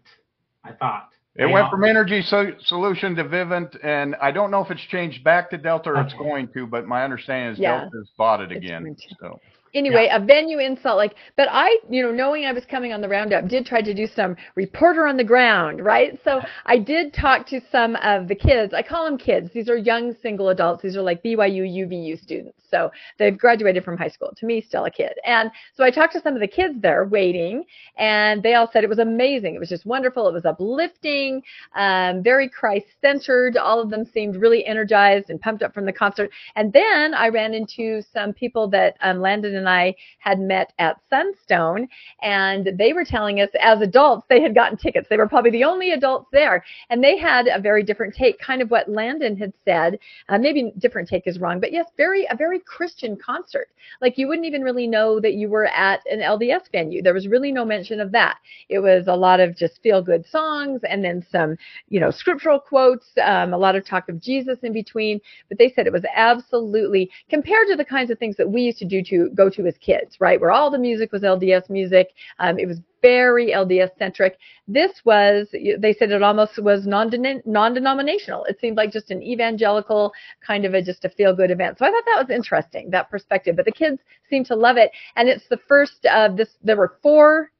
I 0.65 0.73
thought. 0.73 1.09
It 1.35 1.47
You 1.47 1.53
went 1.53 1.67
know? 1.67 1.69
from 1.71 1.85
Energy 1.85 2.21
so- 2.23 2.51
Solution 2.65 3.15
to 3.15 3.23
Vivint, 3.23 3.77
and 3.85 4.15
I 4.21 4.31
don't 4.31 4.51
know 4.51 4.59
if 4.61 4.69
it's 4.71 4.81
changed 4.81 5.23
back 5.23 5.49
to 5.51 5.57
Delta 5.57 5.91
or 5.91 6.01
it's 6.01 6.13
going 6.15 6.49
to, 6.49 6.67
but 6.67 6.85
my 6.85 7.05
understanding 7.05 7.53
is 7.53 7.59
Yeah. 7.59 7.81
Delta's 7.83 8.11
bought 8.17 8.41
it 8.41 8.51
again. 8.51 8.97
So 9.21 9.39
Anyway, 9.73 10.09
a 10.11 10.19
venue 10.19 10.59
in 10.59 10.77
Salt 10.81 10.97
Lake. 10.97 11.13
But 11.37 11.47
I, 11.51 11.77
you 11.89 12.03
know, 12.03 12.11
knowing 12.11 12.45
I 12.45 12.51
was 12.51 12.65
coming 12.65 12.91
on 12.91 13.01
the 13.01 13.07
roundup, 13.07 13.47
did 13.47 13.65
try 13.65 13.81
to 13.81 13.93
do 13.93 14.07
some 14.07 14.35
reporter 14.55 15.07
on 15.07 15.17
the 15.17 15.23
ground, 15.23 15.83
right? 15.83 16.19
So 16.23 16.41
I 16.65 16.77
did 16.77 17.13
talk 17.13 17.47
to 17.47 17.61
some 17.71 17.95
of 17.97 18.27
the 18.27 18.35
kids. 18.35 18.73
I 18.73 18.81
call 18.81 19.05
them 19.05 19.17
kids. 19.17 19.49
These 19.53 19.69
are 19.69 19.77
young 19.77 20.15
single 20.21 20.49
adults. 20.49 20.81
These 20.83 20.97
are 20.97 21.01
like 21.01 21.23
BYU, 21.23 21.63
UVU 21.63 22.21
students. 22.21 22.57
So 22.69 22.91
they've 23.19 23.37
graduated 23.37 23.83
from 23.83 23.97
high 23.97 24.07
school. 24.07 24.33
To 24.37 24.45
me, 24.45 24.61
still 24.61 24.85
a 24.85 24.91
kid. 24.91 25.13
And 25.25 25.51
so 25.75 25.83
I 25.83 25.91
talked 25.91 26.13
to 26.13 26.21
some 26.21 26.33
of 26.33 26.39
the 26.39 26.47
kids 26.47 26.75
there 26.81 27.05
waiting, 27.05 27.65
and 27.97 28.41
they 28.41 28.55
all 28.55 28.69
said 28.71 28.83
it 28.83 28.89
was 28.89 28.99
amazing. 28.99 29.55
It 29.55 29.59
was 29.59 29.69
just 29.69 29.85
wonderful. 29.85 30.27
It 30.27 30.33
was 30.33 30.45
uplifting, 30.45 31.43
um, 31.75 32.23
very 32.23 32.49
Christ 32.49 32.87
centered. 33.01 33.57
All 33.57 33.81
of 33.81 33.89
them 33.89 34.05
seemed 34.05 34.37
really 34.37 34.65
energized 34.65 35.29
and 35.29 35.39
pumped 35.39 35.63
up 35.63 35.73
from 35.73 35.85
the 35.85 35.93
concert. 35.93 36.31
And 36.55 36.71
then 36.71 37.13
I 37.13 37.27
ran 37.27 37.53
into 37.53 38.01
some 38.13 38.33
people 38.33 38.69
that 38.69 38.95
um, 39.01 39.19
Landon 39.21 39.60
and 39.61 39.69
I 39.69 39.95
had 40.19 40.39
met 40.39 40.73
at 40.79 40.97
Sunstone, 41.09 41.87
and 42.21 42.69
they 42.77 42.93
were 42.93 43.05
telling 43.05 43.39
us 43.39 43.49
as 43.61 43.81
adults 43.81 44.25
they 44.29 44.41
had 44.41 44.55
gotten 44.55 44.77
tickets. 44.77 45.07
They 45.09 45.17
were 45.17 45.27
probably 45.27 45.51
the 45.51 45.63
only 45.63 45.91
adults 45.91 46.27
there, 46.31 46.63
and 46.89 47.03
they 47.03 47.17
had 47.17 47.47
a 47.47 47.59
very 47.59 47.83
different 47.83 48.15
take, 48.15 48.39
kind 48.39 48.61
of 48.61 48.71
what 48.71 48.89
Landon 48.89 49.37
had 49.37 49.53
said. 49.65 49.99
Uh, 50.29 50.37
maybe 50.37 50.73
different 50.77 51.07
take 51.07 51.27
is 51.27 51.39
wrong, 51.39 51.59
but 51.59 51.71
yes, 51.71 51.85
very 51.97 52.25
a 52.29 52.35
very 52.35 52.59
Christian 52.59 53.15
concert. 53.15 53.69
Like 54.01 54.17
you 54.17 54.27
wouldn't 54.27 54.47
even 54.47 54.63
really 54.63 54.87
know 54.87 55.19
that 55.19 55.33
you 55.33 55.49
were 55.49 55.67
at 55.67 56.01
an 56.09 56.19
LDS 56.19 56.71
venue. 56.71 57.01
There 57.01 57.13
was 57.13 57.27
really 57.27 57.51
no 57.51 57.65
mention 57.65 57.99
of 57.99 58.11
that. 58.11 58.37
It 58.69 58.79
was 58.79 59.07
a 59.07 59.15
lot 59.15 59.39
of 59.39 59.55
just 59.55 59.81
feel 59.81 60.01
good 60.01 60.25
songs 60.27 60.81
and 60.87 61.03
then 61.03 61.25
some, 61.31 61.57
you 61.89 61.99
know, 61.99 62.11
scriptural 62.11 62.59
quotes, 62.59 63.05
um, 63.23 63.53
a 63.53 63.57
lot 63.57 63.75
of 63.75 63.85
talk 63.85 64.09
of 64.09 64.21
Jesus 64.21 64.59
in 64.63 64.73
between. 64.73 65.19
But 65.49 65.57
they 65.57 65.71
said 65.71 65.87
it 65.87 65.93
was 65.93 66.05
absolutely 66.15 67.09
compared 67.29 67.67
to 67.67 67.75
the 67.75 67.85
kinds 67.85 68.11
of 68.11 68.19
things 68.19 68.37
that 68.37 68.49
we 68.49 68.63
used 68.63 68.79
to 68.79 68.85
do 68.85 69.03
to 69.03 69.29
go 69.35 69.49
to 69.51 69.67
as 69.67 69.77
kids, 69.77 70.17
right? 70.19 70.39
Where 70.39 70.51
all 70.51 70.71
the 70.71 70.77
music 70.77 71.11
was 71.11 71.21
LDS 71.21 71.69
music. 71.69 72.09
Um, 72.39 72.57
it 72.59 72.67
was 72.67 72.79
very 73.01 73.51
LDS 73.51 73.97
centric. 73.97 74.37
This 74.67 74.91
was, 75.05 75.47
they 75.51 75.93
said 75.93 76.11
it 76.11 76.21
almost 76.23 76.61
was 76.61 76.85
non 76.85 77.09
denominational. 77.09 78.45
It 78.45 78.59
seemed 78.59 78.77
like 78.77 78.91
just 78.91 79.11
an 79.11 79.21
evangelical 79.23 80.13
kind 80.45 80.65
of 80.65 80.73
a 80.73 80.81
just 80.81 81.05
a 81.05 81.09
feel 81.09 81.35
good 81.35 81.51
event. 81.51 81.77
So 81.77 81.85
I 81.85 81.91
thought 81.91 82.03
that 82.05 82.27
was 82.27 82.35
interesting, 82.35 82.89
that 82.91 83.09
perspective. 83.09 83.55
But 83.55 83.65
the 83.65 83.71
kids 83.71 83.99
seemed 84.29 84.45
to 84.47 84.55
love 84.55 84.77
it. 84.77 84.91
And 85.15 85.27
it's 85.27 85.47
the 85.49 85.59
first 85.67 86.05
of 86.05 86.37
this, 86.37 86.49
there 86.63 86.77
were 86.77 86.97
four 87.01 87.51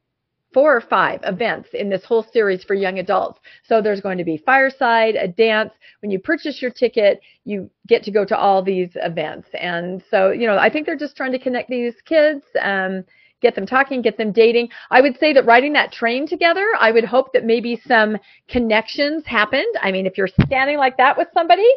four 0.54 0.76
or 0.76 0.82
five 0.82 1.20
events 1.24 1.70
in 1.74 1.90
this 1.90 2.04
whole 2.04 2.24
series 2.34 2.64
for 2.64 2.74
young 2.74 3.00
adults. 3.00 3.40
So 3.64 3.82
there's 3.82 4.02
going 4.02 4.18
to 4.18 4.24
be 4.24 4.38
fireside, 4.38 5.16
a 5.16 5.28
dance. 5.28 5.72
When 6.02 6.12
you 6.12 6.20
purchase 6.20 6.62
your 6.62 6.72
ticket, 6.72 7.22
you 7.46 7.70
get 7.88 8.04
to 8.04 8.12
go 8.12 8.26
to 8.26 8.38
all 8.38 8.62
these 8.62 8.92
events. 8.96 9.48
And 9.60 10.04
so, 10.10 10.32
you 10.32 10.48
know, 10.48 10.58
I 10.58 10.70
think 10.70 10.86
they're 10.86 10.98
just 10.98 11.16
trying 11.16 11.32
to 11.32 11.40
connect 11.40 11.70
these 11.70 11.96
kids. 12.06 12.44
Um, 12.62 13.06
get 13.42 13.56
them 13.56 13.66
talking, 13.66 14.02
get 14.02 14.18
them 14.18 14.32
dating. 14.32 14.70
I 14.92 15.02
would 15.02 15.18
say 15.20 15.34
that 15.34 15.46
riding 15.46 15.74
that 15.74 15.92
train 15.92 16.28
together, 16.28 16.66
I 16.80 16.92
would 16.92 17.06
hope 17.06 17.34
that 17.34 17.44
maybe 17.44 17.82
some 17.88 18.18
connections 18.48 19.26
happened. 19.26 19.76
I 19.82 19.92
mean, 19.92 20.06
if 20.06 20.18
you're 20.18 20.30
standing 20.46 20.78
like 20.78 20.98
that 20.98 21.18
with 21.18 21.28
somebody, 21.34 21.68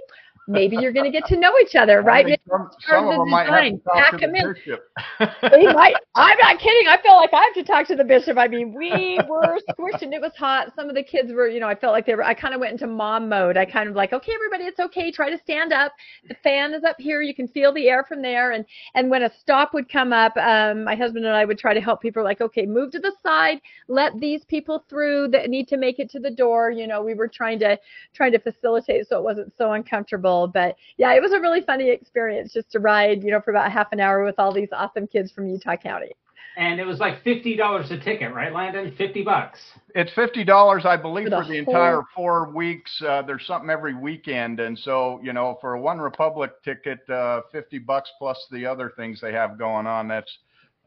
maybe 0.46 0.76
you're 0.76 0.92
going 0.92 1.10
to 1.10 1.10
get 1.10 1.26
to 1.28 1.36
know 1.36 1.52
each 1.58 1.74
other, 1.74 2.02
right? 2.02 2.26
Maybe 2.26 2.40
some, 2.48 2.70
some 2.88 3.08
of 3.08 3.18
them 3.18 3.30
might 3.30 3.48
have 3.48 3.72
to 3.72 3.78
talk 3.84 4.20
to 4.20 4.26
the 4.26 4.54
bishop. 4.54 4.80
Might, 5.74 5.94
I'm 6.14 6.38
not 6.38 6.58
kidding. 6.58 6.88
I 6.88 7.00
feel 7.02 7.16
like 7.16 7.32
I 7.32 7.42
have 7.42 7.54
to 7.54 7.64
talk 7.64 7.86
to 7.88 7.96
the 7.96 8.04
bishop. 8.04 8.36
I 8.36 8.48
mean, 8.48 8.74
we 8.74 9.18
were 9.28 9.58
squished 9.70 10.02
and 10.02 10.12
it 10.12 10.20
was 10.20 10.32
hot. 10.36 10.72
Some 10.76 10.88
of 10.88 10.94
the 10.94 11.02
kids 11.02 11.32
were, 11.32 11.48
you 11.48 11.60
know, 11.60 11.68
I 11.68 11.74
felt 11.74 11.92
like 11.92 12.06
they 12.06 12.14
were, 12.14 12.24
I 12.24 12.34
kind 12.34 12.54
of 12.54 12.60
went 12.60 12.72
into 12.72 12.86
mom 12.86 13.28
mode. 13.28 13.56
I 13.56 13.64
kind 13.64 13.88
of 13.88 13.96
like, 13.96 14.12
okay, 14.12 14.32
everybody, 14.34 14.64
it's 14.64 14.80
okay. 14.80 15.10
Try 15.10 15.30
to 15.30 15.38
stand 15.38 15.72
up. 15.72 15.92
The 16.28 16.34
fan 16.42 16.74
is 16.74 16.84
up 16.84 16.96
here. 16.98 17.22
You 17.22 17.34
can 17.34 17.48
feel 17.48 17.72
the 17.72 17.88
air 17.88 18.04
from 18.06 18.22
there. 18.22 18.52
And, 18.52 18.64
and 18.94 19.10
when 19.10 19.22
a 19.22 19.30
stop 19.40 19.72
would 19.74 19.90
come 19.90 20.12
up, 20.12 20.36
um, 20.36 20.84
my 20.84 20.94
husband 20.94 21.24
and 21.24 21.34
I 21.34 21.44
would 21.44 21.58
try 21.58 21.74
to 21.74 21.80
help 21.80 22.02
people 22.02 22.22
like, 22.22 22.40
okay, 22.40 22.66
move 22.66 22.92
to 22.92 22.98
the 22.98 23.12
side. 23.22 23.60
Let 23.88 24.18
these 24.20 24.44
people 24.44 24.84
through 24.88 25.28
that 25.28 25.48
need 25.48 25.68
to 25.68 25.76
make 25.76 25.98
it 25.98 26.10
to 26.10 26.20
the 26.20 26.30
door. 26.30 26.70
You 26.70 26.86
know, 26.86 27.02
we 27.02 27.14
were 27.14 27.28
trying 27.28 27.58
to, 27.60 27.78
trying 28.14 28.32
to 28.32 28.38
facilitate 28.38 29.08
so 29.08 29.18
it 29.18 29.24
wasn't 29.24 29.52
so 29.56 29.72
uncomfortable. 29.72 30.33
But 30.52 30.76
yeah, 30.96 31.14
it 31.14 31.22
was 31.22 31.32
a 31.32 31.40
really 31.40 31.60
funny 31.62 31.90
experience 31.90 32.52
just 32.52 32.70
to 32.72 32.78
ride, 32.80 33.22
you 33.22 33.30
know, 33.30 33.40
for 33.40 33.50
about 33.50 33.70
half 33.72 33.88
an 33.92 34.00
hour 34.00 34.24
with 34.24 34.38
all 34.38 34.52
these 34.52 34.68
awesome 34.72 35.06
kids 35.06 35.30
from 35.32 35.46
Utah 35.48 35.76
County. 35.76 36.12
And 36.56 36.78
it 36.78 36.84
was 36.86 37.00
like 37.00 37.20
fifty 37.24 37.56
dollars 37.56 37.90
a 37.90 37.98
ticket, 37.98 38.32
right, 38.32 38.52
Landon? 38.52 38.94
Fifty 38.96 39.22
bucks. 39.24 39.58
It's 39.96 40.12
fifty 40.14 40.44
dollars, 40.44 40.84
I 40.86 40.96
believe, 40.96 41.24
For 41.26 41.30
the 41.30 41.36
for 41.38 41.42
the 41.48 41.64
whole- 41.64 41.74
entire 41.74 42.00
four 42.14 42.48
weeks. 42.50 43.02
Uh, 43.02 43.22
there's 43.22 43.44
something 43.44 43.70
every 43.70 43.92
weekend, 43.94 44.60
and 44.60 44.78
so 44.78 45.18
you 45.22 45.32
know, 45.32 45.58
for 45.60 45.74
a 45.74 45.80
One 45.80 45.98
Republic 45.98 46.52
ticket, 46.62 47.00
uh, 47.10 47.40
fifty 47.50 47.78
bucks 47.78 48.12
plus 48.20 48.38
the 48.52 48.64
other 48.66 48.92
things 48.96 49.20
they 49.20 49.32
have 49.32 49.58
going 49.58 49.88
on. 49.88 50.06
That's 50.06 50.32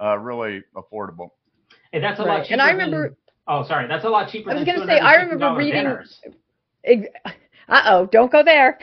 uh, 0.01 0.17
really 0.17 0.63
affordable. 0.75 1.31
Hey, 1.91 1.99
that's 1.99 2.19
a 2.19 2.23
Right. 2.23 2.37
lot 2.37 2.43
cheaper. 2.43 2.53
And 2.53 2.61
I 2.61 2.67
than- 2.67 2.75
remember- 2.77 3.15
oh, 3.49 3.65
sorry, 3.67 3.87
that's 3.89 4.05
a 4.05 4.09
lot 4.09 4.29
cheaper. 4.29 4.51
I 4.51 4.53
was 4.53 4.63
gonna 4.63 4.85
say, 4.85 4.99
I 4.99 5.15
remember 5.15 5.53
reading- 5.57 5.83
dinners. 5.83 6.21
Uh 7.69 7.81
oh, 7.85 8.05
don't 8.11 8.31
go 8.31 8.43
there. 8.43 8.79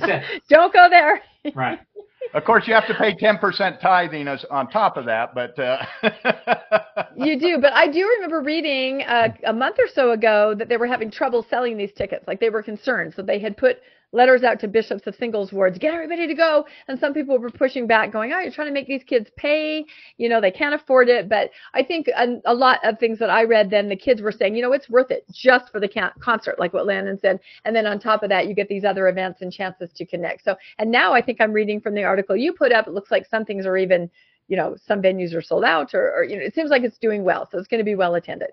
said- 0.00 0.24
don't 0.48 0.72
go 0.72 0.88
there. 0.90 1.22
Right. 1.54 1.78
Of 2.34 2.44
course, 2.44 2.68
you 2.68 2.74
have 2.74 2.86
to 2.88 2.94
pay 2.94 3.14
ten 3.14 3.38
percent 3.38 3.80
tithing 3.80 4.28
as, 4.28 4.44
on 4.50 4.68
top 4.68 4.98
of 4.98 5.06
that, 5.06 5.34
but 5.34 5.58
uh, 5.58 5.82
You 7.18 7.38
do, 7.38 7.58
but 7.58 7.72
I 7.72 7.88
do 7.88 8.06
remember 8.06 8.40
reading 8.40 9.02
uh, 9.02 9.28
a 9.44 9.52
month 9.52 9.76
or 9.80 9.88
so 9.92 10.12
ago 10.12 10.54
that 10.56 10.68
they 10.68 10.76
were 10.76 10.86
having 10.86 11.10
trouble 11.10 11.44
selling 11.50 11.76
these 11.76 11.92
tickets. 11.92 12.28
Like 12.28 12.38
they 12.38 12.50
were 12.50 12.62
concerned, 12.62 13.12
so 13.14 13.22
they 13.22 13.40
had 13.40 13.56
put 13.56 13.78
letters 14.12 14.42
out 14.42 14.58
to 14.60 14.68
bishops 14.68 15.06
of 15.06 15.14
singles 15.16 15.52
wards, 15.52 15.78
get 15.78 15.92
everybody 15.92 16.26
to 16.26 16.34
go. 16.34 16.64
And 16.86 16.98
some 16.98 17.12
people 17.12 17.38
were 17.38 17.50
pushing 17.50 17.88
back, 17.88 18.12
going, 18.12 18.32
"Oh, 18.32 18.38
you're 18.38 18.52
trying 18.52 18.68
to 18.68 18.72
make 18.72 18.86
these 18.86 19.02
kids 19.02 19.30
pay. 19.36 19.84
You 20.16 20.28
know, 20.28 20.40
they 20.40 20.52
can't 20.52 20.74
afford 20.74 21.08
it." 21.08 21.28
But 21.28 21.50
I 21.74 21.82
think 21.82 22.06
a, 22.08 22.40
a 22.44 22.54
lot 22.54 22.78
of 22.84 23.00
things 23.00 23.18
that 23.18 23.30
I 23.30 23.42
read, 23.42 23.68
then 23.68 23.88
the 23.88 23.96
kids 23.96 24.22
were 24.22 24.32
saying, 24.32 24.54
"You 24.54 24.62
know, 24.62 24.72
it's 24.72 24.88
worth 24.88 25.10
it 25.10 25.24
just 25.32 25.72
for 25.72 25.80
the 25.80 26.12
concert," 26.20 26.60
like 26.60 26.72
what 26.72 26.86
Landon 26.86 27.18
said. 27.18 27.40
And 27.64 27.74
then 27.74 27.86
on 27.86 27.98
top 27.98 28.22
of 28.22 28.28
that, 28.28 28.46
you 28.46 28.54
get 28.54 28.68
these 28.68 28.84
other 28.84 29.08
events 29.08 29.42
and 29.42 29.52
chances 29.52 29.90
to 29.96 30.06
connect. 30.06 30.44
So, 30.44 30.54
and 30.78 30.90
now 30.90 31.12
I 31.12 31.20
think 31.20 31.40
I'm 31.40 31.52
reading 31.52 31.80
from 31.80 31.94
the 31.94 32.04
article 32.04 32.36
you 32.36 32.52
put 32.52 32.72
up. 32.72 32.86
It 32.86 32.94
looks 32.94 33.10
like 33.10 33.26
some 33.26 33.44
things 33.44 33.66
are 33.66 33.76
even 33.76 34.08
you 34.48 34.56
know, 34.56 34.76
some 34.86 35.00
venues 35.00 35.34
are 35.34 35.42
sold 35.42 35.64
out 35.64 35.94
or, 35.94 36.12
or, 36.14 36.24
you 36.24 36.36
know, 36.36 36.42
it 36.42 36.54
seems 36.54 36.70
like 36.70 36.82
it's 36.82 36.98
doing 36.98 37.22
well. 37.22 37.48
So 37.50 37.58
it's 37.58 37.68
going 37.68 37.78
to 37.78 37.84
be 37.84 37.94
well 37.94 38.14
attended. 38.14 38.50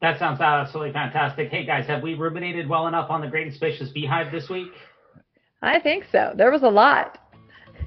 That 0.00 0.18
sounds 0.18 0.40
absolutely 0.40 0.92
fantastic. 0.92 1.48
Hey 1.48 1.64
guys, 1.64 1.86
have 1.86 2.02
we 2.02 2.14
ruminated 2.14 2.68
well 2.68 2.88
enough 2.88 3.10
on 3.10 3.20
the 3.20 3.28
Great 3.28 3.46
and 3.46 3.54
Spacious 3.54 3.90
Beehive 3.90 4.32
this 4.32 4.48
week? 4.48 4.72
I 5.60 5.78
think 5.78 6.04
so. 6.10 6.32
There 6.34 6.50
was 6.50 6.62
a 6.62 6.68
lot. 6.68 7.18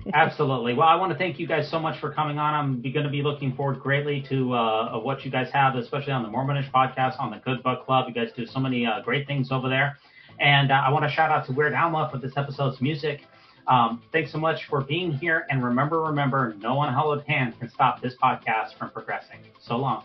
Absolutely. 0.14 0.74
Well, 0.74 0.88
I 0.88 0.96
want 0.96 1.12
to 1.12 1.18
thank 1.18 1.40
you 1.40 1.48
guys 1.48 1.70
so 1.70 1.80
much 1.80 2.00
for 2.00 2.12
coming 2.12 2.38
on. 2.38 2.54
I'm 2.54 2.82
going 2.82 3.06
to 3.06 3.10
be 3.10 3.22
looking 3.22 3.56
forward 3.56 3.80
greatly 3.80 4.24
to 4.30 4.54
uh, 4.54 5.00
what 5.00 5.26
you 5.26 5.32
guys 5.32 5.50
have, 5.52 5.76
especially 5.76 6.14
on 6.14 6.24
the 6.24 6.30
Mormonish 6.30 6.72
podcast, 6.72 7.20
on 7.20 7.32
the 7.32 7.38
Good 7.38 7.64
Book 7.64 7.86
Club. 7.86 8.06
You 8.08 8.14
guys 8.14 8.32
do 8.36 8.46
so 8.46 8.60
many 8.60 8.86
uh, 8.86 9.02
great 9.02 9.28
things 9.28 9.52
over 9.52 9.68
there. 9.68 9.98
And 10.40 10.72
uh, 10.72 10.76
I 10.76 10.92
want 10.92 11.06
to 11.06 11.12
shout 11.12 11.32
out 11.32 11.46
to 11.48 11.54
Weird 11.54 11.74
Alma 11.74 12.10
for 12.12 12.18
this 12.18 12.34
episode's 12.38 12.80
music. 12.82 13.22
Um, 13.68 14.02
thanks 14.12 14.32
so 14.32 14.38
much 14.38 14.66
for 14.70 14.82
being 14.82 15.12
here. 15.12 15.46
And 15.50 15.64
remember, 15.64 16.04
remember, 16.04 16.56
no 16.60 16.82
unhallowed 16.82 17.24
hand 17.28 17.58
can 17.60 17.70
stop 17.70 18.02
this 18.02 18.14
podcast 18.22 18.78
from 18.78 18.92
progressing. 18.92 19.40
So 19.62 19.78
long. 19.78 20.04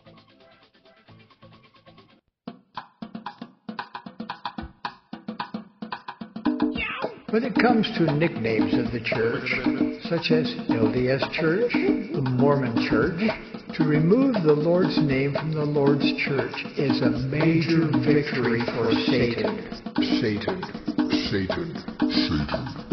When 7.30 7.44
it 7.44 7.54
comes 7.54 7.86
to 7.96 8.12
nicknames 8.12 8.74
of 8.74 8.90
the 8.90 8.98
church, 9.04 9.48
such 10.02 10.32
as 10.32 10.52
LDS 10.68 11.30
Church, 11.30 11.72
the 11.72 12.22
Mormon 12.22 12.88
Church, 12.88 13.20
to 13.76 13.84
remove 13.84 14.34
the 14.42 14.52
Lord's 14.52 14.98
name 14.98 15.34
from 15.34 15.52
the 15.52 15.64
Lord's 15.64 16.12
church 16.26 16.64
is 16.76 17.00
a 17.02 17.10
major 17.10 17.86
victory 18.02 18.60
for 18.74 18.90
Satan. 19.06 19.62
Satan, 20.20 20.60
Satan, 21.30 22.10
Satan. 22.10 22.89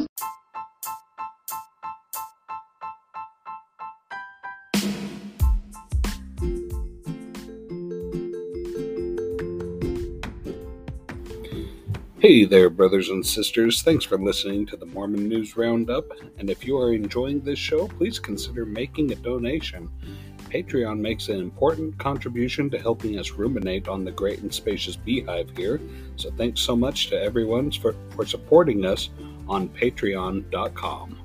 Hey 12.20 12.46
there, 12.46 12.72
brothers 12.72 13.10
and 13.10 13.24
sisters. 13.24 13.84
Thanks 13.84 14.04
for 14.04 14.18
listening 14.18 14.66
to 14.68 14.76
the 14.76 14.88
Mormon 14.88 15.30
News 15.30 15.56
Roundup. 15.56 16.06
And 16.40 16.50
if 16.50 16.66
you 16.66 16.76
are 16.80 16.92
enjoying 16.92 17.42
this 17.42 17.60
show, 17.60 17.88
please 17.88 18.18
consider 18.18 18.66
making 18.66 19.12
a 19.12 19.16
donation. 19.16 19.88
Patreon 20.50 20.98
makes 20.98 21.30
an 21.30 21.40
important 21.40 21.96
contribution 22.00 22.72
to 22.72 22.80
helping 22.80 23.20
us 23.20 23.34
ruminate 23.34 23.88
on 23.88 24.04
the 24.04 24.12
great 24.12 24.40
and 24.40 24.52
spacious 24.52 24.96
beehive 24.96 25.56
here. 25.56 25.80
So 26.16 26.32
thanks 26.32 26.60
so 26.62 26.76
much 26.76 27.10
to 27.10 27.22
everyone 27.22 27.70
for, 27.72 27.94
for 28.16 28.26
supporting 28.26 28.84
us 28.84 29.12
on 29.48 29.70
patreon.com. 29.70 31.20